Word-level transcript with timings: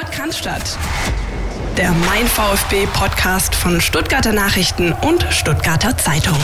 Podcast. 0.00 0.78
Der 1.76 1.90
Mein 1.90 2.26
VfB 2.26 2.86
Podcast 2.94 3.54
von 3.54 3.82
Stuttgarter 3.82 4.32
Nachrichten 4.32 4.94
und 5.06 5.22
Stuttgarter 5.30 5.94
Zeitung. 5.98 6.38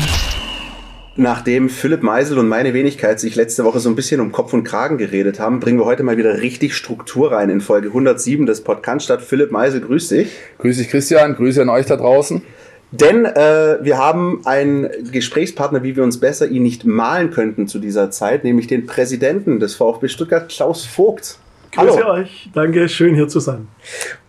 Nachdem 1.16 1.70
Philipp 1.70 2.02
Meisel 2.02 2.38
und 2.38 2.48
meine 2.48 2.74
Wenigkeit 2.74 3.18
sich 3.18 3.34
letzte 3.34 3.64
Woche 3.64 3.80
so 3.80 3.88
ein 3.88 3.96
bisschen 3.96 4.20
um 4.20 4.30
Kopf 4.30 4.52
und 4.52 4.64
Kragen 4.64 4.98
geredet 4.98 5.40
haben, 5.40 5.60
bringen 5.60 5.78
wir 5.78 5.86
heute 5.86 6.02
mal 6.02 6.18
wieder 6.18 6.42
richtig 6.42 6.76
Struktur 6.76 7.32
rein 7.32 7.48
in 7.48 7.62
Folge 7.62 7.88
107 7.88 8.44
des 8.44 8.62
Podcasts 8.62 9.04
statt. 9.04 9.22
Philipp 9.22 9.52
Meisel, 9.52 9.80
grüß 9.80 10.08
dich. 10.08 10.32
Grüß 10.58 10.76
dich, 10.76 10.90
Christian. 10.90 11.34
Grüße 11.34 11.62
an 11.62 11.70
euch 11.70 11.86
da 11.86 11.96
draußen. 11.96 12.42
Denn 12.90 13.24
äh, 13.24 13.78
wir 13.80 13.96
haben 13.96 14.42
einen 14.44 14.90
Gesprächspartner, 15.10 15.82
wie 15.82 15.96
wir 15.96 16.04
uns 16.04 16.20
besser 16.20 16.46
ihn 16.46 16.62
nicht 16.62 16.84
malen 16.84 17.30
könnten 17.30 17.68
zu 17.68 17.78
dieser 17.78 18.10
Zeit, 18.10 18.44
nämlich 18.44 18.66
den 18.66 18.84
Präsidenten 18.84 19.60
des 19.60 19.76
VfB 19.76 20.08
Stuttgart, 20.08 20.50
Klaus 20.50 20.84
Vogt. 20.84 21.38
Grüße 21.72 22.04
Hallo. 22.04 22.12
euch. 22.20 22.50
Danke, 22.54 22.88
schön 22.88 23.14
hier 23.14 23.28
zu 23.28 23.40
sein. 23.40 23.68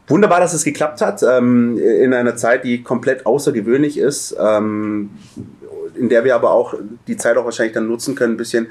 Wunderbar, 0.07 0.39
dass 0.39 0.53
es 0.53 0.63
geklappt 0.63 1.01
hat, 1.01 1.21
ähm, 1.23 1.77
in 1.77 2.13
einer 2.13 2.35
Zeit, 2.35 2.63
die 2.63 2.81
komplett 2.81 3.25
außergewöhnlich 3.25 3.97
ist. 3.97 4.35
Ähm, 4.39 5.09
in 5.97 6.09
der 6.09 6.23
wir 6.23 6.35
aber 6.35 6.51
auch 6.51 6.75
die 7.07 7.17
Zeit 7.17 7.37
auch 7.37 7.45
wahrscheinlich 7.45 7.73
dann 7.73 7.87
nutzen 7.87 8.15
können, 8.15 8.33
ein 8.33 8.37
bisschen 8.37 8.67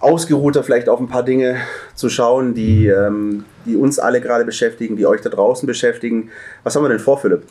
ausgeruhter 0.00 0.62
vielleicht 0.62 0.88
auf 0.88 1.00
ein 1.00 1.08
paar 1.08 1.22
Dinge 1.22 1.56
zu 1.94 2.08
schauen, 2.08 2.54
die, 2.54 2.86
ähm, 2.86 3.44
die 3.64 3.76
uns 3.76 3.98
alle 3.98 4.20
gerade 4.20 4.44
beschäftigen, 4.44 4.96
die 4.96 5.06
euch 5.06 5.22
da 5.22 5.30
draußen 5.30 5.66
beschäftigen. 5.66 6.30
Was 6.64 6.76
haben 6.76 6.82
wir 6.84 6.90
denn 6.90 6.98
vor, 6.98 7.18
Philipp? 7.18 7.44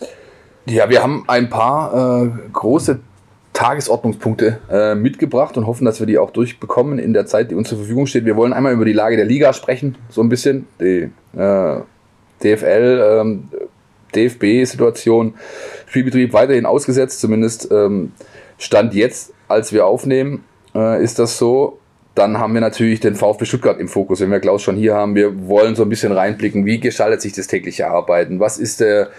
Ja, 0.66 0.90
wir 0.90 1.02
haben 1.02 1.24
ein 1.28 1.50
paar 1.50 2.24
äh, 2.24 2.30
große 2.54 3.00
Tagesordnungspunkte 3.56 4.60
äh, 4.70 4.96
mitgebracht 4.96 5.58
und 5.58 5.66
hoffen, 5.66 5.86
dass 5.86 6.00
wir 6.00 6.06
die 6.06 6.20
auch 6.20 6.30
durchbekommen 6.30 7.00
in 7.00 7.14
der 7.14 7.26
Zeit, 7.26 7.50
die 7.50 7.56
uns 7.56 7.70
zur 7.70 7.80
Verfügung 7.80 8.06
steht. 8.06 8.26
Wir 8.26 8.36
wollen 8.36 8.54
einmal 8.54 8.74
über 8.74 8.86
die 8.86 8.94
Lage 8.94 9.16
der 9.16 9.26
Liga 9.26 9.54
sprechen, 9.54 9.98
so 10.10 10.22
ein 10.22 10.30
bisschen, 10.30 10.68
die 10.80 11.10
äh, 11.38 11.80
DFL, 12.44 13.22
ähm, 13.22 13.50
DFB-Situation, 14.14 15.36
Spielbetrieb 15.88 16.34
weiterhin 16.34 16.66
ausgesetzt, 16.66 17.22
zumindest 17.22 17.72
ähm, 17.72 18.12
Stand 18.58 18.94
jetzt, 18.94 19.34
als 19.48 19.72
wir 19.72 19.86
aufnehmen, 19.86 20.44
äh, 20.76 21.02
ist 21.02 21.18
das 21.18 21.38
so. 21.38 21.80
Dann 22.14 22.38
haben 22.38 22.54
wir 22.54 22.62
natürlich 22.62 23.00
den 23.00 23.16
VfB 23.16 23.46
Stuttgart 23.46 23.80
im 23.80 23.88
Fokus. 23.88 24.22
Wenn 24.22 24.32
wir 24.32 24.40
Klaus 24.40 24.62
schon 24.62 24.78
hier 24.78 24.96
haben, 24.96 25.16
wir 25.16 25.48
wollen 25.48 25.76
so 25.76 25.84
ein 25.84 25.90
bisschen 25.90 26.14
reinblicken, 26.14 26.66
wie 26.66 26.80
gestaltet 26.80 27.22
sich 27.22 27.34
das 27.34 27.48
tägliche 27.48 27.88
Arbeiten? 27.88 28.40
Was 28.40 28.58
ist 28.58 28.80
der, 28.80 29.10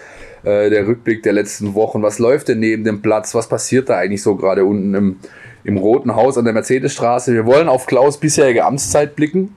äh, 0.47 0.71
der 0.71 0.87
Rückblick 0.87 1.23
der 1.25 1.33
letzten 1.33 1.75
Wochen? 1.75 2.03
Was 2.03 2.19
läuft 2.19 2.49
denn 2.49 2.61
neben 2.61 2.85
dem 2.85 3.03
Platz? 3.03 3.35
Was 3.35 3.49
passiert 3.49 3.89
da 3.89 3.97
eigentlich 3.97 4.23
so 4.23 4.37
gerade 4.37 4.65
unten 4.65 4.95
im, 4.95 5.17
im 5.65 5.77
Roten 5.77 6.15
Haus 6.15 6.39
an 6.39 6.45
der 6.45 6.55
Mercedesstraße? 6.55 7.35
Wir 7.35 7.47
wollen 7.47 7.69
auf 7.69 7.87
Klaus 7.87 8.19
bisherige 8.19 8.65
Amtszeit 8.65 9.17
blicken, 9.17 9.57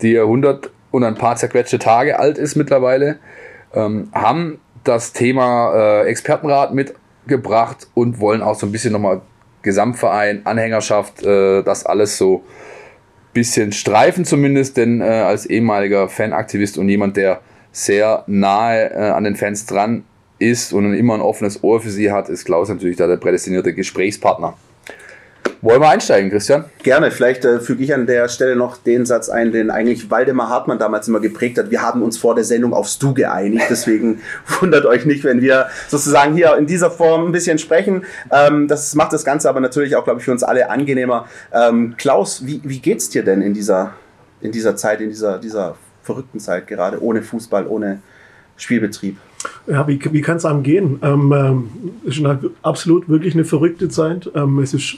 die 0.00 0.18
100 0.18 0.70
und 0.92 1.02
ein 1.02 1.16
paar 1.16 1.36
zerquetschte 1.36 1.78
Tage 1.78 2.20
alt 2.20 2.38
ist 2.38 2.54
mittlerweile. 2.54 3.18
Ähm, 3.74 4.10
haben 4.12 4.60
das 4.84 5.12
Thema 5.12 5.74
äh, 5.74 6.06
Expertenrat 6.06 6.72
mit 6.72 6.94
gebracht 7.26 7.88
und 7.94 8.20
wollen 8.20 8.42
auch 8.42 8.54
so 8.54 8.66
ein 8.66 8.72
bisschen 8.72 8.92
nochmal 8.92 9.22
Gesamtverein, 9.62 10.42
Anhängerschaft, 10.44 11.24
äh, 11.24 11.62
das 11.62 11.84
alles 11.84 12.18
so 12.18 12.38
ein 12.38 13.32
bisschen 13.32 13.72
streifen 13.72 14.24
zumindest, 14.24 14.76
denn 14.76 15.00
äh, 15.00 15.04
als 15.04 15.46
ehemaliger 15.46 16.08
Fanaktivist 16.08 16.78
und 16.78 16.88
jemand, 16.88 17.16
der 17.16 17.40
sehr 17.72 18.24
nahe 18.26 18.90
äh, 18.90 19.10
an 19.10 19.24
den 19.24 19.36
Fans 19.36 19.66
dran 19.66 20.04
ist 20.42 20.72
und 20.72 20.92
immer 20.94 21.14
ein 21.14 21.20
offenes 21.20 21.62
Ohr 21.62 21.80
für 21.80 21.90
sie 21.90 22.10
hat, 22.10 22.28
ist 22.28 22.44
Klaus 22.44 22.68
natürlich 22.68 22.96
da 22.96 23.06
der 23.06 23.16
prädestinierte 23.16 23.72
Gesprächspartner. 23.72 24.54
Wollen 25.60 25.80
wir 25.80 25.90
einsteigen, 25.90 26.28
Christian? 26.28 26.64
Gerne. 26.82 27.12
Vielleicht 27.12 27.44
äh, 27.44 27.60
füge 27.60 27.84
ich 27.84 27.94
an 27.94 28.04
der 28.04 28.28
Stelle 28.28 28.56
noch 28.56 28.78
den 28.78 29.06
Satz 29.06 29.28
ein, 29.28 29.52
den 29.52 29.70
eigentlich 29.70 30.10
Waldemar 30.10 30.48
Hartmann 30.48 30.80
damals 30.80 31.06
immer 31.06 31.20
geprägt 31.20 31.56
hat. 31.56 31.70
Wir 31.70 31.82
haben 31.82 32.02
uns 32.02 32.18
vor 32.18 32.34
der 32.34 32.42
Sendung 32.42 32.74
aufs 32.74 32.98
Du 32.98 33.14
geeinigt. 33.14 33.66
Deswegen 33.70 34.20
wundert 34.60 34.86
euch 34.86 35.04
nicht, 35.04 35.22
wenn 35.22 35.40
wir 35.40 35.68
sozusagen 35.86 36.34
hier 36.34 36.56
in 36.56 36.66
dieser 36.66 36.90
Form 36.90 37.26
ein 37.26 37.32
bisschen 37.32 37.60
sprechen. 37.60 38.04
Ähm, 38.32 38.66
das 38.66 38.96
macht 38.96 39.12
das 39.12 39.24
Ganze 39.24 39.48
aber 39.48 39.60
natürlich 39.60 39.94
auch, 39.94 40.02
glaube 40.02 40.18
ich, 40.18 40.24
für 40.24 40.32
uns 40.32 40.42
alle 40.42 40.68
angenehmer. 40.68 41.28
Ähm, 41.52 41.94
Klaus, 41.96 42.44
wie, 42.44 42.60
wie 42.64 42.80
geht's 42.80 43.08
dir 43.10 43.22
denn 43.22 43.40
in 43.40 43.54
dieser, 43.54 43.92
in 44.40 44.50
dieser 44.50 44.74
Zeit, 44.74 45.00
in 45.00 45.10
dieser, 45.10 45.38
dieser 45.38 45.76
verrückten 46.02 46.40
Zeit 46.40 46.66
gerade, 46.66 47.00
ohne 47.00 47.22
Fußball, 47.22 47.68
ohne 47.68 48.02
Spielbetrieb? 48.56 49.16
Ja, 49.66 49.86
wie, 49.88 50.00
wie 50.12 50.20
kann 50.20 50.36
es 50.36 50.44
einem 50.44 50.62
gehen? 50.62 50.98
Ähm, 51.02 51.32
ähm, 51.32 51.68
ist 52.04 52.22
absolut 52.62 53.08
wirklich 53.08 53.34
eine 53.34 53.44
verrückte 53.44 53.88
Zeit. 53.88 54.30
Ähm, 54.34 54.58
es 54.58 54.74
ist 54.74 54.96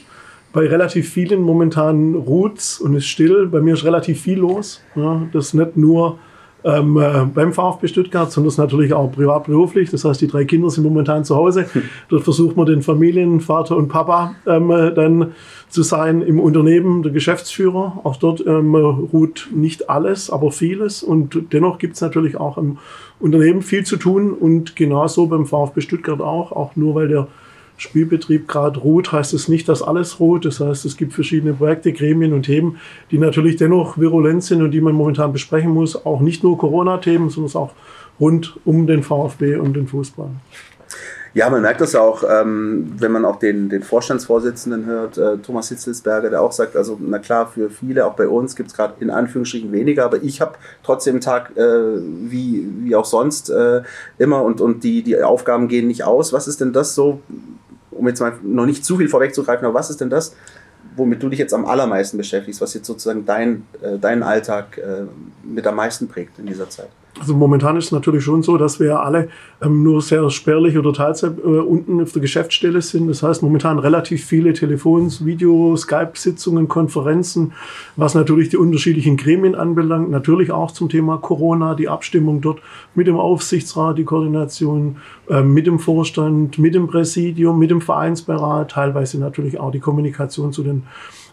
bei 0.52 0.66
relativ 0.66 1.10
vielen 1.10 1.42
momentan 1.42 2.14
ruht 2.14 2.78
und 2.80 2.94
ist 2.94 3.06
still. 3.06 3.48
Bei 3.48 3.60
mir 3.60 3.74
ist 3.74 3.84
relativ 3.84 4.20
viel 4.20 4.38
los. 4.38 4.82
Ja, 4.94 5.22
das 5.32 5.46
ist 5.46 5.54
nicht 5.54 5.76
nur 5.76 6.18
ähm, 6.64 6.96
äh, 6.96 7.26
beim 7.26 7.52
VfB 7.52 7.88
Stuttgart, 7.88 8.32
sondern 8.32 8.48
das 8.48 8.58
natürlich 8.58 8.94
auch 8.94 9.12
privat-beruflich. 9.12 9.90
Das 9.90 10.04
heißt, 10.04 10.20
die 10.20 10.28
drei 10.28 10.44
Kinder 10.44 10.70
sind 10.70 10.84
momentan 10.84 11.24
zu 11.24 11.36
Hause. 11.36 11.66
Hm. 11.70 11.82
Dort 12.08 12.24
versucht 12.24 12.56
man 12.56 12.66
den 12.66 12.82
Familien, 12.82 13.40
Vater 13.40 13.76
und 13.76 13.88
Papa 13.88 14.34
ähm, 14.46 14.70
äh, 14.70 14.92
dann 14.92 15.32
zu 15.68 15.82
sein 15.82 16.22
im 16.22 16.40
Unternehmen, 16.40 17.02
der 17.02 17.12
Geschäftsführer. 17.12 18.00
Auch 18.04 18.16
dort 18.16 18.44
ähm, 18.46 18.74
ruht 18.74 19.50
nicht 19.54 19.90
alles, 19.90 20.30
aber 20.30 20.52
vieles. 20.52 21.02
Und 21.02 21.52
dennoch 21.52 21.78
gibt 21.78 21.94
es 21.94 22.00
natürlich 22.00 22.38
auch 22.38 22.56
im 22.56 22.78
Unternehmen 23.20 23.62
viel 23.62 23.84
zu 23.84 23.96
tun 23.96 24.32
und 24.32 24.74
genauso 24.76 25.26
beim 25.26 25.46
VfB 25.46 25.80
Stuttgart 25.82 26.20
auch, 26.20 26.52
auch 26.52 26.76
nur 26.76 26.94
weil 26.94 27.08
der 27.08 27.28
Spielbetrieb 27.76 28.46
gerade 28.48 28.80
ruht, 28.80 29.12
heißt 29.12 29.34
es 29.34 29.48
nicht, 29.48 29.68
dass 29.68 29.82
alles 29.82 30.20
ruht. 30.20 30.44
Das 30.44 30.60
heißt, 30.60 30.84
es 30.84 30.96
gibt 30.96 31.12
verschiedene 31.12 31.54
Projekte, 31.54 31.92
Gremien 31.92 32.32
und 32.32 32.44
Themen, 32.44 32.78
die 33.10 33.18
natürlich 33.18 33.56
dennoch 33.56 33.98
virulent 33.98 34.44
sind 34.44 34.62
und 34.62 34.70
die 34.70 34.80
man 34.80 34.94
momentan 34.94 35.32
besprechen 35.32 35.70
muss. 35.70 36.06
Auch 36.06 36.20
nicht 36.20 36.42
nur 36.42 36.56
Corona-Themen, 36.56 37.30
sondern 37.30 37.54
auch 37.56 37.72
rund 38.20 38.58
um 38.64 38.86
den 38.86 39.02
VfB 39.02 39.56
und 39.56 39.74
den 39.74 39.88
Fußball. 39.88 40.30
Ja, 41.34 41.50
man 41.50 41.62
merkt 41.62 41.80
das 41.80 41.96
auch, 41.96 42.22
ähm, 42.30 42.92
wenn 42.96 43.10
man 43.10 43.24
auch 43.24 43.40
den, 43.40 43.68
den 43.68 43.82
Vorstandsvorsitzenden 43.82 44.86
hört, 44.86 45.18
äh, 45.18 45.36
Thomas 45.38 45.68
Hitzelsberger, 45.68 46.30
der 46.30 46.40
auch 46.40 46.52
sagt, 46.52 46.76
also 46.76 46.96
na 47.00 47.18
klar, 47.18 47.48
für 47.48 47.70
viele, 47.70 48.06
auch 48.06 48.14
bei 48.14 48.28
uns 48.28 48.54
gibt 48.54 48.70
es 48.70 48.76
gerade 48.76 48.94
in 49.00 49.10
Anführungsstrichen 49.10 49.72
weniger, 49.72 50.04
aber 50.04 50.22
ich 50.22 50.40
habe 50.40 50.52
trotzdem 50.84 51.14
einen 51.14 51.20
Tag 51.22 51.56
äh, 51.56 51.60
wie, 51.60 52.68
wie 52.82 52.94
auch 52.94 53.04
sonst 53.04 53.50
äh, 53.50 53.82
immer 54.16 54.42
und, 54.42 54.60
und 54.60 54.84
die, 54.84 55.02
die 55.02 55.20
Aufgaben 55.20 55.66
gehen 55.66 55.88
nicht 55.88 56.04
aus. 56.04 56.32
Was 56.32 56.46
ist 56.46 56.60
denn 56.60 56.72
das 56.72 56.94
so, 56.94 57.20
um 57.94 58.06
jetzt 58.08 58.20
mal 58.20 58.34
noch 58.42 58.66
nicht 58.66 58.84
zu 58.84 58.96
viel 58.96 59.08
vorwegzugreifen, 59.08 59.64
aber 59.64 59.74
was 59.74 59.90
ist 59.90 60.00
denn 60.00 60.10
das, 60.10 60.34
womit 60.96 61.22
du 61.22 61.28
dich 61.28 61.38
jetzt 61.38 61.54
am 61.54 61.64
allermeisten 61.66 62.16
beschäftigst, 62.16 62.60
was 62.60 62.74
jetzt 62.74 62.86
sozusagen 62.86 63.24
dein, 63.24 63.66
äh, 63.82 63.98
deinen 63.98 64.22
Alltag 64.22 64.78
äh, 64.78 65.04
mit 65.42 65.66
am 65.66 65.76
meisten 65.76 66.08
prägt 66.08 66.38
in 66.38 66.46
dieser 66.46 66.68
Zeit? 66.68 66.90
Also 67.20 67.34
momentan 67.34 67.76
ist 67.76 67.86
es 67.86 67.92
natürlich 67.92 68.24
schon 68.24 68.42
so, 68.42 68.56
dass 68.56 68.80
wir 68.80 69.00
alle 69.00 69.28
ähm, 69.62 69.84
nur 69.84 70.02
sehr 70.02 70.28
spärlich 70.30 70.76
oder 70.76 70.92
teilzeit 70.92 71.38
äh, 71.38 71.42
unten 71.42 72.02
auf 72.02 72.12
der 72.12 72.20
Geschäftsstelle 72.20 72.82
sind. 72.82 73.08
Das 73.08 73.22
heißt 73.22 73.42
momentan 73.42 73.78
relativ 73.78 74.24
viele 74.24 74.52
Telefons, 74.52 75.24
Video, 75.24 75.76
Skype-Sitzungen, 75.76 76.66
Konferenzen, 76.66 77.52
was 77.96 78.14
natürlich 78.14 78.48
die 78.48 78.56
unterschiedlichen 78.56 79.16
Gremien 79.16 79.54
anbelangt. 79.54 80.10
Natürlich 80.10 80.50
auch 80.50 80.72
zum 80.72 80.88
Thema 80.88 81.18
Corona, 81.18 81.74
die 81.74 81.88
Abstimmung 81.88 82.40
dort 82.40 82.60
mit 82.96 83.06
dem 83.06 83.16
Aufsichtsrat, 83.16 83.96
die 83.96 84.04
Koordination 84.04 84.96
äh, 85.28 85.42
mit 85.42 85.68
dem 85.68 85.78
Vorstand, 85.78 86.58
mit 86.58 86.74
dem 86.74 86.88
Präsidium, 86.88 87.58
mit 87.60 87.70
dem 87.70 87.80
Vereinsberat, 87.80 88.72
teilweise 88.72 89.20
natürlich 89.20 89.60
auch 89.60 89.70
die 89.70 89.80
Kommunikation 89.80 90.52
zu 90.52 90.64
den 90.64 90.82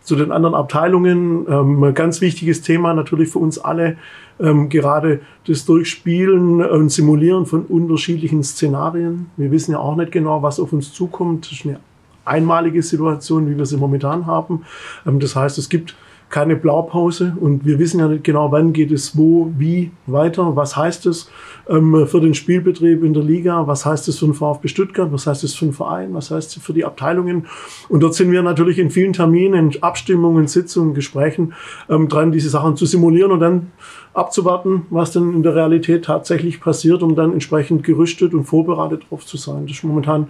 zu 0.03 0.15
den 0.15 0.31
anderen 0.31 0.55
Abteilungen. 0.55 1.45
Ähm, 1.47 1.93
ganz 1.93 2.21
wichtiges 2.21 2.61
Thema 2.61 2.93
natürlich 2.93 3.29
für 3.29 3.39
uns 3.39 3.59
alle, 3.59 3.97
ähm, 4.39 4.69
gerade 4.69 5.21
das 5.47 5.65
Durchspielen 5.65 6.63
und 6.63 6.89
Simulieren 6.89 7.45
von 7.45 7.65
unterschiedlichen 7.65 8.43
Szenarien. 8.43 9.27
Wir 9.37 9.51
wissen 9.51 9.71
ja 9.71 9.79
auch 9.79 9.95
nicht 9.95 10.11
genau, 10.11 10.41
was 10.41 10.59
auf 10.59 10.73
uns 10.73 10.93
zukommt. 10.93 11.45
Das 11.45 11.59
ist 11.59 11.65
eine 11.65 11.79
einmalige 12.25 12.81
Situation, 12.81 13.49
wie 13.49 13.57
wir 13.57 13.65
sie 13.65 13.77
momentan 13.77 14.25
haben. 14.25 14.63
Ähm, 15.05 15.19
das 15.19 15.35
heißt, 15.35 15.57
es 15.57 15.69
gibt 15.69 15.95
keine 16.31 16.55
Blaupause 16.55 17.35
und 17.39 17.65
wir 17.65 17.77
wissen 17.77 17.99
ja 17.99 18.07
nicht 18.07 18.23
genau, 18.23 18.51
wann 18.51 18.71
geht 18.71 18.91
es 18.91 19.17
wo, 19.17 19.51
wie 19.57 19.91
weiter. 20.07 20.55
Was 20.55 20.77
heißt 20.77 21.05
es 21.05 21.29
ähm, 21.69 22.07
für 22.07 22.21
den 22.21 22.33
Spielbetrieb 22.33 23.03
in 23.03 23.13
der 23.13 23.21
Liga? 23.21 23.67
Was 23.67 23.85
heißt 23.85 24.07
es 24.07 24.17
für 24.17 24.25
den 24.25 24.33
VfB 24.33 24.69
Stuttgart? 24.69 25.11
Was 25.11 25.27
heißt 25.27 25.43
es 25.43 25.53
für 25.53 25.65
den 25.65 25.73
Verein? 25.73 26.13
Was 26.13 26.31
heißt 26.31 26.55
es 26.55 26.63
für 26.63 26.73
die 26.73 26.85
Abteilungen? 26.85 27.47
Und 27.89 28.01
dort 28.01 28.15
sind 28.15 28.31
wir 28.31 28.41
natürlich 28.41 28.79
in 28.79 28.89
vielen 28.89 29.11
Terminen, 29.11 29.71
Abstimmungen, 29.81 30.47
Sitzungen, 30.47 30.93
Gesprächen 30.93 31.53
ähm, 31.89 32.07
dran, 32.07 32.31
diese 32.31 32.49
Sachen 32.49 32.77
zu 32.77 32.85
simulieren 32.85 33.31
und 33.31 33.41
dann 33.41 33.71
abzuwarten, 34.13 34.85
was 34.89 35.11
denn 35.11 35.33
in 35.33 35.43
der 35.43 35.55
Realität 35.55 36.05
tatsächlich 36.05 36.61
passiert, 36.61 37.03
um 37.03 37.15
dann 37.15 37.33
entsprechend 37.33 37.83
gerüstet 37.83 38.33
und 38.33 38.45
vorbereitet 38.45 39.03
drauf 39.09 39.25
zu 39.25 39.37
sein. 39.37 39.67
Das 39.67 39.77
ist 39.77 39.83
momentan 39.83 40.27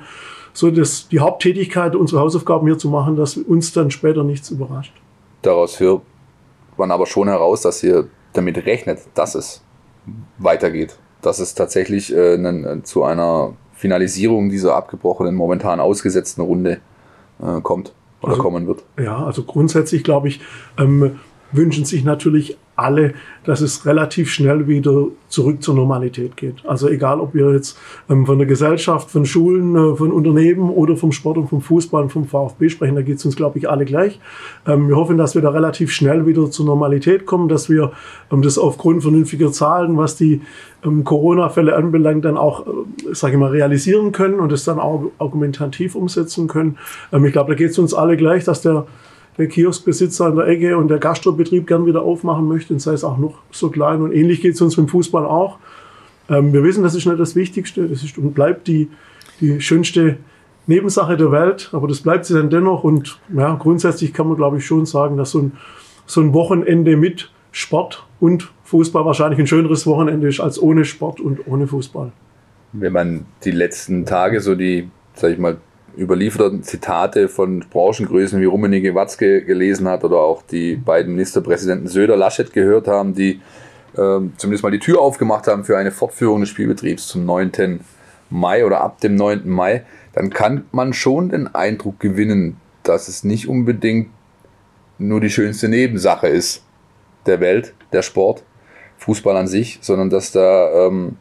so 0.53 0.71
das, 0.71 1.07
die 1.07 1.19
Haupttätigkeit, 1.19 1.95
unsere 1.95 2.21
Hausaufgaben 2.21 2.67
hier 2.67 2.77
zu 2.77 2.89
machen, 2.89 3.15
dass 3.15 3.37
uns 3.37 3.71
dann 3.71 3.91
später 3.91 4.23
nichts 4.23 4.49
überrascht. 4.49 4.93
Daraus 5.41 5.79
hört 5.79 6.01
man 6.77 6.91
aber 6.91 7.05
schon 7.05 7.27
heraus, 7.27 7.61
dass 7.61 7.83
ihr 7.83 8.07
damit 8.33 8.65
rechnet, 8.65 8.99
dass 9.13 9.35
es 9.35 9.63
weitergeht. 10.37 10.97
Dass 11.21 11.39
es 11.39 11.53
tatsächlich 11.53 12.13
äh, 12.15 12.33
einen, 12.33 12.83
zu 12.83 13.03
einer 13.03 13.53
Finalisierung 13.73 14.49
dieser 14.49 14.75
abgebrochenen, 14.75 15.35
momentan 15.35 15.79
ausgesetzten 15.79 16.41
Runde 16.41 16.81
äh, 17.41 17.61
kommt 17.61 17.93
oder 18.21 18.33
also, 18.33 18.43
kommen 18.43 18.67
wird. 18.67 18.83
Ja, 18.99 19.25
also 19.25 19.43
grundsätzlich 19.43 20.03
glaube 20.03 20.27
ich, 20.27 20.41
ähm, 20.77 21.19
wünschen 21.51 21.85
sich 21.85 22.03
natürlich 22.03 22.57
alle, 22.81 23.13
dass 23.45 23.61
es 23.61 23.85
relativ 23.85 24.29
schnell 24.29 24.67
wieder 24.67 25.07
zurück 25.29 25.63
zur 25.63 25.75
Normalität 25.75 26.37
geht. 26.37 26.65
Also 26.65 26.89
egal, 26.89 27.19
ob 27.19 27.33
wir 27.33 27.53
jetzt 27.53 27.77
ähm, 28.09 28.25
von 28.25 28.37
der 28.37 28.47
Gesellschaft, 28.47 29.09
von 29.09 29.25
Schulen, 29.25 29.75
äh, 29.75 29.95
von 29.95 30.11
Unternehmen 30.11 30.69
oder 30.69 30.95
vom 30.97 31.11
Sport 31.11 31.37
und 31.37 31.47
vom 31.47 31.61
Fußball 31.61 32.03
und 32.03 32.09
vom 32.09 32.25
VfB 32.25 32.69
sprechen, 32.69 32.95
da 32.95 33.01
geht 33.01 33.17
es 33.17 33.25
uns, 33.25 33.35
glaube 33.35 33.57
ich, 33.57 33.69
alle 33.69 33.85
gleich. 33.85 34.19
Ähm, 34.67 34.89
wir 34.89 34.95
hoffen, 34.95 35.17
dass 35.17 35.35
wir 35.35 35.41
da 35.41 35.49
relativ 35.49 35.91
schnell 35.91 36.25
wieder 36.25 36.51
zur 36.51 36.65
Normalität 36.65 37.25
kommen, 37.25 37.47
dass 37.47 37.69
wir 37.69 37.91
ähm, 38.31 38.41
das 38.41 38.57
aufgrund 38.57 39.01
vernünftiger 39.01 39.51
Zahlen, 39.51 39.97
was 39.97 40.15
die 40.15 40.41
ähm, 40.83 41.03
Corona-Fälle 41.03 41.75
anbelangt, 41.75 42.25
dann 42.25 42.37
auch, 42.37 42.67
äh, 42.67 42.71
sage 43.13 43.33
ich 43.33 43.39
mal, 43.39 43.51
realisieren 43.51 44.11
können 44.11 44.39
und 44.39 44.51
es 44.51 44.65
dann 44.65 44.79
auch 44.79 45.11
argumentativ 45.19 45.95
umsetzen 45.95 46.47
können. 46.47 46.77
Ähm, 47.11 47.25
ich 47.25 47.31
glaube, 47.31 47.51
da 47.51 47.55
geht 47.55 47.71
es 47.71 47.79
uns 47.79 47.93
alle 47.93 48.17
gleich, 48.17 48.43
dass 48.43 48.61
der 48.61 48.85
der 49.37 49.47
Kioskbesitzer 49.47 50.25
an 50.25 50.35
der 50.35 50.47
Ecke 50.47 50.77
und 50.77 50.89
der 50.89 50.99
Gastrobetrieb 50.99 51.67
gern 51.67 51.85
wieder 51.85 52.01
aufmachen 52.01 52.47
möchte, 52.47 52.73
und 52.73 52.79
sei 52.79 52.93
es 52.93 53.03
auch 53.03 53.17
noch 53.17 53.39
so 53.51 53.69
klein. 53.69 54.01
Und 54.01 54.11
ähnlich 54.11 54.41
geht 54.41 54.55
es 54.55 54.61
uns 54.61 54.75
dem 54.75 54.87
Fußball 54.87 55.25
auch. 55.25 55.57
Ähm, 56.29 56.53
wir 56.53 56.63
wissen, 56.63 56.83
das 56.83 56.95
ist 56.95 57.05
nicht 57.05 57.19
das 57.19 57.35
Wichtigste, 57.35 57.87
das 57.87 58.03
ist 58.03 58.17
und 58.17 58.33
bleibt 58.33 58.67
die, 58.67 58.89
die 59.39 59.61
schönste 59.61 60.17
Nebensache 60.67 61.17
der 61.17 61.31
Welt, 61.31 61.69
aber 61.71 61.87
das 61.87 62.01
bleibt 62.01 62.25
sie 62.25 62.33
dann 62.33 62.49
dennoch. 62.49 62.83
Und 62.83 63.19
ja, 63.35 63.55
grundsätzlich 63.55 64.13
kann 64.13 64.27
man, 64.27 64.37
glaube 64.37 64.57
ich, 64.57 64.65
schon 64.65 64.85
sagen, 64.85 65.17
dass 65.17 65.31
so 65.31 65.39
ein, 65.39 65.51
so 66.05 66.21
ein 66.21 66.33
Wochenende 66.33 66.97
mit 66.97 67.31
Sport 67.51 68.05
und 68.19 68.51
Fußball 68.63 69.05
wahrscheinlich 69.05 69.39
ein 69.39 69.47
schöneres 69.47 69.85
Wochenende 69.85 70.27
ist 70.27 70.39
als 70.39 70.61
ohne 70.61 70.85
Sport 70.85 71.19
und 71.19 71.47
ohne 71.47 71.67
Fußball. 71.67 72.11
Wenn 72.73 72.93
man 72.93 73.25
die 73.43 73.51
letzten 73.51 74.05
Tage 74.05 74.39
so 74.39 74.55
die, 74.55 74.89
sag 75.13 75.31
ich 75.31 75.39
mal, 75.39 75.57
überlieferten 75.97 76.63
Zitate 76.63 77.27
von 77.27 77.65
Branchengrößen 77.69 78.39
wie 78.39 78.45
Rummenigge 78.45 78.95
Watzke 78.95 79.43
gelesen 79.43 79.87
hat 79.87 80.03
oder 80.03 80.17
auch 80.17 80.41
die 80.41 80.75
beiden 80.75 81.13
Ministerpräsidenten 81.13 81.87
Söder 81.87 82.15
Laschet 82.15 82.53
gehört 82.53 82.87
haben, 82.87 83.13
die 83.13 83.41
äh, 83.93 84.19
zumindest 84.37 84.63
mal 84.63 84.71
die 84.71 84.79
Tür 84.79 85.01
aufgemacht 85.01 85.47
haben 85.47 85.63
für 85.63 85.77
eine 85.77 85.91
Fortführung 85.91 86.41
des 86.41 86.49
Spielbetriebs 86.49 87.07
zum 87.07 87.25
9. 87.25 87.81
Mai 88.29 88.65
oder 88.65 88.81
ab 88.81 89.01
dem 89.01 89.15
9. 89.15 89.47
Mai, 89.49 89.83
dann 90.13 90.29
kann 90.29 90.65
man 90.71 90.93
schon 90.93 91.29
den 91.29 91.53
Eindruck 91.53 91.99
gewinnen, 91.99 92.57
dass 92.83 93.07
es 93.07 93.23
nicht 93.23 93.47
unbedingt 93.47 94.09
nur 94.97 95.19
die 95.19 95.29
schönste 95.29 95.67
Nebensache 95.67 96.27
ist 96.27 96.63
der 97.25 97.39
Welt, 97.39 97.73
der 97.91 98.01
Sport, 98.01 98.43
Fußball 98.97 99.35
an 99.35 99.47
sich, 99.47 99.79
sondern 99.81 100.09
dass 100.09 100.31
da 100.31 100.87
ähm, 100.87 101.17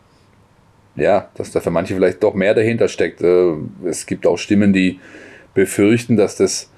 ja, 1.01 1.31
dass 1.35 1.51
da 1.51 1.61
für 1.61 1.71
manche 1.71 1.95
vielleicht 1.95 2.23
doch 2.23 2.35
mehr 2.35 2.55
dahinter 2.55 2.89
steckt. 2.89 3.23
Äh, 3.23 3.55
es 3.85 4.07
gibt 4.07 4.27
auch 4.27 4.39
Stimmen, 4.39 4.73
die 4.73 5.01
befürchten, 5.55 6.17
dass 6.17 6.37
das 6.37 6.71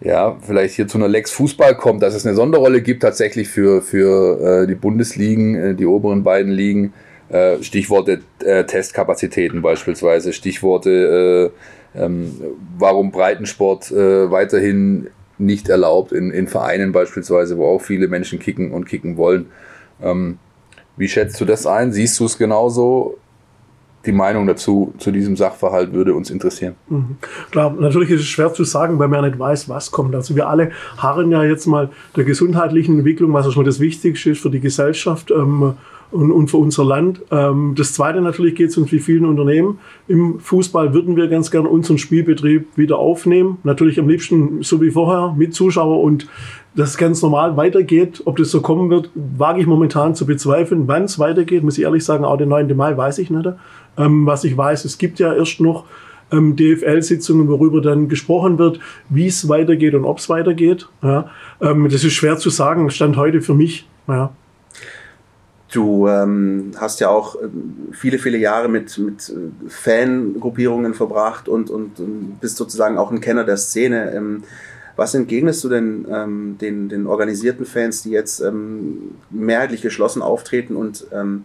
ja, 0.00 0.36
vielleicht 0.40 0.76
hier 0.76 0.86
zu 0.86 0.98
einer 0.98 1.08
Lex 1.08 1.32
Fußball 1.32 1.76
kommt, 1.76 2.02
dass 2.02 2.14
es 2.14 2.24
eine 2.24 2.36
Sonderrolle 2.36 2.82
gibt 2.82 3.02
tatsächlich 3.02 3.48
für, 3.48 3.82
für 3.82 4.62
äh, 4.62 4.66
die 4.66 4.76
Bundesligen, 4.76 5.54
äh, 5.56 5.74
die 5.74 5.86
oberen 5.86 6.22
beiden 6.22 6.52
Ligen. 6.52 6.92
Stichworte 7.60 8.20
Testkapazitäten 8.38 9.60
beispielsweise, 9.60 10.32
Stichworte, 10.32 11.52
äh, 11.94 12.02
ähm, 12.02 12.32
warum 12.78 13.10
Breitensport 13.10 13.90
weiterhin 13.90 15.08
nicht 15.36 15.68
erlaubt 15.68 16.12
in, 16.12 16.30
in 16.30 16.48
Vereinen 16.48 16.92
beispielsweise, 16.92 17.58
wo 17.58 17.66
auch 17.66 17.82
viele 17.82 18.08
Menschen 18.08 18.38
kicken 18.38 18.72
und 18.72 18.86
kicken 18.86 19.18
wollen. 19.18 19.50
Ähm, 20.02 20.38
wie 20.96 21.08
schätzt 21.08 21.40
du 21.40 21.44
das 21.44 21.66
ein? 21.66 21.92
Siehst 21.92 22.18
du 22.18 22.24
es 22.24 22.38
genauso? 22.38 23.18
Die 24.08 24.12
Meinung 24.12 24.46
dazu, 24.46 24.94
zu 24.98 25.12
diesem 25.12 25.36
Sachverhalt 25.36 25.92
würde 25.92 26.14
uns 26.14 26.30
interessieren. 26.30 26.74
Mhm. 26.88 27.18
Klar, 27.50 27.76
natürlich 27.78 28.10
ist 28.10 28.22
es 28.22 28.26
schwer 28.26 28.52
zu 28.52 28.64
sagen, 28.64 28.98
weil 28.98 29.08
man 29.08 29.22
ja 29.22 29.28
nicht 29.28 29.38
weiß, 29.38 29.68
was 29.68 29.90
kommt. 29.90 30.14
Also 30.14 30.34
wir 30.34 30.48
alle 30.48 30.72
harren 30.96 31.30
ja 31.30 31.44
jetzt 31.44 31.66
mal 31.66 31.90
der 32.16 32.24
gesundheitlichen 32.24 32.98
Entwicklung, 32.98 33.32
was 33.34 33.52
schon 33.52 33.62
mal 33.62 33.66
das 33.66 33.80
Wichtigste 33.80 34.30
ist 34.30 34.40
für 34.40 34.50
die 34.50 34.60
Gesellschaft. 34.60 35.30
Ähm, 35.30 35.74
und, 36.10 36.32
und 36.32 36.48
für 36.48 36.56
unser 36.56 36.84
Land. 36.84 37.20
Ähm, 37.30 37.74
das 37.76 37.92
Zweite 37.92 38.20
natürlich 38.20 38.54
geht 38.54 38.70
es 38.70 38.78
uns 38.78 38.90
wie 38.92 38.98
vielen 38.98 39.26
Unternehmen. 39.26 39.78
Im 40.06 40.40
Fußball 40.40 40.94
würden 40.94 41.16
wir 41.16 41.28
ganz 41.28 41.50
gerne 41.50 41.68
unseren 41.68 41.98
Spielbetrieb 41.98 42.76
wieder 42.76 42.98
aufnehmen. 42.98 43.58
Natürlich 43.62 44.00
am 44.00 44.08
liebsten 44.08 44.62
so 44.62 44.80
wie 44.80 44.90
vorher 44.90 45.34
mit 45.36 45.54
Zuschauer 45.54 46.00
und 46.00 46.26
das 46.74 46.96
ganz 46.96 47.22
normal 47.22 47.56
weitergeht. 47.56 48.22
Ob 48.24 48.36
das 48.36 48.50
so 48.50 48.60
kommen 48.60 48.88
wird, 48.88 49.10
wage 49.14 49.60
ich 49.60 49.66
momentan 49.66 50.14
zu 50.14 50.26
bezweifeln. 50.26 50.84
Wann 50.86 51.04
es 51.04 51.18
weitergeht, 51.18 51.64
muss 51.64 51.76
ich 51.76 51.84
ehrlich 51.84 52.04
sagen, 52.04 52.24
auch 52.24 52.36
den 52.36 52.48
9. 52.48 52.74
Mai 52.76 52.96
weiß 52.96 53.18
ich 53.18 53.30
nicht. 53.30 53.48
Ähm, 53.98 54.26
was 54.26 54.44
ich 54.44 54.56
weiß, 54.56 54.84
es 54.84 54.98
gibt 54.98 55.18
ja 55.18 55.34
erst 55.34 55.60
noch 55.60 55.84
ähm, 56.30 56.56
DFL-Sitzungen, 56.56 57.48
worüber 57.48 57.80
dann 57.80 58.08
gesprochen 58.08 58.58
wird, 58.58 58.80
wie 59.08 59.26
es 59.26 59.48
weitergeht 59.48 59.94
und 59.94 60.04
ob 60.04 60.18
es 60.18 60.28
weitergeht. 60.28 60.88
Ja, 61.02 61.30
ähm, 61.60 61.88
das 61.90 62.04
ist 62.04 62.12
schwer 62.12 62.38
zu 62.38 62.50
sagen, 62.50 62.90
stand 62.90 63.16
heute 63.16 63.40
für 63.40 63.54
mich. 63.54 63.88
Ja. 64.06 64.30
Du 65.70 66.08
ähm, 66.08 66.72
hast 66.78 67.00
ja 67.00 67.10
auch 67.10 67.36
ähm, 67.42 67.88
viele, 67.92 68.18
viele 68.18 68.38
Jahre 68.38 68.68
mit, 68.68 68.96
mit 68.98 69.28
äh, 69.28 69.68
Fangruppierungen 69.68 70.94
verbracht 70.94 71.48
und, 71.48 71.68
und, 71.68 72.40
bist 72.40 72.56
sozusagen 72.56 72.96
auch 72.96 73.10
ein 73.10 73.20
Kenner 73.20 73.44
der 73.44 73.58
Szene. 73.58 74.12
Ähm, 74.14 74.44
was 74.96 75.14
entgegnest 75.14 75.62
du 75.62 75.68
denn 75.68 76.06
ähm, 76.10 76.56
den, 76.60 76.88
den 76.88 77.06
organisierten 77.06 77.66
Fans, 77.66 78.02
die 78.02 78.10
jetzt 78.10 78.40
ähm, 78.40 79.12
mehrheitlich 79.30 79.82
geschlossen 79.82 80.22
auftreten 80.22 80.74
und 80.74 81.06
ähm, 81.12 81.44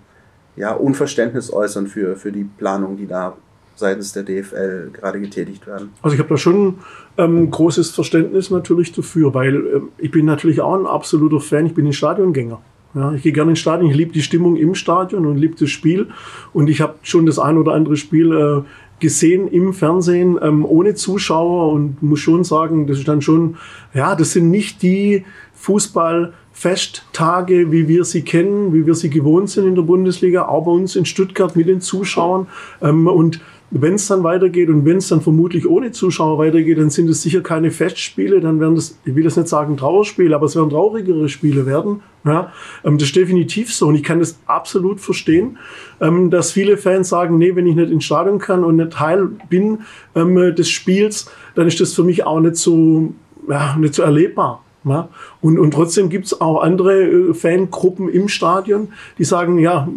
ja, 0.55 0.73
Unverständnis 0.73 1.51
äußern 1.51 1.87
für, 1.87 2.15
für 2.15 2.31
die 2.31 2.43
Planungen, 2.43 2.97
die 2.97 3.07
da 3.07 3.35
seitens 3.75 4.13
der 4.13 4.23
DFL 4.23 4.91
gerade 4.93 5.19
getätigt 5.19 5.65
werden. 5.65 5.89
Also 6.01 6.13
ich 6.13 6.19
habe 6.19 6.29
da 6.29 6.37
schon 6.37 6.75
ähm, 7.17 7.49
großes 7.49 7.91
Verständnis 7.91 8.51
natürlich 8.51 8.91
dafür, 8.91 9.33
weil 9.33 9.55
ähm, 9.55 9.89
ich 9.97 10.11
bin 10.11 10.25
natürlich 10.25 10.61
auch 10.61 10.75
ein 10.75 10.85
absoluter 10.85 11.39
Fan, 11.39 11.65
ich 11.65 11.73
bin 11.73 11.87
ein 11.87 11.93
Stadiongänger. 11.93 12.61
Ja, 12.95 13.11
ich 13.13 13.23
gehe 13.23 13.33
gerne 13.33 13.51
ins 13.51 13.59
Stadion, 13.59 13.89
ich 13.89 13.97
liebe 13.97 14.13
die 14.13 14.21
Stimmung 14.21 14.55
im 14.55 14.75
Stadion 14.75 15.25
und 15.25 15.37
liebe 15.37 15.55
das 15.59 15.71
Spiel. 15.71 16.09
Und 16.53 16.69
ich 16.69 16.81
habe 16.81 16.95
schon 17.01 17.25
das 17.25 17.39
ein 17.39 17.57
oder 17.57 17.73
andere 17.73 17.97
Spiel 17.97 18.31
äh, 18.31 18.61
gesehen 18.99 19.47
im 19.47 19.73
Fernsehen 19.73 20.37
ähm, 20.39 20.63
ohne 20.63 20.93
Zuschauer 20.93 21.73
und 21.73 22.03
muss 22.03 22.19
schon 22.19 22.43
sagen, 22.43 22.85
das 22.85 22.99
ist 22.99 23.07
dann 23.07 23.23
schon, 23.23 23.57
ja, 23.95 24.15
das 24.15 24.33
sind 24.33 24.51
nicht 24.51 24.83
die 24.83 25.25
Fußball- 25.59 26.33
Festtage, 26.63 27.73
wie 27.73 27.89
wir 27.89 28.05
sie 28.05 28.21
kennen, 28.21 28.73
wie 28.73 28.85
wir 28.85 28.95
sie 28.95 29.09
gewohnt 29.09 29.49
sind 29.49 29.67
in 29.67 29.75
der 29.75 29.81
Bundesliga, 29.81 30.47
auch 30.47 30.63
bei 30.63 30.71
uns 30.71 30.95
in 30.95 31.03
Stuttgart 31.03 31.57
mit 31.57 31.67
den 31.67 31.81
Zuschauern. 31.81 32.47
Ähm, 32.81 33.05
und 33.07 33.41
wenn 33.69 33.95
es 33.95 34.07
dann 34.07 34.23
weitergeht 34.23 34.69
und 34.69 34.85
wenn 34.85 34.97
es 34.97 35.09
dann 35.09 35.19
vermutlich 35.19 35.67
ohne 35.67 35.91
Zuschauer 35.91 36.37
weitergeht, 36.37 36.77
dann 36.77 36.89
sind 36.89 37.09
es 37.09 37.21
sicher 37.21 37.41
keine 37.41 37.69
Festspiele, 37.69 38.39
dann 38.39 38.61
werden 38.61 38.75
das, 38.75 38.97
ich 39.03 39.13
will 39.13 39.25
das 39.25 39.35
nicht 39.35 39.49
sagen 39.49 39.75
Trauerspiele, 39.75 40.33
aber 40.33 40.45
es 40.45 40.55
werden 40.55 40.69
traurigere 40.69 41.27
Spiele 41.27 41.65
werden. 41.65 42.01
Ja, 42.23 42.53
ähm, 42.85 42.97
das 42.97 43.09
ist 43.09 43.17
definitiv 43.17 43.73
so 43.73 43.87
und 43.87 43.95
ich 43.95 44.03
kann 44.03 44.19
das 44.19 44.39
absolut 44.45 45.01
verstehen, 45.01 45.57
ähm, 45.99 46.29
dass 46.29 46.53
viele 46.53 46.77
Fans 46.77 47.09
sagen, 47.09 47.37
nee, 47.37 47.57
wenn 47.57 47.67
ich 47.67 47.75
nicht 47.75 47.91
ins 47.91 48.05
Stadion 48.05 48.39
kann 48.39 48.63
und 48.63 48.77
nicht 48.77 48.93
Teil 48.93 49.27
bin 49.49 49.79
des 50.15 50.69
Spiels, 50.69 51.29
dann 51.55 51.67
ist 51.67 51.81
das 51.81 51.93
für 51.93 52.03
mich 52.05 52.25
auch 52.25 52.39
nicht 52.39 52.55
so, 52.55 53.13
ja, 53.49 53.75
nicht 53.75 53.95
so 53.95 54.03
erlebbar. 54.03 54.62
Ja? 54.85 55.09
Und, 55.41 55.59
und 55.59 55.71
trotzdem 55.71 56.09
gibt 56.09 56.25
es 56.25 56.41
auch 56.41 56.61
andere 56.61 57.03
äh, 57.03 57.33
Fangruppen 57.33 58.09
im 58.09 58.27
Stadion, 58.27 58.89
die 59.17 59.23
sagen, 59.23 59.59
ja, 59.59 59.87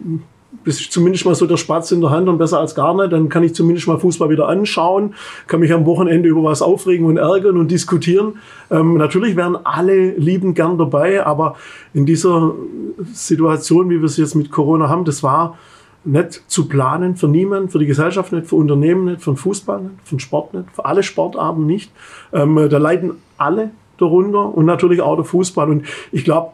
das 0.64 0.80
ist 0.80 0.92
zumindest 0.92 1.24
mal 1.24 1.34
so 1.34 1.46
der 1.46 1.56
Spatz 1.56 1.92
in 1.92 2.00
der 2.00 2.10
Hand 2.10 2.28
und 2.28 2.38
besser 2.38 2.58
als 2.58 2.74
gar 2.74 2.94
nicht. 2.94 3.12
Dann 3.12 3.28
kann 3.28 3.44
ich 3.44 3.54
zumindest 3.54 3.86
mal 3.86 3.98
Fußball 3.98 4.30
wieder 4.30 4.48
anschauen, 4.48 5.14
kann 5.46 5.60
mich 5.60 5.72
am 5.72 5.86
Wochenende 5.86 6.28
über 6.28 6.42
was 6.42 6.60
aufregen 6.60 7.06
und 7.06 7.18
ärgern 7.18 7.56
und 7.56 7.70
diskutieren. 7.70 8.38
Ähm, 8.70 8.96
natürlich 8.96 9.36
wären 9.36 9.56
alle 9.64 10.10
lieben 10.16 10.54
gern 10.54 10.76
dabei, 10.76 11.24
aber 11.24 11.56
in 11.94 12.04
dieser 12.04 12.52
Situation, 13.12 13.90
wie 13.90 13.98
wir 13.98 14.06
es 14.06 14.16
jetzt 14.16 14.34
mit 14.34 14.50
Corona 14.50 14.88
haben, 14.88 15.04
das 15.04 15.22
war 15.22 15.56
nicht 16.04 16.42
zu 16.46 16.68
planen 16.68 17.16
für 17.16 17.28
niemanden, 17.28 17.68
für 17.68 17.78
die 17.78 17.86
Gesellschaft 17.86 18.32
nicht, 18.32 18.46
für 18.46 18.56
Unternehmen 18.56 19.04
nicht, 19.06 19.22
für 19.22 19.36
Fußball 19.36 19.82
nicht, 19.82 19.94
für 20.04 20.18
Sport 20.18 20.54
nicht, 20.54 20.66
für 20.72 20.84
alle 20.84 21.02
Sportarten 21.02 21.66
nicht. 21.66 21.92
Ähm, 22.32 22.68
da 22.70 22.78
leiden 22.78 23.12
alle 23.38 23.70
darunter 23.98 24.54
und 24.54 24.64
natürlich 24.64 25.00
auch 25.00 25.16
der 25.16 25.24
Fußball. 25.24 25.70
Und 25.70 25.86
ich 26.12 26.24
glaube, 26.24 26.52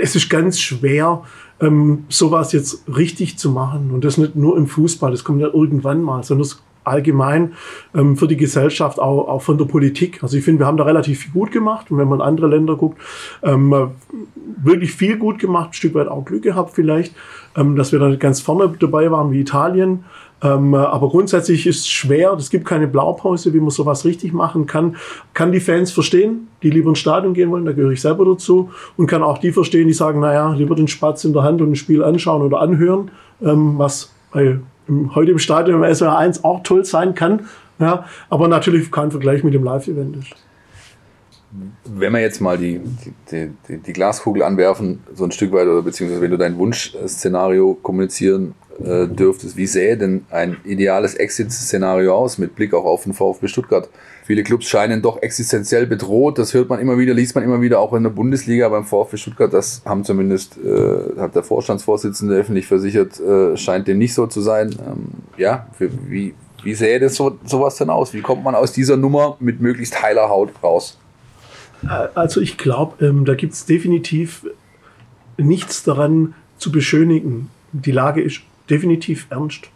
es 0.00 0.14
ist 0.16 0.28
ganz 0.28 0.60
schwer, 0.60 1.22
ähm, 1.60 2.04
sowas 2.08 2.52
jetzt 2.52 2.84
richtig 2.94 3.38
zu 3.38 3.50
machen. 3.50 3.90
Und 3.92 4.04
das 4.04 4.18
nicht 4.18 4.36
nur 4.36 4.56
im 4.56 4.66
Fußball, 4.66 5.10
das 5.10 5.24
kommt 5.24 5.40
ja 5.40 5.48
irgendwann 5.48 6.02
mal, 6.02 6.22
sondern 6.22 6.42
das 6.42 6.62
allgemein 6.84 7.52
ähm, 7.94 8.16
für 8.16 8.26
die 8.26 8.36
Gesellschaft, 8.36 8.98
auch, 8.98 9.28
auch 9.28 9.42
von 9.42 9.58
der 9.58 9.66
Politik. 9.66 10.22
Also 10.22 10.36
ich 10.36 10.44
finde, 10.44 10.60
wir 10.60 10.66
haben 10.66 10.76
da 10.76 10.84
relativ 10.84 11.20
viel 11.20 11.32
gut 11.32 11.52
gemacht. 11.52 11.90
Und 11.90 11.98
wenn 11.98 12.08
man 12.08 12.20
andere 12.20 12.48
Länder 12.48 12.76
guckt, 12.76 13.00
ähm, 13.42 13.92
wirklich 14.62 14.92
viel 14.92 15.16
gut 15.16 15.38
gemacht, 15.38 15.70
ein 15.70 15.74
Stück 15.74 15.94
weit 15.94 16.08
auch 16.08 16.24
Glück 16.24 16.42
gehabt 16.42 16.72
vielleicht, 16.74 17.14
ähm, 17.56 17.76
dass 17.76 17.92
wir 17.92 17.98
da 17.98 18.14
ganz 18.16 18.40
vorne 18.40 18.72
dabei 18.78 19.10
waren 19.10 19.30
wie 19.30 19.40
Italien. 19.40 20.04
Ähm, 20.42 20.74
aber 20.74 21.08
grundsätzlich 21.08 21.66
ist 21.66 21.80
es 21.80 21.88
schwer, 21.88 22.32
es 22.32 22.50
gibt 22.50 22.64
keine 22.64 22.88
Blaupause, 22.88 23.54
wie 23.54 23.60
man 23.60 23.70
sowas 23.70 24.04
richtig 24.04 24.32
machen 24.32 24.66
kann. 24.66 24.96
Kann 25.34 25.52
die 25.52 25.60
Fans 25.60 25.92
verstehen, 25.92 26.48
die 26.62 26.70
lieber 26.70 26.88
ins 26.90 26.98
Stadion 26.98 27.32
gehen 27.32 27.50
wollen, 27.50 27.64
da 27.64 27.72
gehöre 27.72 27.92
ich 27.92 28.00
selber 28.00 28.24
dazu. 28.24 28.70
Und 28.96 29.06
kann 29.06 29.22
auch 29.22 29.38
die 29.38 29.52
verstehen, 29.52 29.86
die 29.86 29.94
sagen, 29.94 30.20
naja, 30.20 30.52
lieber 30.52 30.74
den 30.74 30.88
Spatz 30.88 31.24
in 31.24 31.32
der 31.32 31.44
Hand 31.44 31.62
und 31.62 31.70
ein 31.70 31.76
Spiel 31.76 32.02
anschauen 32.02 32.42
oder 32.42 32.60
anhören, 32.60 33.10
ähm, 33.40 33.78
was 33.78 34.12
bei, 34.32 34.58
im, 34.88 35.14
heute 35.14 35.30
im 35.30 35.38
Stadion 35.38 35.82
im 35.82 35.94
SWR 35.94 36.18
1 36.18 36.44
auch 36.44 36.62
toll 36.62 36.84
sein 36.84 37.14
kann. 37.14 37.48
Ja, 37.78 38.04
aber 38.28 38.48
natürlich 38.48 38.90
kein 38.90 39.10
Vergleich 39.10 39.42
mit 39.44 39.54
dem 39.54 39.64
Live-Event 39.64 40.16
ist. 40.16 40.34
wenn 41.84 42.12
wir 42.12 42.20
jetzt 42.20 42.40
mal 42.40 42.56
die, 42.56 42.80
die, 43.30 43.50
die, 43.68 43.78
die, 43.78 43.92
Glaskugel 43.92 44.42
anwerfen, 44.42 45.00
so 45.14 45.24
ein 45.24 45.32
Stück 45.32 45.52
weit, 45.52 45.66
oder 45.66 45.82
beziehungsweise 45.82 46.22
wenn 46.22 46.30
du 46.30 46.38
dein 46.38 46.58
Wunschszenario 46.58 47.74
kommunizieren 47.82 48.54
äh, 48.80 49.06
dürftest, 49.06 49.56
wie 49.56 49.66
sähe 49.66 49.96
denn 49.96 50.24
ein 50.30 50.56
ideales 50.64 51.14
Exit-Szenario 51.14 52.14
aus 52.14 52.38
mit 52.38 52.54
Blick 52.54 52.74
auch 52.74 52.84
auf 52.84 53.04
den 53.04 53.12
VfB 53.12 53.48
Stuttgart? 53.48 53.88
Viele 54.24 54.44
Clubs 54.44 54.66
scheinen 54.66 55.02
doch 55.02 55.20
existenziell 55.20 55.86
bedroht. 55.86 56.38
Das 56.38 56.54
hört 56.54 56.68
man 56.68 56.78
immer 56.78 56.96
wieder, 56.96 57.12
liest 57.12 57.34
man 57.34 57.42
immer 57.42 57.60
wieder, 57.60 57.80
auch 57.80 57.92
in 57.92 58.04
der 58.04 58.10
Bundesliga 58.10 58.68
beim 58.68 58.84
VfB 58.84 59.16
Stuttgart. 59.16 59.52
Das 59.52 59.82
haben 59.84 60.04
zumindest, 60.04 60.56
äh, 60.58 61.20
hat 61.20 61.34
der 61.34 61.42
Vorstandsvorsitzende 61.42 62.36
öffentlich 62.36 62.66
versichert, 62.66 63.18
äh, 63.20 63.56
scheint 63.56 63.88
dem 63.88 63.98
nicht 63.98 64.14
so 64.14 64.26
zu 64.26 64.40
sein. 64.40 64.70
Ähm, 64.86 65.06
ja, 65.36 65.66
für, 65.76 65.90
wie, 66.08 66.34
wie 66.62 66.74
sähe 66.74 67.00
das 67.00 67.16
so, 67.16 67.36
sowas 67.44 67.76
denn 67.76 67.90
aus? 67.90 68.14
Wie 68.14 68.20
kommt 68.22 68.44
man 68.44 68.54
aus 68.54 68.72
dieser 68.72 68.96
Nummer 68.96 69.36
mit 69.40 69.60
möglichst 69.60 70.00
heiler 70.02 70.28
Haut 70.28 70.50
raus? 70.62 70.98
Äh, 71.82 72.08
also 72.14 72.40
ich 72.40 72.56
glaube, 72.56 73.04
ähm, 73.04 73.24
da 73.24 73.34
gibt 73.34 73.54
es 73.54 73.66
definitiv 73.66 74.46
nichts 75.36 75.82
daran 75.82 76.34
zu 76.58 76.70
beschönigen. 76.70 77.50
Die 77.72 77.90
Lage 77.90 78.22
ist 78.22 78.42
definitiv 78.72 79.26
ernst. 79.30 79.68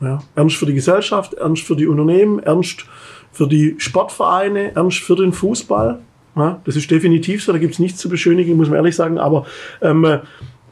Ja, 0.00 0.22
ernst 0.34 0.56
für 0.56 0.66
die 0.66 0.74
Gesellschaft, 0.74 1.34
ernst 1.34 1.62
für 1.62 1.76
die 1.76 1.86
Unternehmen, 1.86 2.38
ernst 2.40 2.84
für 3.32 3.48
die 3.48 3.76
Sportvereine, 3.78 4.74
ernst 4.74 4.98
für 4.98 5.16
den 5.16 5.32
Fußball. 5.32 6.00
Ja, 6.36 6.60
das 6.64 6.76
ist 6.76 6.90
definitiv 6.90 7.42
so, 7.42 7.52
da 7.52 7.58
gibt 7.58 7.74
es 7.74 7.78
nichts 7.78 7.98
zu 8.00 8.08
beschönigen, 8.08 8.56
muss 8.56 8.68
man 8.68 8.76
ehrlich 8.76 8.96
sagen. 8.96 9.18
Aber 9.18 9.46
ähm, 9.80 10.04
äh, 10.04 10.18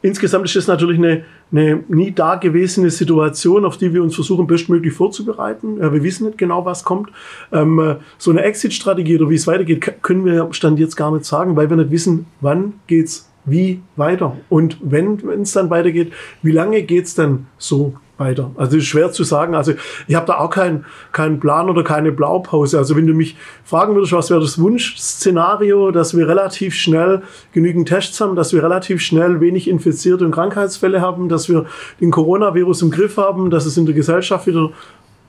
insgesamt 0.01 0.45
ist 0.45 0.55
das 0.55 0.67
natürlich 0.67 0.97
eine, 0.97 1.23
eine 1.51 1.83
nie 1.87 2.11
dagewesene 2.11 2.89
Situation, 2.89 3.63
auf 3.65 3.77
die 3.77 3.93
wir 3.93 4.03
uns 4.03 4.15
versuchen, 4.15 4.47
bestmöglich 4.47 4.93
vorzubereiten. 4.93 5.77
Ja, 5.79 5.93
wir 5.93 6.03
wissen 6.03 6.25
nicht 6.25 6.37
genau, 6.37 6.65
was 6.65 6.83
kommt. 6.83 7.09
Ähm, 7.51 7.79
äh, 7.79 7.95
so 8.17 8.31
eine 8.31 8.43
Exit-Strategie 8.43 9.17
oder 9.17 9.29
wie 9.29 9.35
es 9.35 9.47
weitergeht, 9.47 10.03
können 10.03 10.25
wir 10.25 10.49
Stand 10.51 10.77
jetzt 10.77 10.97
gar 10.97 11.11
nicht 11.11 11.25
sagen, 11.25 11.55
weil 11.55 11.69
wir 11.69 11.77
nicht 11.77 11.91
wissen, 11.91 12.25
wann 12.41 12.73
geht's 12.87 13.30
wie 13.45 13.81
weiter. 13.95 14.37
Und 14.49 14.77
wenn 14.81 15.19
es 15.41 15.53
dann 15.53 15.69
weitergeht, 15.69 16.13
wie 16.41 16.51
lange 16.51 16.83
geht's 16.83 17.15
dann 17.15 17.47
so 17.57 17.95
weiter. 18.21 18.51
Also 18.55 18.77
ist 18.77 18.85
schwer 18.85 19.11
zu 19.11 19.23
sagen. 19.23 19.55
Also 19.55 19.73
ich 20.07 20.15
habe 20.15 20.27
da 20.27 20.37
auch 20.37 20.51
keinen 20.51 20.85
keinen 21.11 21.39
Plan 21.39 21.69
oder 21.69 21.83
keine 21.83 22.11
Blaupause. 22.11 22.77
Also 22.77 22.95
wenn 22.95 23.07
du 23.07 23.13
mich 23.13 23.35
fragen 23.65 23.95
würdest, 23.95 24.13
was 24.13 24.29
wäre 24.29 24.39
das 24.39 24.59
Wunschszenario, 24.59 25.91
dass 25.91 26.15
wir 26.15 26.27
relativ 26.27 26.75
schnell 26.75 27.23
genügend 27.51 27.89
Tests 27.89 28.21
haben, 28.21 28.35
dass 28.35 28.53
wir 28.53 28.63
relativ 28.63 29.01
schnell 29.01 29.41
wenig 29.41 29.67
Infizierte 29.67 30.23
und 30.23 30.31
Krankheitsfälle 30.31 31.01
haben, 31.01 31.27
dass 31.27 31.49
wir 31.49 31.65
den 31.99 32.11
Coronavirus 32.11 32.83
im 32.83 32.91
Griff 32.91 33.17
haben, 33.17 33.49
dass 33.49 33.65
es 33.65 33.75
in 33.75 33.85
der 33.85 33.95
Gesellschaft 33.95 34.47
wieder 34.47 34.69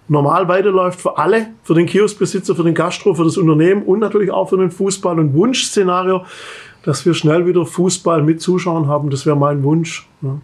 normal 0.09 0.47
weiterläuft 0.49 1.01
für 1.01 1.17
alle, 1.17 1.49
für 1.63 1.75
den 1.75 1.87
Kioskbesitzer, 1.87 2.55
für 2.55 2.65
den 2.65 2.75
Gastro, 2.75 3.15
für 3.15 3.25
das 3.25 3.39
Unternehmen 3.39 3.83
und 3.83 4.01
natürlich 4.01 4.31
auch 4.31 4.51
für 4.51 4.59
den 4.59 4.71
Fußball. 4.71 5.19
Und 5.19 5.33
Wunschszenario, 5.33 6.27
dass 6.85 7.07
wir 7.07 7.15
schnell 7.15 7.47
wieder 7.47 7.65
Fußball 7.65 8.23
mit 8.23 8.41
Zuschauern 8.41 8.89
haben, 8.89 9.11
das 9.11 9.27
wäre 9.27 9.37
mein 9.37 9.63
Wunsch. 9.63 10.09
Ja. 10.21 10.39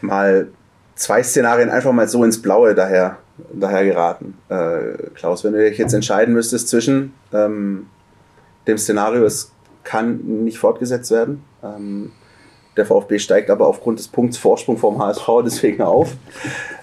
Mal 0.00 0.48
zwei 0.94 1.22
Szenarien 1.22 1.70
einfach 1.70 1.92
mal 1.92 2.08
so 2.08 2.24
ins 2.24 2.40
Blaue 2.40 2.74
daher, 2.74 3.18
daher 3.52 3.84
geraten. 3.84 4.34
Äh, 4.48 5.10
Klaus, 5.14 5.44
wenn 5.44 5.52
du 5.52 5.68
dich 5.68 5.78
jetzt 5.78 5.92
entscheiden 5.92 6.34
müsstest 6.34 6.68
zwischen 6.68 7.12
ähm, 7.32 7.86
dem 8.66 8.78
Szenario, 8.78 9.24
es 9.24 9.52
kann 9.84 10.18
nicht 10.44 10.58
fortgesetzt 10.58 11.10
werden. 11.10 11.42
Ähm, 11.62 12.12
der 12.76 12.86
VfB 12.86 13.18
steigt 13.18 13.50
aber 13.50 13.66
aufgrund 13.66 13.98
des 13.98 14.08
Punkts 14.08 14.38
Vorsprung 14.38 14.78
vom 14.78 14.98
HSV 14.98 15.28
deswegen 15.44 15.82
auf. 15.82 16.14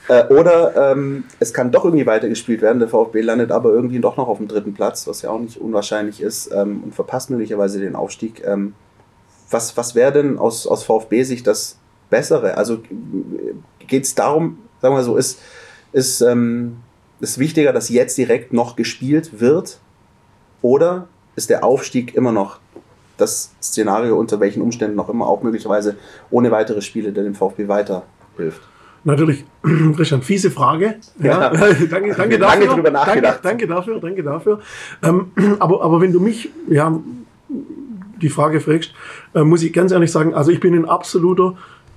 Äh, 0.08 0.26
oder 0.28 0.92
ähm, 0.92 1.24
es 1.40 1.54
kann 1.54 1.72
doch 1.72 1.86
irgendwie 1.86 2.06
weitergespielt 2.06 2.62
werden. 2.62 2.80
Der 2.80 2.90
VfB 2.90 3.22
landet 3.22 3.52
aber 3.52 3.72
irgendwie 3.72 4.00
doch 4.00 4.18
noch 4.18 4.28
auf 4.28 4.38
dem 4.38 4.48
dritten 4.48 4.74
Platz, 4.74 5.08
was 5.08 5.22
ja 5.22 5.30
auch 5.30 5.40
nicht 5.40 5.60
unwahrscheinlich 5.60 6.22
ist, 6.22 6.52
ähm, 6.54 6.84
und 6.84 6.96
verpasst 6.96 7.30
möglicherweise 7.30 7.80
den 7.80 7.96
Aufstieg. 7.96 8.44
Ähm, 8.46 8.74
was 9.50 9.78
was 9.78 9.96
wäre 9.96 10.12
denn 10.12 10.38
aus, 10.38 10.68
aus 10.68 10.84
VfB-Sicht 10.84 11.46
das 11.48 11.78
Bessere? 12.10 12.58
Also 12.58 12.80
geht 13.88 14.04
es 14.04 14.16
darum, 14.16 14.60
sagen 14.82 14.96
wir 14.96 15.04
so, 15.04 15.18
ist, 15.18 15.40
ist, 15.92 16.22
ähm, 16.22 16.78
ist 17.20 17.40
wichtiger, 17.40 17.74
dass 17.74 17.90
jetzt 17.90 18.18
direkt 18.18 18.54
noch 18.54 18.76
gespielt 18.76 19.40
wird? 19.40 19.80
Oder 20.62 21.08
ist 21.36 21.50
der 21.50 21.64
Aufstieg 21.64 22.16
immer 22.16 22.32
noch 22.32 22.60
das 23.20 23.52
Szenario, 23.62 24.18
unter 24.18 24.40
welchen 24.40 24.62
Umständen 24.62 24.96
noch 24.96 25.10
immer 25.10 25.28
auch 25.28 25.44
möglicherweise 25.44 25.96
ohne 26.32 26.52
weitere 26.52 26.82
Spiele, 26.82 27.12
der 27.12 27.24
dem 27.24 27.36
VfB 27.36 27.68
weiterhilft? 27.68 28.62
Natürlich, 29.04 29.46
Christian, 29.96 30.22
fiese 30.22 30.52
Frage. 30.52 30.96
Ja, 31.20 31.42
ja. 31.42 31.50
danke, 31.90 32.14
danke 32.16 32.40
dafür. 32.40 32.40
Lange 32.40 32.68
drüber 32.68 32.92
nachgedacht. 32.92 33.40
Danke, 33.44 33.66
danke 33.66 33.68
dafür, 33.68 34.00
danke 34.00 34.24
dafür. 34.24 34.60
Ähm, 35.04 35.32
aber, 35.60 35.82
aber 35.82 36.02
wenn 36.02 36.12
du 36.12 36.20
mich 36.20 36.50
ja, 36.68 37.00
die 38.22 38.30
Frage 38.30 38.60
fragst, 38.60 38.92
äh, 39.34 39.44
muss 39.44 39.64
ich 39.64 39.74
ganz 39.74 39.92
ehrlich 39.92 40.12
sagen, 40.12 40.34
also 40.34 40.52
ich 40.52 40.60
bin 40.60 40.74
ein 40.76 40.86
absoluter 40.86 41.56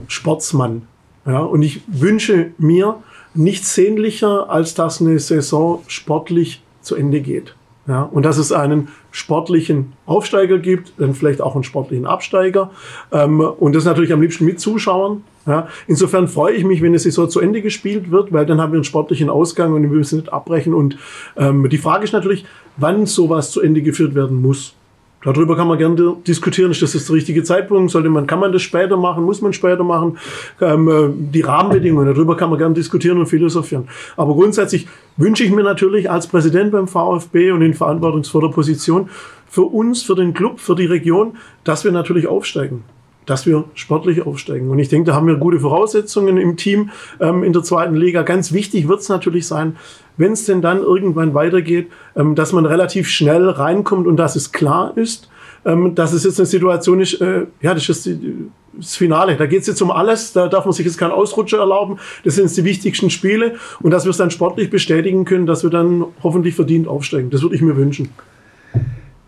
Sportsmann. 0.08 0.82
Ja, 1.26 1.38
und 1.40 1.62
ich 1.62 1.82
wünsche 1.86 2.50
mir 2.58 3.02
nichts 3.34 3.74
sehnlicher, 3.74 4.50
als 4.50 4.74
dass 4.74 5.00
eine 5.00 5.18
Saison 5.18 5.82
sportlich 5.86 6.62
zu 6.80 6.96
Ende 6.96 7.20
geht. 7.20 7.54
Ja, 7.88 8.02
und 8.02 8.24
dass 8.24 8.38
es 8.38 8.52
einen 8.52 8.88
sportlichen 9.10 9.92
Aufsteiger 10.06 10.58
gibt, 10.58 10.92
dann 10.98 11.14
vielleicht 11.14 11.40
auch 11.40 11.56
einen 11.56 11.64
sportlichen 11.64 12.06
Absteiger. 12.06 12.70
Ähm, 13.10 13.40
und 13.40 13.74
das 13.74 13.84
natürlich 13.84 14.12
am 14.12 14.22
liebsten 14.22 14.44
mit 14.44 14.60
Zuschauern. 14.60 15.24
Ja, 15.46 15.66
insofern 15.88 16.28
freue 16.28 16.54
ich 16.54 16.62
mich, 16.62 16.80
wenn 16.80 16.90
eine 16.90 17.00
Saison 17.00 17.28
zu 17.28 17.40
Ende 17.40 17.60
gespielt 17.60 18.12
wird, 18.12 18.32
weil 18.32 18.46
dann 18.46 18.60
haben 18.60 18.72
wir 18.72 18.76
einen 18.76 18.84
sportlichen 18.84 19.28
Ausgang 19.28 19.72
und 19.72 19.82
wir 19.82 19.88
müssen 19.90 20.20
nicht 20.20 20.32
abbrechen. 20.32 20.74
Und 20.74 20.96
ähm, 21.36 21.68
die 21.68 21.78
Frage 21.78 22.04
ist 22.04 22.12
natürlich, 22.12 22.44
wann 22.76 23.06
sowas 23.06 23.50
zu 23.50 23.60
Ende 23.60 23.82
geführt 23.82 24.14
werden 24.14 24.40
muss. 24.40 24.76
Darüber 25.24 25.56
kann 25.56 25.68
man 25.68 25.78
gerne 25.78 26.16
diskutieren. 26.26 26.70
Ist 26.70 26.82
das 26.82 26.92
der 26.92 27.14
richtige 27.14 27.42
Zeitpunkt? 27.44 27.90
Sollte 27.90 28.10
man, 28.10 28.26
kann 28.26 28.40
man 28.40 28.52
das 28.52 28.62
später 28.62 28.96
machen? 28.96 29.24
Muss 29.24 29.40
man 29.40 29.52
später 29.52 29.84
machen? 29.84 30.18
Ähm, 30.60 30.88
äh, 30.88 31.08
die 31.32 31.42
Rahmenbedingungen, 31.42 32.06
darüber 32.06 32.36
kann 32.36 32.50
man 32.50 32.58
gerne 32.58 32.74
diskutieren 32.74 33.18
und 33.18 33.26
philosophieren. 33.26 33.88
Aber 34.16 34.34
grundsätzlich 34.34 34.88
wünsche 35.16 35.44
ich 35.44 35.52
mir 35.52 35.62
natürlich 35.62 36.10
als 36.10 36.26
Präsident 36.26 36.72
beim 36.72 36.88
VfB 36.88 37.52
und 37.52 37.62
in 37.62 37.74
verantwortungsvoller 37.74 38.50
Position 38.50 39.08
für 39.48 39.62
uns, 39.62 40.02
für 40.02 40.14
den 40.14 40.34
Club, 40.34 40.60
für 40.60 40.74
die 40.74 40.86
Region, 40.86 41.36
dass 41.64 41.84
wir 41.84 41.92
natürlich 41.92 42.26
aufsteigen 42.26 42.84
dass 43.26 43.46
wir 43.46 43.64
sportlich 43.74 44.26
aufsteigen. 44.26 44.70
Und 44.70 44.78
ich 44.78 44.88
denke, 44.88 45.10
da 45.10 45.16
haben 45.16 45.26
wir 45.26 45.36
gute 45.36 45.60
Voraussetzungen 45.60 46.38
im 46.38 46.56
Team 46.56 46.90
ähm, 47.20 47.44
in 47.44 47.52
der 47.52 47.62
zweiten 47.62 47.94
Liga. 47.94 48.22
Ganz 48.22 48.52
wichtig 48.52 48.88
wird 48.88 49.00
es 49.00 49.08
natürlich 49.08 49.46
sein, 49.46 49.76
wenn 50.16 50.32
es 50.32 50.44
denn 50.44 50.62
dann 50.62 50.78
irgendwann 50.78 51.34
weitergeht, 51.34 51.90
ähm, 52.16 52.34
dass 52.34 52.52
man 52.52 52.66
relativ 52.66 53.08
schnell 53.08 53.48
reinkommt 53.48 54.06
und 54.06 54.16
dass 54.16 54.36
es 54.36 54.52
klar 54.52 54.92
ist, 54.96 55.28
ähm, 55.64 55.94
dass 55.94 56.12
es 56.12 56.24
jetzt 56.24 56.38
eine 56.40 56.46
Situation 56.46 57.00
ist, 57.00 57.20
äh, 57.20 57.46
ja, 57.60 57.74
das 57.74 57.88
ist 57.88 58.06
die, 58.06 58.48
das 58.74 58.96
Finale. 58.96 59.36
Da 59.36 59.46
geht 59.46 59.60
es 59.60 59.66
jetzt 59.66 59.82
um 59.82 59.90
alles. 59.90 60.32
Da 60.32 60.48
darf 60.48 60.64
man 60.64 60.72
sich 60.72 60.86
jetzt 60.86 60.98
keinen 60.98 61.12
Ausrutscher 61.12 61.58
erlauben. 61.58 61.98
Das 62.24 62.36
sind 62.36 62.44
jetzt 62.44 62.56
die 62.56 62.64
wichtigsten 62.64 63.10
Spiele. 63.10 63.56
Und 63.80 63.90
dass 63.90 64.04
wir 64.04 64.10
es 64.10 64.16
dann 64.16 64.30
sportlich 64.30 64.70
bestätigen 64.70 65.24
können, 65.24 65.46
dass 65.46 65.62
wir 65.62 65.70
dann 65.70 66.06
hoffentlich 66.22 66.54
verdient 66.54 66.88
aufsteigen. 66.88 67.30
Das 67.30 67.42
würde 67.42 67.54
ich 67.54 67.62
mir 67.62 67.76
wünschen. 67.76 68.10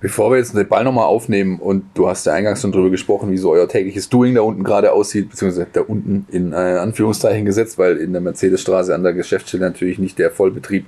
Bevor 0.04 0.30
wir 0.30 0.36
jetzt 0.36 0.54
den 0.54 0.68
Ball 0.68 0.84
nochmal 0.84 1.06
aufnehmen 1.06 1.58
und 1.58 1.86
du 1.94 2.06
hast 2.10 2.26
ja 2.26 2.34
eingangs 2.34 2.60
schon 2.60 2.72
drüber 2.72 2.90
gesprochen, 2.90 3.30
wie 3.30 3.38
so 3.38 3.52
euer 3.52 3.66
tägliches 3.66 4.10
Doing 4.10 4.34
da 4.34 4.42
unten 4.42 4.62
gerade 4.62 4.92
aussieht, 4.92 5.30
beziehungsweise 5.30 5.66
da 5.72 5.80
unten 5.80 6.26
in 6.30 6.52
äh, 6.52 6.56
Anführungszeichen 6.56 7.46
gesetzt, 7.46 7.78
weil 7.78 7.96
in 7.96 8.12
der 8.12 8.20
Mercedesstraße 8.20 8.94
an 8.94 9.02
der 9.02 9.14
Geschäftsstelle 9.14 9.64
natürlich 9.64 9.98
nicht 9.98 10.18
der 10.18 10.30
Vollbetrieb 10.30 10.84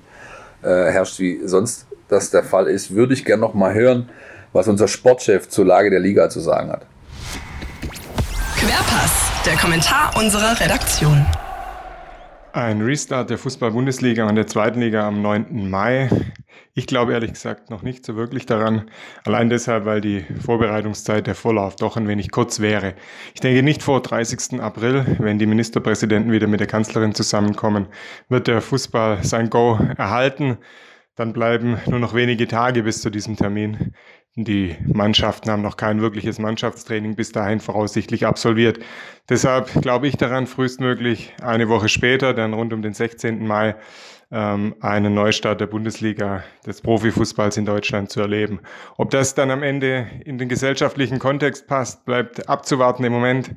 äh, 0.60 0.66
herrscht, 0.66 1.18
wie 1.18 1.40
sonst 1.46 1.86
das 2.08 2.30
der 2.30 2.42
Fall 2.44 2.66
ist, 2.66 2.94
würde 2.94 3.14
ich 3.14 3.24
gerne 3.24 3.40
nochmal 3.40 3.72
hören, 3.72 4.10
was 4.52 4.68
unser 4.68 4.86
Sportchef 4.86 5.48
zur 5.48 5.64
Lage 5.64 5.88
der 5.88 6.00
Liga 6.00 6.28
zu 6.28 6.40
sagen 6.40 6.70
hat. 6.70 6.84
Querpass, 8.58 9.32
der 9.46 9.56
Kommentar 9.56 10.10
unserer 10.18 10.60
Redaktion. 10.60 11.24
Ein 12.52 12.82
Restart 12.82 13.30
der 13.30 13.38
Fußball-Bundesliga 13.38 14.28
und 14.28 14.34
der 14.34 14.46
zweiten 14.46 14.80
Liga 14.80 15.08
am 15.08 15.22
9. 15.22 15.70
Mai. 15.70 16.10
Ich 16.78 16.86
glaube 16.86 17.14
ehrlich 17.14 17.32
gesagt 17.32 17.70
noch 17.70 17.80
nicht 17.80 18.04
so 18.04 18.16
wirklich 18.16 18.44
daran. 18.44 18.90
Allein 19.24 19.48
deshalb, 19.48 19.86
weil 19.86 20.02
die 20.02 20.26
Vorbereitungszeit 20.44 21.26
der 21.26 21.34
Vorlauf 21.34 21.74
doch 21.76 21.96
ein 21.96 22.06
wenig 22.06 22.30
kurz 22.30 22.60
wäre. 22.60 22.92
Ich 23.32 23.40
denke 23.40 23.62
nicht 23.62 23.82
vor 23.82 24.02
30. 24.02 24.60
April, 24.60 25.16
wenn 25.18 25.38
die 25.38 25.46
Ministerpräsidenten 25.46 26.32
wieder 26.32 26.48
mit 26.48 26.60
der 26.60 26.66
Kanzlerin 26.66 27.14
zusammenkommen, 27.14 27.86
wird 28.28 28.46
der 28.46 28.60
Fußball 28.60 29.24
sein 29.24 29.48
Go 29.48 29.78
erhalten. 29.96 30.58
Dann 31.14 31.32
bleiben 31.32 31.78
nur 31.86 31.98
noch 31.98 32.12
wenige 32.12 32.46
Tage 32.46 32.82
bis 32.82 33.00
zu 33.00 33.08
diesem 33.08 33.36
Termin. 33.36 33.94
Die 34.34 34.76
Mannschaften 34.84 35.50
haben 35.50 35.62
noch 35.62 35.78
kein 35.78 36.02
wirkliches 36.02 36.38
Mannschaftstraining 36.38 37.16
bis 37.16 37.32
dahin 37.32 37.58
voraussichtlich 37.58 38.26
absolviert. 38.26 38.80
Deshalb 39.30 39.72
glaube 39.80 40.08
ich 40.08 40.18
daran, 40.18 40.46
frühestmöglich 40.46 41.32
eine 41.40 41.70
Woche 41.70 41.88
später, 41.88 42.34
dann 42.34 42.52
rund 42.52 42.74
um 42.74 42.82
den 42.82 42.92
16. 42.92 43.46
Mai, 43.46 43.76
einen 44.28 45.14
Neustart 45.14 45.60
der 45.60 45.68
Bundesliga 45.68 46.42
des 46.66 46.80
Profifußballs 46.80 47.56
in 47.58 47.64
Deutschland 47.64 48.10
zu 48.10 48.20
erleben. 48.20 48.60
Ob 48.96 49.10
das 49.10 49.34
dann 49.36 49.52
am 49.52 49.62
Ende 49.62 50.08
in 50.24 50.36
den 50.36 50.48
gesellschaftlichen 50.48 51.20
Kontext 51.20 51.68
passt, 51.68 52.04
bleibt 52.04 52.48
abzuwarten 52.48 53.04
im 53.04 53.12
Moment. 53.12 53.54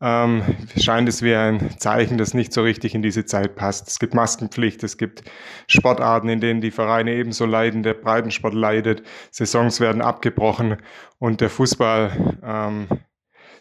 ähm, 0.00 0.42
scheint 0.76 1.08
es 1.08 1.22
wie 1.22 1.34
ein 1.34 1.78
Zeichen, 1.78 2.18
das 2.18 2.34
nicht 2.34 2.52
so 2.52 2.62
richtig 2.62 2.94
in 2.94 3.02
diese 3.02 3.24
Zeit 3.24 3.56
passt. 3.56 3.88
Es 3.88 3.98
gibt 3.98 4.14
Maskenpflicht, 4.14 4.82
es 4.84 4.98
gibt 4.98 5.22
Sportarten, 5.66 6.28
in 6.28 6.40
denen 6.40 6.60
die 6.60 6.70
Vereine 6.70 7.12
ebenso 7.14 7.46
leiden, 7.46 7.82
der 7.82 7.94
Breitensport 7.94 8.54
leidet, 8.54 9.02
Saisons 9.30 9.80
werden 9.80 10.02
abgebrochen 10.02 10.76
und 11.18 11.40
der 11.40 11.48
Fußball 11.48 12.38
ähm, 12.44 12.88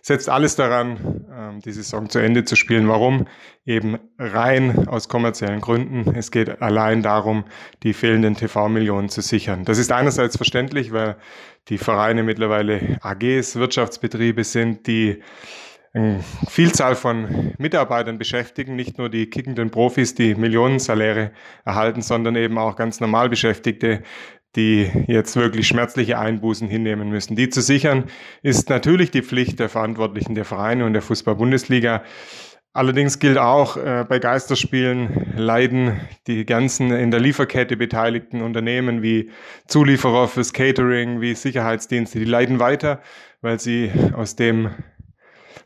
setzt 0.03 0.29
alles 0.29 0.57
daran, 0.57 1.25
ähm, 1.33 1.62
die 1.62 1.72
Saison 1.72 2.10
zu 2.10 2.19
Ende 2.19 2.43
zu 2.43 2.57
spielen. 2.57 2.89
Warum? 2.89 3.25
Eben 3.65 3.98
rein 4.19 4.88
aus 4.89 5.07
kommerziellen 5.07 5.62
Gründen. 5.62 6.13
Es 6.15 6.29
geht 6.29 6.62
allein 6.62 7.01
darum, 7.01 7.45
die 7.83 7.93
fehlenden 7.93 8.36
TV-Millionen 8.36 9.07
zu 9.07 9.22
sichern. 9.22 9.63
Das 9.63 9.77
ist 9.77 9.93
einerseits 9.93 10.36
verständlich, 10.36 10.91
weil 10.91 11.15
die 11.69 11.77
Vereine 11.77 12.24
mittlerweile 12.24 12.98
AGs, 13.01 13.55
Wirtschaftsbetriebe 13.55 14.43
sind, 14.43 14.88
die 14.88 15.24
eine 15.93 16.22
Vielzahl 16.50 16.95
von 16.95 17.53
Mitarbeitern 17.57 18.17
beschäftigen, 18.17 18.75
nicht 18.75 18.98
nur 18.98 19.10
die 19.10 19.29
kickenden 19.29 19.69
Profis, 19.69 20.15
die 20.15 20.36
Millionensaläre 20.36 21.31
erhalten, 21.63 22.01
sondern 22.01 22.36
eben 22.36 22.57
auch 22.57 22.75
ganz 22.75 23.00
normal 23.00 23.29
Beschäftigte, 23.29 24.01
die 24.55 24.89
jetzt 25.07 25.36
wirklich 25.36 25.67
schmerzliche 25.67 26.19
Einbußen 26.19 26.67
hinnehmen 26.67 27.10
müssen. 27.10 27.36
Die 27.36 27.50
zu 27.50 27.62
sichern 27.62 28.05
ist 28.41 28.69
natürlich 28.69 29.12
die 29.12 29.24
Pflicht 29.24 29.60
der 29.60 29.69
Verantwortlichen 29.69 30.36
der 30.36 30.45
Vereine 30.45 30.86
und 30.86 30.93
der 30.93 31.01
Fußball-Bundesliga. 31.01 32.03
Allerdings 32.75 33.19
gilt 33.19 33.38
auch, 33.38 33.77
äh, 33.77 34.03
bei 34.07 34.17
Geisterspielen 34.17 35.33
leiden 35.38 36.00
die 36.25 36.43
ganzen 36.43 36.91
in 36.91 37.12
der 37.12 37.19
Lieferkette 37.19 37.77
beteiligten 37.77 38.41
Unternehmen 38.41 39.03
wie 39.03 39.29
Zulieferer 39.67 40.27
fürs 40.27 40.53
Catering, 40.53 41.22
wie 41.22 41.36
Sicherheitsdienste, 41.36 42.17
die 42.17 42.25
leiden 42.25 42.60
weiter, 42.60 43.01
weil 43.41 43.60
sie 43.60 43.91
aus 44.15 44.36
dem 44.36 44.72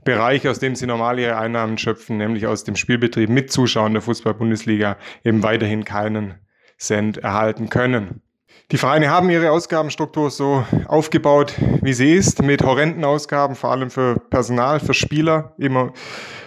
Bereich, 0.04 0.48
aus 0.50 0.60
dem 0.60 0.76
sie 0.76 0.86
normal 0.86 1.18
ihre 1.20 1.38
Einnahmen 1.38 1.78
schöpfen, 1.78 2.18
nämlich 2.18 2.46
aus 2.46 2.66
dem 2.66 2.76
Spielbetrieb 2.76 3.30
mit 3.30 3.52
Zuschauern 3.52 3.94
der 3.94 4.02
Fußball-Bundesliga, 4.02 4.98
eben 5.24 5.44
weiterhin 5.44 5.86
keinen 5.86 6.36
Cent 6.78 7.18
erhalten 7.18 7.70
können. 7.70 8.22
Die 8.70 8.78
Vereine 8.78 9.10
haben 9.10 9.30
ihre 9.30 9.52
Ausgabenstruktur 9.52 10.30
so 10.30 10.66
aufgebaut, 10.88 11.54
wie 11.82 11.94
sie 11.94 12.14
ist, 12.14 12.44
mit 12.44 12.64
horrenden 12.64 13.06
Ausgaben, 13.06 13.56
vor 13.56 13.72
allem 13.72 13.90
für 13.90 14.20
Personal, 14.30 14.82
für 14.82 14.94
Spieler, 14.94 15.54
immer 15.58 15.94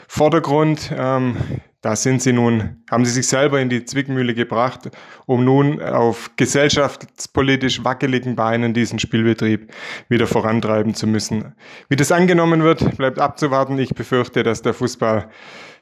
Vordergrund. 0.07 0.93
Ähm, 0.95 1.39
da 1.81 1.97
sind 1.97 2.21
sie 2.21 2.35
nun, 2.35 2.83
haben 2.91 3.07
sie 3.07 3.13
sich 3.13 3.27
selber 3.27 3.59
in 3.59 3.71
die 3.71 3.87
Zwickmühle 3.87 4.35
gebracht, 4.35 4.91
um 5.25 5.47
nun 5.47 5.81
auf 5.81 6.33
gesellschaftspolitisch 6.37 7.85
wackeligen 7.85 8.37
Beinen 8.37 8.75
diesen 8.75 8.99
Spielbetrieb 8.99 9.73
wieder 10.11 10.27
vorantreiben 10.27 10.93
zu 10.93 11.07
müssen. 11.07 11.55
Wie 11.89 11.97
das 11.97 12.13
angenommen 12.13 12.63
wird, 12.63 12.99
bleibt 12.99 13.19
abzuwarten. 13.19 13.79
Ich 13.79 13.95
befürchte, 13.95 14.43
dass 14.43 14.61
der 14.61 14.75
Fußball 14.75 15.31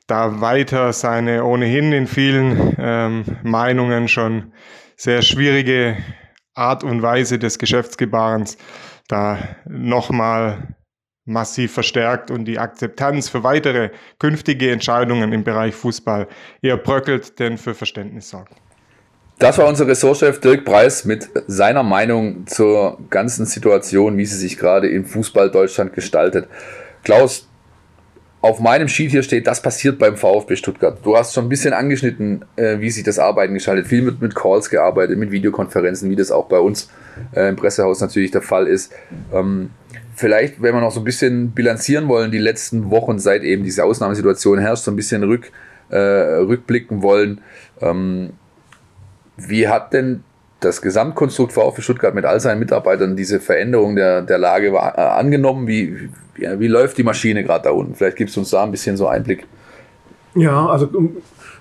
da 0.07 0.41
weiter 0.41 0.93
seine 0.93 1.45
ohnehin 1.45 1.91
in 1.91 2.07
vielen 2.07 2.77
ähm, 2.79 3.25
Meinungen 3.43 4.07
schon 4.07 4.53
sehr 4.95 5.23
schwierige 5.23 5.97
Art 6.59 6.85
und 6.85 7.03
Weise 7.03 7.39
des 7.39 7.59
Geschäftsgebarens 7.59 8.59
da 9.09 9.39
nochmal 9.67 10.77
massiv 11.25 11.73
verstärkt 11.73 12.31
und 12.31 12.47
die 12.47 12.59
Akzeptanz 12.59 13.29
für 13.29 13.45
weitere 13.45 13.91
künftige 14.19 14.71
Entscheidungen 14.71 15.33
im 15.33 15.45
Bereich 15.45 15.75
Fußball 15.75 16.27
eher 16.63 16.79
bröckelt, 16.79 17.39
denn 17.39 17.59
für 17.59 17.75
Verständnis 17.75 18.31
sorgt. 18.31 18.55
Das 19.39 19.57
war 19.59 19.69
unser 19.69 19.87
Ressortchef 19.87 20.41
Dirk 20.41 20.65
Preis 20.65 21.05
mit 21.05 21.29
seiner 21.47 21.85
Meinung 21.85 22.47
zur 22.49 22.99
ganzen 23.09 23.47
Situation, 23.47 24.19
wie 24.19 24.27
sie 24.27 24.37
sich 24.37 24.59
gerade 24.59 24.89
im 24.89 25.05
Fußball 25.05 25.51
Deutschland 25.51 25.93
gestaltet. 25.93 26.49
Klaus, 27.05 27.48
auf 28.41 28.61
meinem 28.61 28.89
Sheet 28.89 29.11
hier 29.11 29.23
steht, 29.23 29.47
das 29.47 29.63
passiert 29.63 29.99
beim 29.99 30.17
VfB 30.17 30.57
Stuttgart. 30.57 30.99
Du 31.03 31.17
hast 31.17 31.35
schon 31.35 31.47
ein 31.47 31.49
bisschen 31.49 31.73
angeschnitten, 31.73 32.45
äh, 32.57 32.79
wie 32.79 32.91
sich 32.91 33.03
das 33.03 33.19
Arbeiten 33.19 33.55
gestaltet. 33.55 33.89
Viel 33.89 34.03
mit, 34.03 34.21
mit 34.21 34.35
Calls 34.35 34.71
gearbeitet, 34.71 35.19
mit 35.19 35.33
Videokonferenzen, 35.33 36.09
wie 36.09 36.17
das 36.17 36.31
auch 36.31 36.47
bei 36.47 36.59
uns 36.59 36.89
äh, 37.35 37.49
im 37.49 37.57
Pressehaus 37.57 38.01
natürlich 38.01 38.31
der 38.31 38.43
Fall 38.43 38.69
ist. 38.69 38.93
Ähm, 39.33 39.71
vielleicht, 40.15 40.63
wenn 40.63 40.73
wir 40.73 40.81
noch 40.81 40.93
so 40.93 41.01
ein 41.01 41.05
bisschen 41.05 41.51
bilanzieren 41.51 42.07
wollen, 42.07 42.31
die 42.31 42.39
letzten 42.39 42.91
Wochen, 42.91 43.19
seit 43.19 43.43
eben 43.43 43.65
diese 43.65 43.85
Ausnahmesituation 43.85 44.61
herrscht, 44.61 44.85
so 44.85 44.93
ein 44.93 44.97
bisschen 44.97 45.25
rück, 45.25 45.51
äh, 45.89 45.99
rückblicken 45.99 47.03
wollen. 47.03 47.41
Ähm, 47.81 48.31
wie 49.37 49.67
hat 49.67 49.93
denn 49.93 50.23
das 50.61 50.83
Gesamtkonstrukt 50.83 51.53
VfB 51.53 51.83
Stuttgart 51.83 52.15
mit 52.15 52.25
all 52.25 52.41
seinen 52.41 52.59
Mitarbeitern 52.59 53.17
diese 53.17 53.41
Veränderung 53.41 53.97
der, 53.97 54.23
der 54.23 54.39
Lage 54.39 54.73
war, 54.73 54.99
äh, 54.99 55.01
angenommen? 55.01 55.67
Wie, 55.67 56.11
wie, 56.35 56.61
wie 56.61 56.67
läuft 56.67 56.99
die 56.99 57.05
Maschine 57.05 57.45
gerade 57.45 57.65
da 57.65 57.71
unten? 57.71 57.95
Vielleicht 57.95 58.17
gibst 58.17 58.37
du 58.37 58.41
uns 58.41 58.51
da 58.51 58.65
ein 58.65 58.71
bisschen 58.71 58.97
so 58.97 59.07
Einblick. 59.07 59.47
Ja, 60.35 60.67
also 60.67 60.89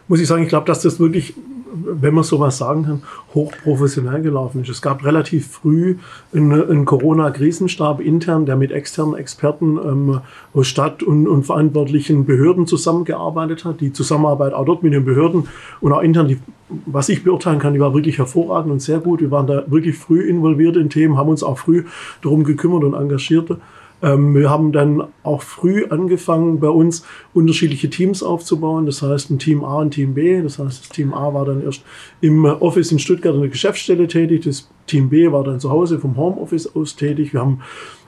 muss 0.08 0.20
ich 0.20 0.28
sagen, 0.28 0.44
ich 0.44 0.50
glaube, 0.50 0.66
dass 0.66 0.82
das 0.82 1.00
wirklich 1.00 1.36
wenn 1.74 2.14
man 2.14 2.24
sowas 2.24 2.58
sagen 2.58 2.84
kann, 2.84 3.04
hochprofessionell 3.34 4.22
gelaufen 4.22 4.62
ist. 4.62 4.70
Es 4.70 4.82
gab 4.82 5.04
relativ 5.04 5.48
früh 5.48 5.98
einen, 6.34 6.52
einen 6.52 6.86
Corona-Krisenstab 6.86 8.00
intern, 8.00 8.46
der 8.46 8.56
mit 8.56 8.72
externen 8.72 9.16
Experten 9.16 9.78
ähm, 9.78 10.22
aus 10.54 10.68
Stadt 10.68 11.04
und, 11.04 11.28
und 11.28 11.44
verantwortlichen 11.44 12.26
Behörden 12.26 12.68
zusammengearbeitet 12.68 13.66
hat. 13.66 13.82
Die 13.82 13.94
Zusammenarbeit 13.94 14.54
auch 14.54 14.66
dort 14.66 14.84
mit 14.84 14.94
den 14.94 15.06
Behörden 15.06 15.48
und 15.82 15.92
auch 15.92 16.02
intern, 16.02 16.28
die, 16.28 16.40
was 16.86 17.10
ich 17.10 17.24
beurteilen 17.24 17.60
kann, 17.60 17.74
die 17.74 17.80
war 17.80 17.94
wirklich 17.94 18.18
hervorragend 18.18 18.72
und 18.72 18.82
sehr 18.82 19.00
gut. 19.00 19.22
Wir 19.22 19.32
waren 19.32 19.48
da 19.48 19.64
wirklich 19.68 19.98
früh 19.98 20.22
involviert 20.22 20.78
in 20.78 20.90
Themen, 20.90 21.18
haben 21.18 21.30
uns 21.30 21.44
auch 21.44 21.58
früh 21.58 21.86
darum 22.22 22.44
gekümmert 22.44 22.84
und 22.84 22.94
engagiert. 22.94 23.58
Ähm, 24.02 24.36
wir 24.36 24.50
haben 24.50 24.72
dann 24.72 25.04
auch 25.24 25.42
früh 25.42 25.86
angefangen, 25.90 26.60
bei 26.60 26.70
uns 26.70 27.04
unterschiedliche 27.34 27.90
Teams 27.90 28.24
aufzubauen. 28.24 28.86
Das 28.86 29.02
heißt, 29.02 29.32
ein 29.32 29.40
Team 29.40 29.64
A 29.64 29.80
und 29.80 29.92
Team 29.92 30.14
B. 30.14 30.42
Das 30.42 30.60
heißt, 30.60 30.82
das 30.82 30.90
Team 30.90 31.14
A 31.14 31.34
war 31.34 31.46
dann 31.46 31.64
erst 31.64 31.84
im 32.22 32.46
Office 32.46 32.92
in 32.92 33.00
Stuttgart 33.00 33.34
in 33.36 33.42
der 33.42 33.50
Geschäftsstelle 33.50 34.08
tätig. 34.08 34.44
Das 34.44 34.70
Team 34.86 35.10
B 35.10 35.32
war 35.32 35.44
dann 35.44 35.60
zu 35.60 35.72
Hause 35.72 36.00
vom 36.00 36.16
Homeoffice 36.18 36.76
aus 36.76 36.96
tätig. 36.96 37.34
Wir 37.34 37.42
haben 37.42 37.62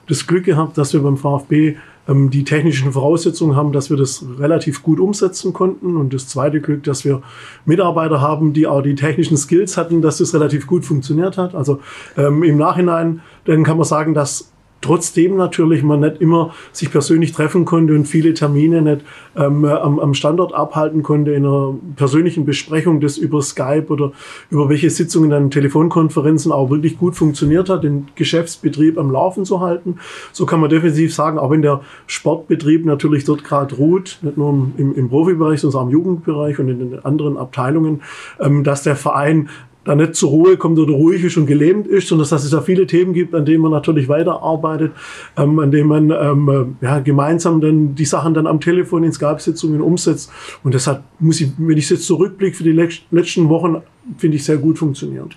das 0.06 0.26
Glück 0.26 0.44
gehabt, 0.44 0.76
dass 0.76 0.92
wir 0.92 1.00
beim 1.00 1.16
VfB 1.16 1.76
ähm, 2.08 2.30
die 2.30 2.44
technischen 2.44 2.92
Voraussetzungen 2.92 3.56
haben, 3.56 3.72
dass 3.72 3.90
wir 3.90 3.96
das 3.96 4.24
relativ 4.38 4.82
gut 4.82 4.98
umsetzen 4.98 5.52
konnten. 5.52 5.96
Und 5.96 6.12
das 6.12 6.28
zweite 6.28 6.60
Glück, 6.60 6.82
dass 6.82 7.04
wir 7.04 7.22
Mitarbeiter 7.64 8.20
haben, 8.20 8.52
die 8.52 8.66
auch 8.66 8.82
die 8.82 8.94
technischen 8.94 9.36
Skills 9.36 9.76
hatten, 9.76 10.02
dass 10.02 10.18
das 10.18 10.34
relativ 10.34 10.66
gut 10.66 10.84
funktioniert 10.84 11.38
hat. 11.38 11.54
Also 11.54 11.80
ähm, 12.16 12.42
im 12.42 12.56
Nachhinein, 12.58 13.20
dann 13.44 13.64
kann 13.64 13.76
man 13.76 13.86
sagen, 13.86 14.14
dass 14.14 14.52
trotzdem 14.80 15.36
natürlich 15.36 15.82
man 15.82 16.00
nicht 16.00 16.20
immer 16.20 16.54
sich 16.72 16.90
persönlich 16.90 17.32
treffen 17.32 17.64
konnte 17.64 17.94
und 17.94 18.06
viele 18.06 18.34
Termine 18.34 18.82
nicht 18.82 19.02
ähm, 19.36 19.64
am, 19.64 19.98
am 19.98 20.14
Standort 20.14 20.54
abhalten 20.54 21.02
konnte 21.02 21.32
in 21.32 21.44
einer 21.44 21.74
persönlichen 21.96 22.44
Besprechung, 22.44 23.00
das 23.00 23.18
über 23.18 23.42
Skype 23.42 23.86
oder 23.88 24.12
über 24.50 24.68
welche 24.68 24.90
Sitzungen 24.90 25.30
dann 25.30 25.50
Telefonkonferenzen 25.50 26.52
auch 26.52 26.70
wirklich 26.70 26.98
gut 26.98 27.14
funktioniert 27.14 27.68
hat, 27.68 27.84
den 27.84 28.08
Geschäftsbetrieb 28.14 28.98
am 28.98 29.10
Laufen 29.10 29.44
zu 29.44 29.60
halten. 29.60 29.98
So 30.32 30.46
kann 30.46 30.60
man 30.60 30.70
definitiv 30.70 31.14
sagen, 31.14 31.38
auch 31.38 31.50
wenn 31.50 31.62
der 31.62 31.80
Sportbetrieb 32.06 32.84
natürlich 32.86 33.24
dort 33.24 33.44
gerade 33.44 33.74
ruht, 33.76 34.18
nicht 34.22 34.36
nur 34.36 34.70
im, 34.76 34.94
im 34.94 35.08
Profibereich, 35.08 35.60
sondern 35.60 35.80
auch 35.80 35.86
im 35.86 35.92
Jugendbereich 35.92 36.58
und 36.58 36.68
in 36.68 36.78
den 36.78 37.04
anderen 37.04 37.36
Abteilungen, 37.36 38.02
ähm, 38.40 38.64
dass 38.64 38.82
der 38.82 38.96
Verein 38.96 39.48
da 39.84 39.94
nicht 39.94 40.14
zur 40.14 40.30
Ruhe 40.30 40.56
kommt 40.56 40.78
oder 40.78 40.92
ruhig 40.92 41.24
ist 41.24 41.36
und 41.36 41.46
gelähmt 41.46 41.86
ist, 41.86 42.08
sondern 42.08 42.28
dass 42.28 42.44
es 42.44 42.50
da 42.50 42.60
viele 42.60 42.86
Themen 42.86 43.14
gibt, 43.14 43.34
an 43.34 43.44
denen 43.44 43.62
man 43.62 43.72
natürlich 43.72 44.08
weiterarbeitet, 44.08 44.92
ähm, 45.36 45.58
an 45.58 45.70
denen 45.70 45.88
man 45.88 46.10
ähm, 46.10 46.76
ja, 46.80 46.98
gemeinsam 47.00 47.60
dann 47.60 47.94
die 47.94 48.04
Sachen 48.04 48.34
dann 48.34 48.46
am 48.46 48.60
Telefon 48.60 49.04
in 49.04 49.12
Skype-Sitzungen 49.12 49.80
umsetzt. 49.80 50.30
Und 50.62 50.74
das 50.74 50.86
hat, 50.86 51.02
muss 51.18 51.40
ich, 51.40 51.52
wenn 51.58 51.78
ich 51.78 51.88
jetzt 51.88 52.06
zurückblicke 52.06 52.56
für 52.56 52.64
die 52.64 52.72
letzten 53.10 53.48
Wochen, 53.48 53.82
finde 54.18 54.36
ich 54.36 54.44
sehr 54.44 54.58
gut 54.58 54.78
funktioniert. 54.78 55.34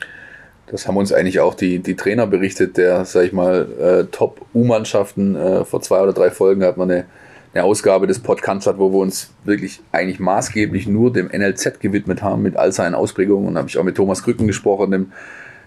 Das 0.68 0.88
haben 0.88 0.98
uns 0.98 1.14
eigentlich 1.14 1.40
auch 1.40 1.54
die, 1.54 1.80
die 1.80 1.96
Trainer 1.96 2.26
berichtet, 2.26 2.78
der, 2.78 3.06
sag 3.06 3.26
ich 3.26 3.34
mal, 3.34 3.68
äh, 3.80 4.04
Top-U-Mannschaften 4.12 5.36
äh, 5.36 5.66
vor 5.66 5.82
zwei 5.82 6.02
oder 6.02 6.14
drei 6.14 6.32
Folgen 6.32 6.64
hat 6.64 6.78
man 6.78 6.90
eine 6.90 7.06
eine 7.54 7.64
Ausgabe 7.64 8.08
des 8.08 8.20
Podcasts 8.20 8.66
hat, 8.66 8.80
wo 8.80 8.92
wir 8.92 9.00
uns 9.00 9.32
wirklich 9.44 9.82
eigentlich 9.92 10.20
maßgeblich 10.20 10.88
nur 10.88 11.14
dem 11.14 11.28
NLZ 11.28 11.80
gewidmet 11.80 12.24
haben 12.24 12.42
mit 12.42 12.58
all 12.58 12.72
seinen 12.72 12.96
Ausprägungen. 12.96 13.48
Und 13.48 13.54
da 13.54 13.60
habe 13.60 13.70
ich 13.70 13.78
auch 13.78 13.84
mit 13.84 13.96
Thomas 13.96 14.24
Krücken 14.24 14.48
gesprochen, 14.48 14.92
dem, 14.92 15.12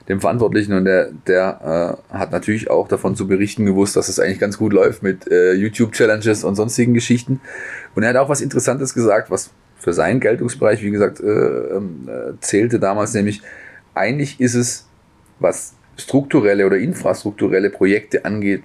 dem 0.08 0.20
Verantwortlichen, 0.20 0.72
und 0.72 0.84
der, 0.84 1.10
der 1.26 2.00
äh, 2.12 2.16
hat 2.16 2.32
natürlich 2.32 2.70
auch 2.70 2.88
davon 2.88 3.14
zu 3.14 3.28
berichten 3.28 3.64
gewusst, 3.66 3.94
dass 3.94 4.08
es 4.08 4.18
eigentlich 4.18 4.40
ganz 4.40 4.58
gut 4.58 4.72
läuft 4.72 5.02
mit 5.02 5.30
äh, 5.30 5.52
YouTube-Challenges 5.52 6.42
und 6.42 6.56
sonstigen 6.56 6.92
Geschichten. 6.92 7.40
Und 7.94 8.02
er 8.02 8.10
hat 8.10 8.16
auch 8.16 8.28
was 8.28 8.40
Interessantes 8.40 8.92
gesagt, 8.92 9.30
was 9.30 9.50
für 9.78 9.92
seinen 9.92 10.18
Geltungsbereich, 10.18 10.82
wie 10.82 10.90
gesagt, 10.90 11.20
äh, 11.20 11.26
ähm, 11.26 12.08
äh, 12.08 12.32
zählte 12.40 12.80
damals, 12.80 13.14
nämlich 13.14 13.42
eigentlich 13.94 14.40
ist 14.40 14.54
es, 14.54 14.88
was 15.38 15.74
strukturelle 15.96 16.66
oder 16.66 16.78
infrastrukturelle 16.78 17.70
Projekte 17.70 18.24
angeht, 18.24 18.64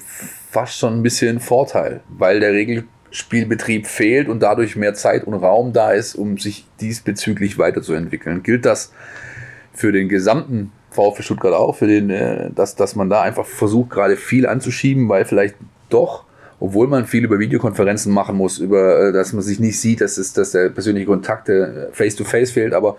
fast 0.50 0.78
schon 0.78 0.96
ein 0.96 1.04
bisschen 1.04 1.40
Vorteil, 1.40 2.02
weil 2.10 2.40
der 2.40 2.54
Regel 2.54 2.86
Spielbetrieb 3.12 3.88
fehlt 3.88 4.28
und 4.28 4.42
dadurch 4.42 4.76
mehr 4.76 4.94
Zeit 4.94 5.26
und 5.26 5.34
Raum 5.34 5.74
da 5.74 5.92
ist, 5.92 6.16
um 6.16 6.38
sich 6.38 6.66
diesbezüglich 6.80 7.58
weiterzuentwickeln. 7.58 8.44
Gilt 8.44 8.66
das 8.66 8.92
für 9.74 9.92
den 9.92 10.10
gesamten 10.10 10.72
VfB 10.90 11.24
Stuttgart 11.24 11.54
auch, 11.54 11.76
für 11.76 11.88
den, 11.88 12.10
äh, 12.10 12.50
dass, 12.54 12.76
dass 12.76 12.96
man 12.96 13.10
da 13.10 13.22
einfach 13.22 13.46
versucht, 13.46 13.92
gerade 13.92 14.18
viel 14.18 14.48
anzuschieben, 14.48 15.08
weil 15.10 15.26
vielleicht 15.26 15.56
doch 15.90 16.26
obwohl 16.62 16.88
man 16.88 17.08
viel 17.08 17.26
über 17.26 17.40
Videokonferenzen 17.40 18.14
machen 18.14 18.38
muss, 18.38 18.60
über 18.60 19.08
äh, 19.08 19.12
dass 19.12 19.34
man 19.34 19.42
sich 19.42 19.60
nicht 19.60 19.82
sieht, 19.82 20.00
dass, 20.00 20.18
es, 20.20 20.32
dass 20.34 20.52
der 20.52 20.70
persönliche 20.70 21.08
Kontakte 21.08 21.90
face-to-face 21.92 22.52
fehlt, 22.52 22.74
aber 22.74 22.98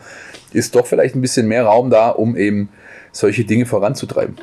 ist 0.53 0.75
doch 0.75 0.85
vielleicht 0.85 1.15
ein 1.15 1.21
bisschen 1.21 1.47
mehr 1.47 1.65
Raum 1.65 1.89
da, 1.89 2.11
um 2.11 2.37
eben 2.37 2.71
solche 3.13 3.45
Dinge 3.45 3.65
voranzutreiben. 3.65 4.37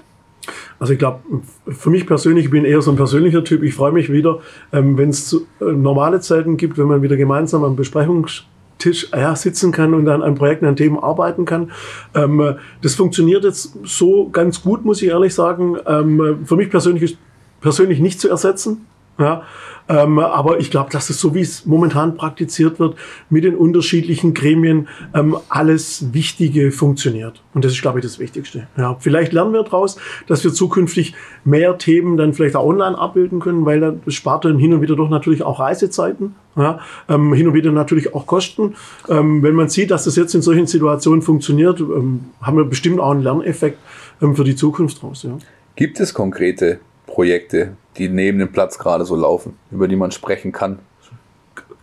Also 0.79 0.93
ich 0.93 0.99
glaube, 0.99 1.19
für 1.67 1.89
mich 1.89 2.07
persönlich, 2.07 2.45
ich 2.45 2.51
bin 2.51 2.65
eher 2.65 2.81
so 2.81 2.91
ein 2.91 2.97
persönlicher 2.97 3.43
Typ. 3.43 3.63
Ich 3.63 3.73
freue 3.73 3.91
mich 3.91 4.11
wieder, 4.11 4.39
ähm, 4.71 4.97
wenn 4.97 5.09
es 5.09 5.33
äh, 5.33 5.65
normale 5.65 6.21
Zeiten 6.21 6.57
gibt, 6.57 6.77
wenn 6.77 6.87
man 6.87 7.01
wieder 7.01 7.17
gemeinsam 7.17 7.63
am 7.65 7.75
Besprechungstisch 7.75 9.09
ja, 9.11 9.35
sitzen 9.35 9.71
kann 9.71 9.93
und 9.93 10.05
dann 10.05 10.23
an 10.23 10.35
Projekten, 10.35 10.65
an 10.65 10.77
Themen 10.77 10.97
arbeiten 10.97 11.45
kann. 11.45 11.71
Ähm, 12.15 12.55
das 12.81 12.95
funktioniert 12.95 13.43
jetzt 13.43 13.77
so 13.83 14.29
ganz 14.29 14.63
gut, 14.63 14.85
muss 14.85 15.01
ich 15.01 15.09
ehrlich 15.09 15.33
sagen. 15.33 15.75
Ähm, 15.85 16.39
für 16.45 16.55
mich 16.55 16.69
persönlich 16.69 17.03
ist 17.03 17.17
persönlich 17.59 17.99
nicht 17.99 18.21
zu 18.21 18.29
ersetzen. 18.29 18.85
Ja, 19.19 19.43
ähm, 19.89 20.19
aber 20.19 20.59
ich 20.59 20.71
glaube, 20.71 20.91
dass 20.91 21.09
es 21.09 21.19
so 21.19 21.33
wie 21.35 21.41
es 21.41 21.65
momentan 21.65 22.15
praktiziert 22.15 22.79
wird, 22.79 22.95
mit 23.29 23.43
den 23.43 23.55
unterschiedlichen 23.55 24.33
Gremien 24.33 24.87
ähm, 25.13 25.35
alles 25.49 26.13
Wichtige 26.13 26.71
funktioniert. 26.71 27.41
Und 27.53 27.65
das 27.65 27.73
ist, 27.73 27.81
glaube 27.81 27.99
ich, 27.99 28.05
das 28.05 28.19
Wichtigste. 28.19 28.67
Ja, 28.77 28.95
vielleicht 28.99 29.33
lernen 29.33 29.51
wir 29.51 29.63
daraus, 29.63 29.97
dass 30.27 30.43
wir 30.43 30.53
zukünftig 30.53 31.15
mehr 31.43 31.77
Themen 31.77 32.15
dann 32.15 32.33
vielleicht 32.33 32.55
auch 32.55 32.65
online 32.65 32.97
abbilden 32.97 33.39
können, 33.39 33.65
weil 33.65 33.79
dann 33.79 34.01
spart 34.07 34.45
dann 34.45 34.59
hin 34.59 34.73
und 34.73 34.81
wieder 34.81 34.95
doch 34.95 35.09
natürlich 35.09 35.43
auch 35.43 35.59
Reisezeiten, 35.59 36.35
ja, 36.55 36.79
ähm, 37.09 37.33
hin 37.33 37.47
und 37.47 37.55
wieder 37.55 37.71
natürlich 37.71 38.13
auch 38.13 38.25
Kosten. 38.25 38.75
Ähm, 39.09 39.43
wenn 39.43 39.55
man 39.55 39.69
sieht, 39.69 39.91
dass 39.91 40.05
das 40.05 40.15
jetzt 40.15 40.33
in 40.35 40.41
solchen 40.41 40.67
Situationen 40.67 41.23
funktioniert, 41.23 41.81
ähm, 41.81 42.25
haben 42.41 42.57
wir 42.57 42.65
bestimmt 42.65 42.99
auch 42.99 43.11
einen 43.11 43.23
Lerneffekt 43.23 43.79
ähm, 44.21 44.35
für 44.35 44.43
die 44.43 44.55
Zukunft 44.55 45.03
raus. 45.03 45.23
Ja. 45.23 45.37
Gibt 45.75 45.99
es 45.99 46.13
konkrete 46.13 46.79
Projekte, 47.09 47.75
die 47.97 48.07
neben 48.07 48.39
dem 48.39 48.51
Platz 48.51 48.77
gerade 48.77 49.03
so 49.03 49.15
laufen, 49.15 49.57
über 49.71 49.87
die 49.87 49.95
man 49.95 50.11
sprechen 50.11 50.51
kann? 50.51 50.79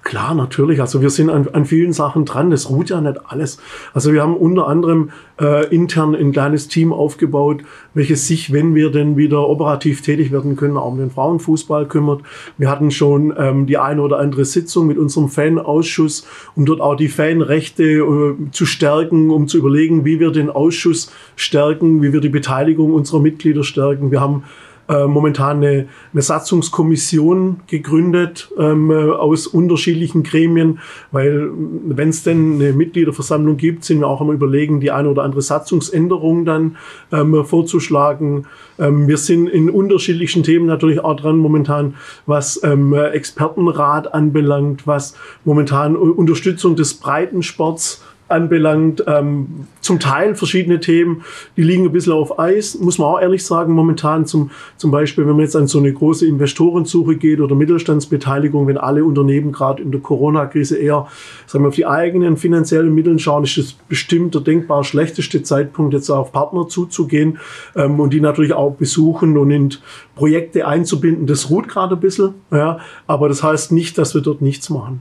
Klar, 0.06 0.36
natürlich. 0.36 0.80
Also 0.80 1.02
wir 1.02 1.10
sind 1.10 1.30
an, 1.30 1.48
an 1.52 1.64
vielen 1.64 1.92
Sachen 1.92 2.24
dran. 2.24 2.50
Das 2.50 2.70
ruht 2.70 2.90
ja 2.90 3.00
nicht 3.00 3.18
alles. 3.26 3.58
Also 3.92 4.12
wir 4.12 4.22
haben 4.22 4.36
unter 4.36 4.68
anderem 4.68 5.10
äh, 5.40 5.66
intern 5.74 6.14
ein 6.14 6.30
kleines 6.30 6.68
Team 6.68 6.92
aufgebaut, 6.92 7.62
welches 7.92 8.28
sich, 8.28 8.52
wenn 8.52 8.76
wir 8.76 8.92
denn 8.92 9.16
wieder 9.16 9.48
operativ 9.48 10.02
tätig 10.02 10.30
werden 10.30 10.54
können, 10.54 10.76
auch 10.76 10.92
um 10.92 10.98
den 10.98 11.10
Frauenfußball 11.10 11.88
kümmert. 11.88 12.20
Wir 12.56 12.70
hatten 12.70 12.92
schon 12.92 13.34
ähm, 13.36 13.66
die 13.66 13.78
eine 13.78 14.00
oder 14.00 14.20
andere 14.20 14.44
Sitzung 14.44 14.86
mit 14.86 14.96
unserem 14.96 15.28
Fanausschuss, 15.28 16.24
um 16.54 16.66
dort 16.66 16.80
auch 16.80 16.94
die 16.94 17.08
Fanrechte 17.08 17.82
äh, 17.82 18.50
zu 18.52 18.64
stärken, 18.64 19.30
um 19.30 19.48
zu 19.48 19.58
überlegen, 19.58 20.04
wie 20.04 20.20
wir 20.20 20.30
den 20.30 20.50
Ausschuss 20.50 21.10
stärken, 21.34 22.00
wie 22.00 22.12
wir 22.12 22.20
die 22.20 22.28
Beteiligung 22.28 22.94
unserer 22.94 23.18
Mitglieder 23.18 23.64
stärken. 23.64 24.12
Wir 24.12 24.20
haben 24.20 24.44
äh, 24.88 25.06
momentan 25.06 25.56
eine, 25.56 25.88
eine 26.12 26.22
Satzungskommission 26.22 27.60
gegründet 27.66 28.52
ähm, 28.56 28.90
äh, 28.92 28.94
aus 28.94 29.48
unterschiedlichen 29.48 30.22
Gremien, 30.22 30.78
weil 31.10 31.50
wenn 31.88 32.10
es 32.10 32.22
denn 32.22 32.54
eine 32.54 32.72
Mitgliederversammlung 32.72 33.56
gibt, 33.56 33.84
sind 33.84 33.98
wir 33.98 34.06
auch 34.06 34.20
immer 34.20 34.32
überlegen, 34.32 34.80
die 34.80 34.92
eine 34.92 35.08
oder 35.10 35.24
andere 35.24 35.42
Satzungsänderung 35.42 36.44
dann 36.44 36.76
ähm, 37.12 37.44
vorzuschlagen. 37.44 38.46
Ähm, 38.78 39.08
wir 39.08 39.16
sind 39.16 39.48
in 39.48 39.70
unterschiedlichen 39.70 40.44
Themen 40.44 40.66
natürlich 40.66 41.00
auch 41.00 41.16
dran 41.16 41.38
momentan, 41.38 41.94
was 42.26 42.62
ähm, 42.62 42.94
Expertenrat 42.94 44.14
anbelangt, 44.14 44.86
was 44.86 45.16
momentan 45.44 45.96
Unterstützung 45.96 46.76
des 46.76 46.94
Breitensports 46.94 48.04
anbelangt. 48.28 49.04
Ähm, 49.06 49.66
zum 49.80 50.00
Teil 50.00 50.34
verschiedene 50.34 50.80
Themen, 50.80 51.22
die 51.56 51.62
liegen 51.62 51.84
ein 51.84 51.92
bisschen 51.92 52.12
auf 52.12 52.38
Eis, 52.38 52.76
muss 52.78 52.98
man 52.98 53.08
auch 53.08 53.20
ehrlich 53.20 53.44
sagen, 53.44 53.72
momentan 53.72 54.26
zum, 54.26 54.50
zum 54.76 54.90
Beispiel, 54.90 55.26
wenn 55.26 55.34
man 55.34 55.42
jetzt 55.42 55.54
an 55.54 55.66
so 55.68 55.78
eine 55.78 55.92
große 55.92 56.26
Investorensuche 56.26 57.16
geht 57.16 57.40
oder 57.40 57.54
Mittelstandsbeteiligung, 57.54 58.66
wenn 58.66 58.78
alle 58.78 59.04
Unternehmen 59.04 59.52
gerade 59.52 59.82
in 59.82 59.92
der 59.92 60.00
Corona-Krise 60.00 60.76
eher 60.76 61.06
sagen 61.46 61.64
wir, 61.64 61.68
auf 61.68 61.74
die 61.74 61.86
eigenen 61.86 62.36
finanziellen 62.36 62.94
Mittel 62.94 63.18
schauen, 63.18 63.44
ist 63.44 63.58
das 63.58 63.72
bestimmt 63.72 64.34
der 64.34 64.42
denkbar 64.42 64.82
schlechteste 64.84 65.42
Zeitpunkt, 65.42 65.94
jetzt 65.94 66.10
auf 66.10 66.32
Partner 66.32 66.68
zuzugehen 66.68 67.38
ähm, 67.76 68.00
und 68.00 68.12
die 68.12 68.20
natürlich 68.20 68.52
auch 68.52 68.74
besuchen 68.74 69.38
und 69.38 69.50
in 69.50 69.74
Projekte 70.14 70.66
einzubinden. 70.66 71.26
Das 71.26 71.50
ruht 71.50 71.68
gerade 71.68 71.94
ein 71.94 72.00
bisschen, 72.00 72.34
ja, 72.50 72.78
aber 73.06 73.28
das 73.28 73.42
heißt 73.42 73.72
nicht, 73.72 73.98
dass 73.98 74.14
wir 74.14 74.20
dort 74.20 74.42
nichts 74.42 74.70
machen. 74.70 75.00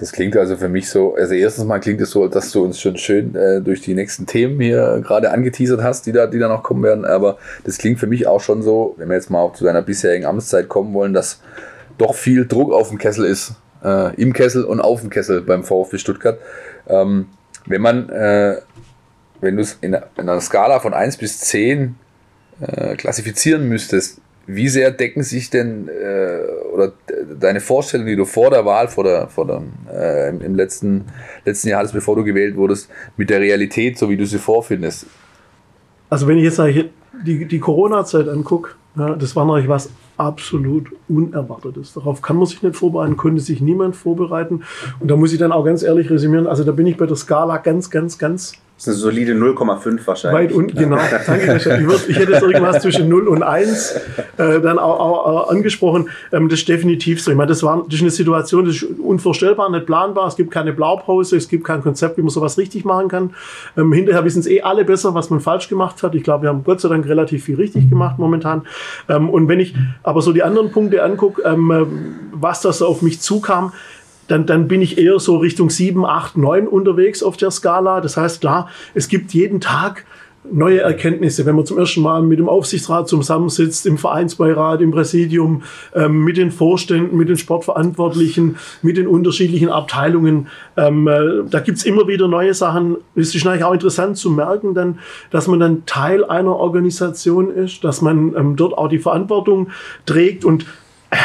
Das 0.00 0.12
klingt 0.12 0.34
also 0.34 0.56
für 0.56 0.70
mich 0.70 0.88
so, 0.88 1.14
also 1.14 1.34
erstens 1.34 1.66
mal 1.66 1.78
klingt 1.78 2.00
es 2.00 2.12
so, 2.12 2.26
dass 2.26 2.50
du 2.52 2.64
uns 2.64 2.80
schon 2.80 2.96
schön 2.96 3.34
äh, 3.34 3.60
durch 3.60 3.82
die 3.82 3.92
nächsten 3.92 4.24
Themen 4.24 4.58
hier 4.58 5.02
gerade 5.04 5.30
angeteasert 5.30 5.82
hast, 5.82 6.06
die 6.06 6.12
da, 6.12 6.26
die 6.26 6.38
da 6.38 6.48
noch 6.48 6.62
kommen 6.62 6.82
werden. 6.82 7.04
Aber 7.04 7.36
das 7.64 7.76
klingt 7.76 8.00
für 8.00 8.06
mich 8.06 8.26
auch 8.26 8.40
schon 8.40 8.62
so, 8.62 8.94
wenn 8.96 9.10
wir 9.10 9.16
jetzt 9.16 9.28
mal 9.28 9.40
auch 9.40 9.52
zu 9.52 9.62
deiner 9.62 9.82
bisherigen 9.82 10.24
Amtszeit 10.24 10.70
kommen 10.70 10.94
wollen, 10.94 11.12
dass 11.12 11.42
doch 11.98 12.14
viel 12.14 12.46
Druck 12.46 12.72
auf 12.72 12.88
dem 12.88 12.96
Kessel 12.96 13.26
ist. 13.26 13.52
Äh, 13.84 14.14
Im 14.14 14.32
Kessel 14.32 14.64
und 14.64 14.80
auf 14.80 15.02
dem 15.02 15.10
Kessel 15.10 15.42
beim 15.42 15.64
VfB 15.64 15.98
Stuttgart. 15.98 16.38
Ähm, 16.88 17.26
wenn 17.66 17.82
man, 17.82 18.08
äh, 18.08 18.56
wenn 19.42 19.56
du 19.56 19.62
es 19.62 19.76
in, 19.82 19.92
in, 19.92 20.00
einer 20.16 20.40
Skala 20.40 20.80
von 20.80 20.94
1 20.94 21.18
bis 21.18 21.40
10 21.40 21.94
äh, 22.62 22.96
klassifizieren 22.96 23.68
müsstest, 23.68 24.22
wie 24.54 24.68
sehr 24.68 24.90
decken 24.90 25.22
sich 25.22 25.50
denn 25.50 25.88
äh, 25.88 26.40
oder 26.72 26.92
deine 27.38 27.60
Vorstellungen, 27.60 28.08
die 28.08 28.16
du 28.16 28.24
vor 28.24 28.50
der 28.50 28.64
Wahl, 28.64 28.88
vor 28.88 29.04
der, 29.04 29.28
vor 29.28 29.46
der, 29.46 29.62
äh, 29.92 30.28
im, 30.30 30.54
letzten, 30.54 31.06
letzten 31.44 31.68
Jahr 31.68 31.80
hattest, 31.80 31.94
bevor 31.94 32.16
du 32.16 32.24
gewählt 32.24 32.56
wurdest, 32.56 32.90
mit 33.16 33.30
der 33.30 33.40
Realität, 33.40 33.98
so 33.98 34.08
wie 34.08 34.16
du 34.16 34.26
sie 34.26 34.38
vorfindest? 34.38 35.06
Also 36.08 36.26
wenn 36.26 36.38
ich 36.38 36.44
jetzt 36.44 36.60
die, 37.24 37.46
die 37.46 37.58
Corona-Zeit 37.58 38.28
angucke, 38.28 38.72
ja, 38.96 39.14
das 39.14 39.36
war 39.36 39.44
natürlich 39.44 39.68
was 39.68 39.90
absolut 40.16 40.90
Unerwartetes. 41.08 41.94
Darauf 41.94 42.20
kann 42.20 42.36
man 42.36 42.46
sich 42.46 42.62
nicht 42.62 42.76
vorbereiten, 42.76 43.16
konnte 43.16 43.40
sich 43.40 43.60
niemand 43.60 43.96
vorbereiten. 43.96 44.62
Und 44.98 45.08
da 45.08 45.16
muss 45.16 45.32
ich 45.32 45.38
dann 45.38 45.52
auch 45.52 45.64
ganz 45.64 45.82
ehrlich 45.82 46.10
resümieren, 46.10 46.46
also 46.46 46.64
da 46.64 46.72
bin 46.72 46.86
ich 46.86 46.96
bei 46.96 47.06
der 47.06 47.16
Skala 47.16 47.58
ganz, 47.58 47.90
ganz, 47.90 48.18
ganz 48.18 48.54
das 48.80 48.96
ist 48.96 49.04
eine 49.04 49.12
solide 49.12 49.32
0,5 49.34 50.06
wahrscheinlich. 50.06 50.40
Weit 50.40 50.52
unten, 50.52 50.74
genau. 50.74 50.96
Danke, 51.26 51.56
ich, 51.56 51.66
hätte 52.16 52.32
jetzt 52.32 52.42
irgendwas 52.42 52.80
zwischen 52.80 53.10
0 53.10 53.28
und 53.28 53.42
1 53.42 53.90
äh, 54.38 54.60
dann 54.62 54.78
auch, 54.78 54.98
auch, 54.98 55.50
angesprochen. 55.50 56.08
Ähm, 56.32 56.48
das 56.48 56.60
ist 56.60 56.68
definitiv 56.70 57.22
so. 57.22 57.30
Ich 57.30 57.36
meine, 57.36 57.50
das, 57.50 57.62
war, 57.62 57.84
das 57.84 57.96
ist 57.96 58.00
eine 58.00 58.10
Situation, 58.10 58.64
das 58.64 58.76
ist 58.76 58.86
unvorstellbar, 58.98 59.70
nicht 59.70 59.84
planbar. 59.84 60.28
Es 60.28 60.36
gibt 60.36 60.50
keine 60.50 60.72
Blaupause, 60.72 61.36
es 61.36 61.50
gibt 61.50 61.64
kein 61.64 61.82
Konzept, 61.82 62.16
wie 62.16 62.22
man 62.22 62.30
sowas 62.30 62.56
richtig 62.56 62.86
machen 62.86 63.08
kann. 63.08 63.34
Ähm, 63.76 63.92
hinterher 63.92 64.24
wissen 64.24 64.40
es 64.40 64.46
eh 64.46 64.62
alle 64.62 64.86
besser, 64.86 65.12
was 65.12 65.28
man 65.28 65.40
falsch 65.40 65.68
gemacht 65.68 66.02
hat. 66.02 66.14
Ich 66.14 66.22
glaube, 66.22 66.44
wir 66.44 66.48
haben 66.48 66.64
Gott 66.64 66.80
sei 66.80 66.88
Dank 66.88 67.06
relativ 67.06 67.44
viel 67.44 67.56
richtig 67.56 67.90
gemacht 67.90 68.18
momentan. 68.18 68.62
Ähm, 69.10 69.28
und 69.28 69.46
wenn 69.48 69.60
ich 69.60 69.74
aber 70.02 70.22
so 70.22 70.32
die 70.32 70.42
anderen 70.42 70.72
Punkte 70.72 71.02
angucke, 71.02 71.42
ähm, 71.42 71.70
äh, 71.70 71.84
was 72.32 72.62
das 72.62 72.80
auf 72.80 73.02
mich 73.02 73.20
zukam, 73.20 73.74
dann, 74.30 74.46
dann 74.46 74.68
bin 74.68 74.80
ich 74.80 74.98
eher 74.98 75.18
so 75.18 75.38
Richtung 75.38 75.70
7, 75.70 76.04
8, 76.06 76.36
9 76.36 76.68
unterwegs 76.68 77.22
auf 77.22 77.36
der 77.36 77.50
Skala. 77.50 78.00
Das 78.00 78.16
heißt, 78.16 78.40
klar, 78.40 78.68
es 78.94 79.08
gibt 79.08 79.32
jeden 79.32 79.60
Tag 79.60 80.04
neue 80.50 80.80
Erkenntnisse, 80.80 81.44
wenn 81.44 81.54
man 81.54 81.66
zum 81.66 81.78
ersten 81.78 82.00
Mal 82.00 82.22
mit 82.22 82.38
dem 82.38 82.48
Aufsichtsrat 82.48 83.08
zusammensitzt, 83.08 83.84
im 83.86 83.98
Vereinsbeirat, 83.98 84.80
im 84.80 84.90
Präsidium, 84.90 85.62
ähm, 85.94 86.24
mit 86.24 86.36
den 86.36 86.50
Vorständen, 86.50 87.16
mit 87.16 87.28
den 87.28 87.36
Sportverantwortlichen, 87.36 88.56
mit 88.82 88.96
den 88.96 89.06
unterschiedlichen 89.06 89.68
Abteilungen. 89.68 90.48
Ähm, 90.76 91.06
äh, 91.08 91.44
da 91.48 91.60
gibt's 91.60 91.84
immer 91.84 92.08
wieder 92.08 92.26
neue 92.26 92.54
Sachen. 92.54 92.96
Es 93.14 93.34
ist 93.34 93.46
eigentlich 93.46 93.64
auch 93.64 93.74
interessant 93.74 94.16
zu 94.16 94.30
merken, 94.30 94.74
dann, 94.74 94.98
dass 95.30 95.46
man 95.46 95.60
dann 95.60 95.84
Teil 95.86 96.24
einer 96.24 96.56
Organisation 96.56 97.50
ist, 97.50 97.84
dass 97.84 98.00
man 98.00 98.34
ähm, 98.34 98.56
dort 98.56 98.76
auch 98.78 98.88
die 98.88 98.98
Verantwortung 98.98 99.68
trägt 100.06 100.44
und 100.44 100.64
äh, 101.10 101.16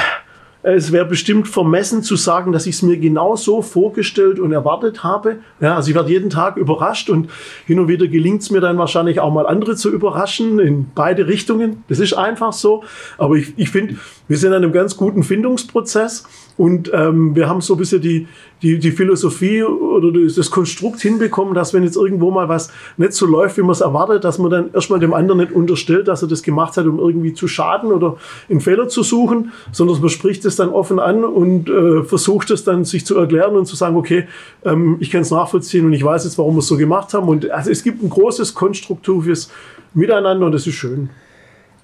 es 0.67 0.91
wäre 0.91 1.06
bestimmt 1.06 1.47
vermessen 1.47 2.01
zu 2.01 2.15
sagen, 2.15 2.51
dass 2.51 2.65
ich 2.65 2.75
es 2.75 2.82
mir 2.82 2.97
genau 2.97 3.36
so 3.36 3.62
vorgestellt 3.62 4.39
und 4.39 4.51
erwartet 4.51 5.04
habe. 5.04 5.38
Ja, 5.60 5.75
also 5.75 5.89
ich 5.89 5.95
werde 5.95 6.10
jeden 6.10 6.32
Tag 6.32 6.58
überrascht 6.58 7.10
und 7.12 7.30
hin 7.67 7.80
und 7.80 7.88
wieder 7.88 8.08
gelingt 8.08 8.41
es 8.41 8.49
mir 8.49 8.62
dann 8.62 8.80
wahrscheinlich 8.80 9.19
auch 9.19 9.32
mal 9.32 9.45
andere 9.45 9.75
zu 9.75 9.91
überraschen 9.91 10.60
in 10.60 10.88
beide 10.95 11.28
Richtungen. 11.28 11.84
Das 11.88 11.99
ist 11.99 12.13
einfach 12.13 12.51
so. 12.51 12.84
Aber 13.19 13.36
ich, 13.36 13.54
ich 13.58 13.69
finde, 13.69 13.97
wir 14.28 14.38
sind 14.38 14.54
in 14.54 14.58
einem 14.58 14.71
ganz 14.71 14.97
guten 14.97 15.21
Findungsprozess 15.21 16.25
und 16.58 16.89
ähm, 16.94 17.36
wir 17.36 17.50
haben 17.50 17.60
so 17.60 17.74
ein 17.74 17.78
bisschen 17.78 18.02
die, 18.02 18.28
die, 18.62 18.80
die 18.80 18.91
Philosophie 18.91 19.62
oder 19.62 20.12
das 20.12 20.50
Konstrukt 20.50 21.02
hinbekommen, 21.02 21.54
dass 21.54 21.74
wenn 21.74 21.84
jetzt 21.84 21.98
irgendwo 21.98 22.32
mal 22.32 22.48
was 22.48 22.72
nicht 22.96 23.13
so 23.13 23.26
läuft, 23.26 23.58
wie 23.58 23.62
man 23.62 23.72
es 23.72 23.82
erwartet, 23.82 24.24
dass 24.24 24.39
man 24.39 24.50
dann 24.50 24.74
erstmal 24.74 25.00
dem 25.00 25.13
anderen 25.13 25.41
nicht 25.41 25.52
unterstellt, 25.52 26.08
dass 26.08 26.22
er 26.22 26.30
das 26.30 26.44
gemacht 26.44 26.78
hat, 26.78 26.86
um 26.86 26.98
irgendwie 26.98 27.34
zu 27.34 27.50
schaden 27.50 27.91
oder 27.91 28.15
einen 28.50 28.62
Fehler 28.62 28.88
zu 28.88 29.04
suchen, 29.04 29.52
sondern 29.74 30.00
man 30.00 30.10
spricht 30.10 30.46
es 30.46 30.56
dann 30.56 30.70
offen 30.70 31.00
an 31.00 31.26
und 31.26 31.70
äh, 31.70 32.04
versucht 32.04 32.50
es 32.52 32.63
dann 32.63 32.86
sich 32.86 33.06
zu 33.06 33.18
erklären 33.18 33.58
und 33.58 33.65
zu 33.65 33.76
sagen, 33.76 33.98
okay, 33.98 34.26
ähm, 34.63 34.96
ich 35.02 35.12
kann 35.12 35.22
es 35.22 35.32
nachvollziehen 35.32 35.86
und 35.86 35.94
ich 35.94 36.06
weiß 36.06 36.24
jetzt, 36.24 36.38
warum 36.38 36.56
wir 36.56 36.60
es 36.60 36.68
so 36.68 36.78
gemacht 36.78 37.13
haben. 37.13 37.28
Und 37.28 37.52
also 37.52 37.70
es 37.70 37.84
gibt 37.84 38.02
ein 38.02 38.10
großes 38.10 38.54
konstruktives 38.54 39.52
Miteinander 39.94 40.46
und 40.46 40.54
das 40.54 40.68
ist 40.68 40.76
schön. 40.76 41.10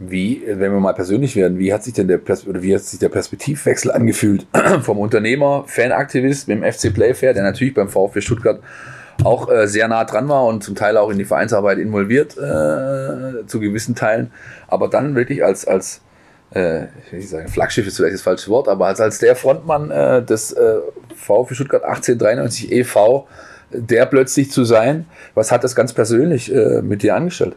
Wie, 0.03 0.41
wenn 0.47 0.71
wir 0.71 0.79
mal 0.79 0.93
persönlich 0.93 1.35
werden, 1.35 1.59
wie 1.59 1.71
hat 1.71 1.83
sich 1.83 1.93
denn 1.93 2.07
der, 2.07 2.17
Pers 2.17 2.45
wie 2.47 2.73
hat 2.73 2.81
sich 2.81 2.97
der 2.99 3.09
Perspektivwechsel 3.09 3.91
angefühlt 3.91 4.47
vom 4.81 4.97
Unternehmer, 4.97 5.63
Fanaktivist 5.67 6.47
mit 6.47 6.57
dem 6.57 6.71
FC 6.71 6.91
Playfair, 6.91 7.35
der 7.35 7.43
natürlich 7.43 7.75
beim 7.75 7.87
VfB 7.87 8.21
Stuttgart 8.21 8.59
auch 9.23 9.51
äh, 9.51 9.67
sehr 9.67 9.87
nah 9.87 10.03
dran 10.03 10.27
war 10.27 10.45
und 10.45 10.63
zum 10.63 10.73
Teil 10.73 10.97
auch 10.97 11.11
in 11.11 11.19
die 11.19 11.25
Vereinsarbeit 11.25 11.77
involviert, 11.77 12.35
äh, 12.35 13.45
zu 13.45 13.59
gewissen 13.59 13.93
Teilen, 13.93 14.31
aber 14.67 14.87
dann 14.87 15.13
wirklich 15.13 15.43
als, 15.45 15.67
als 15.67 16.01
äh, 16.55 16.85
ich 17.11 17.29
sagen, 17.29 17.47
Flaggschiff 17.47 17.85
ist 17.85 17.97
vielleicht 17.97 18.15
das 18.15 18.21
falsche 18.23 18.49
Wort, 18.49 18.67
aber 18.67 18.87
als, 18.87 18.99
als 18.99 19.19
der 19.19 19.35
Frontmann 19.35 19.91
äh, 19.91 20.23
des 20.23 20.51
äh, 20.53 20.77
VfB 21.15 21.53
Stuttgart 21.53 21.83
1893 21.83 22.71
e.V., 22.71 23.27
der 23.69 24.05
plötzlich 24.05 24.51
zu 24.51 24.63
sein, 24.63 25.05
was 25.33 25.51
hat 25.51 25.63
das 25.63 25.75
ganz 25.75 25.93
persönlich 25.93 26.53
äh, 26.53 26.81
mit 26.81 27.03
dir 27.03 27.15
angestellt? 27.15 27.55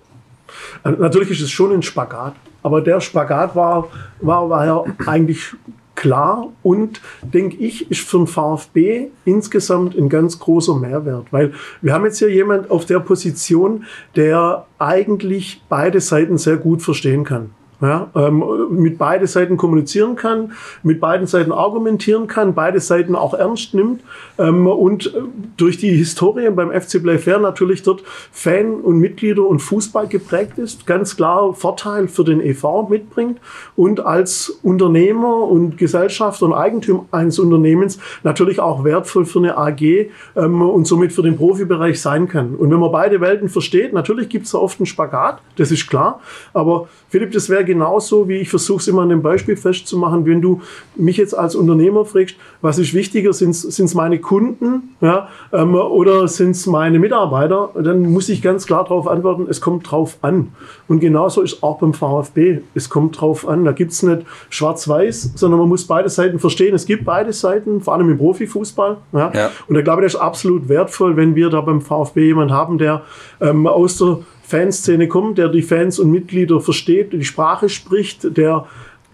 Natürlich 0.85 1.31
ist 1.31 1.43
es 1.43 1.51
schon 1.51 1.73
ein 1.73 1.83
Spagat, 1.83 2.35
aber 2.63 2.81
der 2.81 3.01
Spagat 3.01 3.55
war, 3.55 3.89
war, 4.21 4.49
war 4.49 4.67
ja 4.67 4.85
eigentlich 5.07 5.55
klar 5.95 6.49
und 6.63 7.01
denke 7.23 7.57
ich, 7.57 7.91
ist 7.91 8.01
für 8.01 8.19
den 8.19 8.27
VfB 8.27 9.09
insgesamt 9.25 9.97
ein 9.97 10.09
ganz 10.09 10.39
großer 10.39 10.75
Mehrwert, 10.75 11.27
weil 11.31 11.53
wir 11.83 11.93
haben 11.93 12.05
jetzt 12.05 12.19
hier 12.19 12.31
jemand 12.31 12.71
auf 12.71 12.85
der 12.85 13.01
Position, 13.01 13.85
der 14.17 14.67
eigentlich 14.79 15.63
beide 15.69 16.01
Seiten 16.01 16.37
sehr 16.37 16.57
gut 16.57 16.83
verstehen 16.83 17.25
kann 17.25 17.51
ja, 17.85 18.11
ähm, 18.15 18.43
mit 18.71 18.99
beide 18.99 19.27
Seiten 19.27 19.57
kommunizieren 19.57 20.17
kann, 20.17 20.53
mit 20.83 21.01
beiden 21.01 21.27
Seiten 21.27 21.53
argumentieren 21.53 22.27
kann, 22.27 22.55
beide 22.55 22.81
Seiten 22.81 23.15
auch 23.15 23.35
ernst 23.35 23.75
nimmt 23.75 24.01
ähm, 24.39 24.67
und 24.67 25.07
äh, 25.07 25.21
durch 25.57 25.77
die 25.77 25.91
Historie 25.91 26.49
beim 26.51 26.71
FC 26.71 27.03
Playfair 27.03 27.39
natürlich 27.39 27.83
dort 27.83 28.03
Fan 28.33 28.75
und 28.81 28.99
Mitglieder 28.99 29.47
und 29.47 29.61
Fußball 29.61 30.07
geprägt 30.07 30.59
ist, 30.59 30.87
ganz 30.87 31.17
klar 31.17 31.53
Vorteil 31.55 32.09
für 32.09 32.25
den 32.25 32.41
EV 32.41 32.89
mitbringt 32.89 33.39
und 33.77 34.01
als 34.01 34.49
Unternehmer 34.63 35.45
und 35.45 35.77
Gesellschafter 35.77 36.47
und 36.47 36.55
Eigentümer 36.55 37.05
eines 37.11 37.39
Unternehmens 37.39 37.99
natürlich 38.23 38.61
auch 38.61 38.85
wertvoll 38.85 39.27
für 39.27 39.41
eine 39.41 39.59
AG 39.59 40.09
ähm, 40.37 40.63
und 40.63 40.87
somit 40.87 41.13
für 41.13 41.23
den 41.23 41.37
Profibereich 41.37 42.01
sein 42.01 42.29
kann. 42.29 42.55
Und 42.55 42.71
wenn 42.71 42.79
man 42.79 42.93
beide 42.93 43.21
Welten 43.21 43.49
versteht, 43.49 43.93
natürlich 43.93 44.29
gibt 44.31 44.47
es 44.47 44.53
da 44.53 44.59
oft 44.59 44.81
einen 44.81 44.87
Spagat, 44.87 45.43
das 45.57 45.71
ist 45.71 45.87
klar, 45.87 46.21
aber 46.55 46.89
Philipp, 47.09 47.33
das 47.33 47.49
wäre 47.49 47.65
genauso, 47.75 48.29
wie 48.29 48.37
ich 48.37 48.49
versuche 48.49 48.81
es 48.81 48.89
immer 48.89 49.03
an 49.03 49.09
dem 49.09 49.23
Beispiel 49.23 49.57
festzumachen, 49.57 50.25
wenn 50.27 50.41
du 50.41 50.61
mich 50.97 51.17
jetzt 51.17 51.37
als 51.37 51.55
Unternehmer 51.55 52.05
fragst, 52.05 52.37
was 52.61 52.79
ist 52.79 52.95
wichtiger, 52.95 53.33
sind 53.33 53.51
es 53.51 53.95
meine 53.95 54.21
Kunden 54.21 54.95
ja, 55.01 55.29
ähm, 55.53 55.75
oder 55.75 56.29
sind 56.29 56.53
es 56.53 56.67
meine 56.67 56.99
Mitarbeiter, 56.99 57.71
dann 57.75 58.03
muss 58.03 58.29
ich 58.29 58.43
ganz 58.43 58.67
klar 58.67 58.85
darauf 58.85 59.09
antworten, 59.09 59.47
es 59.51 59.61
kommt 59.61 59.91
drauf 59.91 60.19
an. 60.23 60.53
Und 60.89 61.01
genauso 61.01 61.43
ist 61.43 61.63
auch 61.63 61.79
beim 61.79 61.95
VfB, 61.95 62.61
es 62.75 62.89
kommt 62.89 63.21
drauf 63.21 63.49
an. 63.49 63.65
Da 63.65 63.73
gibt 63.73 63.93
es 63.93 64.03
nicht 64.03 64.23
schwarz-weiß, 64.51 65.33
sondern 65.35 65.61
man 65.61 65.69
muss 65.69 65.87
beide 65.87 66.09
Seiten 66.09 66.39
verstehen. 66.39 66.75
Es 66.75 66.87
gibt 66.87 67.05
beide 67.05 67.33
Seiten, 67.33 67.81
vor 67.81 67.95
allem 67.95 68.11
im 68.11 68.19
Profifußball. 68.19 68.99
Ja. 69.13 69.33
ja. 69.35 69.51
Und 69.69 69.77
ich 69.77 69.85
glaube, 69.85 70.03
das 70.03 70.15
ist 70.15 70.21
absolut 70.21 70.69
wertvoll, 70.69 71.17
wenn 71.17 71.35
wir 71.35 71.51
da 71.51 71.61
beim 71.61 71.81
VfB 71.81 72.27
jemanden 72.27 72.55
haben, 72.55 72.79
der 72.79 73.03
ähm, 73.41 73.67
aus 73.67 73.99
der 73.99 74.19
Fanszene 74.45 75.09
kommt, 75.09 75.39
der 75.39 75.49
die 75.49 75.63
Fans 75.63 75.99
und 75.99 76.11
Mitglieder 76.11 76.61
versteht, 76.61 77.13
die 77.13 77.25
Sprache 77.25 77.69
spricht, 77.69 78.37
der 78.37 78.67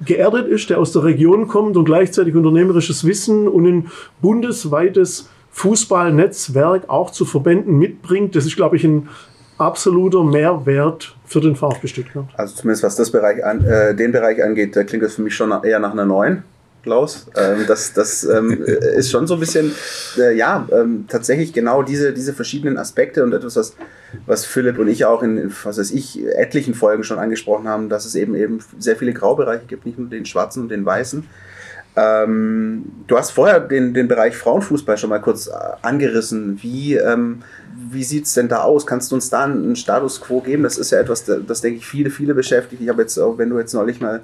geerdet 0.05 0.49
ist, 0.49 0.71
der 0.71 0.79
aus 0.79 0.93
der 0.93 1.05
Region 1.05 1.47
kommt 1.47 1.77
und 1.77 1.85
gleichzeitig 1.85 2.35
unternehmerisches 2.35 3.07
Wissen 3.07 3.47
und 3.47 3.67
ein 3.67 3.91
bundesweites 4.21 5.29
Fußballnetzwerk 5.53 6.89
auch 6.89 7.11
zu 7.11 7.25
Verbänden 7.25 7.79
mitbringt. 7.79 8.35
Das 8.35 8.45
ist, 8.45 8.57
glaube 8.57 8.77
ich, 8.77 8.85
ein 8.85 9.09
absoluter 9.59 10.25
Mehrwert 10.25 11.15
für 11.27 11.41
den 11.41 11.55
VfB 11.55 11.87
Stuttgart. 11.87 12.27
Also 12.35 12.57
zumindest 12.57 12.83
was 12.83 12.97
das 12.97 13.11
Bereich 13.11 13.45
an, 13.45 13.65
äh, 13.65 13.95
den 13.95 14.11
Bereich 14.11 14.43
angeht, 14.43 14.75
da 14.75 14.85
klingt 14.85 15.05
das 15.05 15.15
für 15.15 15.23
mich 15.23 15.35
schon 15.35 15.53
eher 15.63 15.79
nach 15.79 15.93
einer 15.93 16.07
neuen. 16.07 16.43
Klaus. 16.83 17.27
Ähm, 17.37 17.65
das 17.67 17.93
das 17.93 18.25
ähm, 18.25 18.63
ist 18.63 19.11
schon 19.11 19.27
so 19.27 19.35
ein 19.35 19.41
bisschen, 19.41 19.73
äh, 20.19 20.37
ja, 20.37 20.67
ähm, 20.73 21.05
tatsächlich 21.09 21.53
genau 21.53 21.83
diese, 21.83 22.13
diese 22.13 22.33
verschiedenen 22.33 22.79
Aspekte 22.79 23.23
und 23.23 23.33
etwas, 23.33 23.57
was, 23.57 23.77
was 24.27 24.47
Philipp 24.47 24.79
und 24.79 24.89
ich 24.89 25.05
auch 25.05 25.23
in, 25.23 25.53
was 25.65 25.79
weiß 25.79 25.91
ich, 25.91 26.25
etlichen 26.37 26.75
Folgen 26.75 27.05
schon 27.05 27.19
angesprochen 27.19 27.69
haben, 27.69 27.89
dass 27.89 28.05
es 28.05 28.15
eben 28.15 28.35
eben 28.35 28.61
sehr 28.79 28.97
viele 28.97 29.13
Graubereiche 29.13 29.67
gibt, 29.67 29.87
nicht 29.87 29.99
nur 29.99 30.09
den 30.09 30.27
schwarzen 30.27 30.63
und 30.63 30.69
den 30.71 30.85
weißen. 30.85 31.27
Ähm, 31.97 32.85
du 33.09 33.19
hast 33.19 33.33
vorher 33.33 33.59
den, 33.59 33.93
den 33.95 34.07
Bereich 34.07 34.37
Frauenfußball 34.37 34.97
schon 34.97 35.11
mal 35.11 35.21
kurz 35.21 35.49
äh, 35.49 35.53
angerissen. 35.83 36.63
Wie, 36.63 36.95
ähm, 36.95 37.43
wie 37.91 38.05
sieht 38.05 38.27
es 38.27 38.35
denn 38.35 38.49
da 38.49 38.63
aus? 38.63 38.87
Kannst 38.87 39.11
du 39.11 39.17
uns 39.17 39.29
da 39.29 39.45
einen 39.45 39.75
Status 39.75 40.21
quo 40.21 40.41
geben? 40.41 40.63
Das 40.63 40.79
ist 40.79 40.93
ja 40.93 41.01
etwas, 41.01 41.25
das, 41.25 41.41
das 41.47 41.61
denke 41.61 41.79
ich 41.79 41.87
viele, 41.87 42.11
viele 42.11 42.35
beschäftigt. 42.35 42.81
Ich 42.81 42.89
habe 42.89 43.03
jetzt 43.03 43.19
auch, 43.19 43.39
wenn 43.39 43.51
du 43.51 43.59
jetzt 43.59 43.75
neulich 43.75 44.01
mal 44.01 44.21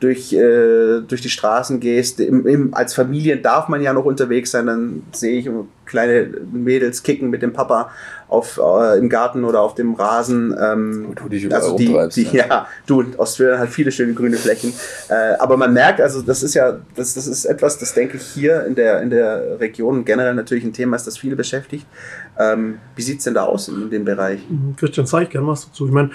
durch, 0.00 0.32
äh, 0.32 1.00
durch 1.00 1.22
die 1.22 1.30
Straßen 1.30 1.80
gehst. 1.80 2.20
Im, 2.20 2.46
im, 2.46 2.74
als 2.74 2.94
Familie 2.94 3.38
darf 3.38 3.68
man 3.68 3.82
ja 3.82 3.92
noch 3.92 4.04
unterwegs 4.04 4.50
sein, 4.50 4.66
dann 4.66 5.02
sehe 5.12 5.38
ich 5.38 5.48
kleine 5.86 6.28
Mädels 6.52 7.02
kicken 7.02 7.30
mit 7.30 7.42
dem 7.42 7.52
Papa 7.52 7.90
auf, 8.28 8.60
äh, 8.62 8.98
im 8.98 9.08
Garten 9.08 9.44
oder 9.44 9.62
auf 9.62 9.74
dem 9.74 9.94
Rasen. 9.94 10.54
Ähm, 10.60 11.12
du 11.14 11.28
dich 11.28 11.52
also 11.54 11.76
die, 11.76 11.96
die, 12.14 12.36
ja. 12.36 12.46
ja, 12.46 12.66
du, 12.86 13.04
Australien 13.16 13.58
hat 13.60 13.68
viele 13.68 13.92
schöne 13.92 14.12
grüne 14.12 14.36
Flächen. 14.36 14.72
Äh, 15.08 15.36
aber 15.38 15.56
man 15.56 15.72
merkt, 15.72 16.00
also 16.00 16.20
das 16.20 16.42
ist 16.42 16.54
ja, 16.54 16.78
das, 16.94 17.14
das 17.14 17.26
ist 17.26 17.44
etwas, 17.44 17.78
das 17.78 17.94
denke 17.94 18.16
ich 18.16 18.24
hier 18.24 18.66
in 18.66 18.74
der, 18.74 19.00
in 19.00 19.10
der 19.10 19.60
Region 19.60 20.04
generell 20.04 20.34
natürlich 20.34 20.64
ein 20.64 20.72
Thema 20.72 20.96
ist, 20.96 21.06
das 21.06 21.16
viele 21.16 21.36
beschäftigt. 21.36 21.86
Ähm, 22.38 22.78
wie 22.96 23.02
sieht 23.02 23.18
es 23.18 23.24
denn 23.24 23.34
da 23.34 23.44
aus 23.44 23.68
in, 23.68 23.82
in 23.82 23.90
dem 23.90 24.04
Bereich? 24.04 24.40
Christian, 24.76 25.06
zeig 25.06 25.30
gerne 25.30 25.46
was 25.46 25.66
dazu. 25.66 25.86
Ich 25.86 25.92
meine, 25.92 26.10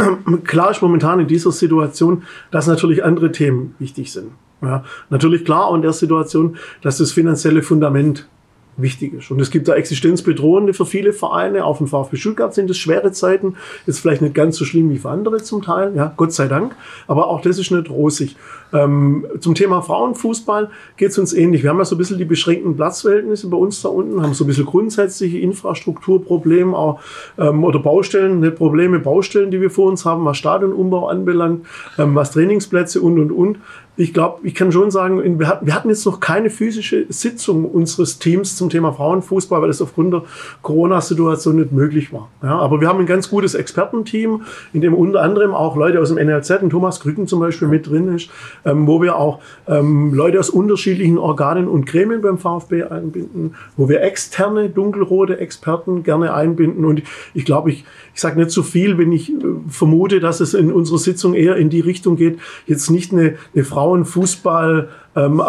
klar 0.44 0.70
ist 0.70 0.82
momentan 0.82 1.20
in 1.20 1.26
dieser 1.26 1.52
Situation, 1.52 2.22
dass 2.50 2.66
natürlich 2.66 3.04
andere 3.04 3.32
Themen 3.32 3.74
wichtig 3.78 4.12
sind. 4.12 4.32
Ja, 4.62 4.84
natürlich 5.10 5.44
klar 5.44 5.66
auch 5.66 5.74
in 5.74 5.82
der 5.82 5.92
Situation, 5.92 6.56
dass 6.82 6.98
das 6.98 7.12
finanzielle 7.12 7.62
Fundament 7.62 8.28
wichtig 8.76 9.14
ist. 9.14 9.30
Und 9.30 9.40
es 9.40 9.50
gibt 9.50 9.68
da 9.68 9.74
existenzbedrohende 9.74 10.74
für 10.74 10.86
viele 10.86 11.12
Vereine. 11.12 11.64
Auf 11.64 11.78
dem 11.78 11.86
VfB 11.86 12.16
Stuttgart 12.16 12.54
sind 12.54 12.70
es 12.70 12.78
schwere 12.78 13.12
Zeiten. 13.12 13.56
Ist 13.86 14.00
vielleicht 14.00 14.22
nicht 14.22 14.34
ganz 14.34 14.56
so 14.56 14.64
schlimm 14.64 14.90
wie 14.90 14.98
für 14.98 15.10
andere 15.10 15.42
zum 15.42 15.62
Teil. 15.62 15.92
Ja, 15.94 16.12
Gott 16.16 16.32
sei 16.32 16.48
Dank. 16.48 16.74
Aber 17.06 17.28
auch 17.28 17.40
das 17.40 17.58
ist 17.58 17.70
nicht 17.70 17.90
rosig. 17.90 18.36
Ähm, 18.72 19.26
zum 19.40 19.54
Thema 19.54 19.82
Frauenfußball 19.82 20.70
geht 20.96 21.10
es 21.10 21.18
uns 21.18 21.34
ähnlich. 21.34 21.62
Wir 21.62 21.70
haben 21.70 21.78
ja 21.78 21.84
so 21.84 21.94
ein 21.94 21.98
bisschen 21.98 22.18
die 22.18 22.24
beschränkten 22.24 22.74
Platzverhältnisse 22.74 23.48
bei 23.48 23.56
uns 23.56 23.82
da 23.82 23.90
unten, 23.90 24.22
haben 24.22 24.32
so 24.34 24.44
ein 24.44 24.46
bisschen 24.46 24.64
grundsätzliche 24.64 25.38
Infrastrukturprobleme 25.38 26.76
auch, 26.76 27.00
ähm, 27.38 27.64
oder 27.64 27.78
Baustellen, 27.78 28.40
nicht 28.40 28.56
Probleme, 28.56 28.98
Baustellen, 28.98 29.50
die 29.50 29.60
wir 29.60 29.70
vor 29.70 29.90
uns 29.90 30.04
haben, 30.04 30.24
was 30.24 30.38
Stadionumbau 30.38 31.08
anbelangt, 31.08 31.66
ähm, 31.98 32.14
was 32.14 32.30
Trainingsplätze 32.30 33.02
und, 33.02 33.18
und, 33.18 33.30
und 33.30 33.58
ich 33.94 34.14
glaube, 34.14 34.40
ich 34.42 34.54
kann 34.54 34.72
schon 34.72 34.90
sagen, 34.90 35.38
wir 35.38 35.74
hatten 35.74 35.90
jetzt 35.90 36.06
noch 36.06 36.18
keine 36.18 36.48
physische 36.48 37.04
Sitzung 37.10 37.66
unseres 37.66 38.18
Teams 38.18 38.56
zum 38.56 38.70
Thema 38.70 38.92
Frauenfußball, 38.92 39.60
weil 39.60 39.68
es 39.68 39.82
aufgrund 39.82 40.14
der 40.14 40.22
Corona-Situation 40.62 41.56
nicht 41.56 41.72
möglich 41.72 42.10
war. 42.10 42.30
Ja, 42.42 42.58
aber 42.58 42.80
wir 42.80 42.88
haben 42.88 43.00
ein 43.00 43.06
ganz 43.06 43.28
gutes 43.28 43.54
Expertenteam, 43.54 44.42
in 44.72 44.80
dem 44.80 44.94
unter 44.94 45.20
anderem 45.20 45.52
auch 45.52 45.76
Leute 45.76 46.00
aus 46.00 46.08
dem 46.08 46.16
NLZ, 46.16 46.62
und 46.62 46.70
Thomas 46.70 47.00
Krücken 47.00 47.26
zum 47.26 47.40
Beispiel 47.40 47.68
mit 47.68 47.86
drin 47.86 48.14
ist, 48.14 48.30
ähm, 48.64 48.86
wo 48.86 49.02
wir 49.02 49.16
auch 49.16 49.40
ähm, 49.68 50.14
Leute 50.14 50.40
aus 50.40 50.48
unterschiedlichen 50.48 51.18
Organen 51.18 51.68
und 51.68 51.84
Gremien 51.84 52.22
beim 52.22 52.38
VfB 52.38 52.84
einbinden, 52.84 53.56
wo 53.76 53.90
wir 53.90 54.00
externe 54.00 54.70
dunkelrote 54.70 55.38
Experten 55.38 56.02
gerne 56.02 56.32
einbinden. 56.32 56.86
Und 56.86 57.02
ich 57.34 57.44
glaube, 57.44 57.70
ich, 57.70 57.84
ich 58.14 58.20
sage 58.22 58.38
nicht 58.38 58.52
zu 58.52 58.62
viel, 58.62 58.96
wenn 58.96 59.12
ich 59.12 59.30
äh, 59.30 59.34
vermute, 59.68 60.18
dass 60.18 60.40
es 60.40 60.54
in 60.54 60.72
unserer 60.72 60.98
Sitzung 60.98 61.34
eher 61.34 61.56
in 61.56 61.68
die 61.68 61.80
Richtung 61.80 62.16
geht, 62.16 62.38
jetzt 62.66 62.90
nicht 62.90 63.12
eine, 63.12 63.34
eine 63.54 63.64
Frauenfußball 63.82 64.88
ähm, 65.14 65.42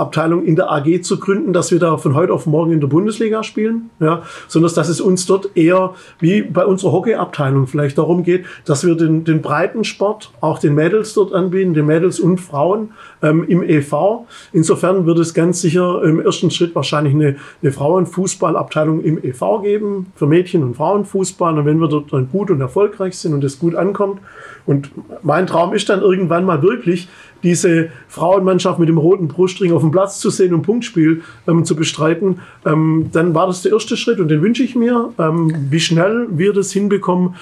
in 0.46 0.56
der 0.56 0.72
AG 0.72 1.04
zu 1.04 1.20
gründen, 1.20 1.54
dass 1.54 1.72
wir 1.72 1.80
da 1.80 1.98
von 1.98 2.16
heute 2.16 2.34
auf 2.34 2.46
morgen 2.46 2.72
in 2.72 2.82
der 2.82 2.88
Bundesliga 2.88 3.44
spielen, 3.44 3.92
ja, 4.00 4.24
sondern 4.48 4.74
dass 4.74 4.90
es 4.90 5.00
uns 5.00 5.26
dort 5.26 5.56
eher 5.56 5.94
wie 6.20 6.42
bei 6.42 6.66
unserer 6.66 6.92
Hockeyabteilung 6.92 7.68
vielleicht 7.68 7.98
darum 7.98 8.24
geht, 8.24 8.46
dass 8.66 8.86
wir 8.86 8.96
den, 8.96 9.24
den 9.24 9.42
Breitensport 9.42 10.32
auch 10.42 10.60
den 10.60 10.74
Mädels 10.76 11.14
dort 11.14 11.34
anbieten, 11.34 11.74
den 11.74 11.86
Mädels 11.86 12.20
und 12.20 12.40
Frauen 12.40 12.90
ähm, 13.22 13.46
im 13.48 13.64
EV. 13.64 14.26
Insofern 14.52 15.06
wird 15.06 15.20
es 15.20 15.34
ganz 15.34 15.62
sicher 15.62 16.04
im 16.04 16.20
ersten 16.20 16.52
Schritt 16.52 16.76
wahrscheinlich 16.76 17.14
eine, 17.14 17.36
eine 17.62 17.72
Frauenfußballabteilung 17.72 19.02
im 19.04 19.24
EV 19.24 19.62
geben 19.62 20.08
für 20.16 20.26
Mädchen- 20.28 20.64
und 20.64 20.76
Frauenfußball. 20.76 21.58
Und 21.60 21.66
wenn 21.66 21.78
wir 21.78 21.88
dort 21.88 22.12
dann 22.12 22.30
gut 22.30 22.52
und 22.52 22.60
erfolgreich 22.60 23.18
sind 23.18 23.34
und 23.34 23.44
es 23.44 23.60
gut 23.60 23.76
ankommt, 23.76 24.20
und 24.66 24.92
mein 25.24 25.46
Traum 25.46 25.74
ist 25.74 25.90
dann 25.90 26.02
irgendwann 26.02 26.46
mal 26.46 26.62
wirklich, 26.62 27.10
diese 27.44 27.90
Frauenmannschaft 28.08 28.80
mit 28.80 28.90
dem 28.90 28.98
roten 28.98 29.28
Brustring 29.28 29.74
auf 29.74 29.82
dem 29.82 29.92
Platz 29.92 30.20
zu 30.20 30.30
sehen 30.30 30.54
und 30.54 30.64
Punktspiel 30.64 31.22
ähm, 31.48 31.66
zu 31.66 31.76
bestreiten, 31.76 32.40
ähm, 32.66 33.10
dann 33.12 33.36
war 33.36 33.48
das 33.48 33.62
der 33.62 33.74
erste 33.74 33.98
Schritt 33.98 34.20
und 34.20 34.30
den 34.30 34.42
wünsche 34.42 34.64
ich 34.64 34.76
mir. 34.76 35.14
Ähm, 35.20 35.68
wie 35.70 35.80
schnell 35.80 36.28
wir 36.32 36.54
das 36.54 36.72
hinbekommen, 36.72 37.36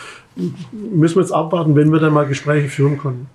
müssen 0.71 1.15
wir 1.15 1.21
jetzt 1.21 1.31
abwarten, 1.31 1.75
wenn 1.75 1.91
wir 1.91 1.99
dann 1.99 2.13
mal 2.13 2.25
Gespräche 2.25 2.69
führen 2.69 2.97
können. 2.97 3.27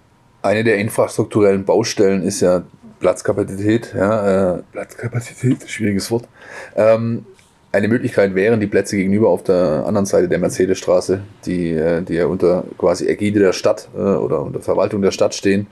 Eine 0.42 0.64
der 0.64 0.78
infrastrukturellen 0.78 1.64
Baustellen 1.64 2.22
ist 2.22 2.40
ja 2.40 2.62
Platzkapazität. 3.00 3.94
Ja, 3.96 4.56
äh, 4.56 4.62
Platzkapazität, 4.72 5.68
schwieriges 5.68 6.10
Wort. 6.10 6.24
Ähm, 6.74 7.24
eine 7.72 7.88
Möglichkeit 7.88 8.34
wären 8.34 8.58
die 8.58 8.66
Plätze 8.66 8.96
gegenüber 8.96 9.28
auf 9.28 9.42
der 9.42 9.84
anderen 9.86 10.06
Seite 10.06 10.28
der 10.28 10.38
Mercedesstraße, 10.38 11.20
die, 11.44 11.72
äh, 11.72 12.02
die 12.02 12.14
ja 12.14 12.26
unter 12.26 12.64
quasi 12.78 13.06
Ägide 13.06 13.40
der 13.40 13.52
Stadt 13.52 13.88
äh, 13.94 13.98
oder 13.98 14.42
unter 14.42 14.60
Verwaltung 14.60 15.02
der 15.02 15.10
Stadt 15.10 15.34
stehen. 15.34 15.66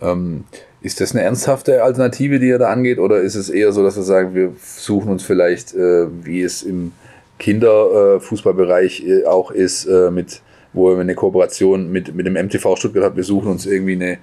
Ähm, 0.00 0.44
ist 0.80 1.00
das 1.00 1.12
eine 1.12 1.24
ernsthafte 1.24 1.82
Alternative, 1.82 2.38
die 2.38 2.48
ihr 2.48 2.58
da 2.58 2.70
angeht, 2.70 2.98
oder 2.98 3.20
ist 3.20 3.34
es 3.34 3.50
eher 3.50 3.72
so, 3.72 3.82
dass 3.82 3.96
wir 3.96 4.04
sagen, 4.04 4.34
wir 4.34 4.52
suchen 4.60 5.10
uns 5.10 5.24
vielleicht, 5.24 5.74
äh, 5.74 6.06
wie 6.24 6.42
es 6.42 6.62
im 6.62 6.92
Kinderfußballbereich 7.38 9.04
äh, 9.06 9.24
auch 9.24 9.50
ist, 9.50 9.86
äh, 9.86 10.10
mit, 10.10 10.40
wo 10.72 10.90
wir 10.90 11.00
eine 11.00 11.14
Kooperation 11.14 11.90
mit, 11.90 12.14
mit 12.14 12.26
dem 12.26 12.34
MTV 12.34 12.76
Stuttgart 12.76 13.04
haben, 13.04 13.16
wir 13.16 13.24
suchen 13.24 13.50
uns 13.50 13.66
irgendwie 13.66 13.94
eine, 13.94 14.18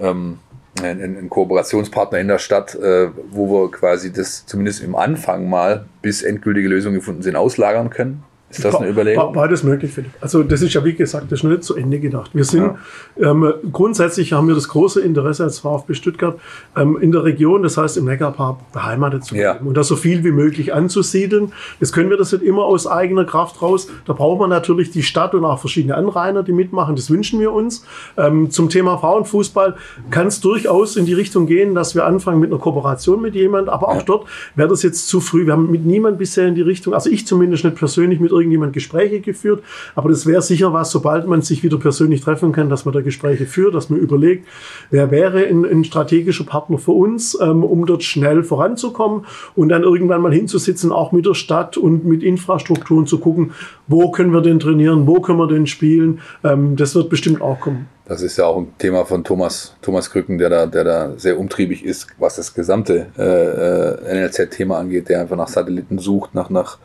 ähm, 0.00 0.38
ein, 0.80 1.00
ein 1.00 1.30
Kooperationspartner 1.30 2.18
in 2.18 2.28
der 2.28 2.38
Stadt, 2.38 2.74
äh, 2.76 3.08
wo 3.30 3.48
wir 3.48 3.70
quasi 3.70 4.12
das 4.12 4.46
zumindest 4.46 4.82
im 4.82 4.94
Anfang 4.94 5.48
mal, 5.48 5.86
bis 6.02 6.22
endgültige 6.22 6.68
Lösungen 6.68 6.96
gefunden 6.96 7.22
sind, 7.22 7.34
auslagern 7.34 7.90
können? 7.90 8.22
Ist 8.56 8.64
das 8.64 8.74
eine 8.76 8.88
Überlegung? 8.88 9.32
Beides 9.32 9.62
möglich, 9.62 9.92
Philipp. 9.92 10.12
Also 10.20 10.42
das 10.42 10.62
ist 10.62 10.74
ja, 10.74 10.84
wie 10.84 10.94
gesagt, 10.94 11.30
das 11.30 11.40
ist 11.40 11.44
noch 11.44 11.50
nicht 11.50 11.64
zu 11.64 11.76
Ende 11.76 11.98
gedacht. 11.98 12.30
Wir 12.34 12.44
sind, 12.44 12.74
ja. 13.16 13.30
ähm, 13.30 13.52
grundsätzlich 13.72 14.32
haben 14.32 14.48
wir 14.48 14.54
das 14.54 14.68
große 14.68 15.00
Interesse 15.00 15.44
als 15.44 15.58
VfB 15.58 15.94
Stuttgart 15.94 16.38
ähm, 16.76 16.98
in 17.00 17.12
der 17.12 17.24
Region, 17.24 17.62
das 17.62 17.76
heißt 17.76 17.96
im 17.96 18.04
Neckarpark, 18.04 18.72
beheimatet 18.72 19.24
zu 19.24 19.34
bleiben 19.34 19.64
ja. 19.64 19.68
und 19.68 19.76
da 19.76 19.84
so 19.84 19.96
viel 19.96 20.24
wie 20.24 20.32
möglich 20.32 20.74
anzusiedeln. 20.74 21.52
Jetzt 21.80 21.92
können 21.92 22.10
wir 22.10 22.16
das 22.16 22.32
nicht 22.32 22.42
immer 22.42 22.64
aus 22.64 22.86
eigener 22.86 23.24
Kraft 23.24 23.62
raus. 23.62 23.88
Da 24.06 24.12
braucht 24.12 24.40
man 24.40 24.50
natürlich 24.50 24.90
die 24.90 25.02
Stadt 25.02 25.34
und 25.34 25.44
auch 25.44 25.58
verschiedene 25.58 25.94
Anrainer, 25.94 26.42
die 26.42 26.52
mitmachen. 26.52 26.96
Das 26.96 27.10
wünschen 27.10 27.40
wir 27.40 27.52
uns. 27.52 27.84
Ähm, 28.16 28.50
zum 28.50 28.68
Thema 28.68 28.98
Frauenfußball 28.98 29.76
kann 30.10 30.28
es 30.28 30.40
durchaus 30.40 30.96
in 30.96 31.06
die 31.06 31.14
Richtung 31.14 31.46
gehen, 31.46 31.74
dass 31.74 31.94
wir 31.94 32.04
anfangen 32.04 32.40
mit 32.40 32.50
einer 32.50 32.60
Kooperation 32.60 33.20
mit 33.20 33.34
jemand, 33.34 33.68
aber 33.68 33.88
auch 33.88 33.96
ja. 33.96 34.02
dort 34.02 34.28
wäre 34.54 34.68
das 34.68 34.82
jetzt 34.82 35.08
zu 35.08 35.20
früh. 35.20 35.46
Wir 35.46 35.52
haben 35.52 35.70
mit 35.70 35.84
niemand 35.84 36.18
bisher 36.18 36.46
in 36.46 36.54
die 36.54 36.62
Richtung, 36.62 36.94
also 36.94 37.10
ich 37.10 37.26
zumindest 37.26 37.64
nicht 37.64 37.76
persönlich 37.76 38.20
mit 38.20 38.32
irgendjemand 38.46 38.72
Gespräche 38.72 39.20
geführt. 39.20 39.62
Aber 39.94 40.08
das 40.08 40.26
wäre 40.26 40.42
sicher 40.42 40.72
was, 40.72 40.90
sobald 40.90 41.26
man 41.26 41.42
sich 41.42 41.62
wieder 41.62 41.78
persönlich 41.78 42.20
treffen 42.20 42.52
kann, 42.52 42.70
dass 42.70 42.84
man 42.84 42.94
da 42.94 43.00
Gespräche 43.00 43.46
führt, 43.46 43.74
dass 43.74 43.90
man 43.90 43.98
überlegt, 43.98 44.46
wer 44.90 45.10
wäre 45.10 45.46
ein, 45.46 45.64
ein 45.64 45.84
strategischer 45.84 46.44
Partner 46.44 46.78
für 46.78 46.92
uns, 46.92 47.38
ähm, 47.40 47.64
um 47.64 47.86
dort 47.86 48.02
schnell 48.02 48.42
voranzukommen 48.42 49.26
und 49.54 49.68
dann 49.68 49.82
irgendwann 49.82 50.22
mal 50.22 50.32
hinzusitzen, 50.32 50.92
auch 50.92 51.12
mit 51.12 51.26
der 51.26 51.34
Stadt 51.34 51.76
und 51.76 52.04
mit 52.04 52.22
Infrastrukturen 52.22 53.06
zu 53.06 53.18
gucken, 53.18 53.52
wo 53.86 54.10
können 54.10 54.32
wir 54.32 54.40
denn 54.40 54.58
trainieren, 54.58 55.06
wo 55.06 55.20
können 55.20 55.38
wir 55.38 55.48
denn 55.48 55.66
spielen. 55.66 56.20
Ähm, 56.44 56.76
das 56.76 56.94
wird 56.94 57.10
bestimmt 57.10 57.40
auch 57.40 57.60
kommen. 57.60 57.88
Das 58.08 58.22
ist 58.22 58.36
ja 58.36 58.46
auch 58.46 58.58
ein 58.58 58.72
Thema 58.78 59.04
von 59.04 59.24
Thomas, 59.24 59.74
Thomas 59.82 60.10
Krücken, 60.10 60.38
der 60.38 60.48
da, 60.48 60.66
der 60.66 60.84
da 60.84 61.12
sehr 61.16 61.40
umtriebig 61.40 61.84
ist, 61.84 62.06
was 62.18 62.36
das 62.36 62.54
gesamte 62.54 63.08
äh, 63.18 63.22
äh 63.22 64.20
NLZ-Thema 64.20 64.78
angeht, 64.78 65.08
der 65.08 65.20
einfach 65.20 65.36
nach 65.36 65.48
Satelliten 65.48 65.98
sucht, 65.98 66.32
nach, 66.32 66.48
nach 66.48 66.78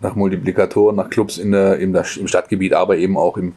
nach 0.00 0.14
Multiplikatoren, 0.14 0.96
nach 0.96 1.10
Clubs 1.10 1.38
in 1.38 1.52
der, 1.52 1.78
im, 1.78 1.94
im 1.94 2.28
Stadtgebiet, 2.28 2.74
aber 2.74 2.96
eben 2.96 3.16
auch 3.16 3.36
im 3.36 3.54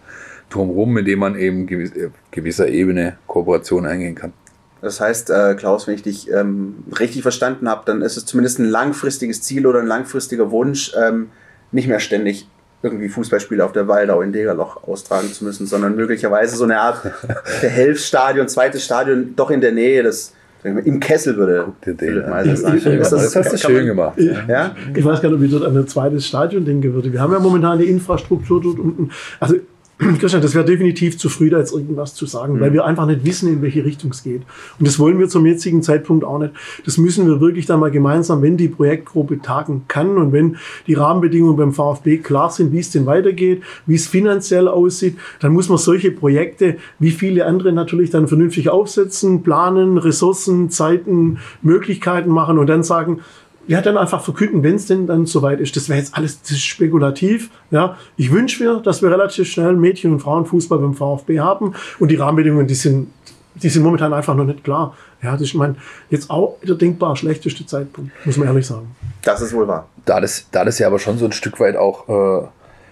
Drumherum, 0.50 0.94
mit 0.94 1.08
dem 1.08 1.20
man 1.20 1.36
eben 1.36 1.68
gewiss, 1.68 1.92
äh, 1.92 2.10
gewisser 2.32 2.68
Ebene 2.68 3.18
Kooperation 3.28 3.86
eingehen 3.86 4.16
kann. 4.16 4.34
Das 4.82 5.00
heißt, 5.00 5.30
äh, 5.30 5.56
Klaus, 5.56 5.88
wenn 5.88 5.96
ich 5.96 6.04
dich 6.04 6.30
ähm, 6.30 6.84
richtig 7.00 7.22
verstanden 7.22 7.70
habe, 7.70 7.84
dann 7.86 8.02
ist 8.02 8.18
es 8.18 8.26
zumindest 8.26 8.60
ein 8.60 8.66
langfristiges 8.66 9.42
Ziel 9.42 9.66
oder 9.66 9.80
ein 9.80 9.88
langfristiger 9.88 10.52
Wunsch, 10.52 10.94
ähm, 11.02 11.30
nicht 11.72 11.88
mehr 11.88 12.02
ständig 12.02 12.48
irgendwie 12.82 13.08
Fußballspiele 13.08 13.64
auf 13.64 13.72
der 13.72 13.88
Waldau 13.88 14.22
in 14.22 14.34
Degerloch 14.34 14.84
austragen 14.84 15.32
zu 15.32 15.46
müssen, 15.46 15.66
sondern 15.68 15.96
möglicherweise 15.96 16.58
so 16.58 16.66
eine 16.66 16.82
Art 16.82 17.02
Behelfsstadion, 17.62 18.50
zweites 18.50 18.84
Stadion 18.84 19.38
doch 19.38 19.50
in 19.50 19.62
der 19.62 19.72
Nähe 19.72 20.04
des 20.04 20.34
im 20.63 20.99
Kessel 20.99 21.36
würde 21.36 21.65
Philipp 21.82 22.28
Meiser 22.28 22.56
sagen. 22.56 22.82
Das, 22.99 23.10
das 23.10 23.36
hast 23.36 23.54
du 23.54 23.58
schön 23.58 23.86
gemacht. 23.86 24.19
Ja? 24.47 24.76
Ich 24.95 25.04
weiß 25.04 25.21
gar 25.21 25.30
nicht, 25.30 25.38
ob 25.38 25.43
ich 25.43 25.52
dort 25.52 25.63
an 25.63 25.78
ein 25.78 25.88
zweites 25.88 26.26
Stadion 26.26 26.65
denken 26.65 26.93
würde. 26.93 27.12
Wir 27.12 27.21
haben 27.21 27.34
ja 27.34 27.39
momentan 27.39 27.80
die 27.80 27.86
Infrastruktur 27.86 28.62
dort 28.62 28.80
unten. 28.80 29.10
Also 29.39 29.56
Christian, 30.20 30.42
das 30.42 30.56
wäre 30.56 30.66
definitiv 30.66 31.18
zu 31.18 31.30
früh, 31.30 31.50
da 31.50 31.60
jetzt 31.60 31.74
irgendwas 31.74 32.16
zu 32.16 32.26
sagen, 32.26 32.56
mhm. 32.56 32.60
weil 32.62 32.74
wir 32.74 32.86
einfach 32.86 33.06
nicht 33.06 33.26
wissen, 33.26 33.50
in 33.50 33.62
welche 33.62 33.86
Richtung 33.86 34.12
es 34.12 34.24
geht. 34.24 34.42
Und 34.80 34.88
das 34.88 35.00
wollen 35.00 35.20
wir 35.20 35.30
zum 35.30 35.46
jetzigen 35.46 35.84
Zeitpunkt 35.84 36.24
auch 36.24 36.40
nicht. 36.40 36.54
Das 36.86 36.98
müssen 36.98 37.28
wir 37.28 37.40
wirklich 37.40 37.66
dann 37.66 37.80
mal 37.80 37.92
gemeinsam, 37.92 38.42
wenn 38.42 38.58
die 38.58 38.68
Projektgruppe 38.68 39.42
tagen 39.42 39.84
kann 39.88 40.18
und 40.18 40.32
wenn 40.34 40.58
die 40.88 40.96
Rahmenbedingungen 40.96 41.56
beim 41.56 41.74
VfB 41.74 42.18
klar 42.18 42.50
sind, 42.50 42.72
wie 42.72 42.80
es 42.80 42.92
denn 42.92 43.06
weitergeht, 43.06 43.62
wie 43.86 43.96
es 43.96 44.08
finanziell 44.08 44.68
aussieht, 44.68 45.18
dann 45.40 45.54
muss 45.54 45.70
man 45.70 45.78
solche 45.78 46.12
Projekte, 46.12 46.78
wie 47.00 47.12
viele 47.12 47.46
andere 47.46 47.72
natürlich 47.72 48.10
dann 48.10 48.28
vernünftig 48.28 48.70
aufsetzen, 48.70 49.44
planen, 49.44 49.98
Ressourcen, 49.98 50.70
Zeiten, 50.70 51.38
Möglichkeiten 51.62 52.30
machen 52.30 52.58
und 52.58 52.68
dann 52.68 52.84
sagen, 52.84 53.20
ja, 53.67 53.82
dann 53.82 53.97
einfach 53.97 54.23
verkünden, 54.23 54.63
wenn 54.63 54.76
es 54.76 54.88
denn 54.88 55.08
dann 55.08 55.26
soweit 55.26 55.60
ist. 55.60 55.76
Das 55.76 55.89
wäre 55.89 55.99
jetzt 55.99 56.15
alles 56.15 56.41
das 56.41 56.52
ist 56.52 56.63
spekulativ. 56.63 57.49
Ja, 57.71 57.97
ich 58.17 58.32
wünsche 58.32 58.63
mir, 58.63 58.82
dass 58.82 59.02
wir 59.02 59.10
relativ 59.10 59.47
schnell 59.49 59.73
Mädchen- 59.73 60.12
und 60.12 60.19
Frauenfußball 60.19 60.80
beim 60.80 60.93
VfB 60.93 61.39
haben 61.39 61.73
und 61.99 62.10
die 62.10 62.15
Rahmenbedingungen, 62.15 62.67
die 62.67 62.76
sind, 62.76 63.12
die 63.56 63.69
sind 63.69 63.84
momentan 63.84 64.13
einfach 64.13 64.36
noch 64.36 64.45
nicht 64.45 64.63
klar. 64.63 64.95
Ja, 65.21 65.34
das 65.34 65.41
ist 65.43 65.54
mein 65.54 65.78
jetzt 66.10 66.30
auch 66.30 66.58
der 66.62 66.76
denkbar 66.76 67.15
schlechteste 67.15 67.65
Zeitpunkt, 67.65 68.12
muss 68.26 68.38
man 68.38 68.47
ehrlich 68.47 68.67
sagen. 68.67 68.93
Das 69.21 69.41
ist 69.41 69.54
wohl 69.54 69.67
wahr. 69.67 69.88
Da 70.06 70.19
das, 70.19 70.47
da 70.52 70.65
das 70.65 70.80
ja 70.80 70.88
aber 70.88 70.99
schon 70.99 71.17
so 71.17 71.26
ein 71.26 71.32
Stück 71.32 71.60
weit 71.62 71.78
auch, 71.78 72.10
äh, 72.10 72.45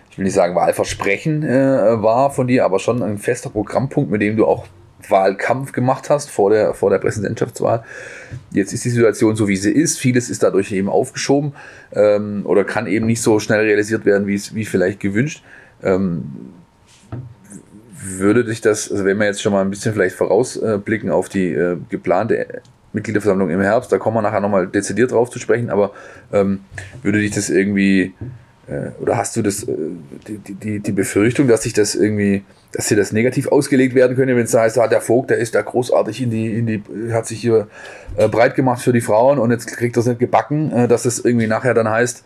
ich 0.10 0.18
will 0.18 0.24
nicht 0.24 0.34
sagen 0.34 0.56
Wahlversprechen 0.56 1.44
äh, 1.44 2.02
war 2.02 2.32
von 2.32 2.48
dir, 2.48 2.64
aber 2.64 2.80
schon 2.80 3.04
ein 3.04 3.18
fester 3.18 3.50
Programmpunkt, 3.50 4.10
mit 4.10 4.22
dem 4.22 4.38
du 4.38 4.46
auch 4.46 4.66
Wahlkampf 5.10 5.72
gemacht 5.72 6.10
hast 6.10 6.30
vor 6.30 6.50
der, 6.50 6.74
vor 6.74 6.90
der 6.90 7.00
Präsidentschaftswahl. 7.00 7.84
Jetzt 8.52 8.74
ist 8.74 8.86
die 8.86 8.90
Situation 8.90 9.36
so, 9.36 9.48
wie 9.48 9.58
sie 9.58 9.72
ist. 9.72 10.00
Vieles 10.00 10.30
ist 10.30 10.44
dadurch 10.44 10.72
eben 10.72 10.90
aufgeschoben 10.90 11.54
ähm, 11.94 12.42
oder 12.46 12.64
kann 12.64 12.88
eben 12.88 13.06
nicht 13.06 13.22
so 13.22 13.40
schnell 13.40 13.62
realisiert 13.62 14.06
werden, 14.06 14.28
wie, 14.28 14.42
wie 14.54 14.66
vielleicht 14.66 15.00
gewünscht. 15.00 15.44
Ähm, 15.84 16.24
würde 18.04 18.44
dich 18.44 18.62
das, 18.62 18.92
also 18.92 19.06
wenn 19.06 19.18
wir 19.18 19.26
jetzt 19.26 19.42
schon 19.42 19.54
mal 19.54 19.62
ein 19.62 19.70
bisschen 19.70 19.94
vielleicht 19.94 20.16
vorausblicken 20.16 21.12
auf 21.12 21.30
die 21.30 21.54
äh, 21.54 21.78
geplante 21.90 22.62
Mitgliederversammlung 22.94 23.50
im 23.50 23.62
Herbst, 23.62 23.92
da 23.92 23.98
kommen 23.98 24.18
wir 24.18 24.22
nachher 24.22 24.42
nochmal 24.42 24.68
dezidiert 24.68 25.12
drauf 25.12 25.30
zu 25.30 25.40
sprechen, 25.40 25.70
aber 25.70 25.92
ähm, 26.34 26.62
würde 27.04 27.20
dich 27.20 27.32
das 27.32 27.50
irgendwie 27.50 28.02
äh, 28.02 28.14
oder 29.00 29.18
hast 29.18 29.36
du 29.36 29.42
das, 29.42 29.64
äh, 29.64 29.76
die, 30.28 30.54
die, 30.54 30.80
die 30.80 30.92
Befürchtung, 30.92 31.48
dass 31.48 31.64
sich 31.64 31.74
das 31.74 31.96
irgendwie, 31.96 32.44
dass 32.72 32.88
dir 32.88 32.96
das 32.96 33.12
negativ 33.12 33.48
ausgelegt 33.48 33.96
werden 33.96 34.16
könnte, 34.16 34.36
wenn 34.36 34.46
es 34.46 34.52
da 34.52 34.62
heißt, 34.62 34.78
ah, 34.80 34.88
der 34.88 35.02
Vogt, 35.02 35.30
der 35.30 35.38
ist 35.38 35.56
da 35.56 35.62
großartig 35.62 36.22
in 36.22 36.30
die, 36.30 36.58
in 36.58 36.68
die, 36.68 36.84
hat 37.12 37.28
sich 37.28 37.42
hier 37.42 37.68
äh, 38.18 38.28
breit 38.28 38.56
gemacht 38.56 38.82
für 38.82 38.94
die 38.94 39.02
Frauen 39.02 39.40
und 39.40 39.52
jetzt 39.52 39.68
kriegt 39.68 39.98
das 39.98 40.06
nicht 40.06 40.20
gebacken, 40.20 40.72
äh, 40.72 40.88
dass 40.88 41.06
es 41.06 41.24
irgendwie 41.24 41.48
nachher 41.48 41.74
dann 41.74 41.90
heißt, 41.90 42.24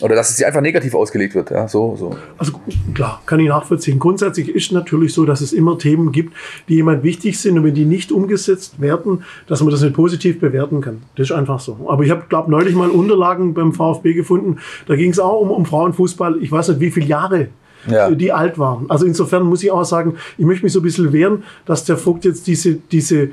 oder 0.00 0.14
dass 0.14 0.30
es 0.30 0.36
sie 0.36 0.44
einfach 0.44 0.60
negativ 0.60 0.94
ausgelegt 0.94 1.34
wird. 1.34 1.50
Ja, 1.50 1.68
so, 1.68 1.96
so. 1.96 2.16
Also 2.38 2.52
klar, 2.94 3.22
kann 3.26 3.40
ich 3.40 3.48
nachvollziehen. 3.48 3.98
Grundsätzlich 3.98 4.48
ist 4.48 4.72
natürlich 4.72 5.12
so, 5.12 5.24
dass 5.24 5.40
es 5.40 5.52
immer 5.52 5.78
Themen 5.78 6.12
gibt, 6.12 6.34
die 6.68 6.76
jemand 6.76 7.02
wichtig 7.02 7.38
sind 7.38 7.58
und 7.58 7.64
wenn 7.64 7.74
die 7.74 7.84
nicht 7.84 8.12
umgesetzt 8.12 8.80
werden, 8.80 9.24
dass 9.46 9.60
man 9.60 9.70
das 9.70 9.82
nicht 9.82 9.94
positiv 9.94 10.40
bewerten 10.40 10.80
kann. 10.80 11.02
Das 11.16 11.30
ist 11.30 11.36
einfach 11.36 11.60
so. 11.60 11.86
Aber 11.88 12.04
ich 12.04 12.10
habe, 12.10 12.24
glaube 12.28 12.50
neulich 12.50 12.74
mal 12.74 12.90
Unterlagen 12.90 13.54
beim 13.54 13.72
VfB 13.72 14.14
gefunden. 14.14 14.58
Da 14.86 14.96
ging 14.96 15.10
es 15.10 15.18
auch 15.18 15.40
um, 15.40 15.50
um 15.50 15.66
Frauenfußball. 15.66 16.38
Ich 16.42 16.50
weiß 16.50 16.68
nicht, 16.68 16.80
wie 16.80 16.90
viele 16.90 17.06
Jahre 17.06 17.48
ja. 17.88 18.10
die 18.10 18.32
alt 18.32 18.58
waren. 18.58 18.86
Also 18.88 19.06
insofern 19.06 19.44
muss 19.44 19.62
ich 19.62 19.70
auch 19.70 19.84
sagen, 19.84 20.16
ich 20.38 20.44
möchte 20.44 20.64
mich 20.64 20.72
so 20.72 20.80
ein 20.80 20.82
bisschen 20.82 21.12
wehren, 21.12 21.44
dass 21.66 21.84
der 21.84 21.96
Vogt 21.96 22.24
jetzt 22.24 22.46
diese, 22.46 22.74
diese 22.74 23.30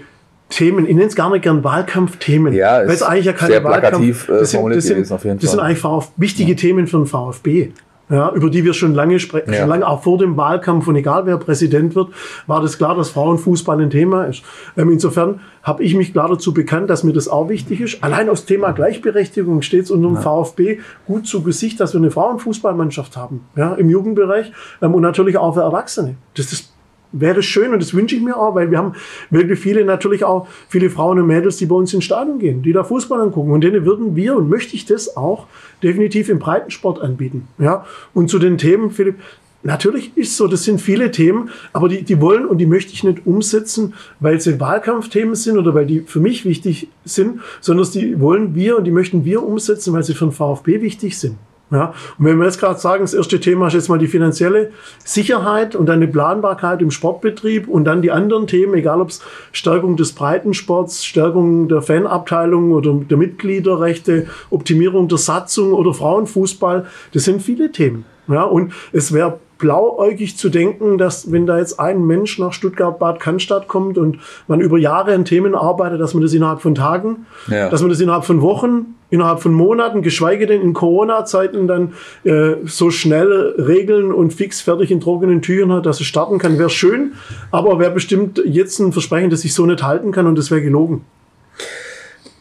Themen, 0.50 0.86
ich 0.86 0.96
nenne 0.96 1.08
es 1.08 1.16
gar 1.16 1.30
nicht 1.30 1.42
gern 1.42 1.64
Wahlkampfthemen, 1.64 2.54
ja, 2.54 2.80
weil 2.80 2.90
es 2.90 3.04
eigentlich 3.04 3.26
ja 3.26 3.34
keine 3.34 3.64
Wahlkampf, 3.64 4.30
äh, 4.30 4.40
das 4.40 4.52
sind, 4.52 4.70
das 4.70 4.86
sind, 4.86 5.44
das 5.44 5.52
sind 5.52 5.60
eigentlich 5.60 5.80
VfB, 5.80 6.14
wichtige 6.18 6.52
ja. 6.52 6.58
Themen 6.58 6.88
für 6.88 6.98
den 6.98 7.06
VfB. 7.06 7.72
Ja, 8.10 8.32
über 8.32 8.50
die 8.50 8.64
wir 8.64 8.74
schon 8.74 8.94
lange 8.94 9.20
sprechen, 9.20 9.52
ja. 9.52 9.60
schon 9.60 9.68
lange 9.68 9.86
auch 9.86 10.04
vor 10.04 10.18
dem 10.18 10.38
Wahlkampf 10.38 10.88
und 10.88 10.96
egal 10.96 11.26
wer 11.26 11.36
Präsident 11.36 11.94
wird, 11.94 12.12
war 12.46 12.62
das 12.62 12.78
klar, 12.78 12.96
dass 12.96 13.10
Frauenfußball 13.10 13.82
ein 13.82 13.90
Thema 13.90 14.24
ist. 14.24 14.44
Ähm, 14.78 14.92
insofern 14.92 15.42
habe 15.62 15.84
ich 15.84 15.94
mich 15.94 16.14
klar 16.14 16.30
dazu 16.30 16.54
bekannt, 16.54 16.90
dass 16.90 17.04
mir 17.04 17.12
das 17.12 17.28
auch 17.28 17.50
wichtig 17.50 17.82
ist. 17.82 18.02
Allein 18.02 18.30
aus 18.30 18.46
Thema 18.46 18.72
Gleichberechtigung 18.72 19.62
steht 19.62 19.84
es 19.84 19.92
unserem 19.92 20.16
ja. 20.16 20.22
VfB 20.22 20.80
gut 21.06 21.28
zu 21.28 21.44
Gesicht, 21.44 21.82
dass 21.82 21.94
wir 21.94 22.00
eine 22.00 22.10
Frauenfußballmannschaft 22.10 23.18
haben, 23.18 23.42
ja, 23.58 23.74
im 23.74 23.90
Jugendbereich 23.90 24.54
ähm, 24.82 24.94
und 24.94 25.02
natürlich 25.02 25.36
auch 25.38 25.56
für 25.56 25.62
Erwachsene. 25.62 26.16
Das 26.34 26.54
ist 26.54 26.77
wäre 27.12 27.41
schön 27.43 27.74
und 27.74 27.82
das 27.82 27.93
wünsche 27.93 28.15
ich 28.15 28.22
mir 28.22 28.38
auch, 28.38 28.56
weil 28.56 28.72
wir 28.72 28.78
haben 28.78 28.93
wirklich 29.30 29.60
viele, 29.60 29.86
natürlich 29.86 30.24
auch 30.24 30.48
viele 30.70 30.89
Frauen 30.89 31.20
und 31.20 31.28
Mädels, 31.28 31.58
die 31.58 31.65
bei 31.65 31.76
uns 31.76 31.93
ins 31.93 32.04
Stadion 32.04 32.39
gehen, 32.39 32.62
die 32.62 32.74
da 32.74 32.84
Fußball 32.84 33.20
angucken. 33.22 33.52
Und 33.52 33.62
denen 33.62 33.86
würden 33.86 34.15
wir, 34.15 34.36
und 34.36 34.50
möchte 34.50 34.76
ich 34.76 34.86
das 34.86 35.17
auch, 35.17 35.48
definitiv 35.84 36.30
im 36.30 36.39
Breitensport 36.39 37.02
anbieten. 37.02 37.48
Ja? 37.58 37.86
Und 38.13 38.30
zu 38.30 38.39
den 38.39 38.58
Themen, 38.58 38.91
Philipp, 38.91 39.15
Natürlich 39.63 40.15
ist 40.15 40.38
so, 40.38 40.48
das 40.48 40.63
sind 40.63 40.80
viele 40.80 41.12
Themen, 41.12 41.50
aber 41.74 41.89
die, 41.89 42.04
die 42.04 42.22
wollen 42.22 42.46
und 42.46 42.60
die 42.60 42.65
möchte 42.65 42.93
ich 42.93 43.04
nicht 43.04 43.26
umsetzen, 43.26 43.96
weil 44.20 44.39
sie 44.39 44.60
Wahlkampfthemen 44.60 45.36
sind 45.36 45.58
oder 45.58 45.74
weil 45.74 45.86
die 45.86 46.02
für 46.02 46.20
mich 46.20 46.46
wichtig 46.46 46.88
sind, 47.04 47.41
sondern 47.60 47.89
die 47.91 48.20
wollen 48.22 48.56
wir 48.56 48.78
und 48.78 48.86
die 48.86 48.91
möchten 48.91 49.26
wir 49.26 49.43
umsetzen, 49.43 49.93
weil 49.93 50.04
sie 50.04 50.13
für 50.13 50.28
den 50.28 50.32
VfB 50.32 50.82
wichtig 50.82 51.17
sind. 51.17 51.38
Ja, 51.69 51.93
und 52.17 52.25
wenn 52.25 52.38
wir 52.38 52.45
jetzt 52.45 52.60
gerade 52.60 52.80
sagen, 52.80 53.03
das 53.03 53.13
erste 53.13 53.41
Thema 53.41 53.67
ist 53.67 53.73
jetzt 53.73 53.89
mal 53.89 53.99
die 53.99 54.08
finanzielle 54.08 54.71
Sicherheit 55.03 55.75
und 55.75 55.88
dann 55.88 55.99
die 55.99 56.08
Planbarkeit 56.08 56.82
im 56.82 56.91
Sportbetrieb 56.91 57.67
und 57.67 57.84
dann 57.84 58.01
die 58.01 58.12
anderen 58.12 58.47
Themen, 58.47 58.73
egal 58.75 59.01
ob 59.01 59.10
es 59.10 59.21
Stärkung 59.51 59.97
des 59.97 60.13
Breitensports, 60.13 61.03
Stärkung 61.03 61.68
der 61.68 61.82
Fanabteilung 61.82 62.72
oder 62.72 62.93
der 62.93 63.18
Mitgliederrechte, 63.18 64.28
Optimierung 64.49 65.09
der 65.09 65.18
Satzung 65.18 65.74
oder 65.74 65.93
Frauenfußball, 65.93 66.86
das 67.13 67.26
sind 67.26 67.41
viele 67.41 67.70
Themen. 67.72 68.05
Ja, 68.30 68.43
und 68.43 68.72
es 68.93 69.13
wäre 69.13 69.39
blauäugig 69.58 70.38
zu 70.38 70.49
denken, 70.49 70.97
dass 70.97 71.32
wenn 71.32 71.45
da 71.45 71.58
jetzt 71.58 71.80
ein 71.80 72.05
Mensch 72.05 72.39
nach 72.39 72.53
Stuttgart-Bad 72.53 73.20
Cannstatt 73.20 73.68
kommt 73.68 73.97
und 73.97 74.20
man 74.47 74.62
über 74.62 74.78
Jahre 74.78 75.14
an 75.14 75.26
Themen 75.26 75.55
arbeitet, 75.55 75.99
dass 75.99 76.14
man 76.14 76.24
das 76.24 76.34
innerhalb 76.34 76.62
von 76.62 76.76
Tagen, 76.76 77.26
ja. 77.47 77.70
dass 77.70 77.82
man 77.82 77.89
das 77.89 77.99
innerhalb 77.99 78.26
von 78.26 78.41
Wochen, 78.41 78.95
innerhalb 79.10 79.39
von 79.39 79.53
Monaten, 79.53 80.01
geschweige 80.01 80.47
denn 80.47 80.62
in 80.62 80.74
Corona-Zeiten 80.74 81.68
dann 81.68 81.93
äh, 82.24 82.55
so 82.66 82.91
schnell 82.91 83.55
regeln 83.58 84.12
und 84.12 84.34
fix 84.34 84.62
fertig 84.62 84.91
in 84.91 84.99
trockenen 84.99 85.41
Tüchern 85.41 85.72
hat, 85.72 85.86
dass 85.86 85.99
es 85.99 86.08
starten 86.08 86.38
kann, 86.39 86.60
wäre 86.60 86.70
schön, 86.70 87.14
aber 87.51 87.80
wäre 87.80 87.91
bestimmt 87.91 88.41
jetzt 88.45 88.80
ein 88.80 88.91
Versprechen, 88.91 89.30
das 89.30 89.45
ich 89.45 89.53
so 89.53 89.66
nicht 89.66 89.84
halten 89.84 90.12
kann 90.12 90.28
und 90.28 90.38
das 90.38 90.51
wäre 90.51 90.62
gelogen. 90.62 91.05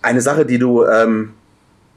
Eine 0.03 0.21
Sache, 0.21 0.45
die 0.45 0.59
du 0.59 0.85
ähm, 0.85 1.31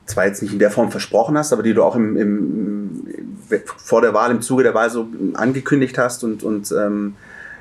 zwar 0.10 0.26
jetzt 0.26 0.42
nicht 0.42 0.54
in 0.54 0.60
der 0.60 0.72
Form 0.72 0.92
versprochen 0.92 1.38
hast, 1.38 1.54
aber 1.54 1.64
die 1.64 1.74
du 1.74 1.84
auch 1.84 1.96
im, 1.96 2.18
im, 2.18 3.29
vor 3.78 4.02
der 4.02 4.14
Wahl, 4.14 4.32
im 4.32 4.42
Zuge 4.42 4.64
der 4.64 4.74
Wahl 4.74 4.90
so 4.90 5.08
angekündigt 5.34 5.98
hast 5.98 6.24
und, 6.24 6.44
und 6.44 6.72
ähm, 6.72 7.16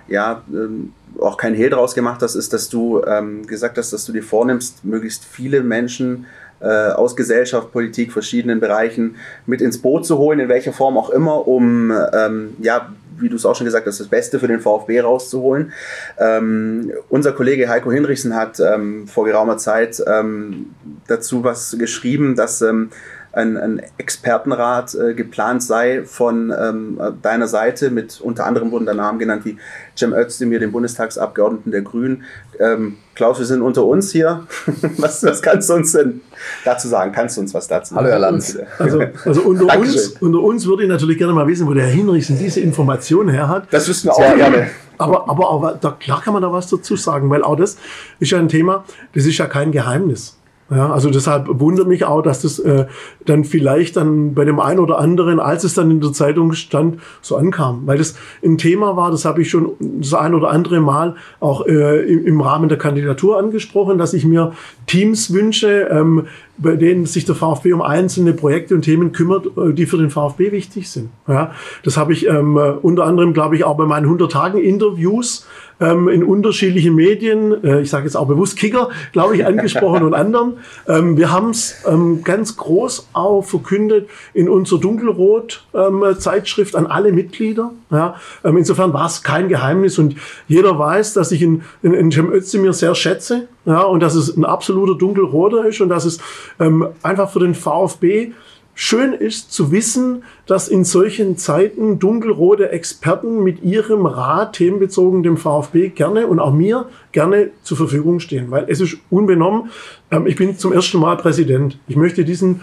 ja, 0.08 0.42
ähm, 0.52 0.92
auch 1.20 1.36
kein 1.36 1.54
Hehl 1.54 1.70
draus 1.70 1.94
gemacht 1.94 2.22
hast, 2.22 2.34
ist, 2.34 2.52
dass 2.52 2.68
du 2.68 3.02
ähm, 3.04 3.46
gesagt 3.46 3.78
hast, 3.78 3.92
dass 3.92 4.04
du 4.04 4.12
dir 4.12 4.22
vornimmst, 4.22 4.84
möglichst 4.84 5.24
viele 5.24 5.62
Menschen 5.62 6.26
äh, 6.60 6.66
aus 6.66 7.16
Gesellschaft, 7.16 7.72
Politik, 7.72 8.12
verschiedenen 8.12 8.60
Bereichen 8.60 9.16
mit 9.46 9.60
ins 9.60 9.78
Boot 9.78 10.06
zu 10.06 10.18
holen, 10.18 10.40
in 10.40 10.48
welcher 10.48 10.72
Form 10.72 10.96
auch 10.98 11.10
immer, 11.10 11.46
um 11.46 11.92
ähm, 12.12 12.56
ja, 12.60 12.88
wie 13.20 13.28
du 13.28 13.36
es 13.36 13.44
auch 13.44 13.56
schon 13.56 13.64
gesagt 13.64 13.86
hast, 13.86 14.00
das 14.00 14.08
Beste 14.08 14.38
für 14.38 14.48
den 14.48 14.60
VfB 14.60 15.00
rauszuholen. 15.00 15.72
Ähm, 16.18 16.92
unser 17.08 17.32
Kollege 17.32 17.68
Heiko 17.68 17.90
Hinrichsen 17.90 18.34
hat 18.34 18.60
ähm, 18.60 19.08
vor 19.08 19.24
geraumer 19.24 19.56
Zeit 19.58 20.02
ähm, 20.06 20.74
dazu 21.06 21.44
was 21.44 21.76
geschrieben, 21.78 22.36
dass 22.36 22.62
ähm, 22.62 22.90
ein, 23.38 23.56
ein 23.56 23.82
Expertenrat 23.98 24.94
äh, 24.94 25.14
geplant 25.14 25.62
sei 25.62 26.02
von 26.04 26.52
ähm, 26.58 27.00
deiner 27.22 27.46
Seite. 27.46 27.90
Mit 27.90 28.20
unter 28.20 28.46
anderem 28.46 28.72
wurden 28.72 28.84
da 28.84 28.94
Namen 28.94 29.18
genannt 29.18 29.44
wie 29.44 29.56
Cem 29.96 30.12
Özdemir, 30.12 30.58
dem 30.58 30.72
Bundestagsabgeordneten 30.72 31.70
der 31.70 31.82
Grünen. 31.82 32.24
Ähm, 32.58 32.96
Klaus, 33.14 33.38
wir 33.38 33.46
sind 33.46 33.62
unter 33.62 33.84
uns 33.84 34.10
hier. 34.10 34.46
was, 34.98 35.22
was 35.22 35.40
kannst 35.40 35.70
du 35.70 35.74
uns 35.74 35.92
denn 35.92 36.20
dazu 36.64 36.88
sagen? 36.88 37.12
Kannst 37.12 37.36
du 37.36 37.42
uns 37.42 37.54
was 37.54 37.68
dazu 37.68 37.94
sagen? 37.94 38.06
Hallo, 38.06 38.12
Herr 38.12 38.18
Lanz. 38.18 38.58
Also, 38.78 39.02
also 39.24 39.42
unter, 39.42 39.78
uns, 39.78 40.08
unter 40.20 40.40
uns 40.40 40.66
würde 40.66 40.82
ich 40.82 40.88
natürlich 40.88 41.18
gerne 41.18 41.32
mal 41.32 41.46
wissen, 41.46 41.66
wo 41.66 41.74
der 41.74 41.84
Herr 41.84 41.92
Hinrichsen 41.92 42.38
diese 42.38 42.60
Information 42.60 43.28
her 43.28 43.48
hat. 43.48 43.72
Das 43.72 43.88
wüssten 43.88 44.08
wir 44.08 44.14
auch 44.14 44.36
gerne. 44.36 44.68
Aber, 44.98 45.28
aber, 45.28 45.50
aber 45.50 45.78
da, 45.80 45.92
klar 45.92 46.20
kann 46.20 46.32
man 46.32 46.42
da 46.42 46.52
was 46.52 46.68
dazu 46.68 46.96
sagen, 46.96 47.30
weil 47.30 47.44
auch 47.44 47.54
das 47.54 47.76
ist 48.18 48.32
ja 48.32 48.38
ein 48.38 48.48
Thema, 48.48 48.84
das 49.14 49.26
ist 49.26 49.38
ja 49.38 49.46
kein 49.46 49.70
Geheimnis. 49.70 50.37
Ja, 50.70 50.92
also 50.92 51.08
deshalb 51.08 51.46
wundert 51.48 51.88
mich 51.88 52.04
auch, 52.04 52.20
dass 52.20 52.42
das 52.42 52.58
äh, 52.58 52.86
dann 53.24 53.44
vielleicht 53.44 53.96
dann 53.96 54.34
bei 54.34 54.44
dem 54.44 54.60
einen 54.60 54.80
oder 54.80 54.98
anderen, 54.98 55.40
als 55.40 55.64
es 55.64 55.72
dann 55.72 55.90
in 55.90 56.02
der 56.02 56.12
Zeitung 56.12 56.52
stand, 56.52 57.00
so 57.22 57.36
ankam. 57.36 57.86
Weil 57.86 57.96
das 57.96 58.16
ein 58.44 58.58
Thema 58.58 58.94
war, 58.94 59.10
das 59.10 59.24
habe 59.24 59.40
ich 59.40 59.48
schon 59.48 59.72
das 59.80 60.12
ein 60.12 60.34
oder 60.34 60.50
andere 60.50 60.80
Mal 60.80 61.16
auch 61.40 61.66
äh, 61.66 62.02
im, 62.02 62.42
Rahmen 62.42 62.68
der 62.68 62.76
Kandidatur 62.76 63.38
angesprochen, 63.38 63.96
dass 63.96 64.12
ich 64.12 64.26
mir 64.26 64.52
Teams 64.86 65.32
wünsche, 65.32 65.88
ähm, 65.90 66.26
bei 66.58 66.76
denen 66.76 67.06
sich 67.06 67.24
der 67.24 67.34
VfB 67.34 67.72
um 67.72 67.82
einzelne 67.82 68.32
Projekte 68.32 68.74
und 68.74 68.82
Themen 68.82 69.12
kümmert, 69.12 69.46
äh, 69.46 69.72
die 69.72 69.86
für 69.86 69.96
den 69.96 70.10
VfB 70.10 70.52
wichtig 70.52 70.90
sind. 70.90 71.10
Ja, 71.26 71.52
das 71.84 71.96
habe 71.96 72.12
ich 72.12 72.26
ähm, 72.26 72.56
unter 72.82 73.04
anderem, 73.04 73.32
glaube 73.32 73.56
ich, 73.56 73.64
auch 73.64 73.76
bei 73.76 73.86
meinen 73.86 74.06
100-Tagen-Interviews 74.06 75.46
ähm, 75.80 76.08
in 76.08 76.24
unterschiedlichen 76.24 76.94
Medien, 76.94 77.64
äh, 77.64 77.80
ich 77.80 77.90
sage 77.90 78.04
jetzt 78.04 78.16
auch 78.16 78.26
bewusst 78.26 78.56
Kicker, 78.56 78.90
glaube 79.12 79.36
ich, 79.36 79.46
angesprochen 79.46 80.02
und 80.02 80.14
anderen. 80.14 80.54
Ähm, 80.86 81.16
wir 81.16 81.30
haben 81.30 81.50
es 81.50 81.84
ähm, 81.86 82.22
ganz 82.24 82.56
groß 82.56 83.08
auch 83.12 83.42
verkündet 83.42 84.08
in 84.32 84.48
unserer 84.48 84.80
Dunkelrot-Zeitschrift 84.80 86.74
ähm, 86.74 86.80
an 86.80 86.86
alle 86.86 87.12
Mitglieder. 87.12 87.72
Ja, 87.90 88.16
ähm, 88.44 88.56
insofern 88.56 88.92
war 88.92 89.06
es 89.06 89.22
kein 89.22 89.48
Geheimnis 89.48 89.98
und 89.98 90.16
jeder 90.46 90.78
weiß, 90.78 91.14
dass 91.14 91.30
ich 91.32 91.42
in, 91.42 91.62
in, 91.82 91.92
in 91.92 92.10
Cem 92.10 92.32
Özdemir 92.32 92.72
sehr 92.72 92.94
schätze 92.94 93.48
ja, 93.68 93.82
und 93.82 94.00
dass 94.00 94.14
es 94.14 94.34
ein 94.34 94.46
absoluter 94.46 94.94
Dunkelroter 94.94 95.66
ist 95.66 95.82
und 95.82 95.90
dass 95.90 96.06
es 96.06 96.18
ähm, 96.58 96.88
einfach 97.02 97.30
für 97.30 97.40
den 97.40 97.54
VfB 97.54 98.32
schön 98.74 99.12
ist 99.12 99.52
zu 99.52 99.72
wissen, 99.72 100.22
dass 100.46 100.68
in 100.68 100.84
solchen 100.84 101.36
Zeiten 101.36 101.98
dunkelrote 101.98 102.70
Experten 102.70 103.42
mit 103.42 103.62
ihrem 103.62 104.06
Rat 104.06 104.54
themenbezogen 104.54 105.22
dem 105.22 105.36
VfB 105.36 105.90
gerne 105.90 106.28
und 106.28 106.40
auch 106.40 106.54
mir 106.54 106.86
gerne 107.12 107.50
zur 107.62 107.76
Verfügung 107.76 108.20
stehen, 108.20 108.50
weil 108.50 108.64
es 108.68 108.80
ist 108.80 108.96
unbenommen. 109.10 109.68
Ähm, 110.10 110.26
ich 110.26 110.36
bin 110.36 110.56
zum 110.56 110.72
ersten 110.72 110.98
Mal 110.98 111.18
Präsident. 111.18 111.78
Ich 111.88 111.96
möchte 111.96 112.24
diesen 112.24 112.62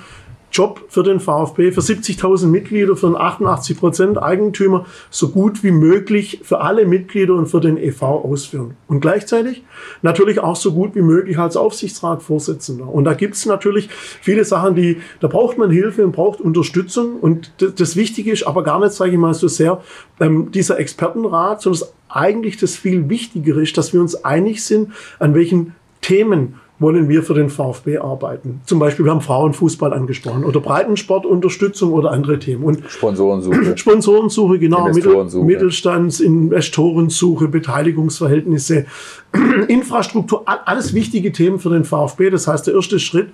Job 0.55 0.85
für 0.87 1.03
den 1.03 1.19
VfB, 1.19 1.71
für 1.71 1.81
70.000 1.81 2.47
Mitglieder, 2.47 2.95
für 2.95 3.07
einen 3.07 3.17
88 3.17 3.77
Prozent 3.77 4.21
Eigentümer 4.21 4.85
so 5.09 5.29
gut 5.29 5.63
wie 5.63 5.71
möglich 5.71 6.39
für 6.43 6.61
alle 6.61 6.85
Mitglieder 6.85 7.33
und 7.33 7.47
für 7.47 7.59
den 7.59 7.77
EV 7.77 8.03
ausführen. 8.03 8.77
Und 8.87 9.01
gleichzeitig 9.01 9.63
natürlich 10.01 10.39
auch 10.39 10.55
so 10.55 10.73
gut 10.73 10.95
wie 10.95 11.01
möglich 11.01 11.37
als 11.37 11.57
Aufsichtsratsvorsitzender. 11.57 12.87
Und 12.87 13.03
da 13.03 13.13
gibt 13.13 13.35
es 13.35 13.45
natürlich 13.45 13.89
viele 13.89 14.45
Sachen, 14.45 14.75
die, 14.75 15.01
da 15.19 15.27
braucht 15.27 15.57
man 15.57 15.71
Hilfe 15.71 16.05
und 16.05 16.13
braucht 16.13 16.39
Unterstützung. 16.39 17.19
Und 17.19 17.51
das 17.57 17.97
Wichtige 17.97 18.31
ist 18.31 18.43
aber 18.43 18.63
gar 18.63 18.79
nicht, 18.79 18.93
sage 18.93 19.11
ich 19.11 19.17
mal, 19.17 19.33
so 19.33 19.49
sehr 19.49 19.81
ähm, 20.21 20.51
dieser 20.51 20.79
Expertenrat, 20.79 21.61
sondern 21.61 21.89
eigentlich 22.07 22.55
das 22.55 22.77
viel 22.77 23.09
Wichtigere 23.09 23.61
ist, 23.61 23.77
dass 23.77 23.91
wir 23.91 23.99
uns 23.99 24.23
einig 24.23 24.63
sind, 24.63 24.93
an 25.19 25.35
welchen 25.35 25.75
Themen 26.01 26.61
wollen 26.79 27.07
wir 27.07 27.23
für 27.23 27.33
den 27.33 27.49
VfB 27.49 27.99
arbeiten. 27.99 28.61
Zum 28.65 28.79
Beispiel, 28.79 29.05
wir 29.05 29.11
haben 29.11 29.21
Frauenfußball 29.21 29.93
angesprochen 29.93 30.43
oder 30.43 30.59
Breitensportunterstützung 30.59 31.93
oder 31.93 32.11
andere 32.11 32.39
Themen. 32.39 32.63
Und 32.63 32.83
Sponsorensuche. 32.87 33.77
Sponsorensuche, 33.77 34.59
genau. 34.59 34.89
Mittelstands, 34.89 36.19
Investorensuche, 36.19 37.47
Beteiligungsverhältnisse, 37.47 38.85
Infrastruktur, 39.67 40.43
alles 40.45 40.93
wichtige 40.93 41.31
Themen 41.31 41.59
für 41.59 41.69
den 41.69 41.85
VfB. 41.85 42.29
Das 42.29 42.47
heißt, 42.47 42.67
der 42.67 42.75
erste 42.75 42.99
Schritt 42.99 43.29